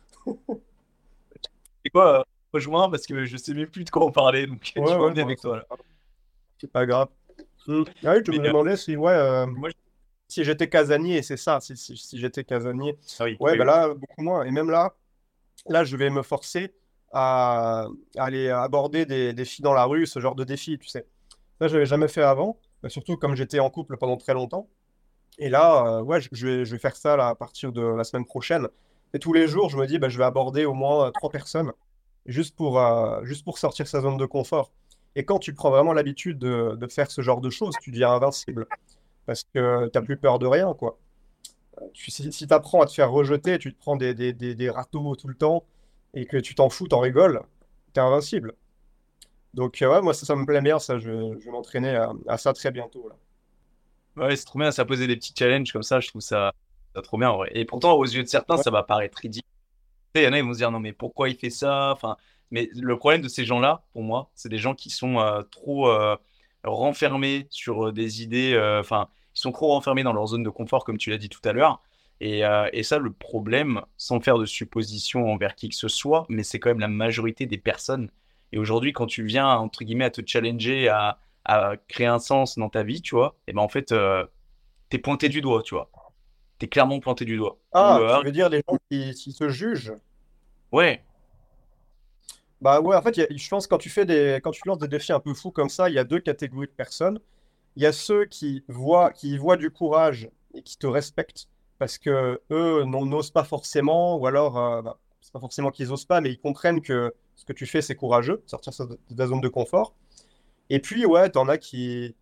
C'est 1.84 1.90
quoi, 1.92 2.20
euh, 2.20 2.24
rejoins 2.54 2.90
parce 2.90 3.06
que 3.06 3.26
je 3.26 3.38
sais 3.38 3.54
même 3.54 3.68
plus 3.68 3.84
de 3.84 3.90
quoi 3.90 4.06
on 4.06 4.12
parlait, 4.12 4.48
donc 4.48 4.72
Ouais, 4.76 4.82
je 4.84 4.98
ouais, 4.98 5.22
avec 5.22 5.40
toi 5.42 5.66
c'est 6.60 6.72
pas 6.72 6.86
grave. 6.86 7.10
Hmm. 7.68 7.84
Ah 8.06 8.14
oui, 8.16 8.24
je 8.26 8.32
me 8.32 8.40
euh, 8.40 8.42
demandais 8.42 8.78
si, 8.78 8.96
ouais, 8.98 9.12
euh, 9.14 9.46
moi, 9.46 9.70
je- 9.70 9.76
si 10.28 10.44
j'étais 10.44 10.70
casanier, 10.70 11.18
et 11.18 11.22
c'est 11.24 11.38
ça, 11.38 11.60
si, 11.62 11.78
si, 11.78 11.98
si 11.98 12.18
j'étais 12.20 12.44
casanier. 12.44 12.98
ah 13.20 13.24
oui, 13.26 13.40
Ouais, 13.40 13.56
oui, 13.58 13.60
oui. 13.60 13.66
là, 13.66 13.90
beaucoup 13.94 14.22
moins. 14.24 14.46
Et 14.46 14.52
même 14.52 14.70
là, 14.70 14.96
là, 15.68 15.84
je 15.84 15.98
vais 15.98 16.10
me 16.10 16.24
forcer 16.24 16.74
à, 17.14 17.88
aller 18.18 18.50
aborder 18.50 19.06
des 19.06 19.34
défis 19.34 19.62
dans 19.62 19.74
la 19.74 19.86
rue, 19.86 20.06
ce 20.08 20.20
genre 20.20 20.36
de 20.36 20.44
défis, 20.44 20.78
tu 20.80 20.88
sais. 20.88 21.06
Ça, 21.60 21.68
je 21.68 21.74
n'avais 21.74 21.86
jamais 21.86 22.08
fait 22.08 22.24
avant, 22.24 22.58
surtout 22.88 23.18
comme 23.18 23.36
j'étais 23.36 23.60
en 23.60 23.70
couple 23.70 23.98
pendant 23.98 24.18
très 24.18 24.34
longtemps. 24.34 24.68
Et 25.40 25.50
là, 25.50 25.86
euh, 25.88 26.02
ouais, 26.02 26.20
je, 26.22 26.46
vais, 26.46 26.66
je 26.66 26.72
vais 26.72 26.80
faire 26.80 26.96
ça 26.96 27.16
là, 27.16 27.30
à 27.30 27.36
partir 27.36 27.72
de 27.72 27.82
la 27.82 28.04
semaine 28.04 28.26
prochaine. 28.26 28.68
Et 29.14 29.20
tous 29.20 29.34
les 29.34 29.48
jours, 29.48 29.70
je 29.70 29.78
me 29.78 29.86
dis, 29.86 30.00
bah, 30.00 30.10
je 30.10 30.18
vais 30.18 30.24
aborder 30.24 30.66
au 30.66 30.74
moins 30.74 31.08
euh, 31.08 31.12
trois 31.12 31.30
personnes, 31.30 31.72
juste 32.26 32.56
pour, 32.56 32.80
euh, 32.80 33.24
juste 33.24 33.44
pour 33.44 33.58
sortir 33.58 33.88
sa 33.88 34.02
zone 34.02 34.18
de 34.18 34.26
confort. 34.26 34.72
Et 35.16 35.26
quand 35.26 35.40
tu 35.40 35.54
prends 35.54 35.70
vraiment 35.70 35.94
l'habitude 35.94 36.40
de, 36.40 36.88
faire 36.90 37.12
ce 37.12 37.22
genre 37.22 37.42
de 37.42 37.50
choses, 37.50 37.76
tu 37.82 37.92
deviens 37.92 38.12
invincible, 38.12 38.68
parce 39.26 39.44
que 39.44 39.88
tu 39.90 39.98
n'as 39.98 40.06
plus 40.06 40.18
peur 40.18 40.40
de 40.40 40.48
rien, 40.48 40.74
quoi. 40.74 40.98
Si 41.94 42.30
tu 42.30 42.54
apprends 42.54 42.82
à 42.82 42.86
te 42.86 42.92
faire 42.92 43.12
rejeter, 43.12 43.60
tu 43.60 43.74
te 43.74 43.80
prends 43.80 43.96
des, 43.96 44.14
des, 44.14 44.34
des, 44.34 44.56
des 44.56 44.70
râteaux 44.70 45.16
tout 45.16 45.28
le 45.28 45.36
temps, 45.36 45.64
et 46.14 46.26
que 46.26 46.38
tu 46.38 46.56
t'en 46.56 46.70
fous, 46.70 46.88
t'en 46.88 47.00
rigoles, 47.00 47.42
t'es 47.94 48.00
invincible. 48.02 48.56
Donc, 49.54 49.82
euh, 49.82 49.90
ouais, 49.90 50.02
moi, 50.02 50.14
ça, 50.14 50.26
ça 50.26 50.36
me 50.36 50.46
plaît 50.46 50.62
bien, 50.62 50.80
ça, 50.80 50.98
je, 51.00 51.10
je 51.40 51.46
vais 51.46 51.52
m'entraîner 51.52 51.96
à, 51.96 52.12
à 52.28 52.38
ça 52.38 52.54
très 52.54 52.72
bientôt, 52.72 53.08
là. 53.10 53.16
Ouais, 54.16 54.36
c'est 54.36 54.46
trop 54.46 54.60
bien, 54.60 54.72
ça 54.72 54.86
poser 54.86 55.08
des 55.08 55.16
petits 55.16 55.34
challenges 55.38 55.72
comme 55.74 55.82
ça, 55.84 56.00
je 56.00 56.08
trouve 56.10 56.22
ça, 56.22 56.54
ça 56.96 57.02
trop 57.02 57.18
bien 57.18 57.30
en 57.32 57.38
vrai. 57.38 57.50
Et 57.54 57.66
pourtant, 57.66 57.94
aux 57.94 58.04
yeux 58.06 58.22
de 58.24 58.28
certains, 58.28 58.58
Ouais. 58.58 58.64
ça 58.64 58.70
va 58.70 58.84
paraître 58.84 59.18
ridicule. 59.18 59.50
Il 60.16 60.24
y 60.24 60.28
en 60.28 60.34
a, 60.34 60.40
ils 60.40 60.46
vont 60.46 60.54
se 60.54 60.60
dire 60.60 60.72
non, 60.72 60.80
mais 60.80 60.94
pourquoi 60.94 61.30
il 61.30 61.38
fait 61.38 61.50
ça? 61.52 61.92
Enfin, 61.94 62.18
mais 62.52 62.70
le 62.76 62.98
problème 62.98 63.22
de 63.22 63.30
ces 63.30 63.46
gens-là, 63.46 63.86
pour 63.94 64.04
moi, 64.04 64.32
c'est 64.36 64.50
des 64.50 64.60
gens 64.60 64.76
qui 64.76 64.90
sont 64.92 65.20
euh, 65.20 65.44
trop 65.44 65.90
euh, 65.90 66.18
renfermés 66.64 67.48
sur 67.52 67.94
des 67.94 68.24
idées, 68.24 68.54
euh, 68.56 68.82
enfin, 68.82 69.10
ils 69.36 69.40
sont 69.42 69.52
trop 69.52 69.70
renfermés 69.70 70.04
dans 70.04 70.14
leur 70.14 70.28
zone 70.28 70.44
de 70.44 70.50
confort, 70.52 70.86
comme 70.86 70.98
tu 71.00 71.10
l'as 71.12 71.18
dit 71.20 71.30
tout 71.30 71.42
à 71.46 71.54
l'heure. 71.54 71.82
Et, 72.22 72.46
euh, 72.46 72.70
et 72.74 72.84
ça, 72.84 73.00
le 73.00 73.12
problème, 73.12 73.82
sans 73.98 74.20
faire 74.22 74.38
de 74.38 74.46
supposition 74.46 75.32
envers 75.32 75.56
qui 75.56 75.70
que 75.70 75.76
ce 75.76 75.88
soit, 75.88 76.26
mais 76.30 76.44
c'est 76.44 76.60
quand 76.60 76.70
même 76.70 76.80
la 76.80 76.88
majorité 76.88 77.46
des 77.46 77.58
personnes. 77.58 78.10
Et 78.52 78.58
aujourd'hui, 78.60 78.94
quand 78.94 79.08
tu 79.08 79.26
viens, 79.26 79.48
entre 79.58 79.84
guillemets, 79.84 80.06
à 80.06 80.12
te 80.12 80.22
challenger, 80.26 80.88
à, 80.90 81.20
à 81.46 81.76
créer 81.88 82.08
un 82.08 82.20
sens 82.20 82.58
dans 82.58 82.70
ta 82.70 82.84
vie, 82.84 83.02
tu 83.02 83.16
vois, 83.16 83.36
et 83.48 83.54
ben 83.54 83.62
en 83.62 83.68
fait, 83.70 83.92
euh, 83.92 84.26
t'es 84.90 85.00
pointé 85.00 85.30
du 85.30 85.42
doigt, 85.42 85.64
tu 85.64 85.76
vois. 85.76 85.92
T'es 86.60 86.68
clairement 86.70 87.00
pointé 87.02 87.26
du 87.26 87.38
doigt. 87.38 87.60
Ah, 87.72 88.02
euh, 88.02 88.08
tu 88.08 88.24
veux 88.24 88.32
dire 88.32 88.50
les 88.50 88.64
gens 88.68 88.78
qui, 88.90 89.14
qui 89.14 89.32
se 89.32 89.50
jugent? 89.50 89.94
ouais, 90.72 91.06
Bah 92.62 92.80
ouais, 92.82 92.96
en 92.96 93.02
fait, 93.02 93.18
a- 93.20 93.28
je 93.36 93.50
pense 93.50 93.66
que 93.68 93.70
quand 93.72 93.78
tu 93.78 93.90
fais 93.90 94.06
des, 94.06 94.40
quand 94.44 94.52
tu 94.52 94.62
lances 94.68 94.78
des 94.80 94.88
défis 94.88 95.12
un 95.14 95.20
peu 95.20 95.34
fous 95.34 95.52
comme 95.52 95.70
ça, 95.70 95.90
il 95.90 95.96
y 95.96 96.00
a 96.00 96.04
deux 96.04 96.20
catégories 96.20 96.68
de 96.68 96.72
personnes. 96.72 97.20
Il 97.76 97.84
y 97.84 97.86
a 97.86 97.94
ceux 97.94 98.26
qui 98.26 98.64
voient, 98.68 99.12
qui 99.14 99.38
voient 99.38 99.58
du 99.58 99.72
courage 99.72 100.30
et 100.56 100.64
qui 100.64 100.78
te 100.78 100.88
respectent 100.88 101.48
parce 101.80 101.98
que 101.98 102.42
eux 102.52 102.84
n'osent 102.86 103.32
pas 103.32 103.44
forcément, 103.44 104.18
ou 104.18 104.28
alors, 104.28 104.58
euh, 104.58 104.82
bah, 104.82 105.00
c'est 105.22 105.34
pas 105.34 105.40
forcément 105.40 105.72
qu'ils 105.72 105.92
osent 105.92 106.06
pas, 106.06 106.22
mais 106.22 106.32
ils 106.32 106.40
comprennent 106.40 106.82
que 106.82 107.14
ce 107.36 107.46
que 107.46 107.54
tu 107.54 107.66
fais, 107.66 107.82
c'est 107.82 107.96
courageux, 107.96 108.44
sortir 108.46 108.74
de 108.88 109.16
ta 109.16 109.28
zone 109.28 109.42
de 109.42 109.48
confort. 109.48 109.96
Et 110.70 110.80
puis, 110.80 111.06
ouais, 111.06 111.30
t'en 111.30 111.48
as 111.50 111.58
qui, 111.58 112.16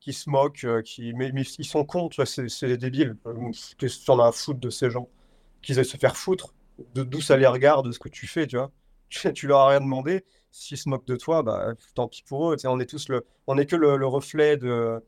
qui 0.00 0.12
se 0.12 0.30
moquent, 0.30 0.64
euh, 0.64 0.82
qui, 0.82 1.12
mais, 1.14 1.30
ils 1.30 1.64
sont 1.64 1.84
cons, 1.84 2.08
c'est 2.24 2.66
des 2.66 2.78
débiles. 2.78 3.16
Euh, 3.26 3.50
Qu'est-ce 3.78 4.00
que 4.00 4.04
t'en 4.04 4.18
as 4.18 4.28
à 4.28 4.32
foutre 4.32 4.60
de 4.60 4.70
ces 4.70 4.90
gens? 4.90 5.08
Qu'ils 5.62 5.78
aillent 5.78 5.84
se 5.84 5.96
faire 5.96 6.16
foutre, 6.16 6.54
d'où 6.94 7.20
ça 7.20 7.36
les 7.36 7.46
regarde, 7.46 7.86
de 7.86 7.92
ce 7.92 7.98
que 7.98 8.08
tu 8.08 8.26
fais, 8.26 8.46
tu 8.46 8.56
vois. 8.56 8.70
Tu, 9.34 9.46
leur 9.46 9.60
as 9.60 9.68
rien 9.68 9.80
demandé. 9.80 10.24
S'ils 10.50 10.78
se 10.78 10.88
moquent 10.88 11.06
de 11.06 11.16
toi, 11.16 11.42
bah, 11.42 11.74
tant 11.94 12.08
pis 12.08 12.22
pour 12.26 12.50
eux. 12.50 12.56
on 12.64 12.80
est 12.80 12.86
tous 12.86 13.10
le, 13.10 13.26
on 13.46 13.58
est 13.58 13.66
que 13.66 13.76
le 13.76 14.06
reflet 14.06 14.56
de. 14.56 15.02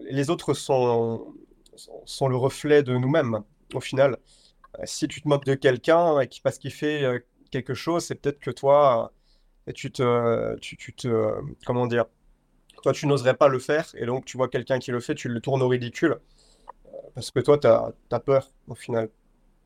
Les 0.00 0.30
autres 0.30 0.54
sont, 0.54 1.34
sont, 1.76 2.28
le 2.28 2.36
reflet 2.36 2.82
de 2.82 2.96
nous-mêmes, 2.96 3.42
au 3.74 3.80
final. 3.80 4.18
Euh, 4.78 4.82
Si 4.86 5.08
tu 5.08 5.22
te 5.22 5.28
moques 5.28 5.44
de 5.46 5.54
quelqu'un 5.54 6.16
parce 6.42 6.58
qu'il 6.58 6.72
fait 6.72 7.04
euh, 7.04 7.18
quelque 7.50 7.74
chose, 7.74 8.04
c'est 8.04 8.16
peut-être 8.16 8.40
que 8.40 8.50
toi, 8.50 9.12
euh, 9.68 9.72
tu 9.72 9.90
te, 9.92 10.56
tu, 10.60 10.76
te, 10.94 11.34
comment 11.66 11.86
dire, 11.86 12.06
toi, 12.82 12.92
tu 12.92 13.06
n'oserais 13.06 13.34
pas 13.36 13.48
le 13.48 13.58
faire, 13.58 13.86
et 13.96 14.06
donc 14.06 14.24
tu 14.24 14.36
vois 14.36 14.48
quelqu'un 14.48 14.78
qui 14.78 14.90
le 14.92 15.00
fait, 15.00 15.14
tu 15.14 15.28
le 15.28 15.40
tournes 15.40 15.62
au 15.62 15.68
ridicule, 15.68 16.18
parce 17.14 17.30
que 17.30 17.40
toi, 17.40 17.58
tu 17.58 17.66
as, 17.66 18.20
peur, 18.20 18.50
au 18.68 18.74
final. 18.74 19.10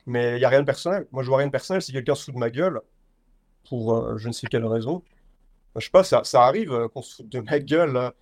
Mais 0.07 0.37
il 0.37 0.39
n'y 0.39 0.45
a 0.45 0.49
rien 0.49 0.61
de 0.61 0.67
personnel. 0.67 1.07
Moi, 1.13 1.23
je 1.23 1.29
vois 1.29 1.39
rien 1.39 1.49
de 1.49 1.53
personnel. 1.53 1.83
Si 1.83 1.93
quelqu'un 1.93 2.15
se 2.15 2.25
fout 2.25 2.35
de 2.35 2.39
ma 2.39 2.51
gueule, 2.51 2.81
pour 3.69 4.19
je 4.19 4.29
ne 4.29 4.33
sais 4.33 4.47
quelle 4.49 4.65
raison, 4.67 5.03
je 5.77 5.85
sais 5.85 5.91
pas, 5.91 6.05
ça, 6.05 6.25
ça 6.25 6.45
arrive 6.45 6.89
qu'on 6.95 7.03
se 7.03 7.17
foute 7.17 7.29
de 7.29 7.41
ma 7.41 7.59
gueule. 7.61 8.13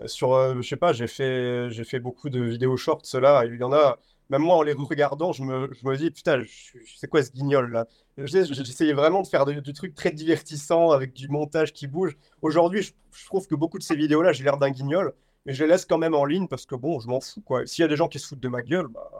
Là. 0.00 0.04
Euh, 0.04 0.08
Sur, 0.08 0.34
euh, 0.34 0.56
je 0.60 0.68
sais 0.68 0.76
pas, 0.76 0.92
j'ai 0.92 1.06
fait, 1.06 1.70
j'ai 1.70 1.84
fait 1.84 2.00
beaucoup 2.00 2.30
de 2.30 2.40
vidéos 2.42 2.76
shorts, 2.76 3.02
là. 3.14 3.44
Il 3.46 3.56
y 3.56 3.62
en 3.64 3.72
a, 3.72 3.98
même 4.28 4.42
moi, 4.42 4.56
en 4.56 4.62
les 4.62 4.72
regardant, 4.72 5.32
je 5.32 5.42
me, 5.42 5.70
je 5.72 5.86
me 5.86 5.96
dis, 5.96 6.10
putain, 6.10 6.42
c'est 6.96 7.08
quoi 7.08 7.22
ce 7.22 7.32
guignol, 7.32 7.72
là? 7.72 7.86
J'essayais 8.18 8.92
vraiment 8.92 9.22
de 9.22 9.26
faire 9.26 9.46
du, 9.46 9.60
du 9.62 9.72
truc 9.72 9.94
très 9.94 10.10
divertissant 10.10 10.90
avec 10.90 11.12
du 11.14 11.28
montage 11.28 11.72
qui 11.72 11.86
bouge. 11.86 12.16
Aujourd'hui, 12.42 12.82
je, 12.82 12.92
trouve 13.26 13.46
que 13.46 13.54
beaucoup 13.54 13.78
de 13.78 13.82
ces 13.82 13.96
vidéos-là, 13.96 14.32
j'ai 14.32 14.44
l'air 14.44 14.58
d'un 14.58 14.70
guignol, 14.70 15.14
mais 15.46 15.54
je 15.54 15.64
les 15.64 15.70
laisse 15.70 15.86
quand 15.86 15.98
même 15.98 16.14
en 16.14 16.24
ligne 16.24 16.48
parce 16.48 16.66
que 16.66 16.74
bon, 16.74 17.00
je 17.00 17.08
m'en 17.08 17.20
fous, 17.20 17.40
quoi. 17.42 17.66
S'il 17.66 17.82
y 17.82 17.84
a 17.84 17.88
des 17.88 17.96
gens 17.96 18.08
qui 18.08 18.18
se 18.18 18.26
foutent 18.28 18.40
de 18.40 18.48
ma 18.48 18.62
gueule, 18.62 18.88
bah, 18.88 19.10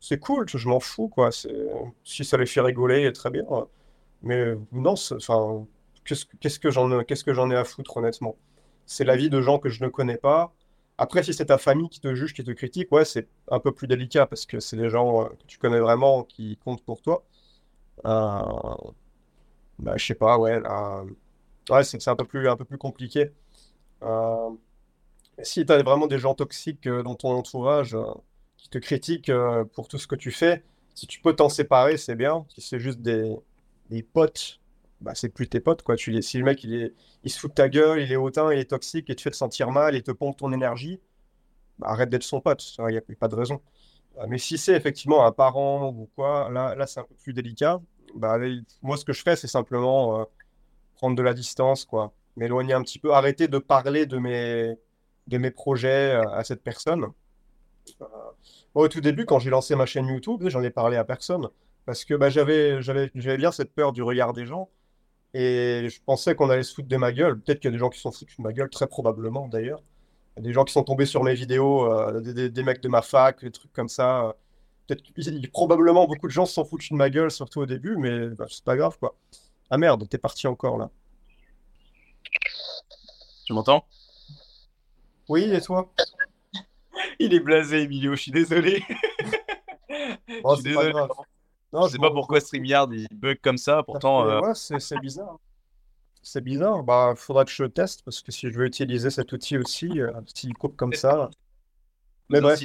c'est 0.00 0.18
cool, 0.20 0.46
je 0.48 0.68
m'en 0.68 0.80
fous, 0.80 1.08
quoi. 1.08 1.30
Si 2.04 2.24
ça 2.24 2.36
les 2.38 2.46
fait 2.46 2.60
rigoler, 2.60 3.12
très 3.12 3.30
bien. 3.30 3.44
Mais 4.22 4.54
non, 4.72 4.96
c'est- 4.96 5.14
enfin, 5.16 5.66
qu'est-ce 6.04 6.58
que 6.60 6.70
j'en 6.70 7.02
qu'est-ce 7.04 7.24
que 7.24 7.34
j'en 7.34 7.50
ai 7.50 7.56
à 7.56 7.64
foutre, 7.64 7.96
honnêtement? 7.98 8.36
C'est 8.86 9.04
la 9.04 9.16
vie 9.16 9.30
de 9.30 9.40
gens 9.40 9.58
que 9.58 9.68
je 9.68 9.82
ne 9.84 9.88
connais 9.88 10.16
pas. 10.18 10.52
Après, 10.98 11.22
si 11.22 11.34
c'est 11.34 11.46
ta 11.46 11.58
famille 11.58 11.88
qui 11.88 12.00
te 12.00 12.14
juge, 12.14 12.34
qui 12.34 12.44
te 12.44 12.50
critique, 12.52 12.92
ouais, 12.92 13.04
c'est 13.04 13.28
un 13.50 13.58
peu 13.60 13.72
plus 13.72 13.88
délicat 13.88 14.26
parce 14.26 14.46
que 14.46 14.60
c'est 14.60 14.76
des 14.76 14.88
gens 14.90 15.24
euh, 15.24 15.28
que 15.28 15.44
tu 15.46 15.58
connais 15.58 15.80
vraiment 15.80 16.22
qui 16.24 16.56
comptent 16.64 16.84
pour 16.84 17.02
toi. 17.02 17.24
Euh, 18.06 18.42
bah, 19.78 19.96
je 19.96 20.06
sais 20.06 20.14
pas, 20.14 20.38
ouais, 20.38 20.60
là, 20.60 21.04
ouais, 21.70 21.84
c'est 21.84 22.08
un 22.08 22.16
peu 22.16 22.24
plus, 22.24 22.48
un 22.48 22.56
peu 22.56 22.64
plus 22.64 22.78
compliqué. 22.78 23.32
Euh, 24.02 24.50
si 25.42 25.66
tu 25.66 25.72
as 25.72 25.82
vraiment 25.82 26.06
des 26.06 26.18
gens 26.18 26.34
toxiques 26.34 26.86
euh, 26.86 27.02
dans 27.02 27.14
ton 27.14 27.30
entourage 27.32 27.94
euh, 27.94 28.04
qui 28.56 28.68
te 28.70 28.78
critiquent 28.78 29.30
euh, 29.30 29.64
pour 29.64 29.88
tout 29.88 29.98
ce 29.98 30.06
que 30.06 30.16
tu 30.16 30.30
fais, 30.30 30.64
si 30.94 31.06
tu 31.06 31.20
peux 31.20 31.34
t'en 31.34 31.48
séparer, 31.48 31.96
c'est 31.96 32.16
bien. 32.16 32.46
Si 32.50 32.60
c'est 32.60 32.80
juste 32.80 33.00
des 33.00 34.02
potes, 34.12 34.60
bah, 35.04 35.12
c'est 35.14 35.28
plus 35.28 35.48
tes 35.48 35.60
potes, 35.60 35.82
quoi. 35.82 35.96
Tu 35.96 36.10
les, 36.10 36.22
si 36.22 36.38
le 36.38 36.44
mec, 36.44 36.64
il 36.64 36.74
est, 36.74 36.94
il 37.24 37.30
se 37.30 37.38
fout 37.38 37.50
de 37.50 37.54
ta 37.54 37.68
gueule, 37.68 38.00
il 38.00 38.10
est 38.10 38.16
hautain, 38.16 38.52
il 38.52 38.58
est 38.58 38.70
toxique 38.70 39.10
et 39.10 39.14
te 39.14 39.20
fait 39.20 39.30
te 39.30 39.36
sentir 39.36 39.70
mal 39.70 39.94
et 39.94 40.02
te 40.02 40.10
pompe 40.10 40.36
ton 40.38 40.52
énergie, 40.52 41.00
bah, 41.78 41.88
arrête 41.90 42.10
d'être 42.10 42.22
son 42.24 42.40
pote. 42.40 42.64
Il 42.78 42.86
n'y 42.86 42.96
a, 42.96 43.00
a 43.00 43.14
pas 43.20 43.28
de 43.28 43.36
raison. 43.36 43.60
Euh, 44.18 44.26
Mais 44.28 44.38
si 44.38 44.58
c'est 44.58 44.74
effectivement 44.74 45.26
un 45.26 45.32
parent 45.32 45.90
ou 45.90 46.08
quoi, 46.16 46.48
là, 46.50 46.74
là 46.74 46.86
c'est 46.86 47.00
un 47.00 47.04
peu 47.04 47.14
plus 47.16 47.34
délicat. 47.34 47.80
Bah, 48.14 48.38
moi, 48.82 48.96
ce 48.96 49.04
que 49.04 49.12
je 49.12 49.22
fais, 49.22 49.36
c'est 49.36 49.48
simplement 49.48 50.20
euh, 50.20 50.24
prendre 50.96 51.16
de 51.16 51.22
la 51.22 51.34
distance, 51.34 51.84
quoi. 51.84 52.12
M'éloigner 52.36 52.74
un 52.74 52.82
petit 52.82 52.98
peu, 52.98 53.12
arrêter 53.12 53.48
de 53.48 53.58
parler 53.58 54.06
de 54.06 54.18
mes, 54.18 54.76
de 55.28 55.38
mes 55.38 55.50
projets 55.50 56.14
euh, 56.14 56.28
à 56.30 56.44
cette 56.44 56.62
personne. 56.62 57.06
Au 58.74 58.88
tout 58.88 59.00
début, 59.00 59.26
quand 59.26 59.38
j'ai 59.38 59.50
lancé 59.50 59.76
ma 59.76 59.86
chaîne 59.86 60.06
YouTube, 60.08 60.42
j'en 60.48 60.62
ai 60.62 60.70
parlé 60.70 60.96
à 60.96 61.04
personne 61.04 61.48
parce 61.86 62.04
que 62.04 62.14
bah, 62.14 62.30
j'avais 62.30 62.80
bien 63.36 63.52
cette 63.52 63.74
peur 63.74 63.92
du 63.92 64.02
regard 64.02 64.32
des 64.32 64.46
gens 64.46 64.70
et 65.34 65.88
je 65.88 66.00
pensais 66.04 66.34
qu'on 66.34 66.48
allait 66.50 66.62
se 66.62 66.74
foutre 66.74 66.88
de 66.88 66.96
ma 66.96 67.12
gueule. 67.12 67.40
Peut-être 67.40 67.60
qu'il 67.60 67.68
y 67.68 67.72
a 67.72 67.72
des 67.72 67.78
gens 67.78 67.90
qui 67.90 68.00
sont 68.00 68.12
foutus 68.12 68.36
de 68.38 68.42
ma 68.42 68.52
gueule, 68.52 68.70
très 68.70 68.86
probablement 68.86 69.48
d'ailleurs. 69.48 69.82
Des 70.38 70.52
gens 70.52 70.64
qui 70.64 70.72
sont 70.72 70.82
tombés 70.84 71.06
sur 71.06 71.22
mes 71.24 71.34
vidéos, 71.34 71.92
euh, 71.92 72.20
des, 72.20 72.34
des- 72.34 72.50
des 72.50 72.62
mecs 72.62 72.80
de 72.82 72.88
ma 72.88 73.02
fac, 73.02 73.40
des 73.44 73.50
trucs 73.52 73.72
comme 73.72 73.88
ça. 73.88 74.34
Peut-être 74.86 75.50
probablement 75.52 76.06
beaucoup 76.06 76.26
de 76.26 76.32
gens 76.32 76.46
se 76.46 76.54
sont 76.54 76.64
foutus 76.64 76.90
de 76.90 76.96
ma 76.96 77.10
gueule, 77.10 77.30
surtout 77.30 77.60
au 77.60 77.66
début, 77.66 77.96
mais 77.96 78.28
bah, 78.30 78.46
c'est 78.50 78.64
pas 78.64 78.76
grave 78.76 78.98
quoi. 78.98 79.14
Ah 79.70 79.78
merde, 79.78 80.08
t'es 80.08 80.18
parti 80.18 80.46
encore 80.46 80.76
là. 80.78 80.90
tu 83.46 83.52
m'entends? 83.52 83.84
Oui, 85.28 85.42
et 85.52 85.60
toi? 85.60 85.92
Il 87.18 87.32
est 87.34 87.40
blasé, 87.40 87.82
Emilio, 87.82 88.14
je 88.14 88.22
suis 88.22 88.32
désolé. 88.32 88.82
Je 90.28 90.40
Oh, 90.42 90.54
suis 90.56 90.64
c'est 90.64 90.74
pas 90.74 90.84
désolé. 90.86 91.04
Grave. 91.74 91.90
Je 91.90 91.92
Non, 91.92 91.92
sais 91.92 91.98
pas 91.98 92.10
pourquoi 92.10 92.40
StreamYard 92.40 92.92
il 92.92 93.06
bug 93.12 93.38
comme 93.42 93.58
ça, 93.58 93.82
pourtant. 93.82 94.28
euh, 94.28 94.40
ouais, 94.40 94.54
c'est 94.54 94.98
bizarre. 95.00 95.38
C'est 96.22 96.40
bizarre. 96.42 96.82
Bah, 96.82 97.14
faudra 97.16 97.44
que 97.44 97.50
je 97.50 97.64
teste 97.64 98.02
parce 98.04 98.22
que 98.22 98.32
si 98.32 98.50
je 98.50 98.58
veux 98.58 98.66
utiliser 98.66 99.10
cet 99.10 99.32
outil 99.32 99.58
aussi, 99.58 100.00
euh, 100.00 100.10
s'il 100.34 100.54
coupe 100.54 100.76
comme 100.76 100.94
ça. 100.94 101.30
Mais 102.30 102.40
bref. 102.40 102.60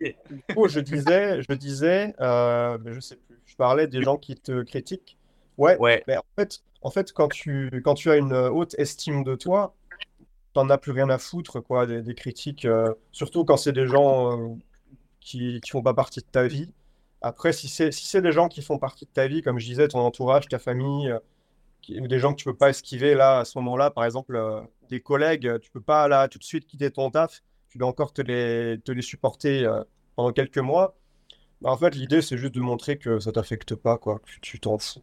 Du 0.00 0.42
coup, 0.54 0.68
je 0.68 0.80
disais, 0.80 1.40
je 1.42 1.54
disais, 1.54 2.14
euh, 2.20 2.76
mais 2.82 2.92
je 2.92 3.00
sais 3.00 3.16
plus. 3.16 3.40
Je 3.46 3.56
parlais 3.56 3.86
des 3.86 4.02
gens 4.02 4.16
qui 4.16 4.34
te 4.34 4.62
critiquent. 4.62 5.16
Ouais. 5.56 5.76
Ouais. 5.78 6.02
Mais 6.08 6.16
en 6.16 6.24
fait, 6.36 6.62
en 6.82 6.90
fait, 6.90 7.12
quand 7.12 7.28
tu, 7.28 7.70
quand 7.84 7.94
tu 7.94 8.10
as 8.10 8.16
une 8.16 8.34
haute 8.34 8.74
estime 8.78 9.22
de 9.22 9.36
toi, 9.36 9.74
t'en 10.52 10.68
as 10.70 10.78
plus 10.78 10.92
rien 10.92 11.08
à 11.10 11.18
foutre, 11.18 11.60
quoi, 11.60 11.86
des, 11.86 12.02
des 12.02 12.14
critiques. 12.14 12.64
euh, 12.64 12.92
surtout 13.12 13.44
quand 13.44 13.56
c'est 13.56 13.72
des 13.72 13.86
gens 13.86 14.32
euh, 14.38 14.54
qui, 15.20 15.60
qui 15.60 15.70
font 15.70 15.82
pas 15.82 15.94
partie 15.94 16.20
de 16.20 16.26
ta 16.26 16.46
vie. 16.48 16.70
Après, 17.26 17.54
si 17.54 17.68
c'est, 17.68 17.90
si 17.90 18.20
des 18.20 18.32
gens 18.32 18.48
qui 18.48 18.60
font 18.60 18.78
partie 18.78 19.06
de 19.06 19.10
ta 19.10 19.26
vie, 19.26 19.40
comme 19.40 19.58
je 19.58 19.64
disais, 19.64 19.88
ton 19.88 20.00
entourage, 20.00 20.46
ta 20.46 20.58
famille, 20.58 21.10
euh, 21.10 21.18
ou 21.98 22.06
des 22.06 22.18
gens 22.18 22.32
que 22.32 22.38
tu 22.38 22.44
peux 22.44 22.56
pas 22.56 22.68
esquiver 22.68 23.14
là, 23.14 23.38
à 23.38 23.44
ce 23.46 23.56
moment-là, 23.58 23.90
par 23.90 24.04
exemple, 24.04 24.36
euh, 24.36 24.60
des 24.90 25.00
collègues, 25.00 25.46
euh, 25.46 25.58
tu 25.58 25.70
peux 25.70 25.80
pas 25.80 26.06
là 26.06 26.28
tout 26.28 26.38
de 26.38 26.44
suite 26.44 26.66
quitter 26.66 26.90
ton 26.90 27.10
taf, 27.10 27.42
tu 27.70 27.78
dois 27.78 27.88
encore 27.88 28.12
te 28.12 28.20
les, 28.20 28.78
te 28.84 28.92
les 28.92 29.00
supporter 29.00 29.64
euh, 29.64 29.82
pendant 30.16 30.32
quelques 30.32 30.58
mois. 30.58 30.96
Bah, 31.62 31.70
en 31.70 31.78
fait, 31.78 31.94
l'idée, 31.94 32.20
c'est 32.20 32.36
juste 32.36 32.54
de 32.54 32.60
montrer 32.60 32.98
que 32.98 33.18
ça 33.18 33.32
t'affecte 33.32 33.74
pas, 33.74 33.96
quoi, 33.96 34.18
que 34.18 34.30
tu 34.42 34.60
t'en 34.60 34.76
fous. 34.76 35.02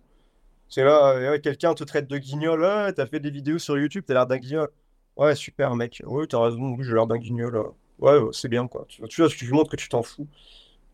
C'est 0.70 0.84
là, 0.84 1.32
ouais, 1.32 1.42
quelqu'un 1.42 1.74
te 1.74 1.84
traite 1.84 2.08
de 2.08 2.20
guignol, 2.20 2.62
ouais, 2.62 2.94
t'as 2.94 3.08
fait 3.08 3.20
des 3.20 3.32
vidéos 3.32 3.58
sur 3.58 3.80
YouTube, 3.80 4.04
t'as 4.06 4.14
l'air 4.14 4.28
d'un 4.28 4.38
guignol. 4.38 4.70
Ouais, 5.16 5.36
super, 5.36 5.76
mec. 5.76 6.04
Oui, 6.06 6.28
t'as 6.28 6.40
raison, 6.40 6.78
j'ai 6.82 6.94
l'air 6.94 7.08
d'un 7.08 7.18
guignol. 7.18 7.58
Ouais, 7.98 8.20
ouais, 8.20 8.30
c'est 8.32 8.48
bien, 8.48 8.68
quoi. 8.68 8.86
Tu, 8.88 9.02
tu 9.10 9.22
vois, 9.22 9.30
tu 9.32 9.52
montres 9.52 9.72
que 9.72 9.76
tu 9.76 9.90
t'en 9.90 10.04
fous. 10.04 10.28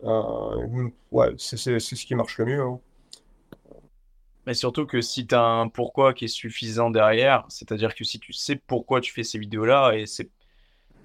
Euh, 0.04 0.90
ouais, 1.12 1.34
c'est 1.38 1.58
ce 1.58 2.06
qui 2.06 2.16
marche 2.16 2.38
le 2.38 2.46
mieux. 2.46 2.62
hein. 2.62 2.80
Mais 4.46 4.54
surtout 4.54 4.86
que 4.86 5.02
si 5.02 5.28
tu 5.28 5.36
as 5.36 5.44
un 5.44 5.68
pourquoi 5.68 6.14
qui 6.14 6.26
est 6.26 6.30
suffisant 6.30 6.90
derrière, 6.90 7.46
c'est-à-dire 7.50 7.94
que 7.94 8.04
si 8.06 8.20
tu 8.20 8.32
sais 8.32 8.56
pourquoi 8.56 9.02
tu 9.02 9.12
fais 9.12 9.24
ces 9.24 9.38
vidéos-là, 9.40 9.94
et 9.94 10.06
c'est 10.06 10.30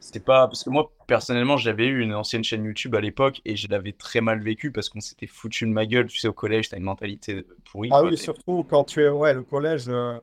c'est 0.00 0.24
pas. 0.24 0.46
Parce 0.48 0.64
que 0.64 0.70
moi, 0.70 0.92
personnellement, 1.06 1.56
j'avais 1.56 1.86
eu 1.86 2.00
une 2.02 2.14
ancienne 2.14 2.44
chaîne 2.44 2.64
YouTube 2.64 2.94
à 2.94 3.00
l'époque 3.00 3.40
et 3.44 3.56
je 3.56 3.68
l'avais 3.68 3.92
très 3.92 4.20
mal 4.20 4.40
vécu 4.42 4.70
parce 4.72 4.88
qu'on 4.88 5.00
s'était 5.00 5.26
foutu 5.28 5.64
de 5.66 5.70
ma 5.72 5.86
gueule. 5.86 6.06
Tu 6.06 6.18
sais, 6.18 6.28
au 6.28 6.32
collège, 6.32 6.68
t'as 6.68 6.76
une 6.76 6.84
mentalité 6.84 7.46
pourrie. 7.70 7.88
Ah 7.92 8.00
quoi. 8.00 8.10
oui, 8.10 8.18
surtout 8.18 8.64
quand 8.68 8.84
tu 8.84 9.02
es, 9.02 9.08
ouais, 9.08 9.34
le 9.34 9.42
collège, 9.42 9.88
euh, 9.88 10.18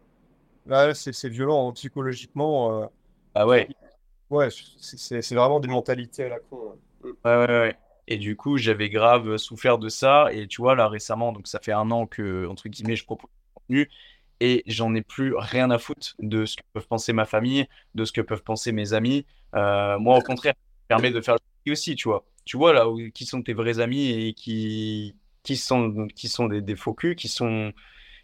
là, 0.66 0.94
c'est 0.94 1.14
c'est 1.14 1.30
violent 1.30 1.70
hein, 1.70 1.74
psychologiquement. 1.74 2.84
euh, 2.84 2.86
Ah 3.36 3.48
ouais. 3.48 3.70
ouais, 4.30 4.50
c'est 4.52 5.36
vraiment 5.36 5.60
des 5.60 5.68
mentalités 5.70 6.24
à 6.26 6.30
la 6.30 6.40
con. 6.40 6.74
hein. 6.74 6.78
Ouais, 7.04 7.12
ouais, 7.26 7.48
ouais. 7.48 7.78
Et 8.10 8.18
du 8.18 8.36
coup, 8.36 8.58
j'avais 8.58 8.90
grave 8.90 9.38
souffert 9.38 9.78
de 9.78 9.88
ça. 9.88 10.30
Et 10.34 10.48
tu 10.48 10.62
vois, 10.62 10.76
là, 10.76 10.90
récemment, 10.90 11.32
donc 11.32 11.48
ça 11.48 11.60
fait 11.60 11.72
un 11.72 11.92
an 11.92 12.08
que, 12.08 12.48
entre 12.48 12.68
guillemets, 12.68 12.96
je 12.96 13.06
propose 13.06 13.30
du 13.30 13.54
contenu. 13.54 13.90
Et 14.42 14.64
j'en 14.66 14.96
ai 14.96 15.04
plus 15.04 15.36
rien 15.36 15.70
à 15.70 15.78
foutre 15.78 16.16
de 16.18 16.46
ce 16.46 16.58
que 16.58 16.64
peuvent 16.74 16.88
penser 16.88 17.14
ma 17.14 17.26
famille, 17.26 17.68
de 17.94 18.06
ce 18.06 18.12
que 18.12 18.22
peuvent 18.22 18.42
penser 18.42 18.72
mes 18.72 18.94
amis. 18.94 19.28
Euh, 19.56 20.00
moi, 20.00 20.18
au 20.18 20.22
contraire, 20.22 20.54
ça 20.56 20.96
me 20.96 21.00
permet 21.00 21.12
de 21.12 21.22
faire 21.22 21.36
le 21.36 21.72
aussi, 21.72 21.96
tu 21.96 22.08
vois. 22.08 22.26
Tu 22.46 22.58
vois, 22.58 22.74
là, 22.74 22.88
qui 23.14 23.26
sont 23.26 23.44
tes 23.44 23.54
vrais 23.54 23.80
amis 23.80 24.10
et 24.10 24.34
qui, 24.34 25.16
qui 25.44 25.56
sont, 25.56 26.08
qui 26.16 26.30
sont 26.30 26.48
des, 26.48 26.76
faux 26.76 26.96
culs, 26.96 27.16
qui 27.16 27.28
sont, 27.28 27.74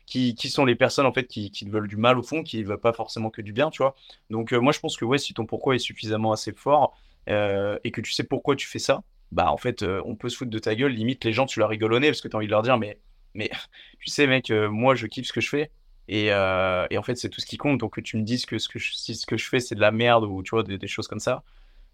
qui, 0.08 0.34
qui 0.34 0.50
sont 0.50 0.66
les 0.66 0.76
personnes, 0.76 1.06
en 1.06 1.14
fait, 1.14 1.28
qui, 1.28 1.52
qui 1.52 1.70
veulent 1.70 1.88
du 1.88 1.98
mal 1.98 2.18
au 2.18 2.24
fond, 2.24 2.42
qui 2.42 2.60
ne 2.60 2.66
veulent 2.66 2.80
pas 2.80 2.94
forcément 2.94 3.30
que 3.30 3.44
du 3.44 3.54
bien, 3.54 3.70
tu 3.70 3.84
vois. 3.84 3.94
Donc, 4.32 4.52
euh, 4.52 4.60
moi, 4.60 4.72
je 4.72 4.80
pense 4.80 4.98
que, 4.98 5.06
ouais, 5.06 5.20
si 5.20 5.36
ton 5.36 5.46
pourquoi 5.46 5.76
est 5.76 5.80
suffisamment 5.80 6.32
assez 6.32 6.54
fort 6.54 6.98
euh, 7.30 7.78
et 7.84 7.92
que 7.92 8.02
tu 8.02 8.14
sais 8.14 8.24
pourquoi 8.24 8.56
tu 8.56 8.66
fais 8.66 8.80
ça, 8.80 9.04
bah 9.36 9.52
en 9.52 9.58
fait 9.58 9.84
euh, 9.84 10.02
on 10.06 10.16
peut 10.16 10.30
se 10.30 10.38
foutre 10.38 10.50
de 10.50 10.60
ta 10.60 10.76
gueule, 10.76 10.94
limite 10.94 11.26
les 11.26 11.34
gens 11.34 11.46
tu 11.46 11.60
leur 11.60 11.68
rigoles 11.68 11.92
au 11.94 12.00
nez 12.00 12.08
parce 12.08 12.22
que 12.22 12.30
tu 12.30 12.36
as 12.36 12.38
envie 12.38 12.48
de 12.48 12.52
leur 12.52 12.62
dire 12.64 12.78
mais 12.78 13.00
mais 13.34 13.52
tu 14.00 14.10
sais 14.10 14.28
mec 14.28 14.50
euh, 14.50 14.70
moi 14.70 14.96
je 14.96 15.08
kiffe 15.08 15.28
ce 15.28 15.34
que 15.34 15.42
je 15.42 15.50
fais 15.50 15.72
et, 16.08 16.32
euh, 16.32 16.88
et 16.90 16.98
en 16.98 17.04
fait 17.04 17.16
c'est 17.16 17.28
tout 17.30 17.42
ce 17.42 17.46
qui 17.46 17.58
compte 17.58 17.80
donc 17.80 17.96
que 17.96 18.02
tu 18.02 18.16
me 18.16 18.24
dises 18.24 18.46
que 18.46 18.58
ce 18.58 18.70
que 18.70 18.80
si 18.80 19.14
ce 19.14 19.26
que 19.26 19.36
je 19.36 19.50
fais 19.50 19.60
c'est 19.60 19.76
de 19.76 19.82
la 19.82 19.92
merde 19.92 20.24
ou 20.24 20.42
tu 20.42 20.52
vois 20.52 20.64
des, 20.64 20.88
choses 20.88 21.10
comme 21.10 21.20
ça 21.20 21.44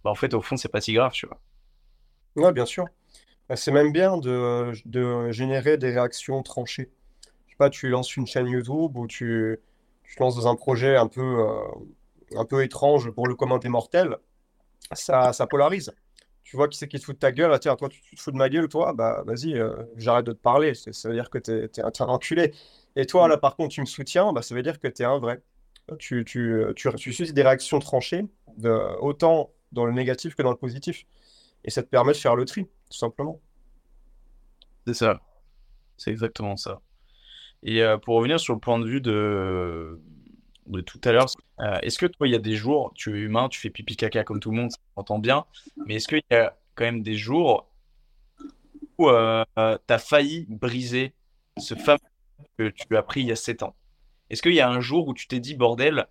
bah 0.03 0.11
en 0.11 0.15
fait 0.15 0.35
au 0.35 0.41
fond 0.41 0.55
c'est 0.55 0.69
pas 0.69 0.81
si 0.81 0.93
grave 0.93 1.13
tu 1.13 1.25
vois. 1.25 1.39
Ouais, 2.35 2.53
bien 2.53 2.65
sûr. 2.65 2.85
Bah, 3.49 3.55
C'est 3.57 3.71
même 3.71 3.91
bien 3.91 4.17
de, 4.17 4.71
de 4.85 5.31
générer 5.31 5.77
des 5.77 5.89
réactions 5.89 6.41
tranchées. 6.43 6.91
Je 7.47 7.51
sais 7.51 7.57
pas, 7.57 7.69
tu 7.69 7.89
lances 7.89 8.15
une 8.15 8.25
chaîne 8.25 8.47
YouTube 8.47 8.95
ou 8.95 9.07
tu, 9.07 9.59
tu 10.03 10.19
lances 10.19 10.35
dans 10.35 10.47
un 10.47 10.55
projet 10.55 10.95
un 10.95 11.07
peu, 11.07 11.45
un 12.37 12.45
peu 12.45 12.63
étrange 12.63 13.11
pour 13.11 13.27
le 13.27 13.35
commun 13.35 13.57
des 13.57 13.67
mortels, 13.67 14.15
ça, 14.93 15.33
ça 15.33 15.47
polarise. 15.47 15.93
Tu 16.43 16.55
vois 16.55 16.67
qui 16.67 16.77
c'est 16.77 16.87
qui 16.87 16.99
te 16.99 17.05
fout 17.05 17.15
de 17.15 17.19
ta 17.19 17.31
gueule, 17.31 17.51
ah, 17.53 17.59
tiens, 17.59 17.75
toi 17.75 17.87
tu, 17.89 18.01
tu 18.01 18.15
te 18.15 18.21
fous 18.21 18.31
de 18.31 18.37
ma 18.37 18.49
gueule, 18.49 18.67
toi, 18.67 18.93
bah 18.93 19.23
vas-y, 19.25 19.53
euh, 19.53 19.73
j'arrête 19.95 20.25
de 20.25 20.33
te 20.33 20.41
parler, 20.41 20.73
ça 20.73 21.07
veut 21.07 21.15
dire 21.15 21.29
que 21.29 21.37
t'es, 21.37 21.67
t'es, 21.69 21.81
un 21.81 22.05
enculé. 22.07 22.53
Et 22.95 23.05
toi, 23.05 23.27
là, 23.27 23.37
par 23.37 23.55
contre, 23.55 23.73
tu 23.73 23.81
me 23.81 23.85
soutiens, 23.85 24.33
bah, 24.33 24.41
ça 24.41 24.55
veut 24.55 24.63
dire 24.63 24.79
que 24.79 24.87
t'es 24.87 25.03
un 25.03 25.19
vrai. 25.19 25.41
Tu, 25.99 26.25
tu, 26.25 26.63
tu, 26.75 26.89
tu 26.95 27.13
suscites 27.13 27.33
des 27.33 27.43
réactions 27.43 27.79
tranchées, 27.79 28.25
de, 28.57 28.69
autant 28.99 29.51
dans 29.71 29.85
le 29.85 29.93
négatif 29.93 30.35
que 30.35 30.41
dans 30.41 30.51
le 30.51 30.57
positif. 30.57 31.05
Et 31.63 31.69
ça 31.69 31.83
te 31.83 31.87
permet 31.87 32.13
de 32.13 32.17
faire 32.17 32.35
le 32.35 32.45
tri, 32.45 32.65
tout 32.65 32.97
simplement. 32.97 33.39
C'est 34.87 34.93
ça, 34.95 35.21
c'est 35.97 36.11
exactement 36.11 36.57
ça. 36.57 36.81
Et 37.63 37.83
euh, 37.83 37.97
pour 37.97 38.15
revenir 38.15 38.39
sur 38.39 38.53
le 38.53 38.59
point 38.59 38.79
de 38.79 38.87
vue 38.87 39.01
de, 39.01 39.99
de 40.68 40.82
tout 40.82 41.01
à 41.03 41.12
l'heure, 41.12 41.28
euh, 41.59 41.80
est-ce 41.82 41.97
que 41.97 42.05
toi 42.05 42.28
il 42.28 42.32
y 42.32 42.36
a 42.36 42.39
des 42.39 42.55
jours, 42.55 42.91
tu 42.95 43.16
es 43.16 43.20
humain, 43.20 43.49
tu 43.49 43.59
fais 43.59 43.70
pipi 43.70 43.95
caca 43.95 44.24
comme 44.24 44.39
tout 44.39 44.51
le 44.51 44.57
monde, 44.57 44.72
ça 44.72 44.78
s'entend 44.95 45.20
bien, 45.20 45.45
mais 45.86 45.95
est-ce 45.95 46.07
qu'il 46.07 46.22
y 46.30 46.36
a 46.36 46.55
quand 46.76 46.86
même 46.86 47.03
des 47.03 47.16
jours 47.16 47.68
où 48.97 49.09
euh, 49.09 49.43
tu 49.55 49.93
as 49.93 49.99
failli 49.99 50.45
briser 50.49 51.14
ce 51.57 51.76
fameux 51.76 51.99
que 52.57 52.70
tu 52.70 52.95
as 52.95 53.03
pris 53.03 53.22
il 53.22 53.28
y 53.28 53.32
a 53.32 53.36
7 53.36 53.64
ans? 53.64 53.76
Est-ce 54.30 54.41
qu'il 54.41 54.53
y 54.53 54.62
a 54.62 54.70
un 54.70 54.80
jour 54.80 55.07
où 55.07 55.14
tu 55.14 55.28
t'es 55.28 55.39
dit, 55.39 55.55
bordel, 55.55 56.07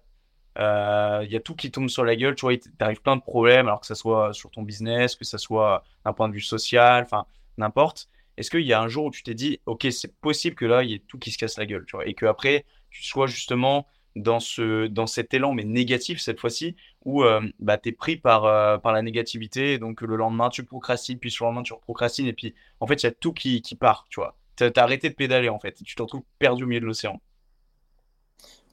euh, 0.58 1.22
il 1.24 1.32
y 1.32 1.36
a 1.36 1.40
tout 1.40 1.54
qui 1.54 1.70
tombe 1.70 1.88
sur 1.88 2.04
la 2.04 2.16
gueule, 2.16 2.34
tu 2.34 2.42
vois, 2.42 2.52
il 2.54 2.60
t'arrive 2.60 3.00
plein 3.00 3.16
de 3.16 3.22
problèmes, 3.22 3.66
alors 3.66 3.80
que 3.80 3.86
ça 3.86 3.94
soit 3.94 4.32
sur 4.34 4.50
ton 4.50 4.62
business, 4.62 5.16
que 5.16 5.24
ça 5.24 5.38
soit 5.38 5.84
d'un 6.04 6.12
point 6.12 6.28
de 6.28 6.34
vue 6.34 6.40
social, 6.40 7.02
enfin, 7.04 7.24
n'importe. 7.56 8.08
Est-ce 8.36 8.50
qu'il 8.50 8.62
y 8.62 8.72
a 8.72 8.80
un 8.80 8.88
jour 8.88 9.06
où 9.06 9.10
tu 9.10 9.22
t'es 9.22 9.34
dit, 9.34 9.60
ok, 9.66 9.86
c'est 9.90 10.14
possible 10.20 10.56
que 10.56 10.64
là, 10.64 10.82
il 10.82 10.90
y 10.90 10.94
ait 10.94 10.98
tout 10.98 11.18
qui 11.18 11.30
se 11.30 11.38
casse 11.38 11.56
la 11.56 11.66
gueule, 11.66 11.84
tu 11.86 11.96
vois, 11.96 12.06
et 12.06 12.14
que 12.14 12.26
après, 12.26 12.64
tu 12.90 13.04
sois 13.04 13.26
justement 13.26 13.86
dans 14.16 14.40
ce, 14.40 14.86
dans 14.88 15.06
cet 15.06 15.34
élan, 15.34 15.52
mais 15.54 15.64
négatif 15.64 16.20
cette 16.20 16.40
fois-ci, 16.40 16.76
où 17.04 17.24
euh, 17.24 17.40
bah, 17.60 17.78
tu 17.78 17.90
es 17.90 17.92
pris 17.92 18.16
par, 18.16 18.44
euh, 18.44 18.78
par 18.78 18.92
la 18.92 19.02
négativité, 19.02 19.78
donc 19.78 20.00
le 20.02 20.16
lendemain, 20.16 20.48
tu 20.50 20.64
procrastines, 20.64 21.18
puis 21.18 21.30
le 21.40 21.44
lendemain, 21.46 21.62
tu 21.62 21.74
procrastines, 21.80 22.26
et 22.26 22.32
puis 22.32 22.54
en 22.80 22.86
fait, 22.86 23.02
il 23.02 23.06
y 23.06 23.08
a 23.08 23.12
tout 23.12 23.32
qui, 23.32 23.62
qui 23.62 23.74
part, 23.76 24.06
tu 24.10 24.20
vois. 24.20 24.36
T'as 24.56 24.70
as 24.76 24.80
arrêté 24.82 25.08
de 25.10 25.14
pédaler, 25.14 25.48
en 25.48 25.58
fait, 25.60 25.80
et 25.80 25.84
tu 25.84 25.94
te 25.94 26.02
retrouves 26.02 26.22
perdu 26.38 26.64
au 26.64 26.66
milieu 26.66 26.80
de 26.80 26.86
l'océan. 26.86 27.20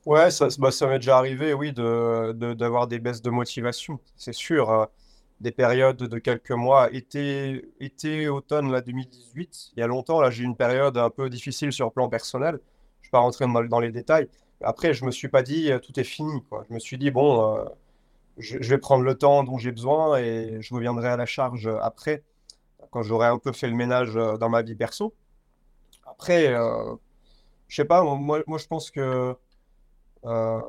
Ouais, 0.05 0.31
ça, 0.31 0.47
bah, 0.59 0.71
ça 0.71 0.87
m'est 0.87 0.99
déjà 0.99 1.17
arrivé, 1.17 1.53
oui, 1.53 1.73
de, 1.73 2.31
de- 2.33 2.53
d'avoir 2.53 2.87
des 2.87 2.99
baisses 2.99 3.21
de 3.21 3.29
motivation, 3.29 3.99
c'est 4.15 4.33
sûr. 4.33 4.69
euh, 4.71 4.85
des 5.41 5.53
périodes 5.53 5.97
de 5.97 6.19
quelques 6.19 6.51
mois, 6.51 6.91
été, 6.93 7.63
été, 7.79 8.27
automne 8.29 8.73
là, 8.73 8.81
2018, 8.81 9.69
il 9.77 9.79
y 9.81 9.83
a 9.83 9.87
longtemps, 9.87 10.21
là, 10.21 10.31
j'ai 10.31 10.43
eu 10.43 10.47
une 10.47 10.57
période 10.57 10.97
un 10.97 11.11
peu 11.11 11.29
difficile 11.31 11.71
sur 11.71 11.85
le 11.87 11.93
plan 11.93 12.09
personnel. 12.09 12.55
Je 13.01 13.07
ne 13.07 13.09
vais 13.09 13.11
pas 13.11 13.19
rentrer 13.21 13.45
dans 13.69 13.79
les 13.79 13.93
détails. 13.93 14.27
Après, 14.61 14.93
je 14.93 15.05
me 15.05 15.11
suis 15.11 15.27
pas 15.29 15.43
dit 15.43 15.71
euh, 15.71 15.79
tout 15.79 15.99
est 15.99 16.03
fini. 16.03 16.43
Je 16.69 16.73
me 16.73 16.79
suis 16.79 16.97
dit, 16.97 17.11
bon, 17.11 17.57
euh, 17.57 17.65
je, 18.37 18.57
vais 18.59 18.77
prendre 18.77 19.03
le 19.03 19.15
temps 19.15 19.43
dont 19.43 19.57
j'ai 19.57 19.71
besoin 19.71 20.17
et 20.19 20.57
je 20.61 20.73
reviendrai 20.73 21.09
à 21.09 21.17
la 21.17 21.25
charge 21.25 21.67
après, 21.81 22.23
quand 22.91 23.03
j'aurai 23.03 23.27
un 23.27 23.39
peu 23.39 23.51
fait 23.53 23.67
le 23.67 23.75
ménage 23.75 24.15
euh, 24.17 24.37
dans 24.37 24.49
ma 24.49 24.61
vie 24.61 24.75
perso. 24.75 25.13
Après, 26.05 26.47
euh, 26.53 26.95
je 27.67 27.75
sais 27.75 27.85
pas, 27.85 28.03
moi, 28.03 28.43
moi 28.47 28.57
je 28.57 28.67
pense 28.67 28.91
que 28.91 29.35
euh, 30.25 30.61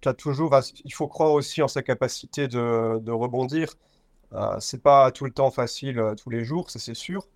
t'as 0.00 0.14
toujours, 0.14 0.54
il 0.84 0.92
faut 0.94 1.08
croire 1.08 1.32
aussi 1.32 1.62
en 1.62 1.68
sa 1.68 1.82
capacité 1.82 2.48
de, 2.48 2.98
de 3.00 3.12
rebondir. 3.12 3.76
Euh, 4.32 4.56
c'est 4.60 4.82
pas 4.82 5.10
tout 5.12 5.24
le 5.24 5.32
temps 5.32 5.50
facile 5.50 5.98
euh, 5.98 6.14
tous 6.14 6.30
les 6.30 6.44
jours, 6.44 6.70
ça 6.70 6.78
c'est 6.78 6.94
sûr. 6.94 7.26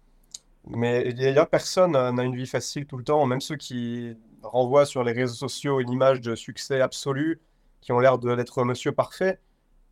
Mais 0.69 1.37
a 1.39 1.47
personne 1.47 1.97
euh, 1.97 2.13
n'a 2.13 2.25
une 2.25 2.37
vie 2.37 2.47
facile 2.47 2.87
tout 2.87 2.97
le 2.97 3.05
temps, 3.05 3.27
même 3.27 3.41
ceux 3.41 3.57
qui 3.57 4.17
renvoient 4.45 4.87
sur 4.87 5.05
les 5.05 5.13
réseaux 5.13 5.35
sociaux 5.35 5.81
une 5.81 5.91
image 5.91 6.21
de 6.21 6.35
succès 6.35 6.81
absolu, 6.81 7.41
qui 7.81 7.93
ont 7.93 8.01
l'air 8.01 8.19
d'être 8.19 8.65
monsieur 8.65 8.93
parfait. 8.93 9.41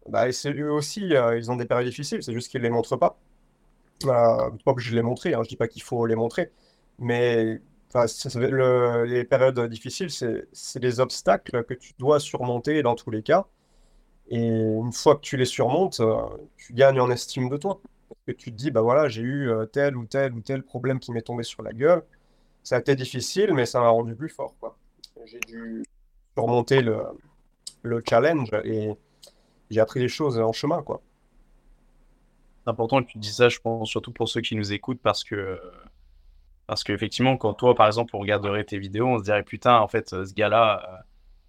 Bah, 0.09 0.29
et 0.29 0.33
c'est 0.33 0.53
eux 0.55 0.73
aussi, 0.73 1.15
euh, 1.15 1.39
ils 1.39 1.51
ont 1.51 1.57
des 1.57 1.67
périodes 1.67 1.89
difficiles, 1.89 2.23
c'est 2.23 2.33
juste 2.33 2.51
qu'ils 2.51 2.63
les 2.63 2.71
montrent 2.71 2.97
pas. 2.97 3.19
Euh, 4.05 4.51
pas 4.65 4.73
obligé 4.73 4.91
de 4.93 4.97
les 4.97 5.03
montrer, 5.03 5.35
hein, 5.35 5.43
je 5.45 5.49
dis 5.49 5.57
pas 5.57 5.69
qu'il 5.69 5.83
faut 5.83 6.07
les 6.07 6.17
montrer, 6.17 6.51
mais 6.99 7.61
les 7.95 9.25
périodes 9.25 9.61
difficiles, 9.69 10.11
c'est 10.11 10.49
c'est 10.53 10.81
des 10.81 11.01
obstacles 11.01 11.65
que 11.65 11.75
tu 11.75 11.93
dois 11.99 12.21
surmonter 12.21 12.83
dans 12.83 12.95
tous 12.95 13.11
les 13.11 13.23
cas. 13.23 13.47
Et 14.29 14.39
une 14.49 14.93
fois 14.93 15.17
que 15.17 15.21
tu 15.21 15.37
les 15.37 15.45
surmontes, 15.45 16.01
euh, 16.01 16.17
tu 16.57 16.73
gagnes 16.73 17.01
en 17.01 17.11
estime 17.11 17.49
de 17.49 17.57
toi. 17.57 17.81
Parce 18.09 18.21
que 18.27 18.33
tu 18.33 18.51
te 18.53 18.57
dis, 18.57 18.71
bah 18.71 18.81
voilà, 18.83 19.09
j'ai 19.09 19.23
eu 19.23 19.51
euh, 19.51 19.67
tel 19.67 19.97
ou 19.97 20.07
tel 20.07 20.33
ou 20.35 20.41
tel 20.41 20.63
problème 20.63 21.01
qui 21.01 21.13
m'est 21.13 21.23
tombé 21.23 21.43
sur 21.45 21.63
la 21.63 21.73
gueule. 21.73 22.03
Ça 22.63 22.77
a 22.77 22.79
été 22.81 22.95
difficile, 22.95 23.53
mais 23.55 23.67
ça 23.67 23.81
m'a 23.81 23.89
rendu 23.89 24.15
plus 24.15 24.29
fort. 24.29 24.55
J'ai 25.27 25.41
dû 25.41 25.85
surmonter 26.37 26.81
le, 26.81 27.03
le 27.83 28.03
challenge 28.09 28.51
et 28.65 28.93
j'ai 29.71 29.81
appris 29.81 30.01
des 30.01 30.09
choses 30.09 30.39
en 30.39 30.53
chemin, 30.53 30.83
quoi. 30.83 31.03
C'est 32.65 32.71
important 32.71 33.03
que 33.03 33.09
tu 33.09 33.19
dis 33.19 33.33
ça, 33.33 33.49
je 33.49 33.59
pense, 33.59 33.89
surtout 33.89 34.13
pour 34.13 34.29
ceux 34.29 34.41
qui 34.41 34.55
nous 34.55 34.73
écoutent, 34.73 35.01
parce 35.03 35.25
que, 35.25 35.61
parce 36.67 36.85
qu'effectivement, 36.85 37.37
quand 37.37 37.55
toi, 37.55 37.75
par 37.75 37.87
exemple, 37.87 38.15
on 38.15 38.21
regarderait 38.21 38.65
tes 38.65 38.79
vidéos, 38.79 39.09
on 39.09 39.19
se 39.19 39.25
dirait, 39.25 39.43
putain, 39.43 39.79
en 39.79 39.89
fait, 39.89 40.11
ce 40.11 40.33
gars-là, 40.33 40.83
euh, 40.89 41.03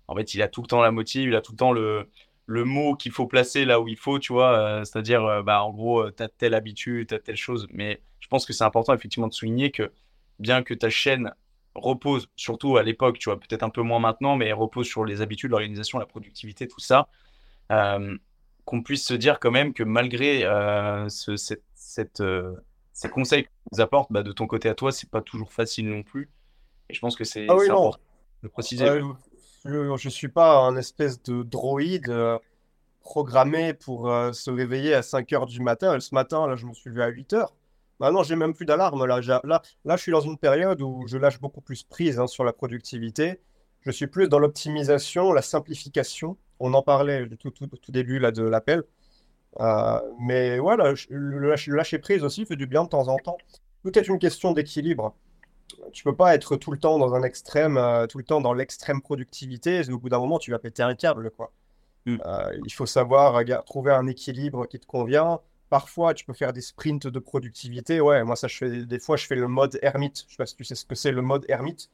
en 0.08 0.16
fait, 0.16 0.34
il 0.34 0.42
a 0.42 0.48
tout 0.48 0.62
le 0.62 0.68
temps 0.68 0.82
la 0.82 0.92
motive, 0.92 1.30
il 1.30 1.36
a 1.36 1.42
tout 1.42 1.52
le 1.52 1.58
temps 1.58 1.72
le, 1.72 2.10
le 2.48 2.66
mot 2.66 2.96
qu'il 2.96 3.12
faut 3.12 3.28
placer 3.28 3.66
là 3.66 3.80
où 3.80 3.88
il 3.88 3.98
faut, 3.98 4.20
tu 4.20 4.34
vois. 4.34 4.84
C'est-à-dire, 4.86 5.44
bah, 5.44 5.64
en 5.64 5.72
gros, 5.72 6.10
tu 6.12 6.24
as 6.24 6.30
telle 6.30 6.56
habitude, 6.56 7.08
tu 7.08 7.16
as 7.16 7.20
telle 7.20 7.38
chose. 7.38 7.68
Mais 7.72 8.02
je 8.20 8.28
pense 8.28 8.46
que 8.46 8.54
c'est 8.54 8.64
important, 8.64 8.94
effectivement, 8.94 9.28
de 9.28 9.34
souligner 9.34 9.72
que 9.72 9.92
bien 10.40 10.64
que 10.64 10.74
ta 10.74 10.90
chaîne 10.90 11.32
repose, 11.76 12.28
surtout 12.36 12.78
à 12.78 12.84
l'époque, 12.84 13.20
tu 13.20 13.30
vois, 13.30 13.40
peut-être 13.40 13.64
un 13.64 13.70
peu 13.70 13.82
moins 13.82 14.00
maintenant, 14.00 14.36
mais 14.36 14.52
repose 14.54 14.88
sur 14.88 15.06
les 15.06 15.22
habitudes, 15.22 15.52
l'organisation, 15.52 16.00
la 16.00 16.06
productivité, 16.06 16.68
tout 16.68 16.80
ça, 16.80 17.08
qu'on 17.70 18.84
puisse 18.84 19.06
se 19.06 19.14
dire 19.14 19.40
quand 19.40 19.52
même 19.52 19.74
que 19.74 19.84
malgré 19.84 20.42
ce, 21.10 21.36
cette, 21.36 22.24
ces 22.94 23.10
conseils 23.10 23.44
que 23.44 23.50
nous 23.72 23.82
apportent, 23.82 24.12
bah, 24.12 24.24
de 24.24 24.32
ton 24.32 24.48
côté 24.48 24.70
à 24.70 24.76
toi, 24.76 24.92
c'est 24.92 25.10
pas 25.10 25.22
toujours 25.22 25.52
facile 25.52 25.90
non 25.90 26.04
plus. 26.04 26.30
Et 26.90 26.94
je 26.94 27.00
pense 27.00 27.16
que 27.16 27.24
c'est 27.24 27.48
ah 27.50 27.56
oui, 27.56 27.66
important 27.66 27.98
de 28.44 28.48
préciser. 28.48 28.86
je 29.66 29.92
ne 29.92 30.12
suis 30.12 30.28
pas 30.28 30.60
un 30.60 30.76
espèce 30.78 31.22
de 31.24 31.44
droïde 31.44 32.10
euh, 32.10 32.38
programmé 33.02 33.74
pour 33.74 34.10
euh, 34.10 34.32
se 34.32 34.52
réveiller 34.52 34.94
à 34.94 35.02
5 35.02 35.32
heures 35.34 35.46
du 35.46 35.62
matin. 35.62 36.00
ce 36.00 36.14
matin, 36.14 36.48
là, 36.48 36.56
je 36.56 36.66
me 36.66 36.74
suis 36.74 36.90
levé 36.90 37.04
à 37.04 37.08
8 37.08 37.34
heures. 37.34 37.54
Maintenant, 38.04 38.22
j'ai 38.22 38.36
même 38.36 38.54
plus 38.54 38.66
d'alarme. 38.66 39.06
Là. 39.06 39.22
là, 39.46 39.62
là, 39.86 39.96
je 39.96 40.02
suis 40.02 40.12
dans 40.12 40.20
une 40.20 40.38
période 40.38 40.82
où 40.82 41.08
je 41.08 41.18
lâche 41.18 41.40
beaucoup 41.40 41.62
plus 41.62 41.84
prise 41.84 42.20
hein, 42.20 42.28
sur 42.28 42.44
la 42.44 42.52
productivité. 42.52 43.40
Je 43.80 43.92
suis 43.92 44.08
plus 44.08 44.28
dans 44.28 44.40
l'optimisation, 44.40 45.32
la 45.32 45.42
simplification. 45.42 46.36
On 46.60 46.74
en 46.74 46.82
parlait 46.82 47.30
tout, 47.40 47.50
tout, 47.52 47.68
tout 47.68 47.92
début 47.94 48.20
là, 48.20 48.32
de 48.34 48.44
l'appel. 48.44 48.84
Euh, 49.62 50.02
mais 50.20 50.60
voilà, 50.60 50.94
le, 51.10 51.56
lâcher 51.74 51.98
prise 51.98 52.26
aussi 52.26 52.46
fait 52.46 52.58
du 52.58 52.68
bien 52.68 52.84
de 52.84 52.90
temps 52.90 53.08
en 53.08 53.16
temps. 53.20 53.38
Peut-être 53.84 54.10
une 54.10 54.20
question 54.20 54.52
d'équilibre. 54.52 55.16
Tu 55.94 56.04
peux 56.04 56.16
pas 56.16 56.36
être 56.36 56.58
tout 56.58 56.72
le 56.72 56.78
temps 56.78 57.00
dans 57.00 57.14
un 57.14 57.24
extrême, 57.24 57.78
euh, 57.78 58.06
tout 58.06 58.18
le 58.18 58.26
temps 58.26 58.42
dans 58.42 58.54
l'extrême 58.54 59.02
productivité. 59.02 59.90
Au 59.90 59.98
bout 59.98 60.10
d'un 60.10 60.20
moment, 60.20 60.40
tu 60.40 60.52
vas 60.52 60.60
péter 60.60 60.84
un 60.84 60.96
câble, 60.96 61.32
quoi. 61.32 61.54
Mm. 62.06 62.18
Euh, 62.26 62.60
il 62.66 62.74
faut 62.74 62.86
savoir 62.86 63.46
trouver 63.66 63.94
un 63.94 64.08
équilibre 64.08 64.68
qui 64.68 64.78
te 64.78 64.86
convient. 64.86 65.40
Parfois, 65.74 66.14
tu 66.14 66.24
peux 66.24 66.34
faire 66.34 66.54
des 66.54 66.62
sprints 66.62 67.08
de 67.08 67.18
productivité. 67.18 68.00
Ouais, 68.00 68.24
moi, 68.24 68.36
ça, 68.36 68.48
je 68.48 68.58
fais 68.58 68.86
des 68.86 69.00
fois, 69.00 69.18
je 69.18 69.26
fais 69.26 69.34
le 69.34 69.48
mode 69.48 69.80
ermite. 69.82 70.24
Je 70.28 70.34
sais 70.34 70.38
pas 70.38 70.46
si 70.46 70.56
tu 70.56 70.64
sais 70.64 70.76
ce 70.76 70.86
que 70.86 70.94
c'est 70.94 71.12
le 71.12 71.24
mode 71.24 71.48
ermite. 71.50 71.90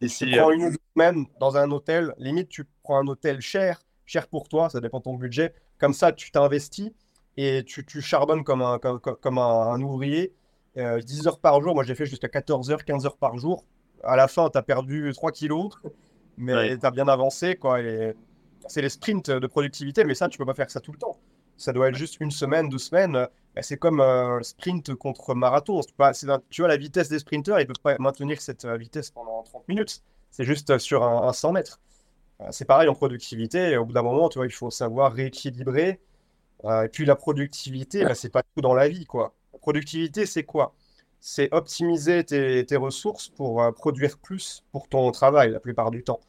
Et 0.00 0.08
si, 0.08 0.24
tu 0.24 0.34
prends 0.38 0.50
une 0.50 0.74
semaine 0.96 1.26
dans 1.38 1.58
un 1.58 1.70
hôtel, 1.70 2.14
limite, 2.16 2.48
tu 2.48 2.64
prends 2.82 2.96
un 2.96 3.06
hôtel 3.06 3.42
cher, 3.42 3.82
cher 4.06 4.28
pour 4.28 4.48
toi, 4.48 4.70
ça 4.70 4.80
dépend 4.80 5.00
de 5.00 5.02
ton 5.02 5.12
budget. 5.12 5.52
Comme 5.76 5.92
ça, 5.92 6.10
tu 6.10 6.30
t'investis 6.30 6.90
et 7.36 7.64
tu, 7.66 7.84
tu, 7.84 8.00
charbonnes 8.00 8.44
comme 8.44 8.62
un, 8.62 8.78
comme, 8.78 8.98
comme 8.98 9.36
un, 9.36 9.78
ouvrier. 9.82 10.32
10 10.74 10.80
euh, 10.80 11.28
heures 11.28 11.38
par 11.38 11.60
jour, 11.60 11.74
moi 11.74 11.84
j'ai 11.84 11.94
fait 11.94 12.06
jusqu'à 12.06 12.28
14 12.28 12.70
heures, 12.70 12.82
15 12.86 13.04
heures 13.04 13.18
par 13.18 13.36
jour. 13.36 13.62
À 14.04 14.16
la 14.16 14.26
fin, 14.26 14.48
tu 14.48 14.56
as 14.56 14.62
perdu 14.62 15.12
3 15.12 15.32
kilos, 15.32 15.74
mais 16.38 16.78
tu 16.78 16.86
as 16.86 16.90
bien 16.90 17.08
avancé. 17.08 17.56
quoi. 17.56 17.78
C'est 18.68 18.80
les 18.80 18.88
sprints 18.88 19.30
de 19.30 19.46
productivité, 19.46 20.04
mais 20.04 20.14
ça, 20.14 20.30
tu 20.30 20.38
peux 20.38 20.46
pas 20.46 20.54
faire 20.54 20.70
ça 20.70 20.80
tout 20.80 20.92
le 20.92 20.98
temps. 20.98 21.18
Ça 21.58 21.72
doit 21.74 21.88
être 21.88 21.96
juste 21.96 22.18
une 22.20 22.30
semaine, 22.30 22.70
deux 22.70 22.78
semaines. 22.78 23.28
Bah, 23.54 23.62
c'est 23.62 23.76
comme 23.76 24.00
un 24.00 24.42
sprint 24.42 24.94
contre 24.94 25.34
marathon. 25.34 25.80
Pas, 25.96 26.12
tu 26.48 26.62
vois, 26.62 26.68
la 26.68 26.76
vitesse 26.78 27.10
des 27.10 27.18
sprinteurs, 27.18 27.58
ils 27.60 27.64
ne 27.64 27.66
peuvent 27.66 27.82
pas 27.82 27.96
maintenir 27.98 28.40
cette 28.40 28.64
euh, 28.64 28.78
vitesse 28.78 29.10
pendant 29.10 29.42
30 29.42 29.68
minutes. 29.68 30.02
C'est 30.30 30.44
juste 30.44 30.78
sur 30.78 31.02
un, 31.04 31.28
un 31.28 31.32
100 31.32 31.52
mètres. 31.52 31.80
Euh, 32.40 32.46
c'est 32.50 32.64
pareil 32.64 32.88
en 32.88 32.94
productivité. 32.94 33.76
Au 33.76 33.84
bout 33.84 33.92
d'un 33.92 34.02
moment, 34.02 34.28
tu 34.28 34.38
vois, 34.38 34.46
il 34.46 34.52
faut 34.52 34.70
savoir 34.70 35.12
rééquilibrer. 35.12 36.00
Euh, 36.64 36.84
et 36.84 36.88
puis 36.88 37.04
la 37.04 37.16
productivité, 37.16 38.04
bah, 38.04 38.14
c'est 38.14 38.30
pas 38.30 38.42
tout 38.42 38.60
dans 38.62 38.74
la 38.74 38.88
vie, 38.88 39.06
quoi. 39.06 39.34
La 39.52 39.58
productivité, 39.58 40.26
c'est 40.26 40.44
quoi? 40.44 40.74
C'est 41.20 41.52
optimiser 41.52 42.24
tes, 42.24 42.64
tes, 42.66 42.76
ressources 42.76 43.28
pour 43.28 43.62
euh, 43.62 43.72
produire 43.72 44.18
plus 44.18 44.64
pour 44.72 44.88
ton 44.88 45.10
travail 45.12 45.50
la 45.50 45.60
plupart 45.60 45.90
du 45.90 46.04
temps. 46.04 46.20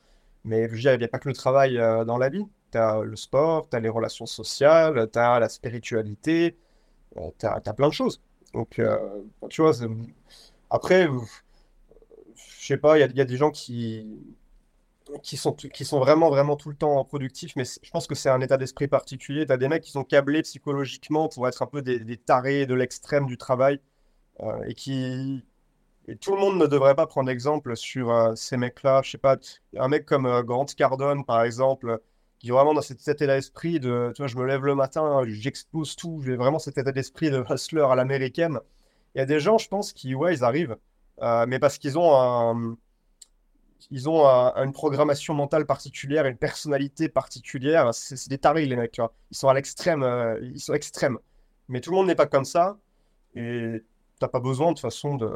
Mais 0.45 0.69
je 0.69 0.89
il 0.89 0.97
n'y 0.97 1.03
a 1.03 1.07
pas 1.07 1.19
que 1.19 1.29
le 1.29 1.35
travail 1.35 1.75
dans 1.75 2.17
la 2.17 2.29
vie. 2.29 2.45
Tu 2.71 2.77
as 2.77 3.01
le 3.01 3.15
sport, 3.15 3.69
tu 3.69 3.75
as 3.77 3.79
les 3.79 3.89
relations 3.89 4.25
sociales, 4.25 5.09
tu 5.11 5.19
as 5.19 5.39
la 5.39 5.49
spiritualité, 5.49 6.57
tu 7.39 7.45
as, 7.45 7.73
plein 7.73 7.89
de 7.89 7.93
choses. 7.93 8.21
Donc, 8.53 8.81
tu 9.49 9.61
vois, 9.61 9.73
après, 10.69 11.07
je 12.35 12.65
sais 12.65 12.77
pas, 12.77 12.99
il 12.99 13.11
y, 13.11 13.17
y, 13.17 13.21
a 13.21 13.25
des 13.25 13.37
gens 13.37 13.51
qui, 13.51 14.05
qui 15.23 15.37
sont, 15.37 15.53
qui 15.53 15.85
sont 15.85 15.99
vraiment, 15.99 16.29
vraiment 16.29 16.55
tout 16.55 16.69
le 16.69 16.75
temps 16.75 17.03
productifs, 17.03 17.55
mais 17.55 17.63
je 17.65 17.89
pense 17.91 18.07
que 18.07 18.15
c'est 18.15 18.29
un 18.29 18.41
état 18.41 18.57
d'esprit 18.57 18.87
particulier. 18.87 19.45
Tu 19.45 19.51
as 19.51 19.57
des 19.57 19.67
mecs 19.67 19.83
qui 19.83 19.91
sont 19.91 20.03
câblés 20.03 20.41
psychologiquement 20.43 21.29
pour 21.29 21.47
être 21.47 21.61
un 21.61 21.67
peu 21.67 21.81
des, 21.81 22.17
tarés 22.17 22.65
de 22.65 22.73
l'extrême 22.73 23.25
du 23.25 23.37
travail 23.37 23.79
euh, 24.41 24.63
et 24.67 24.73
qui. 24.73 25.43
Tout 26.21 26.33
le 26.33 26.39
monde 26.39 26.57
ne 26.57 26.65
devrait 26.65 26.95
pas 26.95 27.05
prendre 27.05 27.29
exemple 27.29 27.75
sur 27.75 28.11
euh, 28.11 28.33
ces 28.35 28.57
mecs-là. 28.57 29.01
Je 29.03 29.11
sais 29.11 29.17
pas, 29.19 29.37
un 29.77 29.87
mec 29.87 30.05
comme 30.05 30.25
euh, 30.25 30.41
Grant 30.41 30.65
Cardone, 30.65 31.23
par 31.23 31.43
exemple, 31.43 32.01
qui 32.39 32.49
est 32.49 32.51
vraiment 32.51 32.73
dans 32.73 32.81
cet, 32.81 33.05
état 33.07 33.27
d'esprit 33.27 33.79
de, 33.79 34.11
tu 34.15 34.21
vois, 34.21 34.27
je 34.27 34.37
me 34.37 34.45
lève 34.45 34.65
le 34.65 34.75
matin, 34.75 35.23
j'explose 35.27 35.95
tout, 35.95 36.21
j'ai 36.25 36.35
vraiment 36.35 36.59
cet 36.59 36.77
état 36.77 36.91
d'esprit 36.91 37.31
de 37.31 37.43
hustler 37.49 37.81
à 37.81 37.95
l'américaine. 37.95 38.59
Il 39.15 39.19
y 39.19 39.21
a 39.21 39.25
des 39.25 39.39
gens, 39.39 39.57
je 39.57 39.67
pense, 39.67 39.93
qui, 39.93 40.15
ouais, 40.15 40.35
ils 40.35 40.43
arrivent, 40.43 40.77
mais 41.47 41.59
parce 41.59 41.77
qu'ils 41.77 41.97
ont 41.97 42.77
ils 43.91 44.09
ont 44.09 44.25
une 44.25 44.73
programmation 44.73 45.33
mentale 45.33 45.65
particulière, 45.65 46.25
une 46.25 46.37
personnalité 46.37 47.09
particulière. 47.09 47.93
C'est 47.93 48.29
des 48.29 48.37
tarés, 48.37 48.65
les 48.65 48.75
mecs. 48.75 48.99
Ils 49.31 49.37
sont 49.37 49.47
à 49.47 49.53
l'extrême, 49.53 50.03
euh, 50.03 50.39
ils 50.41 50.59
sont 50.59 50.73
extrêmes. 50.73 51.17
Mais 51.67 51.81
tout 51.81 51.91
le 51.91 51.97
monde 51.97 52.07
n'est 52.07 52.15
pas 52.15 52.27
comme 52.27 52.45
ça. 52.45 52.77
Et 53.35 53.83
t'as 54.19 54.27
pas 54.27 54.39
besoin, 54.39 54.69
de 54.69 54.73
toute 54.73 54.81
façon, 54.81 55.15
de, 55.15 55.31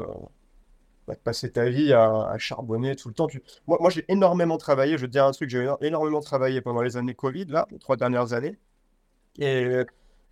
bah, 1.06 1.14
passer 1.22 1.50
ta 1.50 1.68
vie 1.68 1.92
à, 1.92 2.34
charbonner 2.38 2.96
tout 2.96 3.08
le 3.08 3.14
temps. 3.14 3.28
Moi, 3.66 3.90
j'ai 3.90 4.04
énormément 4.08 4.58
travaillé. 4.58 4.96
Je 4.96 5.02
vais 5.02 5.06
te 5.08 5.12
dire 5.12 5.24
un 5.24 5.32
truc, 5.32 5.50
j'ai 5.50 5.68
énormément 5.80 6.20
travaillé 6.20 6.60
pendant 6.60 6.82
les 6.82 6.96
années 6.96 7.14
Covid, 7.14 7.46
là, 7.46 7.66
les 7.70 7.78
trois 7.78 7.96
dernières 7.96 8.32
années. 8.32 8.58
Et 9.38 9.64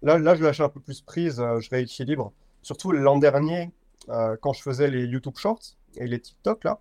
là, 0.02 0.18
là 0.18 0.34
je 0.34 0.42
lâche 0.42 0.60
un 0.60 0.68
peu 0.68 0.80
plus 0.80 1.00
prise, 1.00 1.40
euh, 1.40 1.60
je 1.60 1.70
rééquilibre. 1.70 2.32
Surtout 2.62 2.92
l'an 2.92 3.18
dernier, 3.18 3.72
euh, 4.08 4.36
quand 4.40 4.52
je 4.52 4.62
faisais 4.62 4.88
les 4.90 5.04
YouTube 5.04 5.36
Shorts 5.36 5.76
et 5.96 6.06
les 6.06 6.20
TikTok, 6.20 6.64
là. 6.64 6.80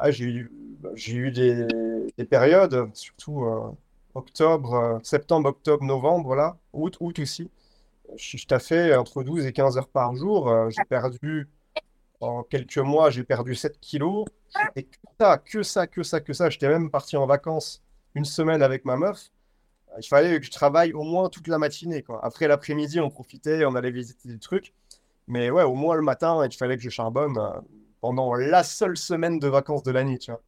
Ah, 0.00 0.12
j'ai 0.12 0.26
eu, 0.26 1.30
des, 1.32 1.66
des 2.16 2.24
périodes, 2.24 2.88
surtout 2.94 3.44
euh, 3.44 3.72
octobre, 4.14 4.74
euh, 4.74 4.98
septembre, 5.02 5.48
octobre, 5.50 5.84
novembre, 5.84 6.36
là, 6.36 6.56
août, 6.72 6.96
août 7.00 7.18
aussi. 7.18 7.50
Je, 8.16 8.36
je 8.38 8.58
fait 8.58 8.94
entre 8.94 9.22
12 9.22 9.46
et 9.46 9.52
15 9.52 9.76
heures 9.78 9.88
par 9.88 10.14
jour. 10.14 10.48
Euh, 10.48 10.70
j'ai 10.70 10.84
perdu, 10.88 11.48
en 12.20 12.42
quelques 12.42 12.78
mois, 12.78 13.10
j'ai 13.10 13.24
perdu 13.24 13.54
7 13.54 13.78
kilos. 13.80 14.26
Et 14.76 14.84
que 14.84 14.96
ça, 15.20 15.38
que 15.38 15.62
ça, 15.62 15.86
que 15.86 16.02
ça, 16.02 16.20
que 16.20 16.32
ça. 16.32 16.50
J'étais 16.50 16.68
même 16.68 16.90
parti 16.90 17.16
en 17.16 17.26
vacances 17.26 17.82
une 18.14 18.24
semaine 18.24 18.62
avec 18.62 18.84
ma 18.84 18.96
meuf. 18.96 19.30
Il 19.98 20.06
fallait 20.06 20.38
que 20.38 20.46
je 20.46 20.50
travaille 20.50 20.92
au 20.92 21.02
moins 21.02 21.28
toute 21.28 21.48
la 21.48 21.58
matinée. 21.58 22.02
Quoi. 22.02 22.24
Après 22.24 22.48
l'après-midi, 22.48 23.00
on 23.00 23.10
profitait, 23.10 23.64
on 23.64 23.74
allait 23.74 23.90
visiter 23.90 24.28
des 24.28 24.38
trucs. 24.38 24.74
Mais 25.26 25.50
ouais, 25.50 25.62
au 25.62 25.74
moins 25.74 25.96
le 25.96 26.02
matin, 26.02 26.46
il 26.46 26.56
fallait 26.56 26.76
que 26.76 26.82
je 26.82 26.90
charbonne 26.90 27.38
pendant 28.00 28.34
la 28.34 28.62
seule 28.62 28.96
semaine 28.96 29.38
de 29.38 29.48
vacances 29.48 29.82
de 29.82 29.90
l'année, 29.90 30.18
tu 30.18 30.30
vois. 30.30 30.42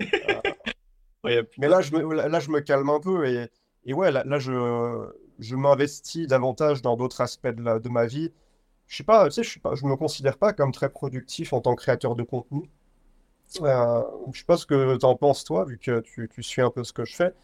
mais 1.58 1.68
là 1.68 1.80
je, 1.80 1.92
me, 1.92 2.14
là, 2.14 2.40
je 2.40 2.50
me 2.50 2.60
calme 2.60 2.88
un 2.88 3.00
peu 3.00 3.26
et, 3.26 3.48
et 3.84 3.92
ouais, 3.92 4.12
là, 4.12 4.22
là 4.24 4.38
je, 4.38 5.10
je 5.38 5.56
m'investis 5.56 6.26
davantage 6.26 6.82
dans 6.82 6.96
d'autres 6.96 7.20
aspects 7.20 7.48
de, 7.48 7.78
de, 7.78 7.88
ma 7.88 8.06
vie. 8.06 8.32
Je 8.88 8.96
sais 8.96 9.04
pas, 9.04 9.26
tu 9.26 9.32
sais, 9.32 9.42
je 9.42 9.50
suis 9.50 9.60
pas, 9.60 9.74
je 9.74 9.84
me 9.86 9.96
considère 9.96 10.38
pas 10.38 10.52
comme 10.52 10.72
très 10.72 10.88
productif 10.88 11.52
en 11.52 11.60
tant 11.60 11.74
que 11.76 11.82
créateur 11.82 12.16
de 12.16 12.22
contenu. 12.22 12.70
Euh, 13.62 14.02
je 14.32 14.38
sais 14.38 14.44
pas 14.44 14.56
ce 14.56 14.66
que 14.66 14.96
tu 14.96 15.06
en 15.06 15.14
penses 15.16 15.44
toi, 15.44 15.64
vu 15.64 15.78
que 15.78 16.00
tu, 16.00 16.28
tu, 16.28 16.42
suis 16.42 16.62
un 16.62 16.70
peu 16.70 16.84
ce 16.84 16.92
que 16.92 17.04
je 17.04 17.14
fais. 17.14 17.34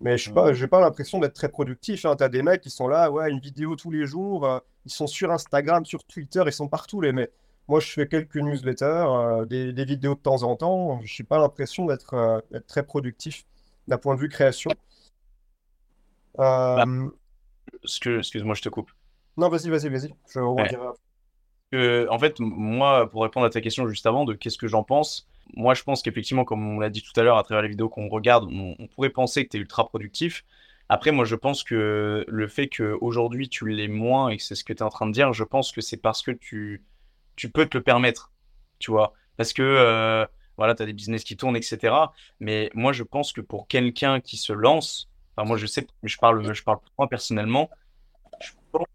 Mais 0.00 0.18
je 0.18 0.24
sais 0.24 0.32
pas, 0.32 0.52
j'ai 0.52 0.66
pas 0.66 0.80
l'impression 0.80 1.18
d'être 1.18 1.34
très 1.34 1.48
productif. 1.48 2.04
Hein. 2.04 2.16
Tu 2.16 2.24
as 2.24 2.28
des 2.28 2.42
mecs 2.42 2.60
qui 2.60 2.70
sont 2.70 2.88
là, 2.88 3.10
ouais, 3.10 3.30
une 3.30 3.40
vidéo 3.40 3.76
tous 3.76 3.90
les 3.90 4.06
jours. 4.06 4.46
Euh, 4.46 4.58
ils 4.84 4.92
sont 4.92 5.06
sur 5.06 5.30
Instagram, 5.30 5.84
sur 5.86 6.04
Twitter, 6.04 6.42
ils 6.46 6.52
sont 6.52 6.68
partout 6.68 7.00
les 7.00 7.12
mecs. 7.12 7.32
Moi, 7.68 7.80
je 7.80 7.90
fais 7.90 8.06
quelques 8.06 8.36
newsletters, 8.36 8.84
euh, 8.84 9.44
des, 9.44 9.84
vidéos 9.84 10.14
de 10.14 10.20
temps 10.20 10.42
en 10.42 10.54
temps. 10.56 11.00
Je 11.02 11.22
n'ai 11.22 11.26
pas 11.26 11.38
l'impression 11.38 11.86
d'être 11.86 12.14
euh, 12.14 12.40
très 12.68 12.84
productif 12.84 13.44
d'un 13.88 13.98
point 13.98 14.14
de 14.14 14.20
vue 14.20 14.28
création. 14.28 14.70
Bah, 16.36 16.84
excuse-moi, 17.82 18.54
je 18.54 18.62
te 18.62 18.68
coupe. 18.68 18.90
Non, 19.36 19.48
vas-y, 19.48 19.68
vas-y, 19.68 19.88
vas-y. 19.88 20.14
Je 20.32 22.08
en 22.08 22.18
fait, 22.18 22.40
moi, 22.40 23.10
pour 23.10 23.22
répondre 23.22 23.46
à 23.46 23.50
ta 23.50 23.60
question 23.60 23.86
juste 23.88 24.06
avant 24.06 24.24
de 24.24 24.34
qu'est-ce 24.34 24.58
que 24.58 24.68
j'en 24.68 24.82
pense, 24.82 25.28
moi, 25.54 25.74
je 25.74 25.82
pense 25.82 26.02
qu'effectivement, 26.02 26.44
comme 26.44 26.66
on 26.66 26.80
l'a 26.80 26.90
dit 26.90 27.02
tout 27.02 27.18
à 27.18 27.22
l'heure 27.22 27.38
à 27.38 27.42
travers 27.42 27.62
les 27.62 27.68
vidéos 27.68 27.88
qu'on 27.88 28.08
regarde, 28.08 28.44
on, 28.50 28.74
on, 28.78 28.86
pourrait 28.88 29.10
penser 29.10 29.44
que 29.44 29.50
tu 29.50 29.56
es 29.58 29.60
ultra 29.60 29.86
productif. 29.86 30.44
Après, 30.88 31.12
moi, 31.12 31.24
je 31.24 31.34
pense 31.34 31.64
que 31.64 32.24
le 32.26 32.48
fait 32.48 32.68
qu'aujourd'hui 32.68 33.48
tu 33.48 33.68
l'es 33.68 33.88
moins 33.88 34.28
et 34.28 34.36
que 34.36 34.42
c'est 34.42 34.54
ce 34.54 34.64
que 34.64 34.72
tu 34.72 34.78
es 34.78 34.82
en 34.82 34.88
train 34.88 35.06
de 35.06 35.12
dire, 35.12 35.32
je 35.32 35.44
pense 35.44 35.72
que 35.72 35.80
c'est 35.80 35.96
parce 35.96 36.22
que 36.22 36.30
tu 36.30 36.82
tu 37.36 37.50
peux 37.50 37.66
te 37.66 37.76
le 37.76 37.84
permettre, 37.84 38.32
tu 38.78 38.90
vois. 38.90 39.12
Parce 39.36 39.52
que, 39.52 39.62
euh, 39.62 40.26
voilà, 40.56 40.74
tu 40.74 40.82
as 40.82 40.86
des 40.86 40.94
business 40.94 41.22
qui 41.22 41.36
tournent, 41.36 41.56
etc. 41.56 41.94
Mais 42.40 42.70
moi, 42.74 42.92
je 42.92 43.02
pense 43.02 43.32
que 43.32 43.42
pour 43.42 43.68
quelqu'un 43.68 44.20
qui 44.20 44.38
se 44.38 44.52
lance, 44.52 45.10
enfin, 45.36 45.46
moi, 45.46 45.58
je 45.58 45.66
sais, 45.66 45.86
je 46.02 46.16
parle, 46.16 46.52
je 46.54 46.62
parle 46.62 46.78
pour 46.80 46.92
moi 46.98 47.08
personnellement, 47.08 47.70
je 48.40 48.52
pense 48.72 48.86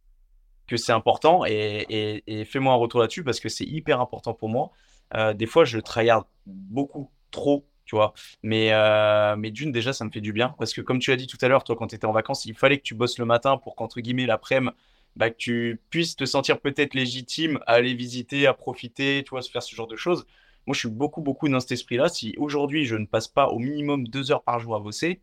que 0.72 0.78
c'est 0.78 0.94
important 0.94 1.44
et, 1.46 2.24
et, 2.26 2.46
fais-moi 2.46 2.74
un 2.74 2.78
retour 2.78 3.02
là-dessus 3.02 3.24
parce 3.24 3.42
que 3.42 3.50
c'est 3.50 3.66
hyper 3.66 4.00
important 4.00 4.34
pour 4.34 4.48
moi. 4.48 4.72
Euh, 5.16 5.34
des 5.34 5.46
fois, 5.46 5.66
je 5.66 5.80
tryhard 5.80 6.26
beaucoup 6.46 7.12
trop 7.30 7.66
tu 7.86 7.98
vois. 7.98 8.14
Mais, 8.42 8.70
euh, 8.72 9.36
mais 9.36 9.52
d'une, 9.52 9.74
déjà, 9.74 9.92
ça 9.92 10.06
me 10.06 10.12
fait 10.12 10.22
du 10.22 10.32
bien. 10.32 10.56
Parce 10.58 10.72
que 10.72 10.80
comme 10.80 11.00
tu 11.00 11.12
as 11.12 11.18
dit 11.18 11.28
tout 11.28 11.38
à 11.42 11.50
l'heure, 11.50 11.66
toi, 11.66 11.76
quand 11.76 11.88
tu 11.88 11.96
étais 11.96 12.06
en 12.06 12.14
vacances, 12.14 12.46
il 12.46 12.56
fallait 12.56 12.78
que 12.78 12.84
tu 12.84 12.96
bosses 12.96 13.18
le 13.20 13.26
matin 13.26 13.58
pour 13.58 13.76
qu'entre 13.76 14.00
guillemets, 14.00 14.26
l'après-midi, 14.26 14.74
bah, 15.18 15.30
que 15.30 15.36
tu 15.36 15.82
puisses 15.90 16.16
te 16.16 16.24
sentir 16.24 16.62
peut-être 16.62 16.94
légitime 16.94 17.60
à 17.68 17.74
aller 17.74 17.94
visiter, 17.94 18.48
à 18.48 18.54
profiter, 18.54 19.24
tu 19.26 19.32
vois, 19.32 19.42
se 19.42 19.52
faire 19.52 19.62
ce 19.62 19.76
genre 19.76 19.88
de 19.88 19.98
choses. 19.98 20.26
Moi, 20.68 20.74
je 20.74 20.80
suis 20.80 20.90
beaucoup, 20.90 21.20
beaucoup 21.20 21.50
dans 21.50 21.60
cet 21.60 21.74
esprit-là. 21.74 22.08
Si 22.08 22.34
aujourd'hui, 22.38 22.86
je 22.86 22.96
ne 22.96 23.06
passe 23.06 23.28
pas 23.28 23.50
au 23.50 23.60
minimum 23.60 24.08
deux 24.08 24.32
heures 24.32 24.44
par 24.44 24.60
jour 24.60 24.74
à 24.74 24.80
bosser, 24.80 25.20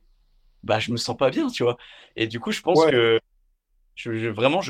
bah, 0.62 0.78
je 0.78 0.92
me 0.92 0.98
sens 0.98 1.16
pas 1.16 1.30
bien, 1.30 1.48
tu 1.48 1.62
vois. 1.62 1.78
Et 2.16 2.26
du 2.26 2.38
coup, 2.38 2.52
je 2.52 2.60
pense 2.60 2.84
que 2.84 3.18
vraiment, 4.06 4.60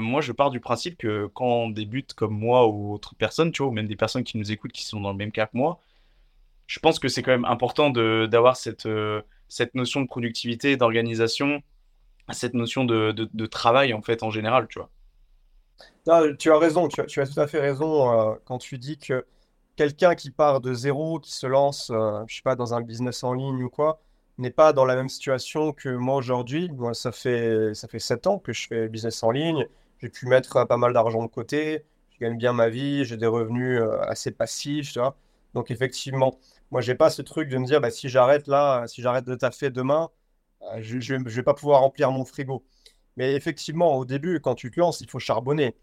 moi, 0.00 0.20
je 0.20 0.32
pars 0.32 0.50
du 0.50 0.60
principe 0.60 0.98
que 0.98 1.26
quand 1.34 1.46
on 1.46 1.70
débute 1.70 2.14
comme 2.14 2.36
moi 2.36 2.66
ou 2.66 2.92
autre 2.92 3.14
personne, 3.14 3.52
tu 3.52 3.62
vois, 3.62 3.70
ou 3.70 3.74
même 3.74 3.86
des 3.86 3.96
personnes 3.96 4.24
qui 4.24 4.38
nous 4.38 4.52
écoutent 4.52 4.72
qui 4.72 4.84
sont 4.84 5.00
dans 5.00 5.12
le 5.12 5.16
même 5.16 5.32
cas 5.32 5.46
que 5.46 5.56
moi, 5.56 5.80
je 6.70 6.78
pense 6.78 7.00
que 7.00 7.08
c'est 7.08 7.22
quand 7.22 7.32
même 7.32 7.44
important 7.46 7.90
d'avoir 7.90 8.56
cette, 8.56 8.86
euh, 8.86 9.22
cette 9.48 9.74
notion 9.74 10.02
de 10.02 10.06
productivité, 10.06 10.76
d'organisation, 10.76 11.62
cette 12.30 12.54
notion 12.54 12.84
de, 12.84 13.10
de, 13.10 13.46
travail, 13.46 13.92
en 13.92 14.02
fait, 14.02 14.22
en 14.22 14.30
général, 14.30 14.68
tu 14.68 14.78
vois. 14.78 16.36
tu 16.38 16.52
as 16.52 16.58
raison, 16.58 16.86
tu 16.86 17.00
as, 17.00 17.06
tu 17.06 17.20
as, 17.20 17.26
tout 17.26 17.40
à 17.40 17.48
fait 17.48 17.60
raison 17.60 18.12
euh, 18.12 18.34
quand 18.44 18.58
tu 18.58 18.78
dis 18.78 18.98
que 18.98 19.26
quelqu'un 19.74 20.14
qui 20.14 20.30
part 20.30 20.60
de 20.60 20.72
zéro, 20.72 21.18
qui 21.18 21.32
se 21.32 21.48
lance, 21.48 21.90
euh, 21.90 22.22
je 22.28 22.36
sais 22.36 22.42
pas, 22.42 22.54
dans 22.54 22.72
un 22.72 22.82
business 22.82 23.24
en 23.24 23.32
ligne 23.32 23.64
ou 23.64 23.68
quoi, 23.68 24.00
n'est 24.40 24.50
pas 24.50 24.72
dans 24.72 24.84
la 24.84 24.96
même 24.96 25.08
situation 25.08 25.72
que 25.72 25.88
moi 25.88 26.16
aujourd'hui. 26.16 26.70
Moi, 26.70 26.94
ça 26.94 27.12
fait, 27.12 27.74
ça 27.74 27.88
fait 27.88 27.98
7 27.98 28.26
ans 28.26 28.38
que 28.38 28.52
je 28.52 28.66
fais 28.66 28.88
business 28.88 29.22
en 29.22 29.30
ligne. 29.30 29.66
J'ai 30.00 30.08
pu 30.08 30.26
mettre 30.26 30.66
pas 30.66 30.76
mal 30.76 30.92
d'argent 30.92 31.22
de 31.22 31.28
côté. 31.28 31.84
Je 32.12 32.18
gagne 32.26 32.36
bien 32.36 32.52
ma 32.52 32.68
vie. 32.68 33.04
J'ai 33.04 33.16
des 33.16 33.26
revenus 33.26 33.80
euh, 33.80 34.00
assez 34.02 34.30
passifs. 34.30 34.92
Tu 34.92 34.98
vois 34.98 35.16
Donc, 35.54 35.70
effectivement, 35.70 36.38
moi, 36.70 36.80
j'ai 36.80 36.94
pas 36.94 37.10
ce 37.10 37.22
truc 37.22 37.48
de 37.48 37.58
me 37.58 37.66
dire 37.66 37.80
bah, 37.80 37.90
si 37.90 38.08
j'arrête 38.08 38.46
là, 38.46 38.86
si 38.86 39.02
j'arrête 39.02 39.24
de 39.26 39.34
taffer 39.34 39.70
demain, 39.70 40.10
euh, 40.62 40.78
je 40.80 41.14
ne 41.14 41.28
vais 41.28 41.42
pas 41.42 41.54
pouvoir 41.54 41.80
remplir 41.80 42.10
mon 42.10 42.24
frigo. 42.24 42.64
Mais 43.16 43.34
effectivement, 43.34 43.96
au 43.96 44.04
début, 44.04 44.40
quand 44.40 44.54
tu 44.54 44.70
te 44.70 44.80
lances, 44.80 45.00
il 45.00 45.10
faut 45.10 45.18
charbonner. 45.18 45.76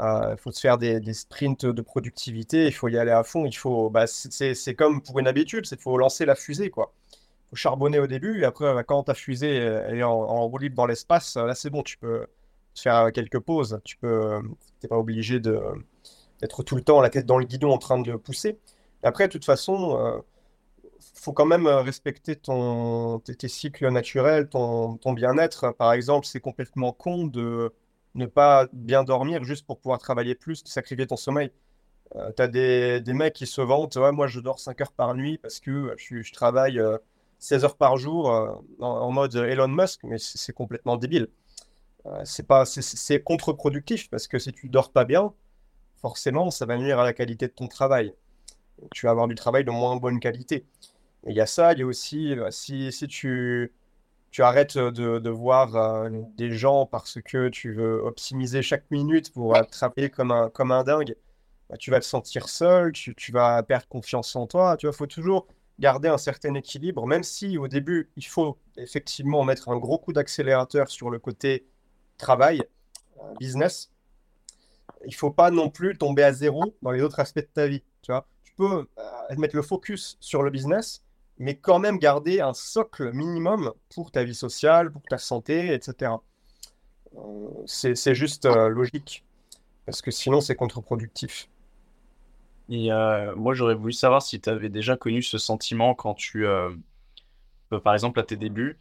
Euh, 0.00 0.34
il 0.36 0.38
faut 0.38 0.50
se 0.52 0.60
faire 0.60 0.78
des, 0.78 1.00
des, 1.00 1.14
sprints 1.14 1.66
de 1.66 1.82
productivité, 1.82 2.66
il 2.66 2.72
faut 2.72 2.88
y 2.88 2.98
aller 2.98 3.12
à 3.12 3.22
fond. 3.24 3.46
Il 3.46 3.56
faut, 3.56 3.90
bah, 3.90 4.06
c'est 4.06 4.74
comme 4.74 5.02
pour 5.02 5.20
une 5.20 5.28
habitude, 5.28 5.66
il 5.70 5.78
faut 5.78 5.96
lancer 5.98 6.26
la 6.26 6.34
fusée. 6.34 6.70
quoi 6.70 6.92
charbonner 7.52 7.98
au 7.98 8.06
début, 8.06 8.40
et 8.40 8.44
après, 8.44 8.84
quand 8.84 9.04
ta 9.04 9.14
fusée 9.14 9.56
est 9.56 10.02
en, 10.02 10.10
en 10.10 10.48
roue 10.48 10.58
libre 10.58 10.76
dans 10.76 10.86
l'espace, 10.86 11.36
là, 11.36 11.54
c'est 11.54 11.70
bon, 11.70 11.82
tu 11.82 11.98
peux 11.98 12.26
faire 12.74 13.12
quelques 13.12 13.38
pauses. 13.38 13.80
Tu 13.84 13.96
peux, 13.96 14.40
t'es 14.80 14.88
pas 14.88 14.98
obligé 14.98 15.40
de, 15.40 15.60
d'être 16.40 16.62
tout 16.62 16.76
le 16.76 16.82
temps 16.82 17.00
la 17.00 17.10
tête 17.10 17.26
dans 17.26 17.38
le 17.38 17.44
guidon 17.44 17.70
en 17.70 17.78
train 17.78 18.00
de 18.00 18.16
pousser. 18.16 18.58
après, 19.02 19.28
de 19.28 19.32
toute 19.32 19.44
façon, 19.44 19.98
euh, 19.98 20.18
faut 21.14 21.32
quand 21.32 21.46
même 21.46 21.66
respecter 21.66 22.36
ton, 22.36 23.20
tes, 23.20 23.48
cycles 23.48 23.88
naturels, 23.90 24.48
ton, 24.48 24.96
ton 24.96 25.12
bien-être. 25.12 25.72
Par 25.72 25.92
exemple, 25.92 26.26
c'est 26.26 26.40
complètement 26.40 26.92
con 26.92 27.26
de 27.26 27.72
ne 28.14 28.26
pas 28.26 28.68
bien 28.72 29.04
dormir 29.04 29.44
juste 29.44 29.66
pour 29.66 29.78
pouvoir 29.78 29.98
travailler 29.98 30.34
plus, 30.34 30.62
de 30.62 30.68
sacrifier 30.68 31.06
ton 31.06 31.16
sommeil. 31.16 31.50
Euh, 32.16 32.30
tu 32.36 32.42
as 32.42 32.48
des, 32.48 33.00
des, 33.00 33.12
mecs 33.12 33.34
qui 33.34 33.46
se 33.46 33.60
vantent, 33.60 33.96
moi 33.96 34.26
je 34.26 34.40
dors 34.40 34.60
5 34.60 34.80
heures 34.82 34.92
par 34.92 35.14
nuit 35.14 35.38
parce 35.38 35.58
que 35.60 35.94
je, 35.96 36.32
travaille 36.32 36.78
euh, 36.78 36.98
16 37.44 37.64
heures 37.64 37.76
par 37.76 37.98
jour 37.98 38.30
euh, 38.32 38.54
en, 38.80 39.10
mode 39.10 39.34
Elon 39.34 39.68
Musk, 39.68 40.00
mais 40.04 40.16
c'est 40.18 40.54
complètement 40.54 40.96
débile. 40.96 41.28
Euh, 42.06 42.22
c'est 42.24 42.46
pas, 42.46 42.64
c'est 42.64 43.22
contre-productif 43.22 44.08
parce 44.10 44.28
que 44.28 44.38
si 44.38 44.52
tu 44.52 44.68
dors 44.68 44.90
pas 44.92 45.04
bien, 45.04 45.32
forcément, 46.00 46.50
ça 46.50 46.64
va 46.66 46.78
nuire 46.78 46.98
à 46.98 47.04
la 47.04 47.12
qualité 47.12 47.46
de 47.46 47.52
ton 47.52 47.68
travail. 47.68 48.14
Tu 48.94 49.06
vas 49.06 49.12
avoir 49.12 49.28
du 49.28 49.34
travail 49.34 49.64
de 49.64 49.70
moins 49.70 49.96
bonne 49.96 50.20
qualité. 50.20 50.66
Il 51.26 51.34
y 51.34 51.40
a 51.40 51.46
ça, 51.46 51.74
il 51.74 51.80
y 51.80 51.82
a 51.82 51.86
aussi, 51.86 52.32
euh, 52.32 52.50
si, 52.50 52.90
si 52.92 53.08
tu, 53.08 53.72
tu 54.30 54.42
arrêtes 54.42 54.78
de, 54.78 55.18
de 55.18 55.30
voir 55.30 56.08
des 56.36 56.50
gens 56.50 56.86
parce 56.86 57.20
que 57.20 57.50
tu 57.50 57.74
veux 57.74 58.02
optimiser 58.02 58.62
chaque 58.62 58.90
minute 58.90 59.32
pour 59.32 59.54
travailler 59.70 60.10
comme 60.10 60.30
un, 60.32 60.48
comme 60.50 60.72
un 60.72 60.82
dingue, 60.82 61.14
bah, 61.68 61.76
tu 61.76 61.90
vas 61.90 62.00
te 62.00 62.06
sentir 62.06 62.48
seul, 62.48 62.92
tu, 62.92 63.14
tu, 63.14 63.32
vas 63.32 63.62
perdre 63.62 63.86
confiance 63.86 64.34
en 64.34 64.46
toi. 64.46 64.76
Tu 64.78 64.86
vois, 64.86 64.94
faut 64.94 65.06
toujours 65.06 65.46
garder 65.78 66.08
un 66.08 66.18
certain 66.18 66.54
équilibre, 66.54 67.06
même 67.06 67.22
si 67.22 67.58
au 67.58 67.68
début, 67.68 68.10
il 68.16 68.26
faut 68.26 68.58
effectivement 68.76 69.44
mettre 69.44 69.68
un 69.68 69.76
gros 69.76 69.98
coup 69.98 70.12
d'accélérateur 70.12 70.88
sur 70.88 71.10
le 71.10 71.18
côté 71.18 71.66
travail, 72.16 72.62
euh, 73.18 73.34
business. 73.38 73.90
Il 75.04 75.10
ne 75.10 75.14
faut 75.14 75.30
pas 75.30 75.50
non 75.50 75.70
plus 75.70 75.96
tomber 75.96 76.22
à 76.22 76.32
zéro 76.32 76.74
dans 76.82 76.90
les 76.90 77.02
autres 77.02 77.20
aspects 77.20 77.40
de 77.40 77.48
ta 77.52 77.66
vie. 77.66 77.82
Tu, 78.02 78.12
vois 78.12 78.26
tu 78.44 78.54
peux 78.54 78.86
euh, 78.98 79.36
mettre 79.36 79.56
le 79.56 79.62
focus 79.62 80.16
sur 80.20 80.42
le 80.42 80.50
business, 80.50 81.02
mais 81.38 81.56
quand 81.56 81.78
même 81.78 81.98
garder 81.98 82.40
un 82.40 82.54
socle 82.54 83.12
minimum 83.12 83.72
pour 83.94 84.10
ta 84.10 84.24
vie 84.24 84.34
sociale, 84.34 84.92
pour 84.92 85.02
ta 85.02 85.18
santé, 85.18 85.74
etc. 85.74 86.12
Euh, 87.16 87.48
c'est 87.66 88.14
juste 88.14 88.46
logique, 88.46 89.24
parce 89.86 90.02
que 90.02 90.10
sinon 90.10 90.40
c'est 90.40 90.54
contre-productif. 90.54 91.48
Et 92.68 92.92
euh, 92.92 93.34
moi, 93.36 93.54
j'aurais 93.54 93.74
voulu 93.74 93.92
savoir 93.92 94.22
si 94.22 94.40
tu 94.40 94.48
avais 94.48 94.68
déjà 94.68 94.96
connu 94.96 95.22
ce 95.22 95.38
sentiment 95.38 95.94
quand 95.94 96.14
tu, 96.14 96.46
euh, 96.46 96.70
euh, 97.72 97.80
par 97.80 97.94
exemple, 97.94 98.20
à 98.20 98.22
tes 98.22 98.36
débuts, 98.36 98.78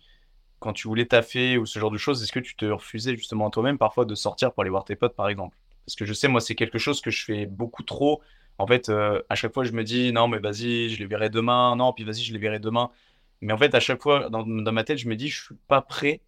quand 0.60 0.74
tu 0.74 0.88
voulais 0.88 1.06
taffer 1.06 1.58
ou 1.58 1.66
ce 1.66 1.80
genre 1.80 1.92
de 1.92 1.98
choses, 1.98 2.24
est-ce 2.24 2.32
que 2.32 2.40
tu 2.40 2.56
te 2.56 2.66
refusais 2.66 3.16
justement 3.18 3.48
à 3.48 3.52
toi-même 3.52 3.78
parfois 3.78 4.06
de 4.06 4.16
sortir 4.16 4.54
pour 4.54 4.62
aller 4.64 4.70
voir 4.70 4.86
tes 4.86 4.96
potes, 4.96 5.16
par 5.16 5.30
exemple? 5.30 5.58
Parce 5.86 5.96
que 5.96 6.06
je 6.06 6.14
sais, 6.14 6.28
moi, 6.30 6.42
c'est 6.42 6.56
quelque 6.56 6.78
chose 6.80 7.02
que 7.02 7.12
je 7.12 7.26
fais 7.26 7.46
beaucoup 7.46 7.84
trop. 7.84 8.22
En 8.60 8.68
fait, 8.68 8.90
à 8.90 9.36
chaque 9.36 9.54
fois, 9.54 9.64
je 9.66 9.74
me 9.74 9.84
dis, 9.84 10.14
non, 10.14 10.28
mais 10.28 10.40
vas-y, 10.40 10.90
je 10.90 11.00
les 11.00 11.06
verrai 11.08 11.30
demain. 11.30 11.76
Non, 11.76 11.94
puis 11.94 12.06
vas-y, 12.06 12.24
je 12.24 12.34
les 12.34 12.40
verrai 12.40 12.60
demain. 12.60 12.92
Mais 13.42 13.54
en 13.54 13.58
fait, 13.58 13.76
à 13.76 13.80
chaque 13.82 14.02
fois, 14.02 14.30
dans, 14.30 14.46
dans 14.46 14.72
ma 14.72 14.84
tête, 14.86 15.00
je 15.00 15.10
me 15.10 15.16
dis, 15.16 15.30
je 15.30 15.44
suis 15.46 15.56
pas 15.68 15.82
prêt 15.82 16.22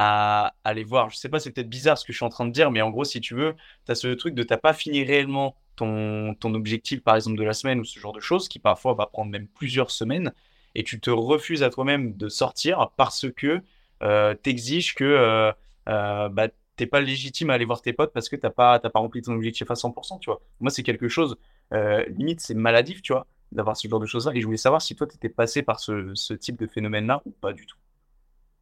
à 0.00 0.54
aller 0.62 0.84
voir. 0.84 1.10
Je 1.10 1.16
sais 1.16 1.28
pas, 1.28 1.40
c'est 1.40 1.50
peut-être 1.50 1.68
bizarre 1.68 1.98
ce 1.98 2.04
que 2.04 2.12
je 2.12 2.18
suis 2.18 2.24
en 2.24 2.28
train 2.28 2.46
de 2.46 2.52
dire, 2.52 2.70
mais 2.70 2.80
en 2.82 2.90
gros, 2.90 3.02
si 3.02 3.20
tu 3.20 3.34
veux, 3.34 3.56
tu 3.84 3.90
as 3.90 3.96
ce 3.96 4.06
truc 4.06 4.32
de 4.36 4.44
t'as 4.44 4.56
pas 4.56 4.72
fini 4.72 5.02
réellement 5.02 5.56
ton, 5.74 6.36
objectif, 6.54 7.02
par 7.02 7.16
exemple, 7.16 7.36
de 7.36 7.42
la 7.42 7.52
semaine 7.52 7.80
ou 7.80 7.84
ce 7.84 7.98
genre 7.98 8.12
de 8.12 8.20
choses, 8.20 8.48
qui 8.48 8.60
parfois 8.60 8.94
va 8.94 9.06
prendre 9.06 9.32
même 9.32 9.48
plusieurs 9.48 9.90
semaines, 9.90 10.32
et 10.76 10.84
tu 10.84 11.00
te 11.00 11.10
refuses 11.10 11.64
à 11.64 11.70
toi-même 11.70 12.16
de 12.16 12.28
sortir 12.28 12.92
parce 12.96 13.26
que 13.36 13.60
euh, 14.04 14.36
tu 14.40 14.50
exiges 14.50 14.94
que 14.94 15.02
euh, 15.02 15.50
euh, 15.88 16.28
bah, 16.28 16.46
t'es 16.76 16.86
pas 16.86 17.00
légitime 17.00 17.50
à 17.50 17.54
aller 17.54 17.64
voir 17.64 17.82
tes 17.82 17.92
potes 17.92 18.12
parce 18.12 18.28
que 18.28 18.36
t'as 18.36 18.50
pas, 18.50 18.78
pas 18.78 19.00
rempli 19.00 19.20
ton 19.20 19.32
objectif 19.32 19.68
à 19.68 19.74
100%, 19.74 20.20
tu 20.20 20.30
vois. 20.30 20.40
Moi, 20.60 20.70
c'est 20.70 20.84
quelque 20.84 21.08
chose, 21.08 21.36
euh, 21.72 22.04
limite, 22.06 22.40
c'est 22.40 22.54
maladif, 22.54 23.02
tu 23.02 23.12
vois, 23.12 23.26
d'avoir 23.50 23.76
ce 23.76 23.88
genre 23.88 23.98
de 23.98 24.06
choses-là. 24.06 24.32
Et 24.36 24.40
je 24.40 24.46
voulais 24.46 24.58
savoir 24.58 24.80
si 24.80 24.94
toi, 24.94 25.08
tu 25.08 25.16
étais 25.16 25.28
passé 25.28 25.62
par 25.62 25.80
ce 25.80 26.34
type 26.34 26.56
de 26.56 26.68
phénomène-là 26.68 27.20
ou 27.26 27.32
pas 27.32 27.52
du 27.52 27.66
tout. 27.66 27.78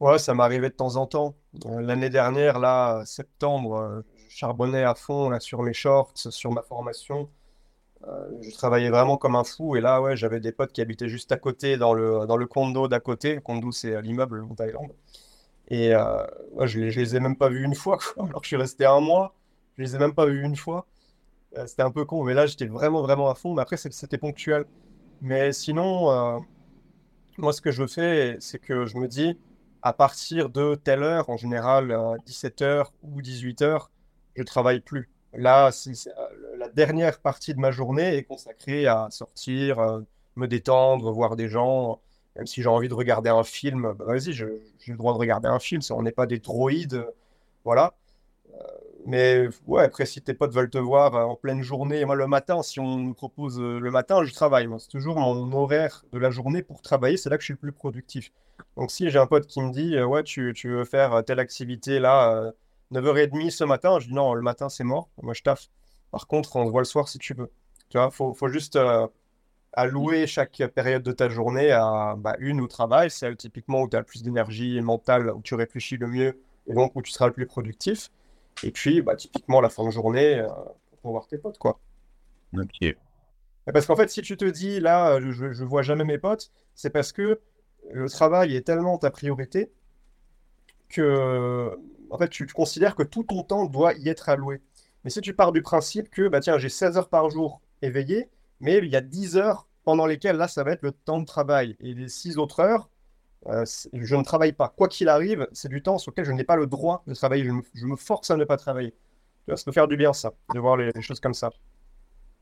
Ouais, 0.01 0.19
ça 0.19 0.35
m'arrivait 0.35 0.69
de 0.71 0.75
temps 0.75 0.97
en 0.97 1.07
temps. 1.07 1.37
L'année 1.65 2.11
dernière, 2.11 2.59
là, 2.59 3.03
septembre, 3.07 4.05
charbonnais 4.29 4.83
à 4.85 4.95
fond 4.95 5.31
là, 5.31 5.41
sur 5.41 5.63
mes 5.63 5.73
shorts, 5.73 6.13
sur 6.17 6.53
ma 6.53 6.63
formation. 6.63 7.31
Euh, 8.07 8.29
je 8.43 8.51
travaillais 8.57 8.91
vraiment 8.91 9.17
comme 9.19 9.37
un 9.37 9.45
fou. 9.45 9.77
Et 9.77 9.81
là, 9.81 10.03
ouais, 10.03 10.17
j'avais 10.17 10.41
des 10.41 10.53
potes 10.53 10.73
qui 10.73 10.81
habitaient 10.83 11.09
juste 11.09 11.33
à 11.33 11.39
côté, 11.39 11.77
dans 11.79 11.95
le, 11.95 12.27
dans 12.27 12.37
le 12.37 12.47
condo 12.47 12.89
d'à 12.89 13.01
côté. 13.01 13.37
Le 13.37 13.41
condo, 13.43 13.73
c'est 13.73 14.01
l'immeuble 14.03 14.45
en 14.45 14.55
Thaïlande. 14.55 14.93
Et 15.69 15.95
euh, 15.95 16.25
je, 16.67 16.81
les, 16.81 16.91
les 16.93 17.17
ai 17.17 17.21
même 17.21 17.37
pas 17.37 17.49
vus 17.51 17.65
une 17.65 17.75
fois, 17.75 17.99
Alors 18.19 18.41
que 18.41 18.45
je 18.45 18.49
suis 18.49 18.57
resté 18.57 18.87
un 18.87 19.01
mois, 19.01 19.35
je 19.79 19.85
les 19.85 19.97
ai 19.97 19.99
même 19.99 20.15
pas 20.15 20.27
vus 20.27 20.43
une 20.45 20.57
fois. 20.57 20.87
Euh, 21.59 21.67
c'était 21.67 21.83
un 21.83 21.93
peu 21.93 22.05
con, 22.07 22.25
mais 22.25 22.35
là, 22.35 22.47
j'étais 22.47 22.67
vraiment, 22.67 23.03
vraiment 23.03 23.31
à 23.31 23.37
fond. 23.37 23.55
Mais 23.55 23.63
après, 23.63 23.77
c'était 23.79 24.19
ponctuel. 24.19 24.67
Mais 25.23 25.53
sinon, 25.53 26.43
moi, 27.39 27.53
ce 27.53 27.61
que 27.61 27.71
je 27.71 27.87
fais, 27.87 28.37
c'est 28.41 28.59
que 28.59 28.87
je 28.87 28.97
me 28.97 29.09
dis, 29.09 29.39
à 29.87 29.93
partir 29.93 30.51
de 30.51 30.75
telle 30.75 31.05
heure, 31.05 31.31
en 31.31 31.37
général 31.37 31.97
17h 32.27 32.87
ou 33.05 33.23
18h, 33.23 33.87
je 34.35 34.43
travaille 34.43 34.81
plus. 34.81 35.09
Là, 35.33 35.71
euh, 35.71 36.57
la 36.59 36.69
dernière 36.71 37.21
partie 37.21 37.55
de 37.55 37.61
ma 37.61 37.71
journée 37.71 38.17
est 38.17 38.25
consacrée 38.25 38.89
à 38.89 39.07
sortir, 39.13 39.79
euh, 39.79 40.01
me 40.35 40.49
détendre, 40.49 41.13
voir 41.13 41.37
des 41.37 41.49
gens. 41.49 42.01
Même 42.35 42.49
si 42.49 42.63
j'ai 42.63 42.69
envie 42.69 42.89
de 42.89 42.95
regarder 42.95 43.31
un 43.31 43.45
film, 43.45 43.93
bah, 43.97 44.07
vas-y, 44.07 44.33
j'ai 44.33 44.49
le 44.89 44.97
droit 44.97 45.13
de 45.13 45.19
regarder 45.19 45.47
un 45.47 45.61
film. 45.61 45.81
On 45.91 46.03
n'est 46.03 46.11
pas 46.11 46.27
des 46.27 46.41
droïdes, 46.41 47.07
voilà. 47.63 47.95
Euh, 48.55 48.57
mais 49.07 49.49
ouais, 49.67 49.85
après, 49.85 50.05
si 50.07 50.21
tes 50.21 50.35
potes 50.35 50.53
veulent 50.53 50.71
te 50.71 50.79
voir 50.79 51.15
en 51.15 51.37
pleine 51.37 51.63
journée, 51.63 52.05
moi 52.05 52.17
le 52.17 52.27
matin, 52.27 52.63
si 52.63 52.81
on 52.81 52.99
me 52.99 53.15
propose 53.15 53.61
le 53.61 53.91
matin, 53.91 54.25
je 54.25 54.33
travaille. 54.35 54.69
C'est 54.79 54.89
toujours 54.89 55.19
mon 55.19 55.53
horaire 55.53 56.05
de 56.13 56.19
la 56.19 56.31
journée 56.31 56.63
pour 56.63 56.83
travailler, 56.83 57.17
c'est 57.17 57.31
là 57.31 57.37
que 57.37 57.43
je 57.43 57.47
suis 57.47 57.55
le 57.55 57.59
plus 57.59 57.73
productif. 57.73 58.33
Donc 58.77 58.91
si 58.91 59.09
j'ai 59.11 59.19
un 59.19 59.27
pote 59.27 59.47
qui 59.47 59.61
me 59.61 59.71
dit, 59.73 60.01
ouais, 60.03 60.23
tu, 60.23 60.53
tu 60.55 60.69
veux 60.69 60.85
faire 60.85 61.25
telle 61.25 61.39
activité 61.39 61.99
là 61.99 62.53
9h30 62.93 63.51
ce 63.51 63.65
matin. 63.65 63.99
Je 64.01 64.09
dis 64.09 64.15
non, 64.15 64.35
le 64.35 64.43
matin 64.43 64.69
c'est 64.69 64.85
mort. 64.85 65.09
Moi 65.23 65.35
je 65.35 65.43
taffe. 65.43 65.69
Par 66.11 66.27
contre, 66.27 66.57
on 66.57 66.67
se 66.67 66.71
voit 66.71 66.81
le 66.81 66.87
soir 66.87 67.09
si 67.09 67.19
tu 67.19 67.35
veux. 67.35 67.51
Tu 67.89 67.99
vois, 67.99 68.11
faut, 68.11 68.35
faut 68.35 68.49
juste 68.49 68.77
euh, 68.77 69.07
allouer 69.73 70.27
chaque 70.27 70.63
période 70.75 71.03
de 71.03 71.13
ta 71.13 71.29
journée 71.29 71.71
à 71.71 72.15
bah, 72.17 72.37
une 72.39 72.61
au 72.61 72.67
travail, 72.67 73.11
c'est 73.11 73.37
typiquement 73.37 73.83
où 73.83 73.89
tu 73.89 73.97
as 73.97 74.01
le 74.01 74.05
plus 74.05 74.23
d'énergie 74.23 74.81
mentale, 74.81 75.31
où 75.31 75.43
tu 75.43 75.55
réfléchis 75.55 75.97
le 75.97 76.09
mieux 76.09 76.41
et 76.67 76.75
donc 76.75 76.97
où 76.97 77.03
tu 77.03 77.13
seras 77.13 77.27
le 77.27 77.33
plus 77.33 77.47
productif. 77.47 78.11
Et 78.63 78.71
puis, 78.71 79.03
bah, 79.03 79.17
typiquement 79.17 79.61
la 79.61 79.69
fin 79.69 79.85
de 79.85 79.91
journée 79.91 80.39
euh, 80.39 80.49
pour 81.03 81.13
voir 81.13 81.27
tes 81.27 81.39
potes, 81.39 81.59
quoi. 81.59 81.79
Ok. 82.57 82.97
Parce 83.73 83.87
qu'en 83.87 83.97
fait, 83.97 84.09
si 84.09 84.23
tu 84.23 84.37
te 84.37 84.45
dis, 84.45 84.81
là, 84.81 85.21
je 85.21 85.45
ne 85.47 85.65
vois 85.65 85.83
jamais 85.83 86.05
mes 86.05 86.19
potes, 86.19 86.53
c'est 86.75 86.91
parce 86.91 87.13
que 87.13 87.41
le 87.91 88.09
travail 88.09 88.55
est 88.55 88.63
tellement 88.63 88.99
ta 88.99 89.11
priorité 89.11 89.73
que, 90.89 91.77
en 92.11 92.19
fait, 92.19 92.29
tu, 92.29 92.47
considères 92.47 92.95
que 92.95 93.03
tout 93.03 93.25
ton 93.25 93.43
temps 93.43 93.67
doit 93.67 93.95
y 93.95 94.09
être 94.09 94.29
alloué. 94.29 94.63
Mais 95.05 95.11
si 95.11 95.21
tu 95.21 95.35
pars 95.35 95.53
du 95.53 95.63
principe 95.63 96.11
que, 96.11 96.29
bah 96.29 96.41
tiens, 96.41 96.59
j'ai 96.59 96.69
16 96.69 96.97
heures 96.97 97.09
par 97.09 97.31
jour 97.31 97.61
éveillé, 97.83 98.29
mais 98.61 98.79
il 98.79 98.87
y 98.87 98.97
a 98.97 99.01
10 99.01 99.37
heures 99.37 99.67
pendant 99.85 100.07
lesquelles, 100.07 100.37
là, 100.37 100.49
ça 100.49 100.65
va 100.65 100.73
être 100.73 100.83
le 100.83 100.93
temps 100.93 101.21
de 101.21 101.27
travail. 101.27 101.77
Et 101.81 101.95
les 101.95 102.09
6 102.09 102.39
autres 102.39 102.61
heures, 102.61 102.89
euh, 103.49 103.65
je 103.93 104.17
ne 104.17 104.23
travaille 104.23 104.53
pas. 104.53 104.73
Quoi 104.77 104.89
qu'il 104.89 105.09
arrive, 105.09 105.49
c'est 105.53 105.69
du 105.69 105.83
temps 105.83 105.99
sur 105.99 106.11
lequel 106.11 106.25
je 106.25 106.33
n'ai 106.33 106.45
pas 106.45 106.57
le 106.57 106.67
droit 106.67 107.03
de 107.07 107.15
travailler. 107.15 107.45
Je 107.75 107.87
me, 107.87 107.97
force 107.97 108.31
à 108.31 108.37
ne 108.37 108.45
pas 108.45 108.57
travailler. 108.57 108.95
ça 109.49 109.65
peut 109.65 109.73
faire 109.73 109.89
du 109.89 109.97
bien, 109.97 110.13
ça, 110.13 110.33
de 110.55 110.59
voir 110.59 110.77
les, 110.77 110.91
choses 111.01 111.21
comme 111.21 111.35
ça. 111.35 111.51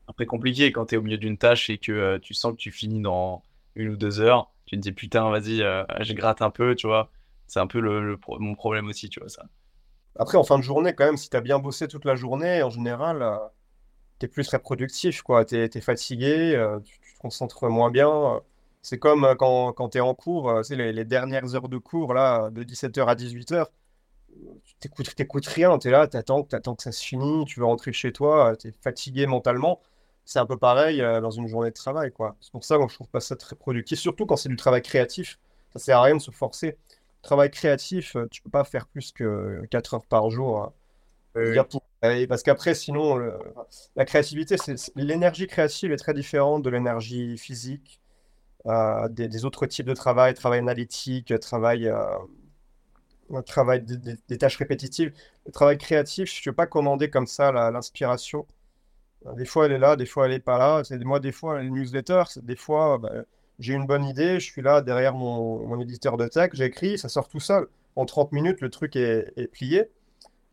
Après, 0.07 0.25
compliqué 0.25 0.71
quand 0.71 0.87
tu 0.87 0.95
es 0.95 0.97
au 0.97 1.01
milieu 1.01 1.17
d'une 1.17 1.37
tâche 1.37 1.69
et 1.69 1.77
que 1.77 1.91
euh, 1.91 2.19
tu 2.19 2.33
sens 2.33 2.53
que 2.53 2.57
tu 2.57 2.71
finis 2.71 3.01
dans 3.01 3.43
une 3.75 3.89
ou 3.89 3.97
deux 3.97 4.19
heures. 4.19 4.51
Tu 4.65 4.75
te 4.75 4.81
dis, 4.81 4.91
putain, 4.91 5.29
vas-y, 5.29 5.61
euh, 5.61 5.83
je 5.99 6.13
gratte 6.13 6.41
un 6.41 6.49
peu, 6.49 6.75
tu 6.75 6.87
vois. 6.87 7.09
C'est 7.47 7.59
un 7.59 7.67
peu 7.67 7.79
le, 7.79 8.17
mon 8.39 8.55
problème 8.55 8.87
aussi, 8.87 9.09
tu 9.09 9.19
vois, 9.19 9.29
ça. 9.29 9.45
Après, 10.17 10.37
en 10.37 10.43
fin 10.43 10.57
de 10.57 10.63
journée, 10.63 10.95
quand 10.95 11.05
même, 11.05 11.17
si 11.17 11.29
tu 11.29 11.37
as 11.37 11.41
bien 11.41 11.59
bossé 11.59 11.87
toute 11.87 12.05
la 12.05 12.15
journée, 12.15 12.63
en 12.63 12.69
général, 12.69 13.39
tu 14.19 14.25
es 14.25 14.29
plus 14.29 14.47
très 14.47 14.59
productif, 14.59 15.21
quoi. 15.21 15.45
Tu 15.45 15.55
es, 15.57 15.81
fatigué, 15.81 16.57
tu, 16.85 16.99
tu, 16.99 17.13
te 17.13 17.19
concentres 17.19 17.67
moins 17.69 17.91
bien. 17.91 18.41
C'est 18.85 18.99
comme 18.99 19.25
euh, 19.25 19.33
quand, 19.33 19.73
quand 19.73 19.89
tu 19.89 19.97
es 19.97 20.01
en 20.01 20.13
cours, 20.13 20.47
euh, 20.47 20.61
les, 20.69 20.93
les, 20.93 21.05
dernières 21.05 21.55
heures 21.55 21.69
de 21.69 21.79
cours, 21.79 22.13
là, 22.13 22.51
de 22.51 22.63
17h 22.63 23.03
à 23.07 23.15
18h, 23.15 23.65
tu 24.79 24.89
n'écoutes 25.17 25.47
rien, 25.47 25.79
tu 25.79 25.87
es 25.87 25.91
là, 25.91 26.07
tu 26.07 26.17
attends, 26.17 26.43
que 26.43 26.83
ça 26.83 26.91
se 26.91 27.03
finisse, 27.03 27.45
tu 27.47 27.59
veux 27.59 27.65
rentrer 27.65 27.93
chez 27.93 28.13
toi, 28.13 28.55
tu 28.55 28.67
es 28.67 28.71
fatigué 28.83 29.25
mentalement. 29.25 29.81
C'est 30.23 30.37
un 30.37 30.45
peu 30.45 30.55
pareil 30.55 31.01
euh, 31.01 31.19
dans 31.19 31.31
une 31.31 31.47
journée 31.47 31.69
de 31.69 31.73
travail. 31.73 32.11
quoi. 32.11 32.35
C'est 32.39 32.51
pour 32.51 32.63
ça 32.63 32.77
que 32.77 32.87
je 32.87 32.93
trouve 32.93 33.07
pas 33.07 33.21
ça 33.21 33.35
très 33.35 33.55
productif, 33.55 33.97
surtout 33.97 34.27
quand 34.27 34.35
c'est 34.35 34.49
du 34.49 34.55
travail 34.55 34.83
créatif. 34.83 35.39
Ça 35.73 35.79
sert 35.79 35.97
à 35.97 36.03
rien 36.03 36.17
de 36.17 36.21
se 36.21 36.29
forcer. 36.29 36.77
Travail 37.23 37.49
créatif, 37.49 38.15
tu 38.29 38.43
peux 38.43 38.51
pas 38.51 38.65
faire 38.65 38.85
plus 38.85 39.11
que 39.11 39.65
4 39.71 39.95
heures 39.95 40.05
par 40.05 40.29
jour. 40.29 40.71
Hein. 41.33 42.25
Parce 42.29 42.43
qu'après, 42.43 42.75
sinon, 42.75 43.19
la 43.95 44.05
créativité, 44.05 44.57
l'énergie 44.95 45.47
créative 45.47 45.91
est 45.91 45.97
très 45.97 46.13
différente 46.13 46.61
de 46.61 46.69
l'énergie 46.69 47.35
physique 47.39 47.99
euh, 48.67 49.07
des, 49.09 49.45
autres 49.45 49.67
types 49.67 49.85
de 49.85 49.93
travail, 49.93 50.33
travail 50.33 50.59
analytique, 50.59 51.33
travail, 51.39 51.87
euh, 51.87 53.41
travail 53.45 53.83
des, 53.83 54.37
tâches 54.37 54.57
répétitives. 54.57 55.13
Travail 55.53 55.77
créatif, 55.77 56.33
je 56.33 56.41
ne 56.41 56.51
peux 56.51 56.55
pas 56.55 56.65
commander 56.65 57.09
comme 57.09 57.27
ça 57.27 57.51
l'inspiration. 57.71 58.47
Euh, 59.27 59.33
des 59.33 59.45
fois, 59.45 59.67
elle 59.67 59.73
est 59.73 59.79
là, 59.79 59.95
des 59.95 60.07
fois, 60.07 60.25
elle 60.25 60.31
n'est 60.31 60.39
pas 60.39 60.57
là. 60.57 60.81
Moi, 61.03 61.19
des 61.19 61.31
fois, 61.31 61.61
les 61.61 61.69
newsletters, 61.69 62.39
des 62.41 62.55
fois, 62.55 62.97
bah, 62.97 63.11
j'ai 63.59 63.73
une 63.73 63.85
bonne 63.85 64.05
idée, 64.05 64.39
je 64.39 64.45
suis 64.45 64.61
là 64.63 64.81
derrière 64.81 65.13
mon, 65.13 65.65
mon 65.67 65.79
éditeur 65.79 66.17
de 66.17 66.27
texte, 66.27 66.57
j'écris, 66.57 66.97
ça 66.97 67.09
sort 67.09 67.27
tout 67.29 67.39
seul. 67.39 67.67
En 67.95 68.05
30 68.05 68.31
minutes, 68.31 68.61
le 68.61 68.69
truc 68.69 68.95
est, 68.95 69.47
plié. 69.51 69.85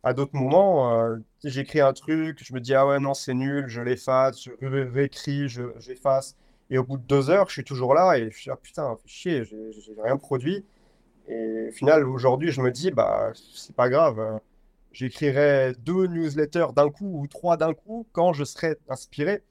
À 0.04 0.14
d'autres 0.14 0.34
moments, 0.36 1.16
j'écris 1.44 1.80
un 1.80 1.92
truc, 1.92 2.42
je 2.44 2.54
me 2.54 2.60
dis, 2.60 2.74
ah 2.74 2.86
ouais, 2.86 3.00
non, 3.00 3.14
c'est 3.14 3.34
nul, 3.34 3.66
je 3.68 3.80
l'efface, 3.80 4.42
je 4.44 4.50
réécris, 4.60 5.48
j'efface. 5.48 6.36
Et 6.72 6.78
au 6.78 6.84
bout 6.84 6.96
de 6.96 7.02
deux 7.02 7.28
heures, 7.28 7.48
je 7.48 7.52
suis 7.52 7.64
toujours 7.64 7.92
là 7.92 8.16
et 8.16 8.30
je 8.30 8.38
suis 8.38 8.50
ah, 8.50 8.56
putain, 8.56 8.96
chier, 9.04 9.44
j'ai 9.44 9.70
rien 10.02 10.16
produit. 10.16 10.64
Et 11.28 11.68
au 11.68 11.70
final, 11.70 12.08
aujourd'hui, 12.08 12.50
je 12.50 12.62
me 12.62 12.70
dis, 12.70 12.90
bah, 12.90 13.30
c'est 13.34 13.76
pas 13.76 13.90
grave. 13.90 14.40
J'écrirai 14.90 15.74
deux 15.80 16.06
newsletters 16.06 16.68
d'un 16.74 16.88
coup 16.88 17.20
ou 17.20 17.26
trois 17.26 17.58
d'un 17.58 17.74
coup 17.74 18.06
quand 18.12 18.32
je 18.32 18.44
serai 18.44 18.78
inspiré. 18.88 19.42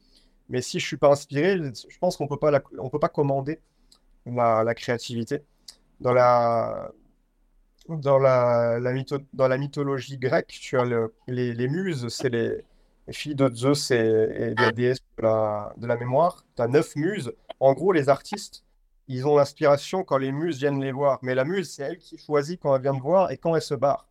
Mais 0.50 0.64
si 0.64 0.80
je 0.80 0.88
suis 0.88 0.98
pas 0.98 1.12
inspiré, 1.12 1.58
je 1.58 2.00
pense 2.00 2.18
qu'on 2.18 2.28
peut 2.28 2.38
pas 2.38 2.60
on 2.80 2.90
peut 2.90 3.00
pas 3.00 3.08
commander 3.08 3.60
la, 4.26 4.74
créativité. 4.74 5.44
Dans 6.00 6.14
la, 6.14 6.92
dans 7.88 8.18
la, 8.18 8.80
la 8.80 8.94
dans 9.34 9.48
la 9.48 9.58
mythologie 9.60 10.18
grecque, 10.18 10.58
tu 10.60 10.76
as 10.80 10.86
les, 11.28 11.54
les 11.54 11.68
muses, 11.68 12.08
c'est 12.08 12.30
les, 12.30 12.66
les 13.12 13.18
filles 13.18 13.36
de 13.36 13.50
Zeus 13.54 13.92
et, 13.92 14.56
des 14.56 14.72
déesses 14.72 15.04
de 15.18 15.24
la, 15.24 15.74
de 15.76 15.86
la 15.86 15.98
mémoire. 15.98 16.46
Tu 16.56 16.62
as 16.62 16.68
neuf 16.70 16.96
muses. 16.96 17.34
En 17.60 17.74
gros, 17.74 17.92
les 17.92 18.08
artistes, 18.08 18.64
ils 19.10 19.28
ont 19.28 19.36
l'inspiration 19.36 20.06
quand 20.06 20.18
les 20.18 20.32
muses 20.32 20.60
viennent 20.60 20.82
les 20.82 20.94
voir. 20.94 21.20
Mais 21.22 21.36
la 21.36 21.44
muse, 21.44 21.70
c'est 21.72 21.84
elle 21.84 21.98
qui 21.98 22.18
choisit 22.18 22.58
quand 22.62 22.74
elle 22.74 22.82
vient 22.82 22.94
de 22.94 23.02
voir 23.02 23.30
et 23.32 23.38
quand 23.38 23.54
elle 23.54 23.62
se 23.62 23.74
barre. 23.74 24.08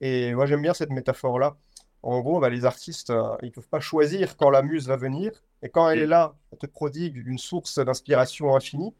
Et 0.00 0.34
moi, 0.34 0.46
j'aime 0.46 0.62
bien 0.62 0.72
cette 0.72 0.90
métaphore-là. 0.90 1.58
En 2.02 2.20
gros, 2.20 2.40
bah, 2.40 2.48
les 2.48 2.64
artistes, 2.64 3.10
euh, 3.10 3.36
ils 3.42 3.48
ne 3.48 3.50
peuvent 3.50 3.68
pas 3.68 3.80
choisir 3.80 4.36
quand 4.38 4.48
la 4.48 4.62
muse 4.62 4.88
va 4.88 4.96
venir. 4.96 5.30
Et 5.60 5.68
quand 5.68 5.90
elle 5.90 5.98
est 5.98 6.06
là, 6.06 6.34
elle 6.50 6.58
te 6.58 6.66
prodigue 6.66 7.16
une 7.26 7.38
source 7.38 7.78
d'inspiration 7.78 8.56
infinie. 8.56 8.94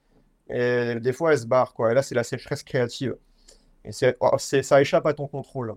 Et 0.51 0.96
des 1.01 1.14
fois, 1.14 1.32
elle 1.32 1.38
se 1.38 1.46
barre. 1.46 1.72
Quoi. 1.72 1.92
Et 1.92 1.94
là, 1.94 2.03
c'est 2.03 2.14
la 2.14 2.24
sécheresse 2.24 2.62
créative. 2.62 3.16
Et 3.86 3.92
oh, 4.20 4.36
c'est, 4.36 4.62
ça 4.62 4.78
échappe 4.82 5.07
à 5.07 5.14
ton 5.14 5.26
contrôle. 5.26 5.74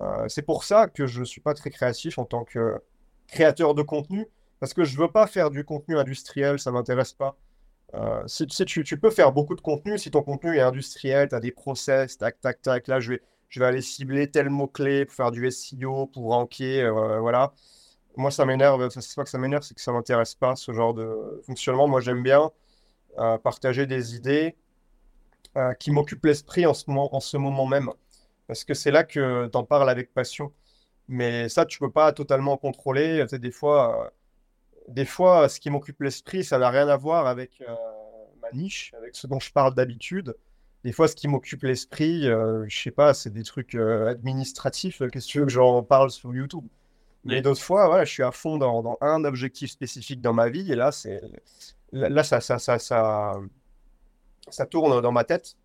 Euh, 0.00 0.26
c'est 0.28 0.42
pour 0.42 0.64
ça 0.64 0.88
que 0.88 1.06
je 1.06 1.20
ne 1.20 1.24
suis 1.24 1.40
pas 1.40 1.54
très 1.54 1.70
créatif 1.70 2.18
en 2.18 2.24
tant 2.24 2.44
que 2.44 2.80
créateur 3.28 3.74
de 3.74 3.82
contenu, 3.82 4.26
parce 4.60 4.74
que 4.74 4.84
je 4.84 4.96
ne 4.96 5.02
veux 5.02 5.10
pas 5.10 5.26
faire 5.26 5.50
du 5.50 5.64
contenu 5.64 5.98
industriel, 5.98 6.58
ça 6.58 6.70
ne 6.70 6.76
m'intéresse 6.76 7.12
pas. 7.12 7.36
Euh, 7.94 8.22
si, 8.26 8.46
tu, 8.46 8.98
peux 8.98 9.10
faire 9.10 9.32
beaucoup 9.32 9.54
de 9.54 9.60
contenu, 9.60 9.98
si 9.98 10.10
ton 10.10 10.22
contenu 10.22 10.56
est 10.56 10.62
industriel, 10.62 11.28
tu 11.28 11.34
as 11.34 11.40
des 11.40 11.52
process, 11.52 12.16
tac, 12.16 12.40
tac, 12.40 12.62
tac, 12.62 12.88
là 12.88 13.00
je 13.00 13.12
vais, 13.12 13.64
aller 13.64 13.82
cibler 13.82 14.30
tel 14.30 14.48
mot-clé 14.48 15.04
pour 15.04 15.14
faire 15.14 15.30
du 15.30 15.50
SEO, 15.50 16.06
pour 16.06 16.30
ranker, 16.30 16.82
euh, 16.82 17.20
voilà. 17.20 17.52
Moi 18.16 18.30
ça 18.30 18.44
m'énerve, 18.46 18.88
c'est 18.90 19.14
pas 19.14 19.24
que 19.24 19.30
ça 19.30 19.38
m'énerve, 19.38 19.62
c'est 19.62 19.74
que 19.74 19.80
ça 19.80 19.92
m'intéresse 19.92 20.34
pas 20.34 20.56
ce 20.56 20.72
genre 20.72 20.94
de 20.94 21.42
fonctionnement. 21.46 21.88
Moi 21.88 22.00
j'aime 22.00 22.22
bien 22.22 22.50
partager 23.42 23.86
des 23.86 24.14
idées 24.16 24.56
qui 25.78 25.90
m'occupent 25.90 26.24
l'esprit 26.26 26.66
en, 26.66 26.74
ce 26.74 26.84
moment, 26.88 27.14
en 27.14 27.20
ce 27.20 27.38
moment 27.38 27.66
même 27.66 27.90
parce 28.52 28.64
que 28.64 28.74
c'est 28.74 28.90
là 28.90 29.02
que 29.02 29.48
tu 29.48 29.56
en 29.56 29.64
parles 29.64 29.88
avec 29.88 30.12
passion. 30.12 30.52
Mais 31.08 31.48
ça, 31.48 31.64
tu 31.64 31.78
peux 31.78 31.90
pas 31.90 32.12
totalement 32.12 32.58
contrôler. 32.58 33.24
des 33.32 33.50
fois, 33.50 34.04
euh, 34.04 34.10
des 34.88 35.06
fois, 35.06 35.48
ce 35.48 35.58
qui 35.58 35.70
m'occupe 35.70 36.02
l'esprit, 36.02 36.44
ça 36.44 36.58
n'a 36.58 36.68
rien 36.68 36.86
à 36.88 36.98
voir 36.98 37.26
avec 37.26 37.62
euh, 37.62 37.74
ma 38.42 38.50
niche, 38.52 38.92
avec 38.98 39.16
ce 39.16 39.26
dont 39.26 39.40
je 39.40 39.50
parle 39.50 39.74
d'habitude. 39.74 40.36
Des 40.84 40.92
fois, 40.92 41.08
ce 41.08 41.16
qui 41.16 41.28
m'occupe 41.28 41.62
l'esprit, 41.62 42.28
euh, 42.28 42.66
je 42.68 42.78
sais 42.78 42.90
pas, 42.90 43.14
c'est 43.14 43.30
des 43.30 43.42
trucs 43.42 43.74
administratifs. 43.74 44.98
Qu'est-ce 45.10 45.26
que 45.26 45.32
tu 45.32 45.38
veux 45.38 45.46
que 45.46 45.52
j'en 45.52 45.82
parle 45.82 46.10
sur 46.10 46.34
YouTube? 46.34 46.66
Mais 47.24 47.40
d'autres 47.40 47.62
fois, 47.62 47.86
voilà, 47.86 48.04
je 48.04 48.12
suis 48.12 48.22
à 48.22 48.32
fond 48.32 48.58
dans, 48.58 48.98
un 49.00 49.24
objectif 49.24 49.70
spécifique 49.70 50.20
dans 50.20 50.34
ma 50.34 50.50
vie, 50.50 50.70
et 50.70 50.76
là, 50.76 50.92
c'est 50.92 51.22
là, 51.92 52.22
ça, 52.22 52.42
ça, 52.42 52.58
ça, 52.58 52.78
ça, 52.78 53.40
ça 54.50 54.66
tourne 54.66 55.00
dans 55.00 55.12
ma 55.12 55.24
tête. 55.24 55.56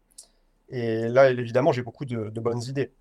Et 0.70 1.08
là, 1.08 1.30
évidemment, 1.30 1.72
j'ai 1.72 1.82
beaucoup 1.82 2.06
de, 2.06 2.30
bonnes 2.40 2.64
idées. 2.64 2.92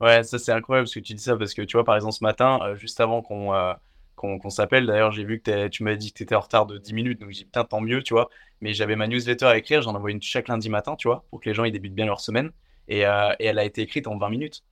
Ouais, 0.00 0.22
ça 0.22 0.38
c'est 0.38 0.52
incroyable 0.52 0.86
parce 0.86 0.94
que 0.94 1.00
tu 1.00 1.14
dis 1.14 1.22
ça 1.22 1.36
parce 1.36 1.52
que 1.52 1.62
tu 1.62 1.76
vois, 1.76 1.84
par 1.84 1.94
exemple, 1.94 2.14
ce 2.14 2.24
matin, 2.24 2.58
euh, 2.62 2.74
juste 2.74 3.00
avant 3.00 3.20
qu'on 3.20 3.52
euh, 3.52 3.74
qu'on 4.16 4.50
s'appelle, 4.50 4.86
d'ailleurs, 4.86 5.12
j'ai 5.12 5.24
vu 5.24 5.40
que 5.40 5.68
tu 5.68 5.82
m'as 5.82 5.94
dit 5.94 6.12
que 6.12 6.18
tu 6.18 6.22
étais 6.22 6.34
en 6.34 6.40
retard 6.40 6.66
de 6.66 6.76
10 6.76 6.92
minutes, 6.92 7.20
donc 7.20 7.30
j'ai 7.30 7.38
dit 7.38 7.44
putain, 7.44 7.64
tant 7.64 7.80
mieux, 7.80 8.02
tu 8.02 8.14
vois. 8.14 8.28
Mais 8.60 8.74
j'avais 8.74 8.96
ma 8.96 9.06
newsletter 9.06 9.46
à 9.46 9.56
écrire, 9.56 9.82
j'en 9.82 9.94
envoie 9.94 10.10
une 10.10 10.22
chaque 10.22 10.48
lundi 10.48 10.68
matin, 10.68 10.94
tu 10.96 11.08
vois, 11.08 11.24
pour 11.30 11.40
que 11.40 11.48
les 11.48 11.54
gens 11.54 11.64
ils 11.64 11.72
débutent 11.72 11.94
bien 11.94 12.06
leur 12.06 12.20
semaine. 12.20 12.50
Et, 12.88 13.06
euh, 13.06 13.32
et 13.38 13.46
elle 13.46 13.58
a 13.58 13.64
été 13.64 13.82
écrite 13.82 14.06
en 14.06 14.18
20 14.18 14.28
minutes. 14.28 14.62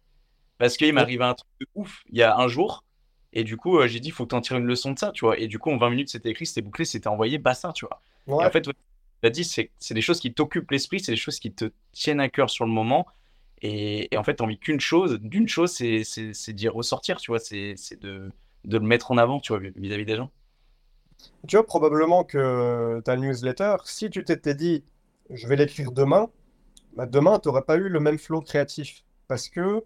Parce 0.58 0.76
qu'il 0.76 0.92
m'arrive 0.92 1.22
un 1.22 1.34
truc 1.34 1.48
de 1.60 1.66
ouf 1.74 2.02
il 2.10 2.18
y 2.18 2.22
a 2.22 2.36
un 2.36 2.48
jour, 2.48 2.84
et 3.32 3.44
du 3.44 3.56
coup, 3.56 3.86
j'ai 3.86 4.00
dit, 4.00 4.08
il 4.08 4.12
faut 4.12 4.24
que 4.24 4.30
tu 4.30 4.34
en 4.34 4.40
tires 4.40 4.56
une 4.56 4.66
leçon 4.66 4.92
de 4.92 4.98
ça, 4.98 5.12
tu 5.12 5.24
vois. 5.24 5.38
Et 5.38 5.46
du 5.46 5.58
coup, 5.58 5.70
en 5.70 5.76
20 5.76 5.90
minutes, 5.90 6.08
c'était 6.08 6.30
écrit, 6.30 6.46
c'était 6.46 6.62
bouclé, 6.62 6.84
c'était 6.84 7.08
envoyé, 7.08 7.38
basta, 7.38 7.72
tu 7.72 7.86
vois. 7.86 8.00
Et 8.26 8.46
en 8.46 8.50
fait, 8.50 8.68
as 9.26 9.30
dit, 9.30 9.44
c'est 9.44 9.70
des 9.94 10.00
choses 10.00 10.20
qui 10.20 10.32
t'occupent 10.32 10.70
l'esprit, 10.70 11.00
c'est 11.00 11.12
des 11.12 11.16
choses 11.16 11.38
qui 11.38 11.52
te 11.52 11.70
tiennent 11.92 12.20
à 12.20 12.28
cœur 12.28 12.50
sur 12.50 12.64
le 12.64 12.72
moment. 12.72 13.06
Et, 13.62 14.08
en 14.16 14.22
fait, 14.22 14.36
tu 14.36 14.42
envie 14.42 14.58
qu'une 14.58 14.80
chose, 14.80 15.18
d'une 15.20 15.48
chose, 15.48 15.72
c'est 15.72 16.52
d'y 16.52 16.68
ressortir, 16.68 17.16
tu 17.18 17.30
vois, 17.30 17.40
c'est 17.40 17.74
de, 18.00 18.30
de, 18.64 18.78
le 18.78 18.84
mettre 18.84 19.10
en 19.10 19.18
avant, 19.18 19.40
tu 19.40 19.52
vois, 19.52 19.60
vis-à-vis 19.76 20.04
des 20.04 20.16
gens. 20.16 20.30
Tu 21.46 21.56
vois, 21.56 21.66
probablement 21.66 22.24
que 22.24 23.00
ta 23.04 23.16
newsletter, 23.16 23.76
si 23.84 24.10
tu 24.10 24.24
t'étais 24.24 24.54
dit, 24.54 24.84
je 25.30 25.46
vais 25.48 25.56
l'écrire 25.56 25.90
demain, 25.90 26.30
bah 26.96 27.06
demain, 27.06 27.38
tu 27.38 27.48
n'aurais 27.48 27.62
pas 27.62 27.76
eu 27.76 27.88
le 27.88 28.00
même 28.00 28.18
flow 28.18 28.40
créatif. 28.40 29.04
Parce 29.26 29.48
que 29.48 29.84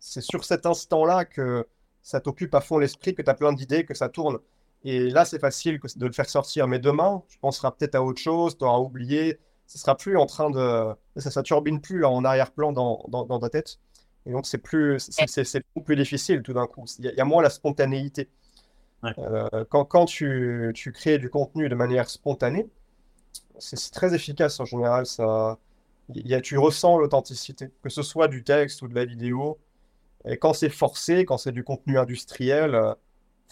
c'est 0.00 0.20
sur 0.20 0.44
cet 0.44 0.66
instant-là 0.66 1.24
que 1.24 1.66
ça 2.02 2.20
t'occupe 2.20 2.54
à 2.54 2.60
fond 2.60 2.78
l'esprit, 2.78 3.14
que 3.14 3.22
tu 3.22 3.30
as 3.30 3.34
plein 3.34 3.52
d'idées, 3.52 3.84
que 3.84 3.94
ça 3.94 4.08
tourne. 4.08 4.38
Et 4.84 5.10
là, 5.10 5.24
c'est 5.24 5.38
facile 5.38 5.78
de 5.96 6.06
le 6.06 6.12
faire 6.12 6.28
sortir. 6.28 6.66
Mais 6.68 6.78
demain, 6.78 7.22
tu 7.28 7.38
penseras 7.38 7.70
peut-être 7.70 7.94
à 7.94 8.02
autre 8.02 8.20
chose, 8.20 8.56
tu 8.58 8.64
auras 8.64 8.78
oublié. 8.78 9.38
Ce 9.66 9.78
sera 9.78 9.96
plus 9.96 10.16
en 10.16 10.26
train 10.26 10.50
de. 10.50 10.94
Ça, 11.16 11.30
ça 11.30 11.42
turbine 11.42 11.80
plus 11.80 12.00
là, 12.00 12.10
en 12.10 12.24
arrière-plan 12.24 12.72
dans, 12.72 13.04
dans, 13.08 13.38
ta 13.38 13.48
tête. 13.48 13.78
Et 14.26 14.32
donc, 14.32 14.46
c'est 14.46 14.58
plus, 14.58 14.98
c'est, 14.98 15.62
plus 15.84 15.96
difficile 15.96 16.42
tout 16.42 16.52
d'un 16.52 16.66
coup. 16.66 16.84
Il 16.98 17.06
y, 17.06 17.20
a 17.20 17.24
moins 17.24 17.42
la 17.42 17.50
spontanéité. 17.50 18.28
Euh, 19.18 19.64
quand, 19.68 19.84
quand 19.84 20.04
tu, 20.04 20.70
tu, 20.74 20.92
crées 20.92 21.18
du 21.18 21.28
contenu 21.28 21.68
de 21.68 21.74
manière 21.74 22.08
spontanée, 22.08 22.68
c'est, 23.58 23.90
très 23.92 24.14
efficace 24.14 24.60
en 24.60 24.64
général. 24.64 25.06
Ça, 25.06 25.58
y 26.14 26.34
a, 26.34 26.40
tu 26.40 26.58
ressens 26.58 26.98
l'authenticité, 26.98 27.70
que 27.82 27.88
ce 27.88 28.02
soit 28.02 28.28
du 28.28 28.44
texte 28.44 28.82
ou 28.82 28.88
de 28.88 28.94
la 28.94 29.04
vidéo. 29.04 29.58
Et 30.24 30.36
quand 30.36 30.52
c'est 30.52 30.70
forcé, 30.70 31.24
quand 31.24 31.38
c'est 31.38 31.52
du 31.52 31.64
contenu 31.64 31.98
industriel, 31.98 32.74
euh, 32.74 32.94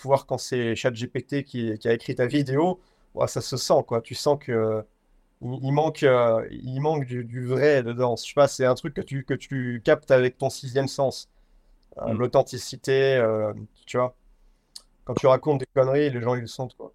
pouvoir 0.01 0.27
quand 0.27 0.39
c'est 0.39 0.75
ChatGPT 0.75 1.45
qui, 1.45 1.79
qui 1.79 1.89
a 1.89 1.93
écrit 1.93 2.15
ta 2.15 2.27
vidéo, 2.27 2.81
ça 3.27 3.41
se 3.41 3.57
sent, 3.57 3.83
quoi. 3.87 4.01
Tu 4.01 4.15
sens 4.15 4.39
que 4.41 4.85
il, 5.43 5.73
manque, 5.73 6.03
euh, 6.03 6.47
il 6.51 6.81
manque 6.81 7.07
du, 7.07 7.47
vrai 7.47 7.83
dedans. 7.83 8.17
Je 8.17 8.25
sais 8.25 8.35
pas, 8.35 8.49
c'est 8.49 8.67
un 8.67 8.75
truc 8.75 8.95
que 8.95 9.01
tu, 9.01 9.25
que 9.25 9.35
tu 9.35 9.81
captes 9.85 10.11
avec 10.11 10.39
ton 10.39 10.51
sixième 10.51 10.89
sens. 10.89 11.29
Euh, 11.99 12.13
mm. 12.13 12.19
L'authenticité, 12.19 13.17
euh, 13.17 13.53
tu 13.87 13.97
vois. 13.97 14.15
Quand 15.05 15.15
tu 15.15 15.27
racontes 15.27 15.61
des 15.61 15.67
conneries, 15.75 16.11
les 16.11 16.21
gens 16.21 16.35
ils 16.35 16.43
le 16.43 16.47
sentent, 16.47 16.77
quoi. 16.77 16.93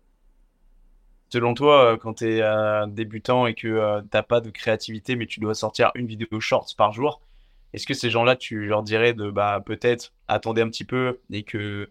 Selon 1.30 1.54
toi, 1.54 1.98
quand 2.00 2.14
tu 2.14 2.38
es 2.38 2.42
débutant 2.88 3.48
et 3.48 3.56
que 3.56 4.00
tu 4.02 4.08
n'as 4.14 4.24
pas 4.24 4.40
de 4.42 4.52
créativité, 4.52 5.16
mais 5.16 5.26
tu 5.26 5.40
dois 5.40 5.56
sortir 5.56 5.92
une 5.96 6.06
vidéo 6.06 6.40
shorts 6.40 6.76
par 6.78 6.94
jour, 6.94 7.20
est-ce 7.74 7.88
que 7.88 7.96
ces 7.96 8.10
gens-là, 8.10 8.38
tu 8.38 8.68
leur 8.68 8.84
dirais 8.84 9.14
de 9.14 9.32
bah, 9.32 9.62
peut-être 9.66 10.14
attendre 10.30 10.62
un 10.62 10.70
petit 10.70 10.86
peu 10.86 11.20
et 11.32 11.44
que 11.44 11.90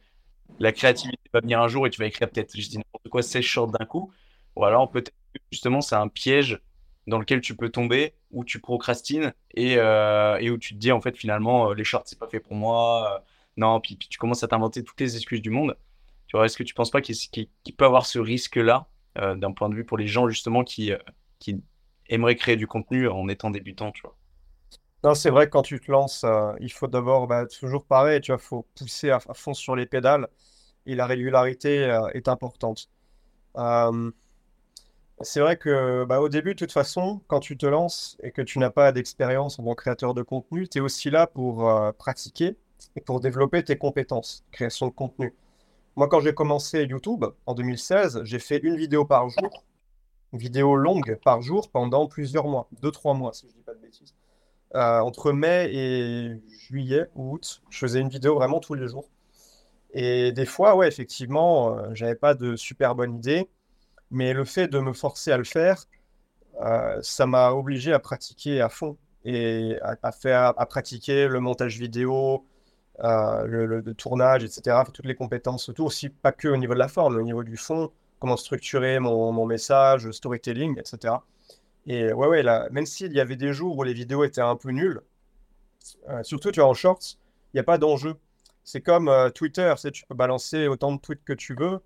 la 0.58 0.72
créativité 0.72 1.18
va 1.32 1.40
venir 1.40 1.60
un 1.60 1.68
jour 1.68 1.86
et 1.86 1.90
tu 1.90 2.00
vas 2.00 2.06
écrire 2.06 2.30
peut-être, 2.30 2.56
je 2.56 2.68
dis 2.68 2.78
n'importe 2.78 3.08
quoi, 3.08 3.22
16 3.22 3.42
shorts 3.42 3.68
d'un 3.68 3.84
coup 3.84 4.12
Ou 4.56 4.64
alors 4.64 4.90
peut-être 4.90 5.12
justement 5.50 5.80
c'est 5.80 5.96
un 5.96 6.08
piège 6.08 6.60
dans 7.06 7.18
lequel 7.18 7.40
tu 7.40 7.54
peux 7.56 7.68
tomber, 7.68 8.14
où 8.30 8.44
tu 8.44 8.60
procrastines 8.60 9.34
et, 9.54 9.76
euh, 9.78 10.38
et 10.38 10.50
où 10.50 10.58
tu 10.58 10.74
te 10.74 10.78
dis 10.78 10.92
en 10.92 11.00
fait 11.00 11.16
finalement 11.16 11.70
euh, 11.70 11.74
les 11.74 11.84
shorts 11.84 12.04
c'est 12.06 12.18
pas 12.18 12.28
fait 12.28 12.40
pour 12.40 12.54
moi, 12.54 13.14
euh, 13.16 13.18
non, 13.56 13.80
puis, 13.80 13.96
tu 13.96 14.18
commences 14.18 14.42
à 14.42 14.48
t'inventer 14.48 14.82
toutes 14.82 15.00
les 15.00 15.16
excuses 15.16 15.42
du 15.42 15.50
monde. 15.50 15.76
Tu 16.26 16.36
vois, 16.36 16.46
est-ce 16.46 16.56
que 16.56 16.64
tu 16.64 16.74
penses 16.74 16.90
pas 16.90 17.00
qu'il 17.00 17.48
peut 17.76 17.84
avoir 17.84 18.06
ce 18.06 18.18
risque-là 18.18 18.88
d'un 19.14 19.52
point 19.52 19.68
de 19.68 19.76
vue 19.76 19.84
pour 19.84 19.96
les 19.96 20.08
gens 20.08 20.28
justement 20.28 20.64
qui, 20.64 20.90
qui 21.38 21.62
aimeraient 22.08 22.34
créer 22.34 22.56
du 22.56 22.66
contenu 22.66 23.08
en 23.08 23.28
étant 23.28 23.50
débutant, 23.50 23.92
tu 23.92 24.02
vois? 24.02 24.16
Non, 25.04 25.14
c'est 25.14 25.30
vrai 25.30 25.46
que 25.46 25.50
quand 25.52 25.62
tu 25.62 25.80
te 25.80 25.90
lances, 25.90 26.24
il 26.60 26.72
faut 26.72 26.88
d'abord, 26.88 27.26
bah, 27.26 27.46
toujours 27.46 27.84
pareil, 27.84 28.20
tu 28.20 28.32
vois, 28.32 28.38
faut 28.38 28.66
pousser 28.74 29.10
à, 29.10 29.20
fond 29.20 29.54
sur 29.54 29.76
les 29.76 29.86
pédales 29.86 30.28
et 30.86 30.94
la 30.94 31.06
régularité 31.06 31.96
est 32.14 32.28
importante. 32.28 32.88
C'est 35.20 35.40
vrai 35.40 35.56
que 35.56 36.04
bah, 36.04 36.20
au 36.20 36.28
début, 36.28 36.54
de 36.54 36.58
toute 36.58 36.72
façon, 36.72 37.20
quand 37.28 37.40
tu 37.40 37.56
te 37.56 37.66
lances 37.66 38.16
et 38.22 38.32
que 38.32 38.42
tu 38.42 38.58
n'as 38.58 38.70
pas 38.70 38.90
d'expérience 38.92 39.58
en 39.58 39.64
tant 39.64 39.74
que 39.74 39.82
créateur 39.82 40.12
de 40.12 40.22
contenu, 40.22 40.68
tu 40.68 40.78
es 40.78 40.80
aussi 40.80 41.08
là 41.08 41.26
pour 41.26 41.68
euh, 41.68 41.92
pratiquer 41.92 42.56
et 42.96 43.00
pour 43.00 43.20
développer 43.20 43.62
tes 43.62 43.78
compétences, 43.78 44.44
création 44.50 44.88
de 44.88 44.92
contenu. 44.92 45.34
Moi, 45.96 46.08
quand 46.08 46.20
j'ai 46.20 46.34
commencé 46.34 46.84
YouTube 46.84 47.24
en 47.46 47.54
2016, 47.54 48.22
j'ai 48.24 48.40
fait 48.40 48.58
une 48.58 48.76
vidéo 48.76 49.04
par 49.04 49.28
jour, 49.28 49.64
une 50.32 50.40
vidéo 50.40 50.74
longue 50.74 51.18
par 51.24 51.42
jour 51.42 51.70
pendant 51.70 52.08
plusieurs 52.08 52.48
mois, 52.48 52.68
deux, 52.82 52.90
trois 52.90 53.14
mois, 53.14 53.32
si 53.32 53.46
je 53.46 53.52
ne 53.52 53.56
dis 53.58 53.62
pas 53.62 53.74
de 53.74 53.80
bêtises. 53.80 54.14
Euh, 54.74 54.98
entre 55.00 55.32
mai 55.32 55.70
et 55.72 56.42
juillet 56.68 57.06
ou 57.14 57.34
août, 57.34 57.62
je 57.70 57.78
faisais 57.78 58.00
une 58.00 58.08
vidéo 58.08 58.34
vraiment 58.34 58.58
tous 58.60 58.74
les 58.74 58.88
jours. 58.88 59.08
Et 59.92 60.32
des 60.32 60.46
fois, 60.46 60.74
ouais, 60.76 60.88
effectivement, 60.88 61.78
euh, 61.78 61.90
j'avais 61.94 62.16
pas 62.16 62.34
de 62.34 62.56
super 62.56 62.94
bonne 62.96 63.14
idée 63.16 63.48
mais 64.14 64.32
le 64.32 64.44
fait 64.44 64.68
de 64.68 64.78
me 64.78 64.92
forcer 64.92 65.32
à 65.32 65.36
le 65.36 65.44
faire, 65.44 65.84
euh, 66.62 66.98
ça 67.02 67.26
m'a 67.26 67.50
obligé 67.50 67.92
à 67.92 67.98
pratiquer 67.98 68.60
à 68.60 68.68
fond 68.68 68.96
et 69.24 69.76
à, 69.82 70.12
faire, 70.12 70.54
à 70.56 70.66
pratiquer 70.66 71.26
le 71.28 71.40
montage 71.40 71.78
vidéo, 71.78 72.46
euh, 73.02 73.44
le, 73.46 73.94
tournage, 73.94 74.44
etc. 74.44 74.82
Toutes 74.92 75.06
les 75.06 75.16
compétences 75.16 75.68
autour, 75.68 75.86
aussi 75.86 76.10
pas 76.10 76.30
que 76.32 76.48
au 76.48 76.56
niveau 76.56 76.74
de 76.74 76.78
la 76.78 76.88
forme, 76.88 77.16
au 77.16 77.22
niveau 77.22 77.42
du 77.42 77.56
fond, 77.56 77.90
comment 78.20 78.36
structurer 78.36 79.00
mon, 79.00 79.32
mon 79.32 79.46
message, 79.46 80.10
storytelling, 80.10 80.78
etc. 80.78 81.14
Et 81.86 82.12
ouais, 82.12 82.28
ouais, 82.28 82.42
là, 82.42 82.68
même 82.70 82.86
s'il 82.86 83.12
y 83.12 83.20
avait 83.20 83.36
des 83.36 83.52
jours 83.52 83.76
où 83.76 83.82
les 83.82 83.92
vidéos 83.92 84.24
étaient 84.24 84.40
un 84.40 84.56
peu 84.56 84.70
nulles, 84.70 85.02
euh, 86.08 86.22
surtout 86.22 86.50
tu 86.50 86.60
vois 86.60 86.68
en 86.68 86.74
shorts, 86.74 87.18
il 87.52 87.56
n'y 87.56 87.60
a 87.60 87.64
pas 87.64 87.78
d'enjeu. 87.78 88.14
C'est 88.64 88.80
comme 88.80 89.10
Twitter, 89.34 89.74
tu 89.92 90.06
peux 90.06 90.14
balancer 90.14 90.68
autant 90.68 90.92
de 90.92 90.98
tweets 90.98 91.22
que 91.24 91.34
tu 91.34 91.54
veux 91.54 91.80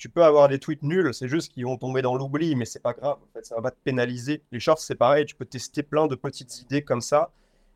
tu 0.00 0.08
peux 0.08 0.24
avoir 0.24 0.48
des 0.48 0.58
tweets 0.58 0.82
nuls, 0.82 1.12
c'est 1.12 1.28
juste 1.28 1.52
qu'ils 1.52 1.66
vont 1.66 1.76
tomber 1.76 2.00
dans 2.00 2.16
l'oubli, 2.16 2.56
mais 2.56 2.64
c'est 2.64 2.80
pas 2.80 2.94
grave, 2.94 3.18
en 3.22 3.32
fait, 3.34 3.44
ça 3.44 3.54
va 3.56 3.60
pas 3.60 3.70
te 3.70 3.76
pénaliser. 3.84 4.42
Les 4.50 4.58
shorts, 4.58 4.78
c'est 4.78 4.94
pareil, 4.94 5.26
tu 5.26 5.34
peux 5.34 5.44
tester 5.44 5.82
plein 5.82 6.06
de 6.06 6.14
petites 6.14 6.62
idées 6.62 6.82
comme 6.82 7.02
ça, 7.02 7.30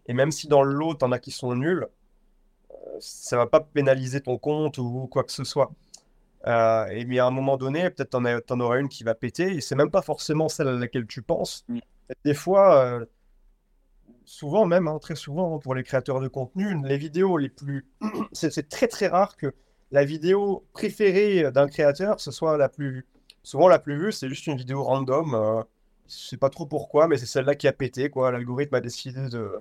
et 0.07 0.15
même 0.15 0.33
si 0.33 0.49
dans 0.49 0.63
le 0.63 0.73
lot, 0.73 0.95
t'en 0.95 1.13
as 1.13 1.19
qui 1.19 1.31
sont 1.31 1.55
nuls, 1.55 1.87
euh, 2.71 2.75
ça 2.99 3.37
va 3.37 3.47
pas 3.47 3.61
pénaliser 3.61 4.23
ton 4.23 4.39
compte 4.39 4.79
ou 4.79 5.07
quoi 5.07 5.23
que 5.23 5.33
ce 5.33 5.45
soit. 5.45 5.71
Euh, 6.47 6.87
et 6.87 7.05
mais 7.07 7.19
à 7.19 7.27
un 7.27 7.31
moment 7.31 7.57
donné, 7.57 7.89
peut-être 7.91 8.11
t'en, 8.11 8.25
en 8.25 8.61
auras 8.61 8.79
une 8.79 8.89
qui 8.89 9.05
va 9.05 9.15
péter, 9.15 9.57
et 9.57 9.61
c'est 9.61 9.75
même 9.75 9.91
pas 9.91 10.03
forcément 10.03 10.49
celle 10.49 10.69
à 10.69 10.73
laquelle 10.73 11.07
tu 11.07 11.23
penses. 11.23 11.65
Mm. 11.69 11.79
Des 12.25 12.35
fois, 12.35 12.85
euh, 12.85 13.05
souvent 14.25 14.67
même, 14.67 14.89
hein, 14.89 14.99
très 14.99 15.17
souvent, 15.17 15.57
hein, 15.57 15.59
pour 15.59 15.75
les 15.75 15.83
créateurs 15.83 16.21
de 16.21 16.29
contenu, 16.29 16.77
les 16.85 16.99
vidéos 16.99 17.39
les 17.39 17.49
plus... 17.49 17.87
c'est 18.33 18.69
très 18.69 18.89
très 18.89 19.07
rare 19.07 19.37
que 19.37 19.55
la 19.91 20.05
vidéo 20.05 20.67
préférée 20.73 21.51
d'un 21.53 21.69
créateur, 21.69 22.21
ce 22.21 22.31
soit 22.31 22.59
la 22.59 22.69
plus, 22.69 23.07
souvent 23.43 23.69
la 23.69 23.79
plus 23.79 23.97
vue, 23.99 24.13
c'est 24.13 24.29
juste 24.29 24.47
une 24.47 24.57
vidéo 24.57 24.83
random. 24.83 25.35
Euh, 25.35 25.63
je 26.09 26.15
sais 26.15 26.37
pas 26.37 26.51
trop 26.51 26.67
pourquoi, 26.67 27.09
mais 27.09 27.17
c'est 27.17 27.27
celle-là 27.27 27.55
qui 27.55 27.69
a 27.69 27.73
pété. 27.73 28.11
quoi. 28.11 28.31
L'algorithme 28.31 28.75
a 28.75 28.81
décidé 28.81 29.29
de, 29.29 29.53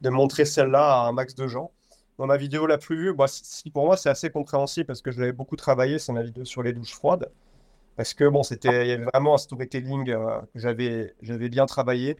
de 0.00 0.10
montrer 0.10 0.44
celle-là 0.44 1.02
à 1.02 1.08
un 1.08 1.12
max 1.12 1.34
de 1.34 1.46
gens. 1.46 1.72
Dans 2.18 2.26
ma 2.26 2.36
vidéo 2.36 2.66
la 2.66 2.78
plus 2.78 2.96
vue, 2.96 3.14
bah, 3.14 3.26
pour 3.74 3.86
moi, 3.86 3.96
c'est 3.96 4.08
assez 4.08 4.30
compréhensible 4.30 4.86
parce 4.86 5.02
que 5.02 5.10
je 5.10 5.20
l'avais 5.20 5.32
beaucoup 5.32 5.56
travaillé, 5.56 5.98
c'est 5.98 6.12
ma 6.12 6.22
vidéo 6.22 6.44
sur 6.44 6.62
les 6.62 6.72
douches 6.72 6.94
froides. 6.94 7.30
Parce 7.96 8.14
que 8.14 8.28
bon, 8.28 8.42
c'était, 8.42 8.86
il 8.86 8.88
y 8.88 8.92
avait 8.92 9.04
vraiment 9.04 9.34
un 9.34 9.38
storytelling 9.38 10.10
euh, 10.10 10.40
que 10.52 10.58
j'avais, 10.60 11.14
j'avais 11.22 11.48
bien 11.48 11.66
travaillé 11.66 12.16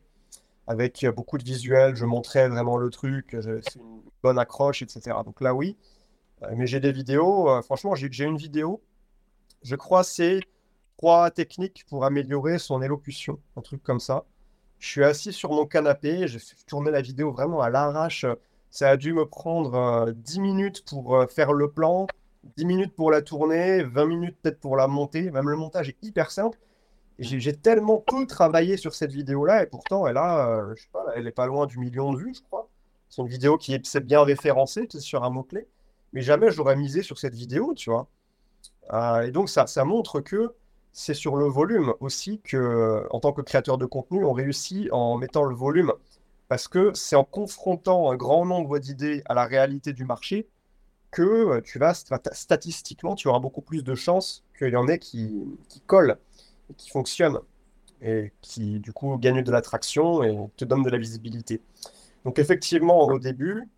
avec 0.66 1.06
beaucoup 1.14 1.38
de 1.38 1.44
visuels. 1.44 1.96
Je 1.96 2.04
montrais 2.04 2.48
vraiment 2.48 2.76
le 2.76 2.90
truc, 2.90 3.36
j'avais 3.38 3.60
une 3.76 4.02
bonne 4.22 4.38
accroche, 4.38 4.82
etc. 4.82 5.16
Donc 5.24 5.40
là, 5.40 5.54
oui. 5.54 5.76
Euh, 6.42 6.48
mais 6.56 6.66
j'ai 6.66 6.80
des 6.80 6.92
vidéos, 6.92 7.48
euh, 7.50 7.62
franchement, 7.62 7.94
j'ai 7.94 8.24
une 8.24 8.36
vidéo, 8.36 8.82
je 9.62 9.76
crois 9.76 10.04
c'est 10.04 10.40
trois 10.98 11.30
techniques 11.30 11.84
pour 11.88 12.04
améliorer 12.04 12.58
son 12.58 12.82
élocution, 12.82 13.40
un 13.56 13.62
truc 13.62 13.82
comme 13.82 14.00
ça. 14.00 14.24
Je 14.78 14.88
suis 14.88 15.04
assis 15.04 15.32
sur 15.32 15.52
mon 15.52 15.66
canapé, 15.66 16.28
j'ai 16.28 16.38
tourné 16.66 16.90
la 16.90 17.00
vidéo 17.00 17.32
vraiment 17.32 17.62
à 17.62 17.70
l'arrache. 17.70 18.26
Ça 18.76 18.90
a 18.90 18.96
dû 18.96 19.14
me 19.14 19.24
prendre 19.24 20.12
10 20.12 20.38
euh, 20.38 20.42
minutes 20.42 20.84
pour 20.84 21.24
faire 21.30 21.52
le 21.52 21.70
plan, 21.70 22.06
10 22.56 22.66
minutes 22.66 22.94
pour 22.94 23.10
la 23.10 23.22
tourner, 23.22 23.82
20 23.82 24.06
minutes 24.06 24.36
peut-être 24.42 24.60
pour 24.60 24.76
la 24.76 24.86
monter. 24.86 25.30
Même 25.30 25.48
le 25.48 25.56
montage 25.56 25.88
est 25.88 26.02
hyper 26.02 26.30
simple. 26.30 26.58
J'ai 27.18 27.56
tellement 27.56 28.04
peu 28.06 28.26
travaillé 28.26 28.76
sur 28.76 28.94
cette 28.94 29.12
vidéo-là 29.12 29.62
et 29.62 29.66
pourtant 29.66 30.06
elle 30.06 30.18
a, 30.18 30.74
je 30.74 30.82
sais 30.82 30.88
pas, 30.92 31.06
elle 31.14 31.26
est 31.26 31.32
pas 31.32 31.46
loin 31.46 31.64
du 31.64 31.78
million 31.78 32.12
de 32.12 32.18
vues, 32.18 32.34
je 32.34 32.42
crois. 32.42 32.68
C'est 33.08 33.22
une 33.22 33.28
vidéo 33.28 33.56
qui 33.56 33.72
est 33.72 34.00
bien 34.00 34.22
référencée, 34.22 34.86
sur 34.98 35.24
un 35.24 35.30
mot-clé 35.30 35.66
mais 36.12 36.22
jamais 36.22 36.50
j'aurais 36.50 36.76
misé 36.76 37.02
sur 37.02 37.18
cette 37.18 37.34
vidéo, 37.34 37.74
tu 37.74 37.90
vois. 37.90 38.08
Euh, 38.92 39.22
et 39.22 39.30
donc, 39.30 39.48
ça, 39.48 39.66
ça 39.66 39.84
montre 39.84 40.20
que 40.20 40.54
c'est 40.92 41.14
sur 41.14 41.36
le 41.36 41.44
volume 41.46 41.92
aussi 42.00 42.40
que, 42.40 43.06
en 43.10 43.20
tant 43.20 43.32
que 43.32 43.42
créateur 43.42 43.76
de 43.76 43.84
contenu, 43.84 44.24
on 44.24 44.32
réussit 44.32 44.90
en 44.92 45.18
mettant 45.18 45.44
le 45.44 45.54
volume. 45.54 45.92
Parce 46.48 46.68
que 46.68 46.92
c'est 46.94 47.16
en 47.16 47.24
confrontant 47.24 48.10
un 48.10 48.16
grand 48.16 48.44
nombre 48.46 48.78
d'idées 48.78 49.22
à 49.26 49.34
la 49.34 49.44
réalité 49.44 49.92
du 49.92 50.04
marché 50.04 50.48
que 51.10 51.22
euh, 51.22 51.60
tu 51.60 51.78
vas, 51.78 51.94
statistiquement, 51.94 53.14
tu 53.14 53.28
auras 53.28 53.38
beaucoup 53.40 53.62
plus 53.62 53.82
de 53.82 53.94
chances 53.94 54.44
qu'il 54.58 54.68
y 54.68 54.76
en 54.76 54.86
ait 54.88 54.98
qui, 54.98 55.32
collent 55.86 56.18
qui 56.76 56.90
fonctionnent 56.90 57.40
et 58.02 58.32
qui, 58.42 58.80
du 58.80 58.92
coup, 58.92 59.16
gagnent 59.16 59.42
de 59.42 59.50
l'attraction 59.50 60.22
et 60.22 60.36
te 60.56 60.64
donnent 60.64 60.82
de 60.82 60.90
la 60.90 60.98
visibilité. 60.98 61.62
Donc, 62.24 62.38
effectivement, 62.38 63.00
au 63.06 63.18
début, 63.18 63.68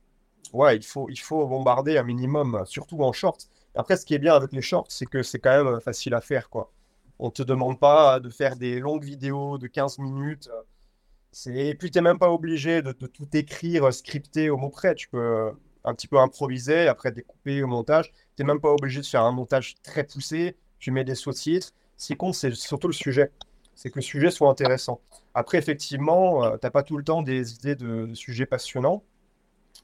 ouais, 0.53 0.77
il 0.77 0.85
faut, 0.85 1.09
il 1.11 1.19
faut 1.19 1.47
bombarder 1.47 1.99
un 1.99 2.03
minimum, 2.03 2.63
surtout 2.67 3.03
en 3.03 3.13
short. 3.13 3.49
Après, 3.75 3.97
ce 3.97 4.05
qui 4.05 4.15
est 4.15 4.19
bien 4.19 4.35
avec 4.35 4.53
les 4.53 4.63
shorts, 4.63 4.87
c'est 4.89 5.07
que 5.07 5.23
c'est 5.23 5.39
quand 5.39 5.65
même 5.65 5.81
facile 5.81 6.15
à 6.15 6.21
faire, 6.21 6.51
quoi. 6.51 6.73
On 7.21 7.31
te 7.31 7.43
demande 7.43 7.79
pas 7.79 8.21
de 8.21 8.31
faire 8.31 8.57
des 8.57 8.81
longues 8.81 9.05
vidéos 9.05 9.59
de 9.59 9.67
15 9.67 9.99
minutes. 9.99 10.49
Et 11.47 11.75
puis, 11.75 11.91
tu 11.91 11.99
n'es 11.99 12.03
même 12.03 12.19
pas 12.19 12.31
obligé 12.31 12.83
de, 12.83 12.93
tout 12.93 13.29
écrire 13.35 13.93
scripté 13.93 14.51
au 14.51 14.57
mot 14.57 14.71
près. 14.71 14.95
Tu 14.95 15.09
peux 15.09 15.53
un 15.85 15.95
petit 15.95 16.09
peu 16.09 16.19
improviser, 16.19 16.89
après 16.89 17.13
découper 17.13 17.63
au 17.63 17.67
montage. 17.67 18.13
Tu 18.37 18.43
n'es 18.43 18.47
même 18.47 18.61
pas 18.61 18.73
obligé 18.73 19.01
de 19.01 19.07
faire 19.07 19.23
un 19.23 19.33
montage 19.33 19.77
très 19.83 20.05
poussé. 20.05 20.57
Tu 20.79 20.91
mets 20.91 21.05
des 21.05 21.15
sous-titres. 21.15 21.73
Ce 21.97 22.09
qui 22.09 22.17
compte, 22.17 22.35
c'est 22.35 22.55
surtout 22.55 22.89
le 22.89 22.93
sujet. 22.93 23.33
C'est 23.75 23.91
que 23.91 23.97
le 23.97 24.03
sujet 24.03 24.31
soit 24.31 24.49
intéressant. 24.49 25.01
Après, 25.35 25.59
effectivement, 25.59 26.45
euh, 26.45 26.57
tu 26.57 26.67
n'as 26.67 26.71
pas 26.71 26.83
tout 26.83 26.97
le 26.97 27.05
temps 27.05 27.23
des 27.23 27.55
idées 27.55 27.77
de 27.77 28.13
sujets 28.15 28.47
passionnants. 28.47 29.05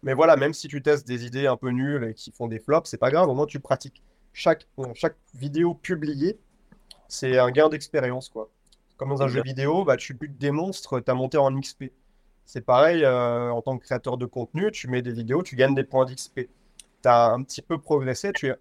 Mais 0.03 0.15
voilà, 0.15 0.37
même 0.37 0.53
si 0.53 0.69
tu 0.69 0.83
testes 0.83 1.07
des 1.07 1.25
idées 1.25 1.47
un 1.47 1.57
peu 1.57 1.71
nulles 1.71 2.05
et 2.05 2.15
qui 2.15 2.31
font 2.31 2.47
des 2.47 2.59
flops, 2.59 2.89
c'est 2.89 2.99
pas 2.99 3.11
grave, 3.11 3.29
au 3.29 3.35
moins 3.35 3.47
tu 3.47 3.61
pratiques. 3.61 4.03
Chaque, 4.33 4.67
chaque 4.95 5.17
vidéo 5.35 5.75
publiée, 5.75 6.39
c'est 7.09 7.39
un 7.39 7.51
gain 7.51 7.69
d'expérience, 7.69 8.29
quoi. 8.29 8.51
Comme 8.97 9.09
dans 9.09 9.23
un 9.23 9.29
jeu 9.29 9.43
vidéo, 9.43 9.85
bah, 9.85 9.97
tu 9.97 10.15
butes 10.15 10.39
des 10.39 10.51
monstres, 10.51 11.01
tu 11.01 11.11
as 11.11 11.15
monté 11.15 11.37
en 11.37 11.53
XP. 11.59 11.93
C'est 12.45 12.65
pareil, 12.65 13.05
euh, 13.05 13.51
en 13.51 13.63
tant 13.63 13.79
que 13.79 13.85
créateur 13.85 14.19
de 14.19 14.27
contenu, 14.27 14.71
tu 14.71 14.89
mets 14.89 15.03
des 15.03 15.13
vidéos, 15.13 15.43
tu 15.43 15.57
gagnes 15.57 15.75
des 15.75 15.85
points 15.85 16.05
d'XP. 16.05 16.41
Tu 17.03 17.09
as 17.09 17.33
un 17.33 17.43
petit 17.43 17.63
peu 17.63 17.79
progressé, 17.79 18.33
tu 18.33 18.49
es 18.49 18.55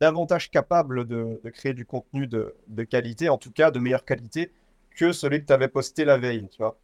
davantage 0.00 0.50
capable 0.50 1.06
de, 1.06 1.40
créer 1.52 1.74
du 1.74 1.86
contenu 1.86 2.26
de, 2.26 2.54
de, 2.68 2.82
qualité, 2.84 3.28
en 3.28 3.38
tout 3.38 3.52
cas 3.52 3.70
de 3.70 3.78
meilleure 3.78 4.04
qualité, 4.04 4.52
que 4.96 5.12
celui 5.12 5.40
que 5.40 5.46
tu 5.46 5.52
avais 5.52 5.68
posté 5.68 6.04
la 6.04 6.16
veille, 6.18 6.48
tu 6.50 6.58
vois. 6.58 6.78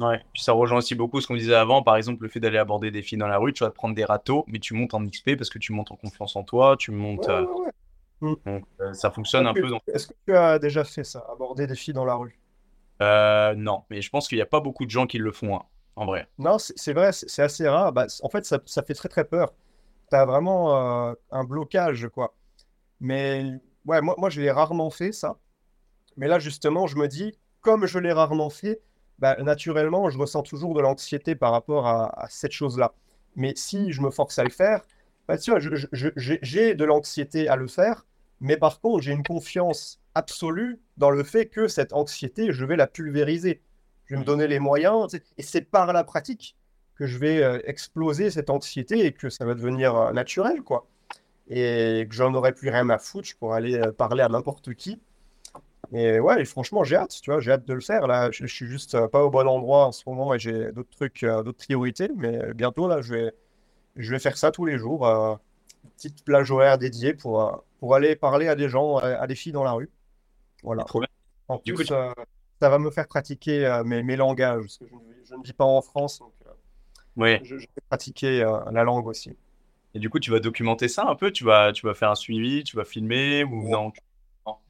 Ouais, 0.00 0.20
puis 0.32 0.42
ça 0.42 0.52
rejoint 0.52 0.78
aussi 0.78 0.94
beaucoup 0.94 1.20
ce 1.20 1.26
qu'on 1.26 1.34
disait 1.34 1.54
avant. 1.54 1.82
Par 1.82 1.96
exemple, 1.96 2.22
le 2.22 2.28
fait 2.28 2.38
d'aller 2.38 2.58
aborder 2.58 2.90
des 2.90 3.02
filles 3.02 3.18
dans 3.18 3.26
la 3.26 3.38
rue, 3.38 3.52
tu 3.52 3.64
vas 3.64 3.70
te 3.70 3.74
prendre 3.74 3.96
des 3.96 4.04
râteaux, 4.04 4.44
mais 4.46 4.60
tu 4.60 4.74
montes 4.74 4.94
en 4.94 5.04
XP 5.04 5.36
parce 5.36 5.50
que 5.50 5.58
tu 5.58 5.72
montes 5.72 5.90
en 5.90 5.96
confiance 5.96 6.36
en 6.36 6.44
toi, 6.44 6.76
tu 6.78 6.92
montes. 6.92 7.26
Ouais, 7.26 7.32
euh, 7.32 7.44
ouais, 7.46 7.66
ouais. 7.66 7.72
Mm. 8.20 8.34
donc, 8.44 8.64
euh, 8.80 8.92
ça 8.92 9.10
fonctionne 9.10 9.46
un 9.46 9.54
que, 9.54 9.60
peu. 9.60 9.68
Donc, 9.68 9.82
est-ce 9.86 10.06
que 10.06 10.14
tu 10.26 10.36
as 10.36 10.58
déjà 10.58 10.84
fait 10.84 11.04
ça, 11.04 11.24
aborder 11.30 11.66
des 11.66 11.76
filles 11.76 11.94
dans 11.94 12.04
la 12.04 12.14
rue? 12.14 12.38
euh, 13.00 13.54
non, 13.54 13.84
mais 13.90 14.02
je 14.02 14.10
pense 14.10 14.28
qu'il 14.28 14.38
n'y 14.38 14.42
a 14.42 14.46
pas 14.46 14.60
beaucoup 14.60 14.84
de 14.84 14.90
gens 14.90 15.06
qui 15.06 15.18
le 15.18 15.30
font, 15.32 15.56
hein, 15.56 15.62
en 15.96 16.06
vrai. 16.06 16.28
Non, 16.38 16.58
c'est 16.58 16.92
vrai, 16.92 17.12
c'est 17.12 17.42
assez 17.42 17.68
rare. 17.68 17.92
Bah, 17.92 18.06
en 18.22 18.28
fait, 18.28 18.44
ça, 18.44 18.58
ça 18.66 18.82
fait 18.82 18.94
très 18.94 19.08
très 19.08 19.24
peur. 19.24 19.54
Tu 20.10 20.16
as 20.16 20.24
vraiment 20.24 21.10
euh, 21.10 21.14
un 21.30 21.44
blocage, 21.44 22.08
quoi. 22.08 22.34
Mais 23.00 23.44
ouais, 23.86 24.00
moi, 24.00 24.16
moi 24.18 24.30
je 24.30 24.40
l'ai 24.40 24.50
rarement 24.50 24.90
fait, 24.90 25.12
ça. 25.12 25.38
Mais 26.16 26.26
là, 26.26 26.38
justement, 26.40 26.86
je 26.86 26.96
me 26.96 27.06
dis, 27.06 27.38
comme 27.60 27.86
je 27.86 27.98
l'ai 27.98 28.12
rarement 28.12 28.50
fait, 28.50 28.80
bah, 29.20 29.36
naturellement, 29.42 30.10
je 30.10 30.18
ressens 30.18 30.42
toujours 30.42 30.74
de 30.74 30.80
l'anxiété 30.80 31.36
par 31.36 31.52
rapport 31.52 31.86
à, 31.86 32.24
à 32.24 32.28
cette 32.28 32.52
chose-là. 32.52 32.94
Mais 33.36 33.52
si 33.54 33.92
je 33.92 34.00
me 34.00 34.10
force 34.10 34.38
à 34.38 34.44
le 34.44 34.50
faire, 34.50 34.82
bah, 35.28 35.36
tu 35.36 35.50
vois, 35.50 35.60
j'ai 35.60 36.74
de 36.74 36.84
l'anxiété 36.84 37.48
à 37.48 37.56
le 37.56 37.68
faire, 37.68 38.06
mais 38.40 38.56
par 38.56 38.80
contre, 38.80 39.02
j'ai 39.02 39.12
une 39.12 39.22
confiance 39.22 40.00
absolue 40.14 40.80
dans 40.96 41.10
le 41.10 41.22
fait 41.22 41.46
que 41.46 41.68
cette 41.68 41.92
anxiété, 41.92 42.50
je 42.50 42.64
vais 42.64 42.76
la 42.76 42.86
pulvériser. 42.86 43.60
Je 44.06 44.14
vais 44.14 44.20
me 44.20 44.24
donner 44.24 44.48
les 44.48 44.58
moyens, 44.58 45.14
et 45.36 45.42
c'est 45.42 45.60
par 45.60 45.92
la 45.92 46.02
pratique 46.02 46.56
que 46.94 47.06
je 47.06 47.18
vais 47.18 47.42
euh, 47.42 47.60
exploser 47.64 48.30
cette 48.30 48.48
anxiété 48.48 49.04
et 49.04 49.12
que 49.12 49.28
ça 49.28 49.44
va 49.44 49.54
devenir 49.54 49.94
euh, 49.94 50.12
naturel, 50.12 50.62
quoi. 50.62 50.86
Et 51.48 52.06
que 52.08 52.14
j'en 52.14 52.32
aurai 52.34 52.52
plus 52.52 52.70
rien 52.70 52.88
à 52.90 52.98
foutre, 52.98 53.28
je 53.28 53.36
pourrais 53.36 53.58
aller 53.58 53.74
euh, 53.78 53.92
parler 53.92 54.22
à 54.22 54.28
n'importe 54.28 54.74
qui. 54.74 54.98
Et 55.92 56.20
ouais, 56.20 56.40
et 56.40 56.44
franchement, 56.46 56.84
j'ai 56.84 56.96
hâte, 56.96 57.18
tu 57.22 57.30
vois, 57.30 57.40
j'ai 57.40 57.52
hâte 57.52 57.66
de 57.66 57.74
le 57.74 57.80
faire. 57.80 58.06
Là, 58.06 58.30
je, 58.30 58.46
je 58.46 58.52
suis 58.52 58.66
juste 58.66 58.98
pas 59.08 59.22
au 59.24 59.30
bon 59.30 59.46
endroit 59.46 59.86
en 59.86 59.92
ce 59.92 60.02
moment 60.06 60.34
et 60.34 60.38
j'ai 60.38 60.72
d'autres 60.72 60.90
trucs, 60.90 61.24
d'autres 61.24 61.52
priorités. 61.52 62.10
Mais 62.16 62.52
bientôt, 62.54 62.88
là, 62.88 63.00
je 63.00 63.14
vais, 63.14 63.32
je 63.98 64.10
vais 64.12 64.18
faire 64.20 64.38
ça 64.38 64.50
tous 64.52 64.64
les 64.66 64.78
jours. 64.78 65.06
euh, 65.06 65.36
petite 65.96 66.24
plage 66.24 66.50
horaire 66.52 66.78
dédiée 66.78 67.14
pour, 67.14 67.42
euh, 67.42 67.56
pour 67.80 67.94
aller 67.96 68.16
parler 68.16 68.48
à 68.48 68.56
des 68.56 68.68
gens, 68.70 68.98
à, 68.98 69.26
des 69.28 69.34
filles 69.36 69.52
dans 69.52 69.64
la 69.64 69.72
rue. 69.72 69.90
Voilà. 70.62 70.84
C'est 70.84 70.88
trop 70.88 71.00
bien. 71.00 71.08
En 71.48 71.58
Du 71.64 71.74
plus, 71.74 71.86
coup, 71.86 71.92
euh, 71.92 72.12
ça 72.60 72.68
va 72.70 72.78
me 72.78 72.90
faire 72.90 73.08
pratiquer 73.08 73.66
euh, 73.66 73.84
mes, 73.84 74.02
mes 74.02 74.16
langages, 74.16 74.62
parce 74.62 74.78
que 74.78 74.86
je, 74.88 74.94
ne 74.94 75.24
je 75.24 75.34
ne 75.34 75.42
vis 75.42 75.52
pas 75.52 75.64
en 75.64 75.82
France, 75.82 76.20
donc 76.20 76.34
ouais. 77.16 77.40
je, 77.42 77.58
je 77.58 77.66
vais 77.66 77.82
pratiquer 77.88 78.40
la 78.72 78.84
langue 78.84 79.06
aussi. 79.06 79.36
Et 79.94 79.98
du 79.98 80.08
coup, 80.08 80.18
tu 80.18 80.30
vas 80.30 80.40
documenter 80.40 80.88
ça 80.88 81.04
un 81.06 81.14
peu? 81.14 81.30
Tu 81.30 81.44
vas, 81.44 81.72
tu 81.72 81.86
vas 81.86 81.94
faire 81.94 82.10
un 82.10 82.14
suivi, 82.14 82.64
tu 82.64 82.76
vas 82.76 82.84
filmer 82.86 83.44
ou 83.44 83.68
non? 83.68 83.92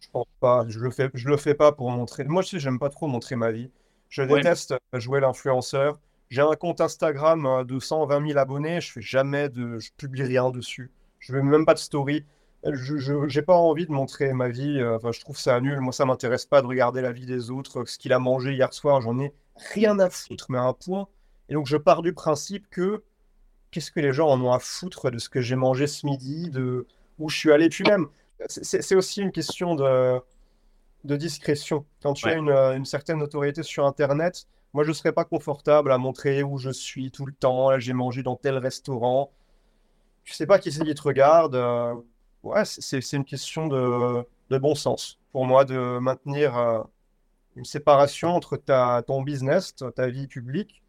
je 0.00 0.08
pense 0.12 0.26
pas, 0.40 0.64
je 0.68 0.78
le 0.80 0.90
fais, 0.90 1.10
je 1.14 1.28
le 1.28 1.36
fais 1.36 1.54
pas 1.54 1.72
pour 1.72 1.90
montrer. 1.90 2.24
Moi, 2.24 2.42
je 2.42 2.48
sais, 2.48 2.58
j'aime 2.60 2.78
pas 2.78 2.90
trop 2.90 3.06
montrer 3.06 3.36
ma 3.36 3.50
vie. 3.52 3.70
Je 4.08 4.22
Ouais, 4.28 4.40
déteste 4.40 4.74
jouer 4.94 5.20
l'influenceur. 5.20 5.98
J'ai 6.30 6.42
un 6.42 6.54
compte 6.56 6.80
Instagram 6.80 7.46
euh, 7.46 7.64
de 7.64 7.78
120 7.78 8.26
000 8.26 8.38
abonnés, 8.38 8.80
je 8.80 8.92
fais 8.92 9.00
jamais 9.00 9.48
de, 9.48 9.78
je 9.78 9.90
publie 9.96 10.22
rien 10.24 10.50
dessus. 10.50 10.90
Je 11.20 11.32
fais 11.32 11.42
même 11.42 11.64
pas 11.66 11.74
de 11.74 11.78
story. 11.78 12.24
Euh, 12.66 12.72
Je, 12.74 13.28
j'ai 13.28 13.42
pas 13.42 13.54
envie 13.56 13.86
de 13.86 13.92
montrer 13.92 14.32
ma 14.32 14.48
vie. 14.48 14.78
euh, 14.80 14.96
Enfin, 14.96 15.12
je 15.12 15.20
trouve 15.20 15.38
ça 15.38 15.60
nul. 15.60 15.80
Moi, 15.80 15.92
ça 15.92 16.04
m'intéresse 16.04 16.46
pas 16.46 16.60
de 16.62 16.66
regarder 16.66 17.00
la 17.00 17.12
vie 17.12 17.26
des 17.26 17.50
autres, 17.50 17.80
euh, 17.80 17.86
ce 17.86 17.98
qu'il 17.98 18.12
a 18.12 18.18
mangé 18.18 18.52
hier 18.54 18.72
soir. 18.72 19.00
J'en 19.00 19.18
ai 19.18 19.32
rien 19.74 19.98
à 19.98 20.10
foutre, 20.10 20.46
mais 20.50 20.58
à 20.58 20.62
un 20.62 20.72
point. 20.74 21.08
Et 21.48 21.54
donc, 21.54 21.66
je 21.66 21.76
pars 21.76 22.02
du 22.02 22.12
principe 22.12 22.68
que 22.70 23.02
qu'est-ce 23.70 23.90
que 23.90 24.00
les 24.00 24.12
gens 24.12 24.28
en 24.28 24.40
ont 24.42 24.52
à 24.52 24.58
foutre 24.58 25.10
de 25.10 25.18
ce 25.18 25.28
que 25.28 25.40
j'ai 25.40 25.56
mangé 25.56 25.86
ce 25.86 26.06
midi, 26.06 26.50
de 26.50 26.86
où 27.18 27.28
je 27.30 27.36
suis 27.38 27.52
allé? 27.52 27.68
Puis 27.68 27.84
même, 27.84 28.06
c'est 28.48 28.94
aussi 28.94 29.22
une 29.22 29.32
question 29.32 29.74
de, 29.74 30.20
de 31.04 31.16
discrétion. 31.16 31.84
Quand 32.02 32.12
tu 32.14 32.28
as 32.28 32.34
une, 32.34 32.50
une 32.50 32.84
certaine 32.84 33.22
autorité 33.22 33.62
sur 33.62 33.86
Internet, 33.86 34.46
moi, 34.74 34.84
je 34.84 34.90
ne 34.90 34.94
serais 34.94 35.12
pas 35.12 35.24
confortable 35.24 35.92
à 35.92 35.98
montrer 35.98 36.42
où 36.42 36.58
je 36.58 36.70
suis 36.70 37.10
tout 37.10 37.26
le 37.26 37.32
temps. 37.32 37.78
J'ai 37.78 37.92
mangé 37.94 38.22
dans 38.22 38.36
tel 38.36 38.56
restaurant. 38.58 39.32
Je 40.24 40.34
sais 40.34 40.46
pas 40.46 40.58
qui 40.58 40.72
c'est 40.72 40.84
qui 40.84 40.94
te 40.94 41.02
regarde. 41.02 41.54
euh, 41.56 41.94
ouais, 42.42 42.64
c'est 42.64 43.16
une 43.16 43.24
question 43.24 43.66
de, 43.68 44.24
bon 44.58 44.74
sens 44.74 45.18
pour 45.32 45.46
moi 45.46 45.64
de 45.64 45.98
maintenir 46.00 46.56
euh, 46.58 46.82
une 47.56 47.64
séparation 47.66 48.30
entre 48.30 48.56
ta, 48.58 49.02
ton 49.06 49.22
business, 49.22 49.74
ta 49.96 50.08
vie 50.08 50.26
publique 50.28 50.82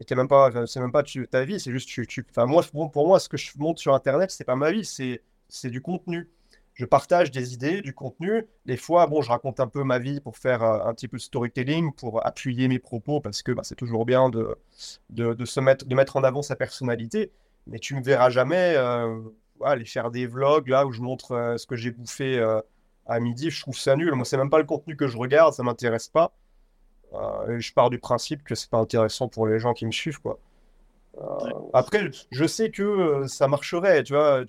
et 0.00 0.04
même 0.16 0.28
pas, 0.28 0.50
c'est 0.66 0.80
même 0.80 0.92
pas 0.92 1.02
tu- 1.02 1.26
ta 1.28 1.44
vie, 1.44 1.60
c'est 1.60 1.72
juste 1.72 1.88
tu, 1.88 2.06
tu- 2.06 2.26
moi, 2.36 2.62
pour, 2.72 3.06
moi, 3.06 3.20
ce 3.20 3.28
que 3.28 3.36
je 3.36 3.52
montre 3.58 3.80
sur 3.80 3.94
Internet, 3.94 4.30
c'est 4.30 4.44
pas 4.44 4.56
ma 4.56 4.72
vie, 4.72 4.84
c'est, 4.84 5.22
c'est 5.48 5.70
du 5.70 5.80
contenu. 5.80 6.28
Je 6.74 6.84
partage 6.84 7.30
des 7.30 7.54
idées, 7.54 7.82
du 7.82 7.94
contenu. 7.94 8.46
Des 8.66 8.76
fois, 8.76 9.06
bon, 9.06 9.22
je 9.22 9.30
raconte 9.30 9.60
un 9.60 9.68
peu 9.68 9.84
ma 9.84 10.00
vie 10.00 10.20
pour 10.20 10.36
faire 10.36 10.62
euh, 10.64 10.84
un 10.84 10.92
petit 10.92 11.06
peu 11.06 11.16
de 11.18 11.22
storytelling, 11.22 11.92
pour 11.94 12.26
appuyer 12.26 12.66
mes 12.66 12.80
propos, 12.80 13.20
parce 13.20 13.42
que 13.42 13.52
bah, 13.52 13.62
c'est 13.64 13.76
toujours 13.76 14.04
bien 14.04 14.28
de, 14.28 14.56
de, 15.10 15.44
se 15.44 15.60
mettre, 15.60 15.86
de 15.86 15.94
mettre 15.94 16.16
en 16.16 16.24
avant 16.24 16.42
sa 16.42 16.56
personnalité. 16.56 17.30
Mais 17.68 17.78
tu 17.78 17.94
me 17.94 18.02
verras 18.02 18.28
jamais 18.28 18.74
euh, 18.76 19.20
aller 19.62 19.84
faire 19.84 20.10
des 20.10 20.26
vlogs 20.26 20.68
là 20.68 20.84
où 20.84 20.92
je 20.92 21.00
montre 21.00 21.32
euh, 21.32 21.56
ce 21.56 21.66
que 21.66 21.76
j'ai 21.76 21.92
bouffé 21.92 22.44
à 23.06 23.20
midi. 23.20 23.50
Je 23.50 23.60
trouve 23.60 23.78
ça 23.78 23.94
nul. 23.94 24.12
Moi, 24.12 24.24
c'est 24.24 24.36
même 24.36 24.50
pas 24.50 24.58
le 24.58 24.64
contenu 24.64 24.96
que 24.96 25.06
je 25.06 25.16
regarde, 25.16 25.54
ça 25.54 25.62
m'intéresse 25.62 26.08
pas. 26.08 26.32
Je 27.12 27.72
pars 27.72 27.90
du 27.90 28.00
principe 28.00 28.42
que 28.42 28.56
c'est 28.56 28.68
pas 28.68 28.78
intéressant 28.78 29.28
pour 29.28 29.46
les 29.46 29.60
gens 29.60 29.72
qui 29.72 29.86
me 29.86 29.92
suivent, 29.92 30.20
quoi. 30.20 30.40
Euh, 31.18 31.50
après, 31.72 32.10
je 32.30 32.44
sais 32.46 32.70
que 32.70 32.82
euh, 32.82 33.28
ça 33.28 33.48
marcherait, 33.48 34.02
tu 34.02 34.14
vois. 34.14 34.44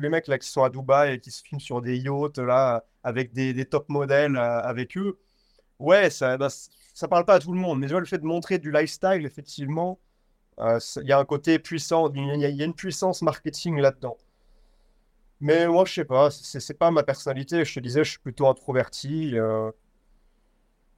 Les 0.00 0.08
mecs 0.08 0.26
là 0.26 0.38
qui 0.38 0.48
sont 0.48 0.62
à 0.62 0.70
Dubaï 0.70 1.14
et 1.14 1.20
qui 1.20 1.30
se 1.30 1.42
filment 1.42 1.60
sur 1.60 1.80
des 1.80 1.96
yachts 1.96 2.38
là 2.38 2.84
avec 3.04 3.32
des, 3.32 3.64
top 3.64 3.88
modèles 3.88 4.36
euh, 4.36 4.60
avec 4.60 4.96
eux, 4.96 5.18
ouais, 5.78 6.10
ça, 6.10 6.36
bah, 6.36 6.48
parle 7.08 7.24
pas 7.24 7.34
à 7.34 7.38
tout 7.38 7.52
le 7.52 7.60
monde. 7.60 7.78
Mais 7.80 7.88
le 7.88 8.04
fait 8.04 8.18
de 8.18 8.24
montrer 8.26 8.58
du 8.58 8.72
lifestyle, 8.72 9.24
effectivement, 9.24 9.98
il 10.58 11.06
y 11.06 11.12
a 11.12 11.18
un 11.18 11.24
côté 11.24 11.58
puissant, 11.58 12.12
il 12.12 12.34
y 12.36 12.56
y 12.56 12.62
a 12.62 12.64
une 12.64 12.74
puissance 12.74 13.22
marketing 13.22 13.78
là-dedans. 13.78 14.16
Mais 15.40 15.68
moi, 15.68 15.84
je 15.84 15.94
sais 15.94 16.04
pas, 16.04 16.30
c'est 16.30 16.78
pas 16.78 16.90
ma 16.90 17.04
personnalité. 17.04 17.64
Je 17.64 17.74
te 17.74 17.80
disais, 17.80 18.02
je 18.04 18.10
suis 18.10 18.18
plutôt 18.18 18.48
introverti. 18.48 19.36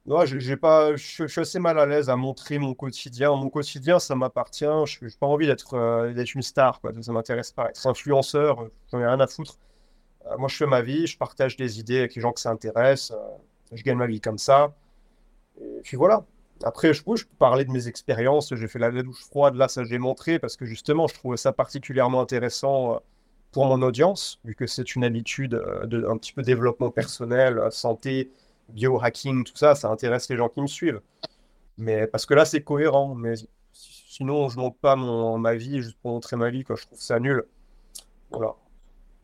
Non, 0.07 0.25
j'ai 0.25 0.57
pas, 0.57 0.95
je, 0.95 1.27
suis 1.27 1.41
assez 1.41 1.59
mal 1.59 1.77
à 1.77 1.85
l'aise 1.85 2.09
à 2.09 2.15
montrer 2.15 2.57
mon 2.57 2.73
quotidien. 2.73 3.35
Mon 3.35 3.49
quotidien, 3.49 3.99
ça 3.99 4.15
m'appartient. 4.15 4.65
Je 4.85 5.05
n'ai 5.05 5.11
pas 5.19 5.27
envie 5.27 5.45
d'être 5.45 5.75
euh, 5.75 6.11
d'être 6.13 6.33
une 6.33 6.41
star, 6.41 6.81
quoi. 6.81 6.91
Ça 7.01 7.11
m'intéresse 7.11 7.51
pas. 7.51 7.69
Être 7.69 7.85
influenceur, 7.85 8.61
euh, 8.61 8.71
j'en 8.91 8.99
ai 8.99 9.05
rien 9.05 9.19
à 9.19 9.27
foutre. 9.27 9.59
Euh, 10.27 10.37
moi, 10.39 10.47
je 10.49 10.55
fais 10.55 10.65
ma 10.65 10.81
vie, 10.81 11.05
je 11.07 11.17
partage 11.17 11.55
des 11.55 11.79
idées 11.79 11.99
avec 11.99 12.15
les 12.15 12.21
gens 12.21 12.31
que 12.33 12.39
ça 12.39 12.49
intéresse. 12.49 13.13
je 13.71 13.83
gagne 13.83 13.97
ma 13.97 14.07
vie 14.07 14.21
comme 14.21 14.39
ça. 14.39 14.73
Et 15.61 15.81
puis 15.83 15.97
voilà. 15.97 16.25
Après, 16.63 16.93
je, 16.93 17.03
peux- 17.03 17.15
parler 17.39 17.65
de 17.65 17.71
mes 17.71 17.87
expériences. 17.87 18.55
J'ai 18.55 18.67
fait 18.67 18.79
la 18.79 18.91
douche 18.91 19.23
froide, 19.25 19.55
là, 19.55 19.67
ça 19.67 19.83
j'ai 19.83 19.99
montré 19.99 20.39
parce 20.39 20.57
que 20.57 20.65
justement, 20.65 21.07
je 21.07 21.15
trouvais 21.15 21.37
ça 21.37 21.53
particulièrement 21.53 22.21
intéressant 22.21 23.01
pour 23.51 23.65
mon 23.65 23.81
audience, 23.81 24.39
vu 24.45 24.55
que 24.55 24.67
c'est 24.67 24.95
une 24.95 25.03
habitude 25.03 25.51
de 25.83 26.05
un 26.07 26.17
petit 26.17 26.33
peu 26.33 26.41
développement 26.41 26.89
personnel, 26.91 27.61
santé 27.71 28.31
biohacking, 28.71 29.43
tout 29.45 29.55
ça, 29.57 29.75
ça 29.75 29.89
intéresse 29.89 30.29
les 30.29 30.37
gens 30.37 30.49
qui 30.49 30.61
me 30.61 30.67
suivent. 30.67 31.01
Mais 31.77 32.07
parce 32.07 32.25
que 32.25 32.33
là, 32.33 32.45
c'est 32.45 32.63
cohérent. 32.63 33.15
Mais 33.15 33.35
si- 33.37 33.49
sinon, 33.73 34.49
je 34.49 34.57
montre 34.59 34.77
pas 34.79 34.95
mon, 34.95 35.37
ma 35.37 35.55
vie 35.55 35.81
juste 35.81 35.97
pour 36.01 36.11
montrer 36.13 36.37
ma 36.37 36.49
vie, 36.49 36.63
quoi. 36.63 36.75
Je 36.77 36.85
trouve 36.85 36.99
ça 37.01 37.19
nul. 37.19 37.45
Voilà. 38.31 38.55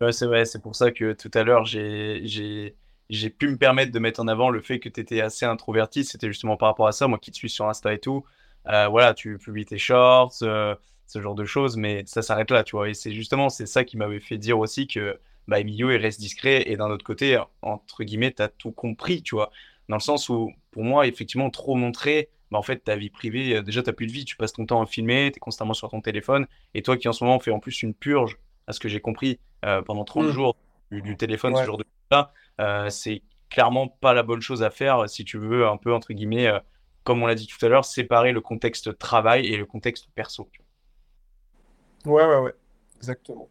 Ouais, 0.02 0.12
c'est 0.12 0.28
vrai, 0.28 0.46
c'est 0.46 0.62
pour 0.62 0.76
ça 0.76 0.92
que 0.92 1.14
tout 1.14 1.32
à 1.34 1.44
l'heure, 1.44 1.66
j'ai, 1.66 2.22
j'ai, 2.26 2.76
j'ai 3.10 3.30
pu 3.32 3.50
me 3.50 3.58
permettre 3.58 3.92
de 3.92 4.00
mettre 4.00 4.20
en 4.22 4.28
avant 4.28 4.50
le 4.52 4.62
fait 4.62 4.80
que 4.80 4.90
tu 4.90 5.02
étais 5.02 5.22
assez 5.22 5.46
introverti. 5.46 6.06
C'était 6.06 6.28
justement 6.28 6.58
par 6.58 6.70
rapport 6.70 6.88
à 6.88 6.92
ça, 6.92 7.08
moi 7.08 7.18
qui 7.20 7.32
te 7.32 7.38
suis 7.38 7.50
sur 7.50 7.68
Insta 7.68 7.94
et 7.94 8.00
tout. 8.00 8.24
Euh, 8.68 8.88
voilà, 8.90 9.14
tu 9.14 9.38
publies 9.40 9.66
tes 9.66 9.78
shorts, 9.80 10.36
euh, 10.44 10.76
ce 11.08 11.22
genre 11.22 11.36
de 11.36 11.46
choses, 11.46 11.78
mais 11.78 12.04
ça 12.06 12.22
s'arrête 12.22 12.52
là, 12.52 12.64
tu 12.64 12.76
vois. 12.76 12.90
Et 12.90 12.94
c'est 12.94 13.14
justement, 13.14 13.50
c'est 13.50 13.66
ça 13.66 13.84
qui 13.86 13.98
m'avait 13.98 14.20
fait 14.20 14.38
dire 14.38 14.60
aussi 14.60 14.88
que 14.88 15.20
bah, 15.48 15.60
Emilio, 15.60 15.92
il 15.92 15.98
reste 15.98 16.20
discret. 16.20 16.70
Et 16.70 16.78
d'un 16.78 16.90
autre 16.90 17.06
côté, 17.06 17.42
entre 17.62 18.04
guillemets, 18.04 18.34
tu 18.34 18.42
as 18.42 18.50
tout 18.50 18.72
compris, 18.72 19.22
tu 19.24 19.36
vois. 19.36 19.52
Dans 19.90 19.96
le 19.96 20.02
sens 20.02 20.30
où, 20.30 20.52
pour 20.72 20.84
moi, 20.84 21.08
effectivement, 21.08 21.50
trop 21.50 21.76
montrer, 21.76 22.30
bah, 22.52 22.58
en 22.60 22.62
fait, 22.62 22.80
ta 22.84 22.96
vie 22.96 23.10
privée, 23.10 23.56
euh, 23.58 23.62
déjà, 23.62 23.84
tu 23.84 23.94
plus 23.94 24.08
de 24.08 24.12
vie. 24.12 24.26
Tu 24.26 24.36
passes 24.38 24.54
ton 24.54 24.66
temps 24.66 24.82
à 24.82 24.86
filmer, 24.86 25.32
tu 25.32 25.38
es 25.38 25.40
constamment 25.40 25.74
sur 25.74 25.90
ton 25.90 26.02
téléphone. 26.02 26.48
Et 26.74 26.82
toi 26.82 26.98
qui, 26.98 27.08
en 27.08 27.14
ce 27.14 27.24
moment, 27.24 27.40
fais 27.40 27.52
en 27.52 27.60
plus 27.60 27.82
une 27.84 27.94
purge, 27.94 28.38
à 28.68 28.74
ce 28.74 28.80
que 28.80 28.90
j'ai 28.90 29.00
compris, 29.02 29.40
euh, 29.66 29.82
pendant 29.82 30.04
30 30.06 30.28
Mm. 30.28 30.32
jours 30.32 30.58
du, 30.92 31.02
du 31.02 31.18
téléphone, 31.18 31.56
ce 31.56 31.64
genre 31.64 31.78
de 31.78 31.84
choses-là, 31.84 32.34
euh, 32.62 32.90
c'est 32.90 33.22
clairement 33.50 33.88
pas 33.88 34.14
la 34.14 34.24
bonne 34.24 34.42
chose 34.42 34.62
à 34.64 34.70
faire 34.70 35.10
si 35.10 35.24
tu 35.24 35.38
veux 35.38 35.66
un 35.68 35.78
peu, 35.78 35.94
entre 35.94 36.12
guillemets, 36.14 36.48
euh, 36.48 36.60
comme 37.04 37.24
on 37.24 37.26
l'a 37.28 37.36
dit 37.36 37.48
tout 37.48 37.64
à 37.66 37.70
l'heure, 37.70 37.86
séparer 37.86 38.34
le 38.34 38.42
contexte 38.42 38.98
travail 38.98 39.46
et 39.48 39.56
le 39.58 39.66
contexte 39.66 40.08
perso. 40.16 40.50
tu 40.52 40.62
vois. 42.04 42.14
Ouais, 42.14 42.26
ouais, 42.26 42.42
ouais. 42.42 42.54
Exactement. 42.98 43.50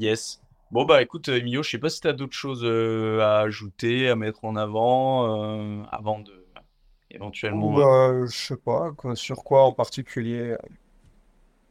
Yes. 0.00 0.40
Bon, 0.70 0.84
bah 0.84 1.02
écoute, 1.02 1.28
euh, 1.28 1.36
Emilio, 1.38 1.62
je 1.62 1.70
sais 1.70 1.78
pas 1.78 1.90
si 1.90 2.00
tu 2.00 2.08
as 2.08 2.12
d'autres 2.12 2.32
choses 2.36 2.62
euh, 2.64 3.20
à 3.20 3.40
ajouter, 3.40 4.08
à 4.08 4.16
mettre 4.16 4.44
en 4.44 4.56
avant, 4.56 5.80
euh, 5.82 5.84
avant 5.92 6.20
de 6.20 6.46
éventuellement. 7.10 7.78
euh, 7.80 8.26
je 8.26 8.36
sais 8.36 8.56
pas, 8.56 8.92
quoi, 8.92 9.16
sur 9.16 9.42
quoi 9.44 9.64
en 9.64 9.72
particulier? 9.72 10.56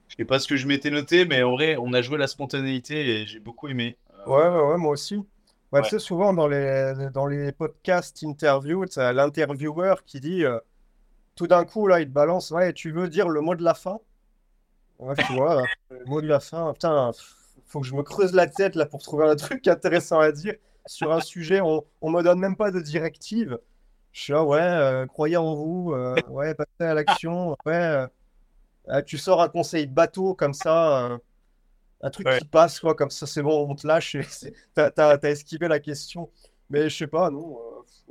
je 0.08 0.16
sais 0.18 0.26
pas 0.26 0.40
ce 0.40 0.48
que 0.48 0.56
je 0.58 0.68
m'étais 0.68 0.90
noté, 0.92 1.26
mais 1.26 1.44
en 1.44 1.52
vrai, 1.52 1.78
on 1.78 1.94
a 1.94 2.02
joué 2.02 2.18
la 2.18 2.28
spontanéité 2.28 3.22
et 3.22 3.26
j'ai 3.28 3.40
beaucoup 3.40 3.68
aimé. 3.68 3.98
Euh, 4.14 4.16
Ouais, 4.26 4.48
ouais, 4.48 4.62
ouais, 4.72 4.78
moi 4.78 4.92
aussi. 4.92 5.16
Ouais, 5.72 5.82
tu 5.82 5.90
sais, 5.90 6.00
souvent 6.00 6.34
dans 6.34 6.48
les, 6.48 7.10
dans 7.14 7.28
les 7.28 7.52
podcasts 7.52 8.24
interviews, 8.24 8.86
tu 8.86 9.00
as 9.00 9.14
l'intervieweur 9.14 10.04
qui 10.06 10.20
dit 10.20 10.44
tout 11.36 11.48
d'un 11.48 11.66
coup, 11.66 11.88
là, 11.88 12.02
il 12.02 12.08
te 12.08 12.12
balance, 12.12 12.52
ouais, 12.52 12.74
tu 12.74 12.92
veux 12.92 13.10
dire 13.10 13.30
le 13.30 13.42
mot 13.42 13.56
de 13.56 13.64
la 13.64 13.74
fin? 13.74 14.00
Ouais, 15.00 15.16
tu 15.18 15.32
vois, 15.32 15.68
le 15.90 16.06
mot 16.06 16.22
de 16.22 16.28
la 16.28 16.40
fin, 16.40 16.74
putain, 16.74 17.12
faut 17.70 17.80
que 17.80 17.88
je 17.88 17.96
me 17.96 18.04
creuse 18.04 18.34
la 18.34 18.48
tête 18.48 18.76
là 18.76 18.86
pour 18.86 19.02
trouver 19.02 19.26
un 19.28 19.36
truc 19.38 19.66
intéressant 19.68 20.20
à 20.20 20.32
dire 20.34 20.56
sur 20.86 21.12
un 21.14 21.22
sujet. 21.22 21.62
On, 21.62 21.86
on 22.02 22.10
me 22.12 22.22
donne 22.24 22.40
même 22.40 22.56
pas 22.58 22.72
de 22.72 22.82
directive. 22.82 23.58
Je 24.12 24.22
suis 24.22 24.34
là, 24.34 24.44
ouais, 24.44 24.60
euh, 24.60 25.06
croyez 25.06 25.38
en 25.38 25.56
vous, 25.56 25.94
euh, 25.94 26.16
ouais, 26.30 26.56
passez 26.56 26.70
à 26.90 26.94
l'action, 26.96 27.56
ouais. 27.68 28.08
euh, 28.90 29.02
tu 29.06 29.20
sors 29.20 29.40
un 29.42 29.50
conseil 29.50 29.86
bateau 29.86 30.34
comme 30.34 30.56
ça, 30.56 31.20
un 32.02 32.10
truc 32.10 32.26
Ouais. 32.28 32.40
qui 32.40 32.46
passe, 32.46 32.80
quoi, 32.80 32.96
comme 32.96 33.12
ça, 33.12 33.28
c'est 33.28 33.44
bon, 33.44 33.68
on 33.70 33.76
te 33.76 33.86
lâche, 33.86 34.18
t'as, 34.74 34.90
t'as 34.90 35.30
esquivé 35.30 35.68
la 35.68 35.80
question. 35.80 36.30
Mais 36.72 36.90
je 36.90 36.98
sais 36.98 37.08
pas, 37.08 37.30
non. 37.30 37.56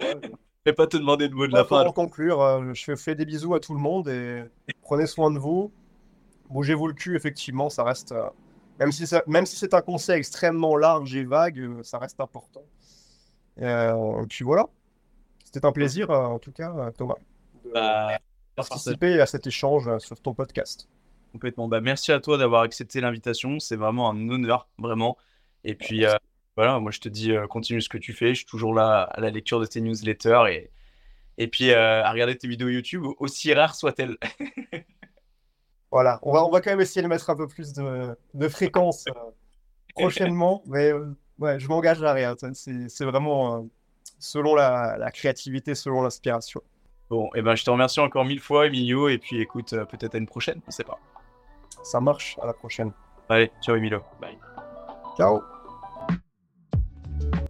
ouais, 0.00 0.14
Je 0.22 0.30
vais 0.66 0.72
pas 0.72 0.86
te 0.86 0.96
demander 0.96 1.28
de 1.28 1.34
mot 1.34 1.48
de 1.48 1.52
la 1.52 1.64
pour 1.64 1.78
fin. 1.78 1.84
en 1.86 1.92
conclure, 1.92 2.72
je 2.74 2.94
fais 2.94 3.16
des 3.16 3.24
bisous 3.24 3.54
à 3.54 3.60
tout 3.60 3.74
le 3.74 3.80
monde 3.80 4.08
et 4.08 4.44
prenez 4.82 5.06
soin 5.06 5.32
de 5.32 5.38
vous. 5.40 5.72
Bougez-vous 6.48 6.86
le 6.86 6.94
cul, 6.94 7.16
effectivement, 7.16 7.70
ça 7.70 7.82
reste. 7.82 8.14
Même 8.78 8.92
si 8.92 9.06
ça- 9.06 9.22
même 9.26 9.46
si 9.46 9.56
c'est 9.56 9.74
un 9.74 9.80
conseil 9.80 10.18
extrêmement 10.18 10.76
large 10.76 11.14
et 11.14 11.24
vague, 11.24 11.58
euh, 11.58 11.82
ça 11.82 11.98
reste 11.98 12.20
important. 12.20 12.62
Euh, 13.60 14.22
et 14.22 14.26
puis 14.26 14.44
voilà. 14.44 14.66
C'était 15.44 15.64
un 15.64 15.72
plaisir, 15.72 16.10
euh, 16.10 16.26
en 16.26 16.38
tout 16.38 16.52
cas, 16.52 16.72
euh, 16.76 16.90
Thomas, 16.92 17.14
de 17.64 17.70
Bah, 17.72 18.18
participer 18.54 19.20
à 19.20 19.26
cet 19.26 19.46
échange 19.46 19.88
sur 19.98 20.20
ton 20.20 20.34
podcast. 20.34 20.88
Complètement. 21.32 21.68
Bah, 21.68 21.80
merci 21.80 22.12
à 22.12 22.20
toi 22.20 22.38
d'avoir 22.38 22.62
accepté 22.62 23.00
l'invitation. 23.00 23.58
C'est 23.58 23.76
vraiment 23.76 24.10
un 24.10 24.28
honneur, 24.28 24.68
vraiment. 24.78 25.16
Et 25.64 25.74
puis, 25.74 26.04
euh, 26.04 26.14
voilà, 26.56 26.78
moi, 26.78 26.90
je 26.90 27.00
te 27.00 27.08
dis, 27.08 27.32
euh, 27.32 27.46
continue 27.46 27.80
ce 27.80 27.88
que 27.88 27.98
tu 27.98 28.12
fais. 28.12 28.28
Je 28.30 28.40
suis 28.40 28.46
toujours 28.46 28.74
là 28.74 29.02
à 29.02 29.20
la 29.20 29.30
lecture 29.30 29.58
de 29.60 29.66
tes 29.66 29.80
newsletters 29.80 30.44
et, 30.50 30.70
et 31.38 31.48
puis 31.48 31.72
à 31.72 32.10
regarder 32.10 32.36
tes 32.36 32.48
vidéos 32.48 32.68
YouTube, 32.68 33.04
aussi 33.18 33.52
rares 33.54 33.74
soient-elles. 33.74 34.16
Voilà, 35.90 36.18
on 36.22 36.32
va, 36.32 36.44
on 36.44 36.50
va 36.50 36.60
quand 36.60 36.70
même 36.70 36.80
essayer 36.80 37.02
de 37.02 37.08
mettre 37.08 37.30
un 37.30 37.36
peu 37.36 37.46
plus 37.46 37.72
de, 37.72 38.16
de 38.34 38.48
fréquence 38.48 39.06
euh, 39.08 39.12
prochainement, 39.94 40.62
mais 40.66 40.92
euh, 40.92 41.16
ouais, 41.38 41.58
je 41.58 41.68
m'engage 41.68 42.02
à 42.02 42.12
rien. 42.12 42.34
C'est 42.52 42.88
c'est 42.88 43.04
vraiment 43.04 43.56
euh, 43.56 43.60
selon 44.18 44.54
la, 44.54 44.96
la 44.98 45.10
créativité, 45.10 45.74
selon 45.74 46.02
l'inspiration. 46.02 46.62
Bon, 47.10 47.30
et 47.34 47.40
ben, 47.40 47.54
je 47.54 47.64
te 47.64 47.70
remercie 47.70 48.00
encore 48.00 48.24
mille 48.24 48.40
fois, 48.40 48.66
Emilio. 48.66 49.08
Et 49.08 49.18
puis, 49.18 49.40
écoute, 49.40 49.72
euh, 49.72 49.84
peut-être 49.86 50.14
à 50.14 50.18
une 50.18 50.26
prochaine, 50.26 50.60
on 50.66 50.70
sait 50.70 50.84
pas. 50.84 50.98
Ça 51.82 52.00
marche, 52.00 52.36
à 52.42 52.46
la 52.46 52.52
prochaine. 52.52 52.92
Allez, 53.28 53.50
ciao, 53.62 53.76
Emilio. 53.76 54.00
Bye. 54.20 54.38
Ciao! 55.16 55.42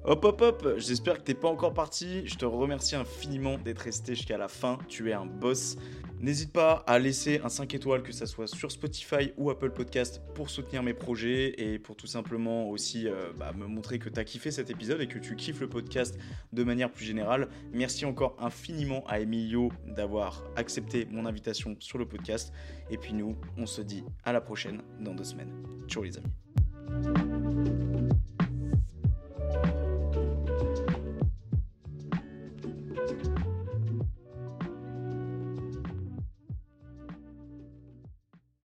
Hop 0.05 0.25
hop 0.25 0.41
hop, 0.41 0.69
j'espère 0.79 1.19
que 1.19 1.23
t'es 1.23 1.35
pas 1.35 1.49
encore 1.49 1.75
parti. 1.75 2.27
Je 2.27 2.37
te 2.37 2.47
remercie 2.47 2.97
infiniment 2.97 3.59
d'être 3.59 3.81
resté 3.81 4.15
jusqu'à 4.15 4.39
la 4.39 4.49
fin. 4.49 4.79
Tu 4.89 5.11
es 5.11 5.13
un 5.13 5.27
boss. 5.27 5.77
N'hésite 6.21 6.53
pas 6.53 6.85
à 6.87 6.99
laisser 6.99 7.41
un 7.45 7.49
5 7.49 7.75
étoiles, 7.75 8.03
que 8.03 8.13
ça 8.13 8.27
soit 8.27 8.47
sur 8.47 8.73
Spotify 8.73 9.33
ou 9.37 9.51
Apple 9.51 9.71
Podcast, 9.71 10.21
pour 10.35 10.51
soutenir 10.51 10.83
mes 10.83 10.95
projets 10.95 11.55
et 11.59 11.79
pour 11.79 11.97
tout 11.97 12.07
simplement 12.07 12.69
aussi 12.69 13.07
euh, 13.07 13.33
bah, 13.39 13.53
me 13.57 13.67
montrer 13.67 13.99
que 13.99 14.09
t'as 14.09 14.25
kiffé 14.25 14.51
cet 14.51 14.71
épisode 14.71 15.01
et 15.01 15.07
que 15.07 15.19
tu 15.19 15.37
kiffes 15.37 15.61
le 15.61 15.69
podcast 15.69 16.19
de 16.53 16.65
manière 16.65 16.91
plus 16.91 17.05
générale. 17.05 17.49
Merci 17.73 18.05
encore 18.05 18.37
infiniment 18.41 19.05
à 19.07 19.21
Emilio 19.21 19.71
d'avoir 19.87 20.45
accepté 20.57 21.07
mon 21.11 21.27
invitation 21.27 21.77
sur 21.79 21.99
le 21.99 22.07
podcast. 22.07 22.53
Et 22.91 22.99
puis 22.99 23.13
nous, 23.13 23.37
on 23.57 23.67
se 23.67 23.83
dit 23.83 24.03
à 24.25 24.33
la 24.33 24.41
prochaine 24.41 24.83
dans 25.01 25.15
deux 25.15 25.25
semaines. 25.25 25.53
Ciao 25.87 26.03
les 26.03 26.17
amis. 26.17 27.88